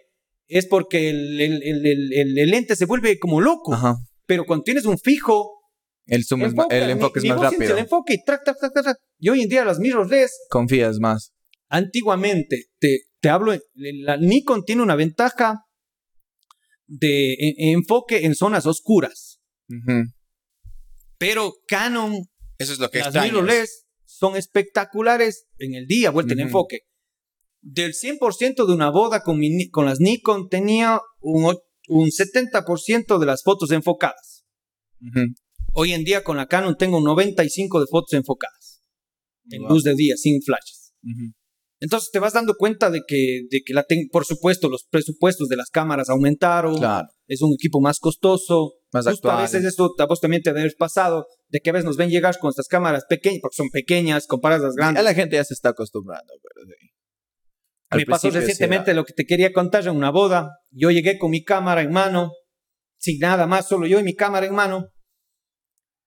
Es 0.47 0.67
porque 0.67 1.11
el, 1.11 1.41
el- 1.41 1.63
el- 1.63 2.13
el- 2.39 2.51
lente 2.51 2.75
se 2.77 2.87
vuelve 2.87 3.19
como 3.19 3.41
loco. 3.41 3.77
Pero 4.27 4.45
cuando 4.45 4.63
tienes 4.65 4.85
un 4.87 4.99
fijo, 4.99 5.58
El 6.09 6.25
zoom 6.25 6.43
es 6.43 6.53
enfoque 6.53 7.19
es 7.21 7.25
más 7.27 7.39
sientes 7.39 7.53
rápido. 7.53 7.73
el 7.75 7.79
enfoque 7.85 8.15
y 8.15 8.25
trac, 8.25 8.43
trac, 8.45 8.57
trac. 8.59 8.97
Y 9.19 9.29
hoy 9.29 9.43
en 9.43 9.49
día 9.49 9.65
las 9.65 9.79
mirrorless 9.79 10.33
Confías 10.51 10.99
más. 10.99 11.33
antiguamente, 11.69 12.65
te, 12.81 13.03
te 13.21 13.29
hablo, 13.29 13.57
la 13.75 14.17
Nikon 14.17 14.65
tiene 14.65 14.83
una 14.83 14.97
ventaja 14.97 15.65
de 16.87 17.35
e- 17.35 17.73
enfoque 17.73 18.25
en 18.25 18.35
zonas 18.35 18.65
oscuras, 18.67 19.41
pero 21.19 21.55
Canon, 21.67 22.25
Eso 22.59 22.73
es 22.73 22.79
lo 22.79 22.91
que 22.91 23.01
las 23.01 23.15
mirrorless 23.15 23.85
son 24.05 24.37
espectaculares 24.37 25.47
en 25.59 25.75
el 25.75 25.87
día, 25.87 26.11
vuelta 26.11 26.33
en 26.33 26.41
Ujú. 26.41 26.47
enfoque. 26.49 26.81
Del 27.61 27.93
100% 27.93 28.67
de 28.67 28.73
una 28.73 28.91
boda 28.91 29.23
con, 29.23 29.39
mi 29.39 29.69
con 29.71 29.85
las 29.85 30.01
Nikon 30.01 30.49
tenía 30.49 31.01
un, 31.21 31.57
un 31.89 32.09
70% 32.09 33.19
de 33.19 33.27
las 33.27 33.43
fotos 33.43 33.71
enfocadas. 33.73 34.47
Ujú. 35.01 35.35
Hoy 35.81 35.93
en 35.93 36.03
día 36.03 36.25
con 36.25 36.37
la 36.37 36.47
Canon 36.47 36.77
tengo 36.77 36.99
un 36.99 37.05
95% 37.05 37.79
de 37.79 37.87
fotos 37.89 38.13
enfocadas, 38.15 38.83
en 39.49 39.63
Wow. 39.63 39.71
luz 39.71 39.85
de 39.85 39.95
día, 39.95 40.17
sin 40.17 40.43
flashes. 40.43 40.93
Ujú. 41.05 41.33
Entonces 41.81 42.11
te 42.11 42.19
vas 42.19 42.33
dando 42.33 42.55
cuenta 42.57 42.91
de 42.91 43.03
que, 43.07 43.43
de 43.49 43.61
que 43.65 43.73
la 43.75 43.87
por 44.11 44.25
supuesto, 44.25 44.69
los 44.69 44.87
presupuestos 44.91 45.47
de 45.49 45.55
las 45.55 45.71
cámaras 45.71 46.09
aumentaron. 46.09 46.77
Claro. 46.79 47.07
Es 47.29 47.43
un 47.43 47.53
equipo 47.55 47.81
más 47.81 48.01
costoso. 48.01 48.73
Más 48.93 49.05
Justo 49.05 49.29
actual. 49.29 49.39
a 49.39 49.43
veces 49.43 49.65
eso 49.65 49.95
a 49.97 50.07
vos 50.07 50.21
también 50.21 50.43
te 50.43 50.51
debe 50.51 50.63
haber 50.63 50.75
pasado, 50.77 51.27
de 51.49 51.61
que 51.61 51.71
a 51.71 51.73
veces 51.75 51.85
nos 51.85 51.97
ven 51.97 52.11
llegar 52.11 52.37
con 52.41 52.49
estas 52.49 52.67
cámaras 52.67 53.05
pequeñas, 53.09 53.39
porque 53.41 53.55
son 53.57 53.69
pequeñas 53.71 54.27
comparadas 54.27 54.65
a 54.65 54.67
las 54.69 54.75
grandes. 54.75 55.05
la 55.05 55.15
gente 55.15 55.37
ya 55.37 55.45
se 55.45 55.55
está 55.55 55.69
acostumbrando, 55.69 56.33
pero 56.43 56.67
sí. 56.67 56.89
Me 57.99 58.07
pasó 58.07 58.31
recientemente 58.31 58.95
lo 58.95 59.05
que 59.05 59.13
te 59.13 59.25
quería 59.27 59.53
contar 59.53 59.87
en 59.87 59.95
una 59.95 60.11
boda. 60.11 60.59
Yo 60.71 60.91
llegué 60.91 61.19
con 61.19 61.31
mi 61.31 61.45
cámara 61.45 61.83
en 61.83 61.93
mano, 61.93 62.33
sin 62.99 63.21
nada 63.21 63.47
más, 63.47 63.69
solo 63.69 63.87
yo 63.87 64.01
y 64.01 64.03
mi 64.03 64.17
cámara 64.17 64.47
en 64.47 64.55
mano. 64.55 64.89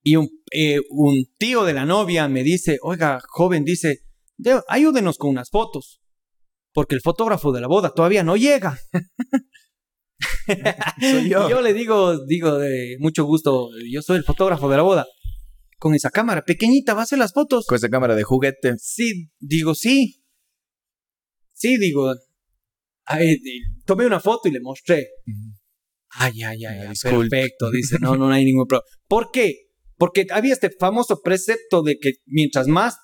Y 0.03 0.15
un, 0.15 0.29
eh, 0.51 0.79
un 0.89 1.25
tío 1.37 1.63
de 1.63 1.73
la 1.73 1.85
novia 1.85 2.27
me 2.27 2.43
dice, 2.43 2.79
oiga, 2.81 3.19
joven, 3.27 3.63
dice, 3.63 3.99
"De- 4.37 4.61
ayúdenos 4.67 5.17
con 5.17 5.29
unas 5.29 5.49
fotos, 5.49 6.01
porque 6.73 6.95
el 6.95 7.01
fotógrafo 7.01 7.51
de 7.51 7.61
la 7.61 7.67
boda 7.67 7.93
todavía 7.93 8.23
no 8.23 8.35
llega. 8.35 8.79
Soy 10.99 11.29
yo. 11.29 11.49
Yo 11.49 11.61
le 11.61 11.73
digo, 11.73 12.25
digo 12.25 12.57
de 12.57 12.97
mucho 12.99 13.25
gusto, 13.25 13.69
yo 13.89 14.01
soy 14.01 14.17
el 14.17 14.23
fotógrafo 14.23 14.69
de 14.69 14.77
la 14.77 14.83
boda. 14.83 15.05
Con 15.77 15.95
esa 15.95 16.09
cámara 16.11 16.43
pequeñita 16.43 16.93
va 16.93 17.01
a 17.01 17.03
hacer 17.03 17.17
las 17.17 17.33
fotos. 17.33 17.65
Con 17.65 17.75
esa 17.75 17.89
cámara 17.89 18.15
de 18.15 18.23
juguete. 18.23 18.75
Sí, 18.77 19.29
digo, 19.39 19.73
sí. 19.73 20.23
Sí, 21.53 21.77
digo. 21.77 22.13
Ay, 23.05 23.39
tomé 23.85 24.05
una 24.05 24.19
foto 24.19 24.47
y 24.47 24.51
le 24.51 24.59
mostré. 24.61 25.07
Ay, 26.09 26.43
ay, 26.43 26.65
ay, 26.65 26.77
Ah, 26.77 26.81
ay, 26.83 26.87
disculpe. 26.89 27.29
perfecto. 27.29 27.71
Dice, 27.71 27.97
no, 27.99 28.15
no 28.17 28.29
hay 28.29 28.45
ningún 28.45 28.67
problema. 28.67 28.85
¿Por 29.07 29.31
qué? 29.31 29.60
Porque 30.01 30.25
había 30.31 30.53
este 30.53 30.71
famoso 30.79 31.21
precepto 31.21 31.83
de 31.83 31.97
que 32.01 32.13
mientras 32.25 32.65
más 32.67 32.97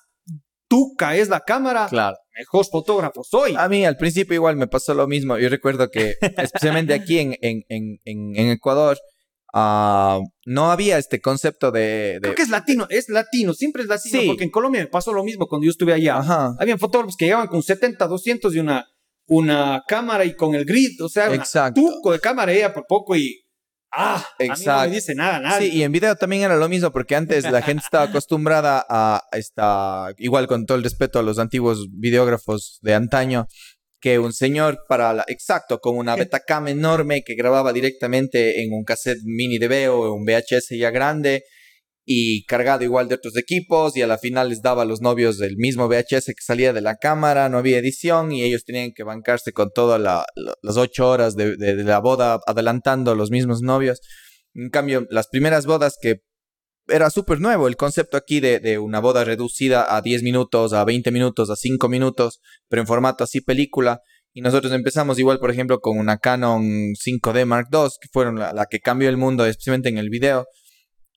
tuca 0.68 1.16
es 1.16 1.28
la 1.28 1.40
cámara, 1.40 1.86
Claro. 1.88 2.16
mejor 2.36 2.66
fotógrafo 2.66 3.22
soy. 3.24 3.54
A 3.56 3.68
mí 3.68 3.84
al 3.86 3.96
principio 3.96 4.34
igual 4.34 4.56
me 4.56 4.66
pasó 4.66 4.94
lo 4.94 5.06
mismo. 5.06 5.38
Yo 5.38 5.48
recuerdo 5.48 5.90
que, 5.90 6.16
especialmente 6.36 6.94
aquí 6.94 7.18
en, 7.20 7.36
en, 7.40 7.62
en, 7.68 7.98
en, 8.04 8.36
en 8.36 8.48
Ecuador, 8.50 8.98
ah, 9.54 10.20
no 10.44 10.70
había 10.72 10.98
este 10.98 11.20
concepto 11.20 11.70
de... 11.70 12.14
de- 12.14 12.20
Creo 12.22 12.34
que 12.34 12.42
es 12.42 12.48
latino, 12.50 12.86
es 12.90 13.08
latino, 13.08 13.54
siempre 13.54 13.82
es 13.82 13.88
latino, 13.88 14.20
Sí. 14.20 14.26
porque 14.26 14.44
en 14.44 14.50
Colombia 14.50 14.80
me 14.82 14.88
pasó 14.88 15.12
lo 15.12 15.24
mismo 15.24 15.46
cuando 15.46 15.64
yo 15.64 15.70
estuve 15.70 15.92
allá. 15.94 16.18
Ajá. 16.18 16.54
Habían 16.58 16.78
fotógrafos 16.78 17.16
que 17.16 17.26
llegaban 17.26 17.46
con 17.48 17.62
70, 17.62 18.06
200 18.06 18.54
y 18.54 18.58
una, 18.58 18.86
una 19.26 19.82
cámara 19.88 20.24
y 20.24 20.34
con 20.34 20.54
el 20.54 20.64
grid, 20.64 21.00
o 21.02 21.08
sea, 21.08 21.30
un 21.30 21.74
tuco 21.74 22.12
de 22.12 22.20
cámara 22.20 22.52
ella 22.52 22.72
por 22.74 22.84
poco 22.86 23.16
y... 23.16 23.44
Ah, 23.90 24.16
a 24.16 24.42
mí 24.42 24.48
no 24.48 24.54
Exacto. 24.54 24.88
me 24.88 24.94
dice 24.94 25.14
nada, 25.14 25.40
nadie. 25.40 25.70
Sí, 25.70 25.78
y 25.78 25.82
en 25.82 25.92
video 25.92 26.14
también 26.16 26.42
era 26.42 26.56
lo 26.56 26.68
mismo, 26.68 26.92
porque 26.92 27.16
antes 27.16 27.50
la 27.50 27.62
gente 27.62 27.84
estaba 27.84 28.04
acostumbrada 28.10 28.84
a 28.88 29.22
esta, 29.32 30.12
igual 30.18 30.46
con 30.46 30.66
todo 30.66 30.76
el 30.76 30.84
respeto 30.84 31.18
a 31.18 31.22
los 31.22 31.38
antiguos 31.38 31.88
videógrafos 31.90 32.78
de 32.82 32.94
antaño, 32.94 33.46
que 34.00 34.18
un 34.18 34.32
señor 34.32 34.84
para 34.88 35.12
la, 35.12 35.24
exacto, 35.26 35.80
con 35.80 35.96
una 35.96 36.16
Betacam 36.16 36.68
enorme 36.68 37.22
que 37.24 37.34
grababa 37.34 37.72
directamente 37.72 38.62
en 38.62 38.72
un 38.72 38.84
cassette 38.84 39.22
mini 39.24 39.58
DV 39.58 39.90
o 39.90 40.14
un 40.14 40.24
VHS 40.24 40.76
ya 40.78 40.90
grande 40.90 41.44
y 42.10 42.44
cargado 42.46 42.82
igual 42.84 43.06
de 43.08 43.16
otros 43.16 43.36
equipos 43.36 43.94
y 43.94 44.00
a 44.00 44.06
la 44.06 44.16
final 44.16 44.48
les 44.48 44.62
daba 44.62 44.82
a 44.82 44.84
los 44.86 45.02
novios 45.02 45.36
del 45.36 45.56
mismo 45.58 45.88
VHS 45.88 46.24
que 46.28 46.42
salía 46.42 46.72
de 46.72 46.80
la 46.80 46.96
cámara, 46.96 47.50
no 47.50 47.58
había 47.58 47.76
edición 47.76 48.32
y 48.32 48.42
ellos 48.44 48.64
tenían 48.64 48.92
que 48.94 49.02
bancarse 49.02 49.52
con 49.52 49.68
todas 49.74 50.00
la- 50.00 50.24
la- 50.34 50.54
las 50.62 50.78
ocho 50.78 51.06
horas 51.06 51.36
de, 51.36 51.54
la 51.84 51.98
boda 51.98 52.40
adelantando 52.46 53.14
los 53.14 53.30
mismos 53.30 53.60
novios. 53.60 54.00
En 54.54 54.70
cambio, 54.70 55.06
las 55.10 55.28
primeras 55.28 55.66
bodas 55.66 55.96
que 56.00 56.22
era 56.88 57.10
súper 57.10 57.40
nuevo 57.40 57.68
el 57.68 57.76
concepto 57.76 58.16
aquí 58.16 58.40
de, 58.40 58.58
de 58.58 58.78
una 58.78 59.00
boda 59.00 59.22
reducida 59.24 59.94
a 59.94 60.00
10 60.00 60.22
minutos, 60.22 60.72
a 60.72 60.84
20 60.86 61.10
minutos, 61.10 61.50
a 61.50 61.56
5 61.56 61.90
minutos, 61.90 62.40
pero 62.68 62.80
en 62.80 62.86
formato 62.86 63.22
así 63.24 63.42
película. 63.42 64.00
Y 64.32 64.40
nosotros 64.40 64.72
empezamos 64.72 65.18
igual, 65.18 65.38
por 65.40 65.50
ejemplo, 65.50 65.80
con 65.80 65.98
una 65.98 66.16
Canon 66.16 66.62
5D 66.94 67.44
Mark 67.44 67.66
II, 67.70 67.88
que 68.00 68.08
fueron 68.10 68.38
la, 68.38 68.54
la 68.54 68.64
que 68.64 68.78
cambió 68.80 69.10
el 69.10 69.18
mundo, 69.18 69.44
especialmente 69.44 69.90
en 69.90 69.98
el 69.98 70.08
video. 70.08 70.46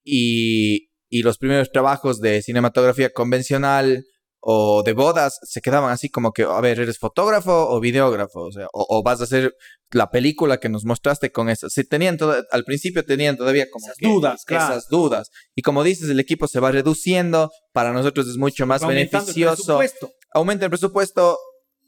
Y, 0.04 0.90
y 1.10 1.22
los 1.24 1.38
primeros 1.38 1.72
trabajos 1.72 2.20
de 2.22 2.42
cinematografía 2.42 3.12
convencional 3.12 4.06
o 4.44 4.82
de 4.82 4.94
bodas 4.94 5.38
se 5.44 5.62
quedaban 5.62 5.92
así 5.92 6.10
como 6.10 6.32
que, 6.34 6.42
a 6.44 6.60
ver, 6.62 6.80
¿eres 6.80 6.98
fotógrafo 6.98 7.70
o 7.70 7.80
videógrafo? 7.80 8.40
O 8.46 8.52
sea, 8.52 8.66
o, 8.74 8.86
o 8.90 9.04
vas 9.04 9.22
a 9.22 9.26
hacer 9.26 9.54
la 9.92 10.10
película 10.10 10.60
que 10.60 10.68
nos 10.70 10.84
mostraste 10.84 11.32
con 11.32 11.48
eso. 11.50 11.70
Sí, 11.70 11.84
tenían 11.84 12.18
todo, 12.18 12.44
al 12.52 12.64
principio 12.64 13.06
tenían 13.06 13.38
todavía 13.38 13.68
como 13.70 13.86
Esas 13.86 13.98
que 13.98 14.08
dudas, 14.08 14.44
claro. 14.46 14.74
esas 14.74 14.88
dudas. 14.90 15.30
Y 15.56 15.62
como 15.62 15.84
dices, 15.84 16.10
el 16.10 16.20
equipo 16.20 16.48
se 16.48 16.60
va 16.60 16.72
reduciendo, 16.72 17.52
para 17.72 17.94
nosotros 17.94 18.28
es 18.28 18.38
mucho 18.38 18.66
más 18.66 18.82
el 18.82 18.88
beneficioso. 18.88 19.78
presupuesto. 19.78 20.12
Aumenta 20.34 20.66
el 20.66 20.72
presupuesto, 20.72 21.38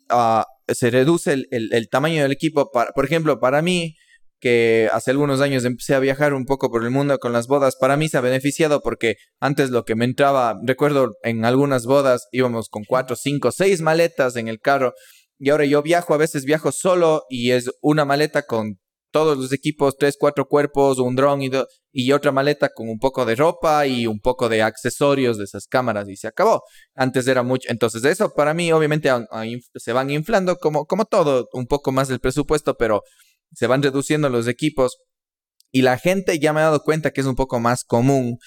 ah, 0.10 0.46
se 0.68 0.92
reduce 0.92 1.34
el, 1.34 1.48
el- 1.50 1.74
el 1.74 1.90
tamaño 1.90 2.22
del 2.22 2.32
equipo. 2.34 2.70
Para, 2.72 2.92
por 2.92 3.06
ejemplo, 3.06 3.40
para 3.40 3.64
mí, 3.64 3.96
que 4.44 4.90
hace 4.92 5.12
algunos 5.12 5.40
años 5.40 5.64
empecé 5.64 5.96
a 5.96 6.00
viajar 6.00 6.34
un 6.34 6.44
poco 6.44 6.70
por 6.70 6.84
el 6.84 6.92
mundo 6.92 7.18
con 7.18 7.32
las 7.32 7.48
bodas, 7.48 7.78
para 7.80 7.96
mí 7.96 8.10
se 8.10 8.18
ha 8.18 8.22
beneficiado 8.22 8.82
porque 8.82 9.16
antes 9.40 9.70
lo 9.70 9.86
que 9.86 9.96
me 9.96 10.04
entraba, 10.04 10.60
recuerdo 10.66 11.14
en 11.24 11.46
algunas 11.46 11.86
bodas 11.86 12.28
íbamos 12.34 12.68
con 12.68 12.84
cuatro, 12.84 13.16
cinco, 13.16 13.54
seis 13.54 13.80
maletas 13.80 14.36
en 14.36 14.50
el 14.50 14.60
carro 14.60 14.92
y 15.40 15.50
ahora 15.50 15.64
yo 15.66 15.82
viajo, 15.82 16.14
a 16.14 16.18
veces 16.18 16.44
viajo 16.44 16.74
solo 16.74 17.24
y 17.30 17.52
es 17.52 17.72
una 17.82 18.04
maleta 18.04 18.42
con 18.44 18.80
todos 19.14 19.38
los 19.38 19.54
equipos, 19.54 19.96
tres, 19.98 20.18
cuatro 20.20 20.46
cuerpos, 20.48 21.00
un 21.00 21.16
dron 21.16 21.42
y, 21.42 21.50
y 21.94 22.12
otra 22.12 22.32
maleta 22.34 22.70
con 22.76 22.90
un 22.90 22.98
poco 23.00 23.26
de 23.26 23.36
ropa 23.36 23.86
y 23.88 24.08
un 24.08 24.20
poco 24.20 24.50
de 24.50 24.62
accesorios 24.64 25.38
de 25.38 25.46
esas 25.46 25.68
cámaras 25.68 26.10
y 26.10 26.18
se 26.18 26.28
acabó. 26.28 26.64
Antes 26.96 27.28
era 27.28 27.44
mucho, 27.44 27.70
entonces 27.72 28.04
eso 28.04 28.34
para 28.34 28.54
mí 28.54 28.74
obviamente 28.74 29.10
a- 29.10 29.26
a 29.32 29.46
inf- 29.46 29.70
se 29.76 29.94
van 29.94 30.10
inflando 30.10 30.58
como, 30.58 30.86
como 30.86 31.06
todo, 31.06 31.48
un 31.54 31.68
poco 31.68 31.92
más 31.94 32.10
el 32.10 32.20
presupuesto, 32.20 32.76
pero 32.76 33.04
se 33.54 33.68
van 33.68 33.84
reduciendo 33.84 34.30
los 34.30 34.48
equipos 34.48 34.98
y 35.72 35.82
la 35.82 35.98
gente 35.98 36.40
ya 36.40 36.54
me 36.54 36.60
ha 36.62 36.66
dado 36.66 36.84
cuenta 36.84 37.12
que 37.12 37.22
es 37.22 37.28
un 37.28 37.36
poco 37.36 37.60
más 37.60 37.84
común 37.84 38.38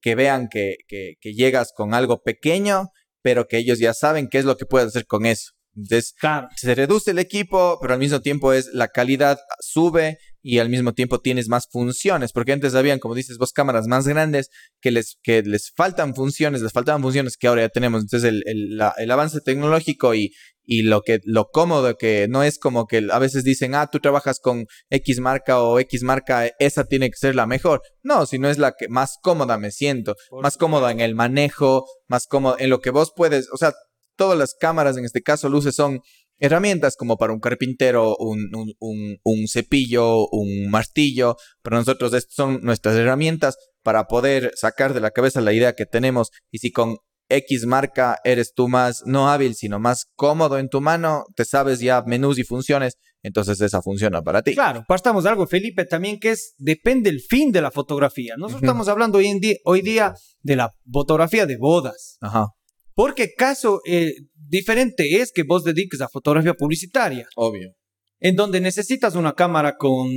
que 0.00 0.14
vean 0.14 0.48
que, 0.50 0.76
que, 0.86 1.14
que 1.20 1.32
llegas 1.32 1.72
con 1.74 1.94
algo 1.94 2.22
pequeño, 2.22 2.88
pero 3.22 3.46
que 3.46 3.58
ellos 3.58 3.78
ya 3.78 3.94
saben 3.94 4.28
qué 4.28 4.38
es 4.38 4.44
lo 4.44 4.56
que 4.56 4.66
puedes 4.66 4.88
hacer 4.88 5.06
con 5.06 5.24
eso. 5.24 5.52
Entonces, 5.74 6.14
Claro. 6.18 6.48
se 6.56 6.74
reduce 6.74 7.12
el 7.12 7.18
equipo, 7.18 7.78
pero 7.80 7.94
al 7.94 8.00
mismo 8.00 8.20
tiempo 8.20 8.52
es 8.52 8.68
la 8.72 8.88
calidad 8.88 9.38
sube 9.60 10.18
y 10.44 10.58
al 10.58 10.68
mismo 10.68 10.92
tiempo 10.92 11.20
tienes 11.20 11.48
más 11.48 11.66
funciones, 11.70 12.32
porque 12.32 12.52
antes 12.52 12.74
habían, 12.74 12.98
como 12.98 13.14
dices 13.14 13.38
vos, 13.38 13.52
cámaras 13.52 13.86
más 13.86 14.06
grandes 14.06 14.50
que 14.82 14.90
les, 14.90 15.16
que 15.22 15.42
les 15.42 15.72
faltan 15.74 16.14
funciones, 16.14 16.60
les 16.60 16.70
faltaban 16.70 17.00
funciones 17.00 17.38
que 17.38 17.46
ahora 17.46 17.62
ya 17.62 17.70
tenemos. 17.70 18.02
Entonces 18.02 18.28
el, 18.28 18.42
el, 18.44 18.76
la, 18.76 18.94
el 18.98 19.10
avance 19.10 19.40
tecnológico 19.40 20.14
y, 20.14 20.32
y 20.62 20.82
lo 20.82 21.00
que 21.00 21.20
lo 21.24 21.48
cómodo 21.50 21.96
que 21.96 22.28
no 22.28 22.42
es 22.42 22.58
como 22.58 22.86
que 22.86 23.08
a 23.10 23.18
veces 23.18 23.42
dicen, 23.42 23.74
ah, 23.74 23.88
tú 23.90 24.00
trabajas 24.00 24.38
con 24.38 24.66
X 24.90 25.18
marca 25.18 25.62
o 25.62 25.80
X 25.80 26.02
marca, 26.02 26.46
esa 26.58 26.84
tiene 26.84 27.08
que 27.08 27.16
ser 27.16 27.34
la 27.34 27.46
mejor. 27.46 27.80
No, 28.02 28.26
sino 28.26 28.50
es 28.50 28.58
la 28.58 28.74
que 28.78 28.88
más 28.88 29.16
cómoda 29.22 29.56
me 29.56 29.70
siento, 29.70 30.14
más 30.42 30.58
cómoda 30.58 30.92
en 30.92 31.00
el 31.00 31.14
manejo, 31.14 31.86
más 32.06 32.26
cómoda 32.26 32.56
en 32.58 32.68
lo 32.68 32.80
que 32.80 32.90
vos 32.90 33.14
puedes, 33.16 33.48
o 33.50 33.56
sea, 33.56 33.72
todas 34.16 34.38
las 34.38 34.54
cámaras, 34.54 34.96
en 34.96 35.04
este 35.04 35.22
caso 35.22 35.48
luces, 35.48 35.74
son 35.74 36.00
herramientas 36.38 36.96
como 36.96 37.16
para 37.16 37.32
un 37.32 37.40
carpintero, 37.40 38.16
un, 38.16 38.50
un, 38.54 38.72
un, 38.78 39.16
un 39.22 39.48
cepillo, 39.48 40.26
un 40.28 40.70
martillo. 40.70 41.36
Para 41.62 41.78
nosotros 41.78 42.12
estas 42.14 42.34
son 42.34 42.60
nuestras 42.62 42.96
herramientas 42.96 43.56
para 43.82 44.04
poder 44.06 44.52
sacar 44.56 44.94
de 44.94 45.00
la 45.00 45.10
cabeza 45.10 45.40
la 45.40 45.52
idea 45.52 45.74
que 45.74 45.86
tenemos. 45.86 46.30
Y 46.50 46.58
si 46.58 46.72
con 46.72 46.96
X 47.28 47.66
marca 47.66 48.18
eres 48.24 48.52
tú 48.54 48.68
más 48.68 49.02
no 49.06 49.30
hábil, 49.30 49.54
sino 49.54 49.78
más 49.78 50.06
cómodo 50.14 50.58
en 50.58 50.68
tu 50.68 50.80
mano, 50.80 51.24
te 51.34 51.44
sabes 51.44 51.80
ya 51.80 52.02
menús 52.06 52.38
y 52.38 52.44
funciones, 52.44 52.98
entonces 53.22 53.60
esa 53.60 53.80
funciona 53.80 54.22
para 54.22 54.42
ti. 54.42 54.54
Claro, 54.54 54.84
partamos 54.86 55.24
de 55.24 55.30
algo, 55.30 55.46
Felipe, 55.46 55.86
también 55.86 56.18
que 56.20 56.32
es, 56.32 56.54
depende 56.58 57.10
el 57.10 57.20
fin 57.20 57.52
de 57.52 57.62
la 57.62 57.70
fotografía. 57.70 58.34
Nosotros 58.36 58.62
estamos 58.62 58.88
hablando 58.88 59.18
hoy, 59.18 59.26
en 59.26 59.40
día, 59.40 59.56
hoy 59.64 59.80
día 59.80 60.14
de 60.42 60.56
la 60.56 60.70
fotografía 60.92 61.46
de 61.46 61.56
bodas. 61.56 62.18
Ajá, 62.20 62.48
Porque 62.94 63.34
caso 63.34 63.80
eh, 63.86 64.14
diferente 64.34 65.04
es 65.20 65.32
que 65.32 65.42
vos 65.42 65.64
dediques 65.64 66.00
a 66.00 66.08
fotografía 66.08 66.54
publicitaria, 66.54 67.26
obvio. 67.36 67.74
en 68.20 68.36
donde 68.36 68.60
necesitas 68.60 69.16
una 69.16 69.34
cámara 69.34 69.76
con, 69.76 70.08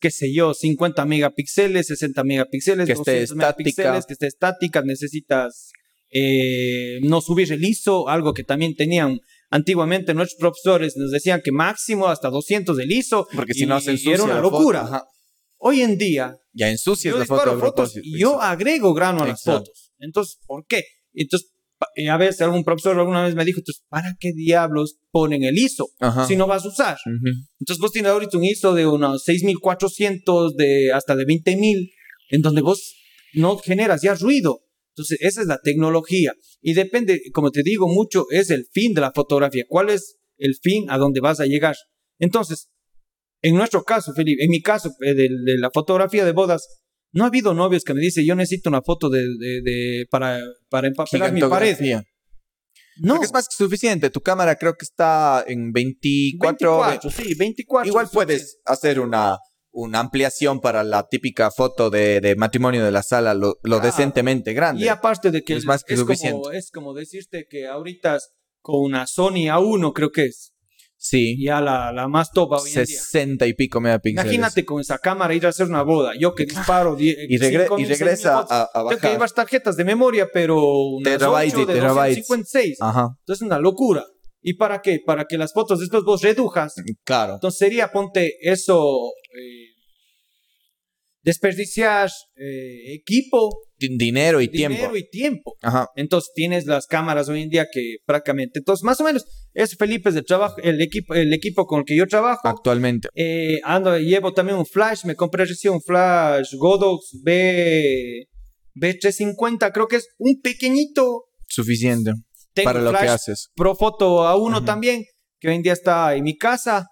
qué 0.00 0.10
sé 0.10 0.32
yo, 0.34 0.52
50 0.54 1.04
megapíxeles, 1.06 1.86
60 1.86 2.24
megapíxeles, 2.24 2.86
Que 2.86 2.92
esté 2.92 3.12
200 3.20 3.36
megapíxeles, 3.36 3.76
estática. 3.86 4.06
que 4.06 4.12
esté 4.12 4.26
estática, 4.26 4.82
necesitas 4.82 5.70
eh, 6.10 6.98
no 7.02 7.20
subir 7.20 7.52
el 7.52 7.64
ISO, 7.64 8.08
algo 8.08 8.34
que 8.34 8.44
también 8.44 8.74
tenían 8.76 9.18
antiguamente 9.50 10.14
nuestros 10.14 10.38
profesores, 10.40 10.96
nos 10.96 11.10
decían 11.10 11.40
que 11.44 11.52
máximo 11.52 12.08
hasta 12.08 12.28
200 12.30 12.76
del 12.76 12.90
ISO, 12.92 13.26
Porque 13.34 13.54
si 13.54 13.64
y- 13.64 13.66
no 13.66 13.80
se 13.80 13.92
era 13.92 14.22
una 14.24 14.34
foto, 14.40 14.50
locura. 14.50 15.04
Hoy 15.58 15.80
en 15.82 15.96
día, 15.96 16.36
Ya 16.52 16.68
ensucias 16.70 17.14
yo 17.14 17.18
la 17.18 17.26
foto. 17.26 17.58
fotos 17.58 17.96
y 18.02 18.18
yo 18.18 18.40
agrego 18.40 18.92
grano 18.92 19.22
a 19.22 19.28
las 19.28 19.40
Exacto. 19.40 19.60
fotos. 19.66 19.92
Entonces, 19.98 20.38
¿por 20.46 20.66
qué? 20.66 20.82
Entonces, 21.14 21.50
eh, 21.94 22.08
a 22.08 22.16
veces 22.16 22.42
algún 22.42 22.64
profesor 22.64 22.98
alguna 22.98 23.24
vez 23.24 23.34
me 23.34 23.44
dijo, 23.44 23.60
entonces, 23.60 23.84
¿para 23.88 24.16
qué 24.18 24.32
diablos 24.32 24.96
ponen 25.10 25.44
el 25.44 25.58
ISO 25.58 25.88
Ajá. 26.00 26.26
si 26.26 26.36
no 26.36 26.46
vas 26.46 26.64
a 26.64 26.68
usar? 26.68 26.96
Ujú. 27.06 27.30
Entonces 27.60 27.80
vos 27.80 27.92
tienes 27.92 28.12
ahorita 28.12 28.38
un 28.38 28.44
ISO 28.44 28.74
de 28.74 28.86
unos 28.86 29.24
6400 29.24 30.56
de 30.56 30.92
hasta 30.92 31.16
de 31.16 31.24
20000 31.24 31.90
en 32.30 32.42
donde 32.42 32.62
vos 32.62 32.94
no 33.34 33.58
generas 33.58 34.02
ya 34.02 34.14
ruido. 34.14 34.60
Entonces 34.90 35.18
esa 35.20 35.40
es 35.40 35.46
la 35.46 35.58
tecnología 35.62 36.34
y 36.60 36.74
depende, 36.74 37.20
como 37.32 37.50
te 37.50 37.62
digo 37.62 37.88
mucho, 37.88 38.26
es 38.30 38.50
el 38.50 38.66
fin 38.72 38.94
de 38.94 39.00
la 39.00 39.12
fotografía. 39.12 39.64
¿Cuál 39.68 39.90
es 39.90 40.16
el 40.38 40.54
fin 40.62 40.86
a 40.88 40.98
dónde 40.98 41.20
vas 41.20 41.40
a 41.40 41.46
llegar? 41.46 41.76
Entonces, 42.18 42.68
en 43.42 43.56
nuestro 43.56 43.82
caso, 43.84 44.12
Felipe, 44.14 44.42
en 44.42 44.50
mi 44.50 44.62
caso 44.62 44.90
eh, 45.00 45.14
de, 45.14 45.28
de 45.28 45.58
la 45.58 45.70
fotografía 45.70 46.24
de 46.24 46.32
bodas, 46.32 46.66
no 47.14 47.24
ha 47.24 47.28
habido 47.28 47.54
novios 47.54 47.82
que 47.84 47.94
me 47.94 48.00
dicen 48.00 48.24
yo 48.26 48.34
necesito 48.34 48.68
una 48.68 48.82
foto 48.82 49.08
de, 49.08 49.20
de- 49.38 49.62
de- 49.62 50.06
para, 50.10 50.38
para 50.68 50.88
empapelar 50.88 51.32
mi 51.32 51.40
pared. 51.40 51.78
No, 52.96 53.14
Porque 53.14 53.26
es 53.26 53.32
más 53.32 53.48
que 53.48 53.56
suficiente. 53.56 54.10
Tu 54.10 54.20
cámara 54.20 54.54
creo 54.56 54.74
que 54.74 54.84
está 54.84 55.42
en 55.48 55.72
24. 55.72 56.78
24, 56.80 57.10
sí, 57.10 57.34
24. 57.34 57.88
Igual 57.88 58.04
es 58.06 58.10
puedes 58.12 58.58
hacer 58.64 59.00
una, 59.00 59.36
una 59.72 59.98
ampliación 59.98 60.60
para 60.60 60.84
la 60.84 61.08
típica 61.08 61.50
foto 61.50 61.90
de, 61.90 62.20
de 62.20 62.36
matrimonio 62.36 62.84
de 62.84 62.92
la 62.92 63.02
sala, 63.02 63.34
lo, 63.34 63.48
lo 63.64 63.78
Claro. 63.78 63.80
decentemente 63.86 64.52
grande. 64.52 64.84
Y 64.84 64.88
aparte 64.88 65.32
de 65.32 65.42
que 65.42 65.56
Es 65.56 65.64
más 65.64 65.82
que 65.82 65.96
suficiente. 65.96 66.56
es 66.56 66.70
como 66.70 66.94
decirte 66.94 67.46
que 67.50 67.66
ahorita 67.66 68.18
con 68.62 68.80
una 68.82 69.06
Sony 69.08 69.48
A1 69.50 69.92
creo 69.92 70.10
que 70.12 70.26
es 70.26 70.52
Sí. 71.06 71.36
ya 71.44 71.60
la, 71.60 71.92
la 71.92 72.08
más 72.08 72.30
top 72.32 72.52
hoy 72.52 72.68
en 72.70 72.74
día. 72.76 72.86
60 72.86 73.46
y 73.46 73.52
pico 73.52 73.78
megapíxeles. 73.80 74.24
Imagínate 74.24 74.64
con 74.64 74.80
esa 74.80 74.96
cámara 74.98 75.34
ir 75.34 75.44
a 75.44 75.50
hacer 75.50 75.66
una 75.66 75.82
boda. 75.82 76.12
Yo 76.18 76.34
que 76.34 76.46
disparo 76.46 76.96
die- 76.96 77.14
Y, 77.28 77.36
regre- 77.38 77.62
cinco 77.64 77.74
y 77.78 77.82
mil, 77.82 77.88
seis 77.88 78.00
regresa 78.00 78.38
a, 78.48 78.62
a 78.62 78.68
Tengo 78.72 78.88
que 78.88 78.94
bajar. 78.96 79.10
llevar 79.12 79.30
tarjetas 79.32 79.76
de 79.76 79.84
memoria, 79.84 80.28
pero 80.32 80.56
unas 80.64 81.12
Terabytes 81.18 81.54
8 81.54 81.62
y 81.62 81.66
de 81.66 81.72
terabytes. 81.74 82.16
256. 82.28 82.78
Ajá, 82.80 83.08
Entonces 83.20 83.42
es 83.42 83.46
una 83.46 83.58
locura. 83.58 84.04
¿Y 84.40 84.54
para 84.54 84.80
qué? 84.82 85.00
Para 85.04 85.26
que 85.26 85.36
las 85.38 85.52
fotos 85.52 85.80
después 85.80 86.04
vos 86.04 86.22
redujas. 86.22 86.74
claro. 87.04 87.34
Entonces 87.34 87.58
sería, 87.58 87.92
ponte 87.92 88.36
eso, 88.40 89.10
eh, 89.38 89.73
desperdiciar 91.24 92.10
eh, 92.36 92.94
equipo, 92.94 93.50
Din- 93.78 93.96
Dinero 93.98 94.40
y 94.40 94.46
dinero 94.48 94.92
tiempo. 94.92 94.96
y 94.96 95.10
tiempo. 95.10 95.56
Ajá. 95.62 95.88
Entonces 95.96 96.30
tienes 96.34 96.66
las 96.66 96.86
cámaras 96.86 97.28
hoy 97.28 97.42
en 97.42 97.48
día 97.48 97.66
que 97.72 97.96
prácticamente, 98.06 98.60
entonces 98.60 98.84
más 98.84 99.00
o 99.00 99.04
menos, 99.04 99.24
es 99.54 99.74
Felipe 99.76 100.10
es 100.10 100.16
el 100.16 100.24
trabajo, 100.24 100.56
el 100.62 100.80
equipo, 100.80 101.14
el 101.14 101.32
equipo 101.32 101.66
con 101.66 101.80
el 101.80 101.84
que 101.84 101.96
yo 101.96 102.06
trabajo. 102.06 102.46
Actualmente. 102.46 103.08
Eh, 103.14 103.58
ando, 103.64 103.98
llevo 103.98 104.32
también 104.32 104.58
un 104.58 104.66
flash, 104.66 105.04
me 105.04 105.16
compré 105.16 105.44
recién 105.46 105.72
un 105.74 105.80
flash 105.82 106.54
Godox 106.56 107.18
B, 107.22 108.26
B350, 108.74 109.72
creo 109.72 109.86
que 109.88 109.96
es 109.96 110.08
un 110.18 110.40
pequeñito. 110.42 111.24
Suficiente 111.48 112.12
Tengo 112.52 112.66
para 112.66 112.80
lo 112.80 112.90
que 112.92 112.98
flash 112.98 113.08
haces. 113.10 113.50
Profoto 113.54 114.24
A1 114.24 114.56
Ujú. 114.58 114.64
también, 114.64 115.04
que 115.40 115.48
hoy 115.48 115.54
en 115.56 115.62
día 115.62 115.72
está 115.72 116.14
en 116.16 116.24
mi 116.24 116.36
casa 116.36 116.88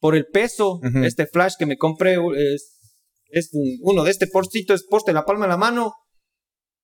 por 0.00 0.16
el 0.16 0.26
peso. 0.26 0.80
Este 1.04 1.26
flash 1.26 1.54
que 1.58 1.66
me 1.66 1.76
compré 1.76 2.16
es, 2.54 2.78
es 3.30 3.50
un- 3.52 3.78
uno 3.82 4.04
de 4.04 4.10
este 4.10 4.26
porcito, 4.26 4.74
es 4.74 4.84
poste 4.88 5.10
en 5.10 5.16
la 5.16 5.24
palma 5.24 5.46
de 5.46 5.50
la 5.50 5.56
mano. 5.56 5.92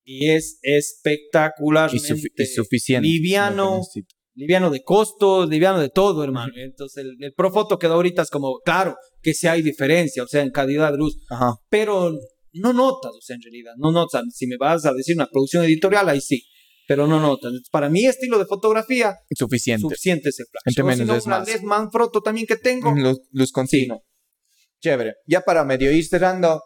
Y 0.04 0.30
es 0.30 0.58
Y, 0.62 0.72
espectacularmente 0.76 2.06
sufi- 2.14 2.30
y 2.36 2.46
suficiente. 2.46 3.08
liviano, 3.08 3.80
liviano 4.34 4.70
de 4.70 4.82
costos, 4.82 5.48
liviano 5.48 5.80
de 5.80 5.88
todo, 5.88 6.22
hermano. 6.22 6.52
Entonces, 6.56 7.04
el, 7.04 7.16
el 7.24 7.32
Profoto 7.34 7.78
que 7.78 7.88
da 7.88 7.94
ahorita 7.94 8.22
es 8.22 8.30
como, 8.30 8.60
claro, 8.64 8.94
que 9.22 9.34
sí 9.34 9.46
hay 9.48 9.62
diferencia, 9.62 10.22
o 10.22 10.28
sea, 10.28 10.42
en 10.42 10.50
calidad 10.50 10.92
de 10.92 10.98
luz, 10.98 11.16
Ajá. 11.30 11.54
pero 11.68 12.12
no 12.52 12.72
notas, 12.72 13.12
o 13.12 13.20
sea, 13.20 13.34
en 13.36 13.42
realidad, 13.42 13.72
no 13.78 13.90
notas. 13.90 14.22
Si 14.32 14.46
me 14.46 14.56
vas 14.56 14.84
a 14.86 14.92
decir 14.92 15.16
una 15.16 15.26
producción 15.26 15.64
editorial, 15.64 16.08
ahí 16.08 16.20
sí, 16.20 16.42
pero 16.86 17.06
no 17.08 17.18
notas. 17.18 17.52
Para 17.72 17.88
mi 17.90 18.06
estilo 18.06 18.38
de 18.38 18.46
fotografía, 18.46 19.16
Suficiente. 19.34 19.82
suficiente 19.82 20.28
ese 20.28 20.44
flash. 20.44 20.62
Entre 20.66 20.82
O 20.84 20.86
si 20.86 20.88
menos 20.92 21.06
no, 21.08 21.16
es 21.16 21.26
una 21.26 21.38
más. 21.40 21.62
Manfrotto 21.64 22.20
también 22.20 22.46
que 22.46 22.56
tengo. 22.56 22.94
Luz, 22.94 23.18
luz 23.32 23.50
continua. 23.50 23.98
Chévere. 24.86 25.16
Ya 25.26 25.40
para 25.40 25.64
medio 25.64 25.90
ir 25.90 26.06
cerrando, 26.06 26.62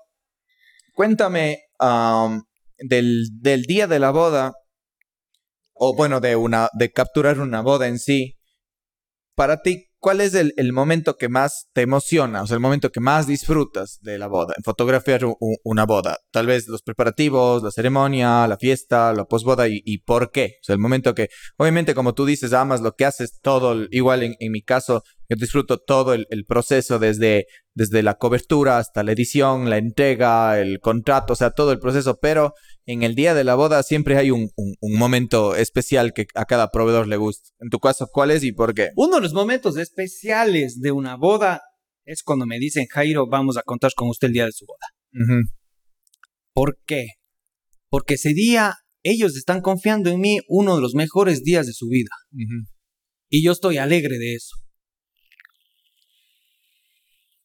cuéntame 0.93 1.63
am, 1.79 2.43
del, 2.79 3.29
del 3.41 3.63
día 3.63 3.87
de 3.87 3.99
la 3.99 4.11
boda, 4.11 4.53
o 5.73 5.97
bueno, 5.97 6.21
de, 6.21 6.37
una, 6.37 6.69
de 6.75 6.93
capturar 6.93 7.41
una 7.41 7.63
boda 7.63 7.89
en 7.89 7.99
sí. 7.99 8.37
Para 9.35 9.63
ti, 9.63 9.87
¿cuál 9.99 10.21
es 10.21 10.35
el, 10.35 10.53
el 10.59 10.75
momento 10.75 11.17
que 11.17 11.31
más 11.31 11.69
te 11.73 11.81
emociona? 11.81 12.43
O 12.43 12.47
sea, 12.47 12.57
el 12.57 12.61
momento 12.61 12.93
que 12.93 13.01
más 13.01 13.27
disfrutas 13.27 13.99
de 14.03 14.19
la 14.19 14.27
boda, 14.27 14.53
en 14.55 14.65
fotografiar 14.65 15.23
una 15.65 15.87
boda. 15.87 16.19
Tal 16.31 16.47
vez 16.47 16.69
los 16.69 16.83
preparativos, 16.83 17.63
la 17.63 17.71
ceremonia, 17.71 18.47
la 18.47 18.59
fiesta, 18.59 19.15
la 19.15 19.25
posboda 19.25 19.67
y, 19.67 19.81
y 19.83 20.03
por 20.03 20.31
qué. 20.31 20.57
O 20.61 20.65
sea, 20.65 20.75
el 20.75 20.79
momento 20.79 21.15
que, 21.15 21.31
obviamente, 21.57 21.95
como 21.95 22.13
tú 22.13 22.27
dices, 22.27 22.53
amas 22.53 22.83
lo 22.83 22.93
que 22.93 23.07
haces, 23.07 23.41
todo, 23.41 23.87
igual 23.91 24.25
en, 24.25 24.37
en 24.41 24.53
mi 24.53 24.61
caso, 24.61 25.05
yo 25.31 25.37
disfruto 25.39 25.79
todo 25.79 26.13
el, 26.13 26.27
el 26.31 26.45
proceso 26.45 26.99
desde, 26.99 27.47
desde 27.75 28.03
la 28.03 28.17
cobertura 28.17 28.79
hasta 28.79 29.03
la 29.05 29.13
edición, 29.13 29.71
la 29.71 29.79
entrega, 29.79 30.61
el 30.61 30.81
contrato, 30.81 31.33
o 31.35 31.37
sea, 31.37 31.53
todo 31.53 31.71
el 31.73 31.79
proceso, 31.79 32.19
pero 32.21 32.53
en 32.85 33.03
el 33.05 33.15
día 33.15 33.33
de 33.33 33.45
la 33.45 33.55
boda 33.55 33.83
siempre 33.85 34.17
hay 34.17 34.31
un, 34.33 34.51
un- 34.57 34.75
un 34.81 34.99
momento 34.99 35.55
especial 35.55 36.13
que 36.13 36.27
a 36.35 36.45
cada 36.47 36.71
proveedor 36.71 37.07
le 37.07 37.17
gusta. 37.17 37.51
En 37.61 37.69
tu 37.71 37.79
caso, 37.79 38.09
¿cuál 38.13 38.33
es 38.33 38.43
y 38.43 38.51
por 38.53 38.75
qué? 38.75 38.91
Uno 38.97 39.17
de 39.17 39.23
los 39.23 39.33
momentos 39.33 39.77
especiales 39.77 40.81
de 40.81 40.91
una 40.91 41.17
boda 41.17 41.61
es 42.05 42.23
cuando 42.25 42.45
me 42.45 42.59
dicen, 42.59 42.87
Jairo, 42.91 43.29
vamos 43.29 43.57
a 43.57 43.63
contar 43.63 43.93
con 43.95 44.09
usted 44.09 44.27
el 44.29 44.33
día 44.35 44.47
de 44.47 44.53
su 44.53 44.67
boda. 44.67 44.89
¿Por 46.53 46.79
qué? 46.85 47.07
Porque 47.89 48.15
ese 48.15 48.31
día 48.35 48.75
ellos 49.05 49.37
están 49.37 49.61
confiando 49.61 50.11
en 50.11 50.19
mí 50.21 50.39
uno 50.49 50.75
de 50.77 50.83
los 50.83 50.95
mejores 50.95 51.43
días 51.45 51.67
de 51.67 51.73
su 51.73 51.87
vida. 51.89 52.11
Y 53.31 53.45
yo 53.45 53.53
estoy 53.53 53.79
alegre 53.79 54.19
de 54.19 54.35
eso. 54.35 54.57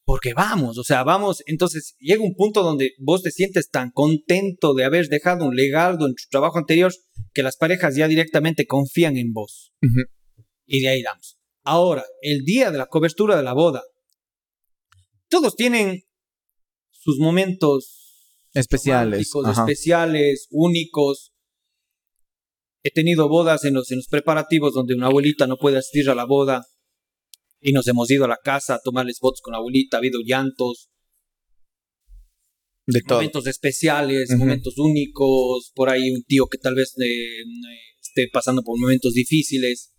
Porque 0.06 0.34
vamos, 0.34 0.78
o 0.78 0.84
sea, 0.84 1.02
vamos, 1.02 1.42
entonces 1.46 1.96
llega 1.98 2.22
un 2.22 2.36
punto 2.36 2.62
donde 2.62 2.92
vos 3.00 3.24
te 3.24 3.32
sientes 3.32 3.70
tan 3.70 3.90
contento 3.90 4.72
de 4.72 4.84
haber 4.84 5.08
dejado 5.08 5.44
un 5.44 5.56
legado 5.56 6.06
en 6.06 6.14
tu 6.14 6.22
trabajo 6.30 6.58
anterior 6.58 6.92
que 7.34 7.42
las 7.42 7.56
parejas 7.56 7.96
ya 7.96 8.06
directamente 8.06 8.66
confían 8.66 9.16
en 9.16 9.32
vos. 9.32 9.72
Y 10.64 10.82
de 10.82 10.88
ahí 10.88 11.02
damos. 11.02 11.38
Ahora, 11.64 12.04
el 12.22 12.44
día 12.44 12.70
de 12.70 12.78
la 12.78 12.86
cobertura 12.86 13.36
de 13.36 13.42
la 13.42 13.52
boda, 13.52 13.82
todos 15.28 15.56
tienen 15.56 16.04
sus 16.92 17.18
momentos 17.18 18.44
Especiales. 18.54 19.28
especiales, 19.50 20.46
únicos. 20.52 21.32
He 22.84 22.92
tenido 22.92 23.28
bodas 23.28 23.64
en 23.64 23.74
los, 23.74 23.90
en 23.90 23.98
los 23.98 24.06
preparativos 24.06 24.72
donde 24.72 24.94
una 24.94 25.08
abuelita 25.08 25.48
no 25.48 25.56
puede 25.56 25.78
asistir 25.78 26.08
a 26.10 26.14
la 26.14 26.26
boda 26.26 26.64
y 27.66 27.72
nos 27.72 27.88
hemos 27.88 28.08
ido 28.12 28.24
a 28.24 28.28
la 28.28 28.38
casa 28.42 28.76
a 28.76 28.80
tomarles 28.80 29.18
fotos 29.18 29.40
con 29.40 29.50
la 29.50 29.58
abuelita, 29.58 29.96
ha 29.96 29.98
habido 29.98 30.20
llantos. 30.24 30.88
De 32.86 33.02
todo. 33.02 33.18
momentos 33.18 33.48
especiales, 33.48 34.30
Ujú. 34.30 34.38
momentos 34.38 34.78
únicos, 34.78 35.72
por 35.74 35.90
ahí 35.90 36.12
un 36.12 36.22
tío 36.22 36.46
que 36.46 36.58
tal 36.58 36.76
vez 36.76 36.94
eh, 37.00 37.42
esté 38.00 38.28
pasando 38.32 38.62
por 38.62 38.78
momentos 38.78 39.14
difíciles. 39.14 39.92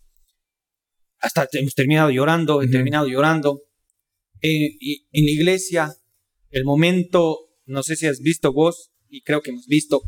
Hasta 1.18 1.46
hemos 1.52 1.74
terminado 1.74 2.08
llorando, 2.08 2.62
he 2.62 2.64
Ujú. 2.64 2.72
terminado 2.72 3.06
llorando. 3.06 3.60
Eh, 4.40 4.70
y 4.80 5.06
en 5.12 5.26
la 5.26 5.30
iglesia, 5.30 5.94
el 6.48 6.64
momento, 6.64 7.50
no 7.66 7.82
sé 7.82 7.96
si 7.96 8.06
has 8.06 8.20
visto 8.20 8.50
vos, 8.54 8.92
y 9.10 9.20
creo 9.20 9.42
que 9.42 9.50
hemos 9.50 9.66
visto, 9.66 10.00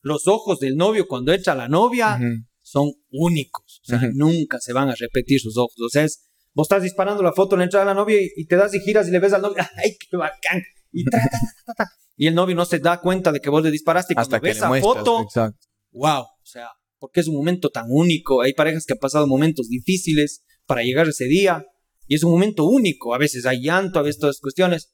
los 0.00 0.26
ojos 0.28 0.60
del 0.60 0.76
novio 0.76 1.06
cuando 1.06 1.34
echa 1.34 1.52
a 1.52 1.56
la 1.56 1.68
novia 1.68 2.16
Ujú. 2.16 2.46
son 2.62 2.92
únicos. 3.10 3.82
O 3.82 3.86
sea, 3.86 4.10
nunca 4.14 4.58
se 4.60 4.72
van 4.72 4.88
a 4.88 4.94
repetir 4.94 5.40
sus 5.40 5.58
ojos. 5.58 5.78
O 5.78 5.90
sea, 5.90 6.04
es, 6.04 6.29
vos 6.54 6.66
estás 6.66 6.82
disparando 6.82 7.22
la 7.22 7.32
foto 7.32 7.54
en 7.54 7.60
la 7.60 7.64
entrada 7.64 7.84
de 7.86 7.90
la 7.90 7.94
novia 8.00 8.20
y, 8.20 8.28
y 8.36 8.46
te 8.46 8.56
das 8.56 8.74
y 8.74 8.80
giras 8.80 9.08
y 9.08 9.10
le 9.10 9.18
ves 9.20 9.32
al 9.32 9.42
novio. 9.42 9.56
¡Ay, 9.76 9.96
qué 9.98 10.16
bacán! 10.16 10.62
Y, 10.92 11.04
tra, 11.04 11.20
ta, 11.22 11.28
ta, 11.30 11.62
ta, 11.66 11.74
ta. 11.84 11.90
y 12.16 12.26
el 12.26 12.34
novio 12.34 12.54
no 12.56 12.64
se 12.64 12.78
da 12.80 13.00
cuenta 13.00 13.30
de 13.32 13.40
que 13.40 13.48
vos 13.50 13.62
le 13.62 13.70
disparaste. 13.70 14.12
Y 14.12 14.16
cuando 14.16 14.26
Hasta 14.36 14.40
que 14.40 14.48
ves 14.48 14.56
esa 14.56 14.68
muestras. 14.68 14.94
foto, 14.96 15.22
Exacto. 15.22 15.66
wow. 15.92 16.22
O 16.22 16.46
sea, 16.46 16.68
porque 16.98 17.20
es 17.20 17.28
un 17.28 17.36
momento 17.36 17.70
tan 17.70 17.86
único. 17.88 18.42
Hay 18.42 18.52
parejas 18.54 18.84
que 18.86 18.94
han 18.94 18.98
pasado 18.98 19.26
momentos 19.26 19.68
difíciles 19.68 20.42
para 20.66 20.82
llegar 20.82 21.06
a 21.06 21.10
ese 21.10 21.26
día. 21.26 21.64
Y 22.06 22.16
es 22.16 22.24
un 22.24 22.32
momento 22.32 22.64
único. 22.66 23.14
A 23.14 23.18
veces 23.18 23.46
hay 23.46 23.62
llanto, 23.62 24.00
a 24.00 24.02
veces 24.02 24.18
todas 24.18 24.34
las 24.36 24.40
cuestiones. 24.40 24.92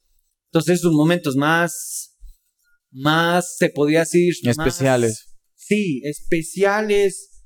Entonces, 0.53 0.79
esos 0.81 0.93
momentos 0.93 1.35
más, 1.37 2.15
más, 2.91 3.57
se 3.57 3.71
podría 3.71 4.01
decir, 4.01 4.35
más- 4.45 4.59
Especiales. 4.59 5.35
sí, 5.55 6.03
especiales, 6.05 7.43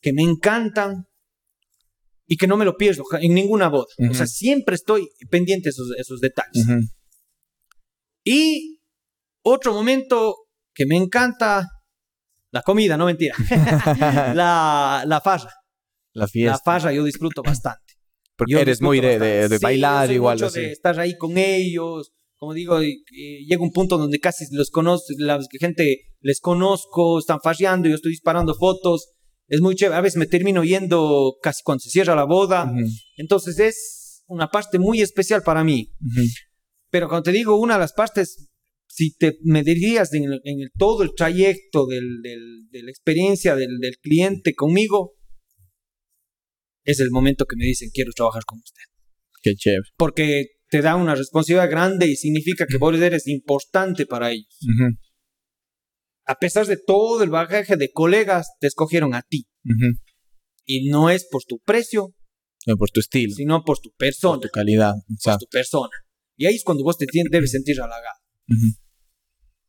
que 0.00 0.12
me 0.12 0.22
encantan 0.22 1.06
y 2.28 2.36
que 2.36 2.46
no 2.46 2.56
me 2.56 2.64
lo 2.64 2.76
pierdo 2.76 3.04
en 3.20 3.34
ninguna 3.34 3.68
boda. 3.68 3.86
O 4.10 4.14
sea, 4.14 4.26
siempre 4.26 4.74
estoy 4.74 5.08
pendiente 5.30 5.68
de 5.68 5.70
esos, 5.70 5.88
esos 5.98 6.20
detalles. 6.20 6.64
Ujú. 6.66 6.80
Y 8.24 8.80
otro 9.42 9.72
momento 9.72 10.34
que 10.74 10.86
me 10.86 10.96
encanta, 10.96 11.68
la 12.50 12.62
comida, 12.62 12.96
no 12.96 13.06
mentira, 13.06 13.34
la, 14.34 15.04
la 15.06 15.20
farra. 15.20 15.50
La 16.12 16.22
La 16.24 16.28
fiesta. 16.28 16.58
farra 16.64 16.92
yo 16.92 17.04
disfruto 17.04 17.42
bastante. 17.42 17.80
Porque 18.36 18.52
Yo 18.52 18.58
eres 18.58 18.82
muy 18.82 19.00
de, 19.00 19.18
de- 19.18 19.48
de. 19.48 19.58
Sí, 19.58 19.62
bailar 19.62 20.06
soy 20.08 20.16
igual. 20.16 20.36
mucho 20.36 20.46
así. 20.46 20.60
de 20.60 20.72
estar 20.72 20.98
ahí 21.00 21.16
con 21.16 21.38
ellos. 21.38 22.12
Como 22.38 22.52
digo, 22.52 22.82
y- 22.82 23.02
y 23.10 23.46
llega 23.46 23.62
un 23.62 23.70
punto 23.72 23.96
donde 23.96 24.18
casi 24.18 24.44
los 24.54 24.70
conozco, 24.70 25.06
la 25.18 25.40
gente 25.58 26.02
les 26.20 26.40
conozco, 26.40 27.18
están 27.18 27.38
farreando, 27.42 27.88
yo 27.88 27.94
estoy 27.94 28.12
disparando 28.12 28.54
fotos. 28.54 29.12
Es 29.48 29.60
muy 29.60 29.74
chévere. 29.76 29.96
A 29.96 30.00
veces 30.00 30.16
me 30.18 30.26
termino 30.26 30.64
yendo 30.64 31.36
casi 31.42 31.62
cuando 31.62 31.80
se 31.80 31.90
cierra 31.90 32.14
la 32.16 32.24
boda. 32.24 32.72
Entonces 33.16 33.58
es 33.58 34.22
una 34.26 34.48
parte 34.48 34.78
muy 34.78 35.00
especial 35.02 35.42
para 35.42 35.62
mí. 35.64 35.92
Pero 36.90 37.08
cuando 37.08 37.24
te 37.24 37.32
digo 37.32 37.58
una 37.60 37.74
de 37.74 37.80
las 37.80 37.92
partes, 37.92 38.48
si 38.88 39.14
te 39.16 39.36
me 39.42 39.62
dirías 39.62 40.12
en, 40.14 40.24
el- 40.24 40.40
en 40.44 40.60
el- 40.60 40.70
todo 40.76 41.02
el 41.02 41.10
trayecto 41.14 41.86
del- 41.86 42.22
del- 42.22 42.68
de 42.70 42.82
la 42.82 42.90
experiencia 42.90 43.54
del, 43.54 43.78
del 43.78 43.96
cliente 43.98 44.54
conmigo, 44.54 45.12
es 46.84 47.00
el 47.00 47.10
momento 47.10 47.46
que 47.46 47.56
me 47.56 47.64
dicen 47.64 47.90
quiero 47.92 48.12
trabajar 48.14 48.44
con 48.44 48.58
usted 48.58 48.82
Qué 49.42 49.54
chévere. 49.54 49.82
porque 49.96 50.46
te 50.68 50.80
da 50.82 50.96
una 50.96 51.14
responsabilidad 51.14 51.70
grande 51.70 52.06
y 52.06 52.16
significa 52.16 52.66
que 52.66 52.78
vos 52.78 52.96
eres 52.98 53.26
importante 53.28 54.06
para 54.06 54.30
ellos. 54.32 54.56
Ujú. 54.62 54.96
A 56.26 56.34
pesar 56.36 56.66
de 56.66 56.76
todo 56.76 57.22
el 57.22 57.30
bagaje 57.30 57.76
de 57.76 57.90
colegas, 57.92 58.48
te 58.60 58.66
escogieron 58.66 59.14
a 59.14 59.22
ti. 59.22 59.46
Y 60.64 60.88
no 60.90 61.10
es 61.10 61.26
por 61.30 61.42
tu 61.44 61.58
precio, 61.60 62.14
No, 62.66 62.76
por 62.76 62.90
tu 62.90 62.98
estilo, 63.00 63.34
sino 63.34 63.62
por 63.64 63.78
tu 63.78 63.90
por 63.90 63.96
persona. 63.98 64.40
tu 64.40 64.48
calidad. 64.48 64.94
Por 65.22 65.38
tu 65.38 65.46
persona. 65.46 65.90
Y 66.36 66.46
ahí 66.46 66.56
es 66.56 66.64
cuando 66.64 66.82
vos 66.84 66.98
te 66.98 67.06
debes 67.30 67.52
sentir 67.52 67.80
halagado. 67.80 68.18
Ujú. 68.48 68.76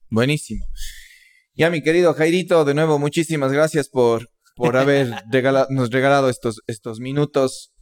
Buenísimo. 0.09 0.65
Ya, 1.53 1.69
mi 1.69 1.81
querido 1.81 2.13
Jairito, 2.13 2.65
de 2.65 2.73
nuevo, 2.73 2.99
muchísimas 2.99 3.51
gracias 3.51 3.89
por, 3.89 4.29
por 4.55 4.77
haber 4.77 5.09
regala- 5.31 5.67
nos 5.69 5.89
regalado 5.91 6.29
estos, 6.29 6.61
estos 6.67 6.99
minutos. 6.99 7.73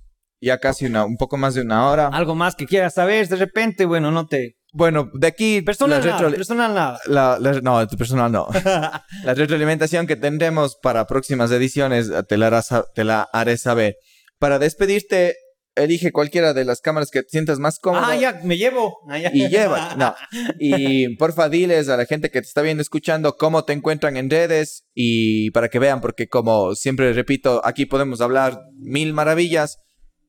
Ya 0.41 0.59
casi 0.59 0.85
una, 0.85 1.05
un 1.05 1.15
poco 1.17 1.37
más 1.37 1.55
de 1.55 1.61
una 1.61 1.89
hora. 1.89 2.07
Algo 2.09 2.35
más 2.35 2.55
que 2.55 2.65
quieras 2.65 2.93
saber, 2.95 3.27
de 3.29 3.37
repente, 3.37 3.85
bueno, 3.85 4.11
no 4.11 4.27
te... 4.27 4.57
Bueno, 4.77 5.09
de 5.13 5.27
aquí 5.27 5.61
Personal 5.61 6.03
la, 6.05 6.17
nada, 6.17 6.29
personal 6.31 6.73
nada. 6.73 6.99
la- 7.07 7.37
la- 7.39 7.61
no, 7.61 7.87
personal 7.97 8.29
no. 8.31 8.47
La 9.23 9.33
retroalimentación 9.33 10.05
que 10.05 10.17
tendremos 10.17 10.75
para 10.81 11.07
próximas 11.07 11.49
ediciones 11.51 12.11
te 12.27 12.37
la, 12.37 12.61
te 12.93 13.03
la 13.05 13.21
haré 13.31 13.57
saber. 13.57 13.95
Para 14.37 14.59
despedirte, 14.59 15.37
elige 15.75 16.11
cualquiera 16.11 16.53
de 16.53 16.65
las 16.65 16.81
cámaras 16.81 17.09
que 17.09 17.23
te 17.23 17.29
sientas 17.29 17.57
más 17.57 17.79
cómodo. 17.79 18.03
ah, 18.05 18.17
ya, 18.17 18.41
me 18.43 18.57
llevo. 18.57 18.97
Ah, 19.09 19.17
ya. 19.17 19.31
Y 19.33 19.47
lleva, 19.47 19.95
no. 19.95 20.13
Y 20.59 21.15
porfa, 21.15 21.47
diles 21.47 21.87
a 21.87 21.95
la 21.95 22.05
gente 22.05 22.29
que 22.29 22.41
te 22.41 22.47
está 22.47 22.61
viendo, 22.61 22.81
escuchando, 22.81 23.37
cómo 23.37 23.63
te 23.63 23.71
encuentran 23.71 24.17
en 24.17 24.29
redes 24.29 24.85
y 24.93 25.51
para 25.51 25.69
que 25.69 25.79
vean, 25.79 26.01
porque 26.01 26.27
como 26.27 26.75
siempre 26.75 27.13
repito, 27.13 27.61
aquí 27.63 27.85
podemos 27.85 28.19
hablar 28.19 28.59
mil 28.77 29.13
maravillas, 29.13 29.77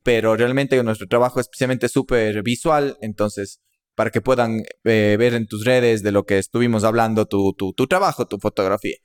pero 0.05 0.37
realmente 0.37 0.81
nuestro 0.85 1.09
trabajo 1.09 1.41
es 1.41 1.47
especialmente 1.47 1.89
súper 1.89 2.45
visual, 2.45 2.97
entonces 3.01 3.61
para 3.97 4.11
que 4.11 4.21
puedan 4.21 4.63
eh, 4.85 5.17
ver 5.19 5.35
en 5.35 5.47
tus 5.47 5.65
redes 5.65 6.03
de 6.03 6.13
lo 6.13 6.25
que 6.25 6.39
estuvimos 6.39 6.85
hablando, 6.85 7.27
tu, 7.27 7.55
tu, 7.55 7.87
trabajo, 7.87 8.27
tu 8.27 8.39
fotografía. 8.39 8.97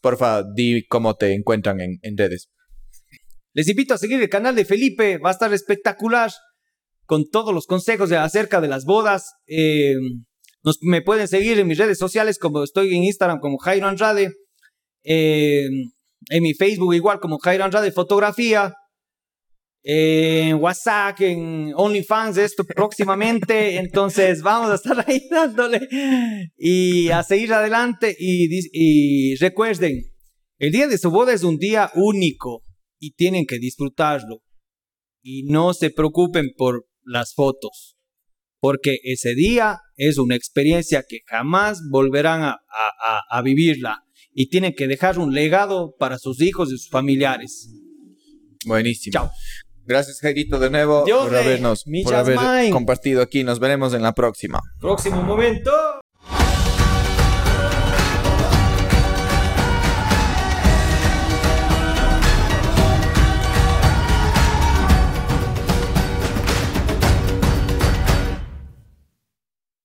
Porfa, 0.00 0.44
di 0.44 0.86
cómo 0.86 1.16
te 1.16 1.34
encuentran 1.34 1.78
en, 1.80 2.16
redes. 2.16 2.48
Les 3.52 3.68
invito 3.68 3.92
a 3.92 3.98
seguir 3.98 4.22
el 4.22 4.28
canal 4.28 4.54
de 4.54 4.64
Felipe, 4.64 5.18
va 5.18 5.30
a 5.30 5.32
estar 5.32 5.52
espectacular 5.52 6.30
con 7.06 7.28
todos 7.28 7.52
los 7.52 7.66
consejos 7.66 8.12
acerca 8.12 8.60
de 8.60 8.68
las 8.68 8.84
bodas. 8.84 9.32
Eh, 9.48 9.96
me 10.82 11.02
pueden 11.02 11.26
seguir 11.26 11.58
en 11.58 11.66
mis 11.66 11.78
redes 11.78 11.98
sociales, 11.98 12.38
como 12.38 12.62
estoy 12.62 12.94
en 12.94 13.02
Instagram 13.02 13.40
como 13.40 13.58
Jairo 13.58 13.88
Andrade, 13.88 14.32
eh, 15.02 15.66
en 16.28 16.42
mi 16.42 16.54
Facebook 16.54 16.94
igual 16.94 17.18
como 17.18 17.38
Jairo 17.38 17.64
Andrade 17.64 17.90
Fotografía, 17.90 18.74
en 19.82 20.56
WhatsApp, 20.56 21.20
en 21.22 21.72
OnlyFans, 21.74 22.36
esto 22.36 22.64
próximamente. 22.64 23.76
Entonces 23.78 24.42
vamos 24.42 24.70
a 24.70 24.74
estar 24.74 25.04
ahí 25.08 25.26
dándole 25.30 25.88
y 26.56 27.08
a 27.10 27.22
seguir 27.22 27.52
adelante. 27.52 28.14
Y, 28.18 28.48
y 28.72 29.36
recuerden, 29.36 30.02
el 30.58 30.72
día 30.72 30.86
de 30.88 30.98
su 30.98 31.10
boda 31.10 31.32
es 31.32 31.42
un 31.42 31.56
día 31.58 31.90
único 31.94 32.64
y 32.98 33.12
tienen 33.12 33.46
que 33.46 33.58
disfrutarlo. 33.58 34.42
Y 35.22 35.44
no 35.44 35.74
se 35.74 35.90
preocupen 35.90 36.50
por 36.56 36.86
las 37.02 37.34
fotos, 37.34 37.96
porque 38.60 38.98
ese 39.04 39.34
día 39.34 39.78
es 39.96 40.16
una 40.18 40.34
experiencia 40.36 41.04
que 41.08 41.18
jamás 41.26 41.80
volverán 41.90 42.42
a- 42.42 42.58
a- 42.78 43.20
a 43.30 43.42
vivirla. 43.42 44.02
Y 44.32 44.48
tienen 44.48 44.74
que 44.74 44.86
dejar 44.86 45.18
un 45.18 45.34
legado 45.34 45.94
para 45.98 46.18
sus 46.18 46.40
hijos 46.40 46.68
y 46.68 46.72
sus 46.78 46.88
familiares. 46.88 47.68
Buenísimo. 48.64 49.12
Chao. 49.12 49.30
Gracias, 49.90 50.20
Jairito, 50.20 50.60
de 50.60 50.70
nuevo 50.70 51.02
Dios 51.04 51.26
por 51.26 51.36
habernos, 51.36 51.84
por 52.04 52.14
haber 52.14 52.38
compartido 52.70 53.22
aquí. 53.22 53.42
Nos 53.42 53.58
veremos 53.58 53.92
en 53.92 54.02
la 54.02 54.14
próxima. 54.14 54.60
Próximo 54.78 55.20
momento. 55.24 55.72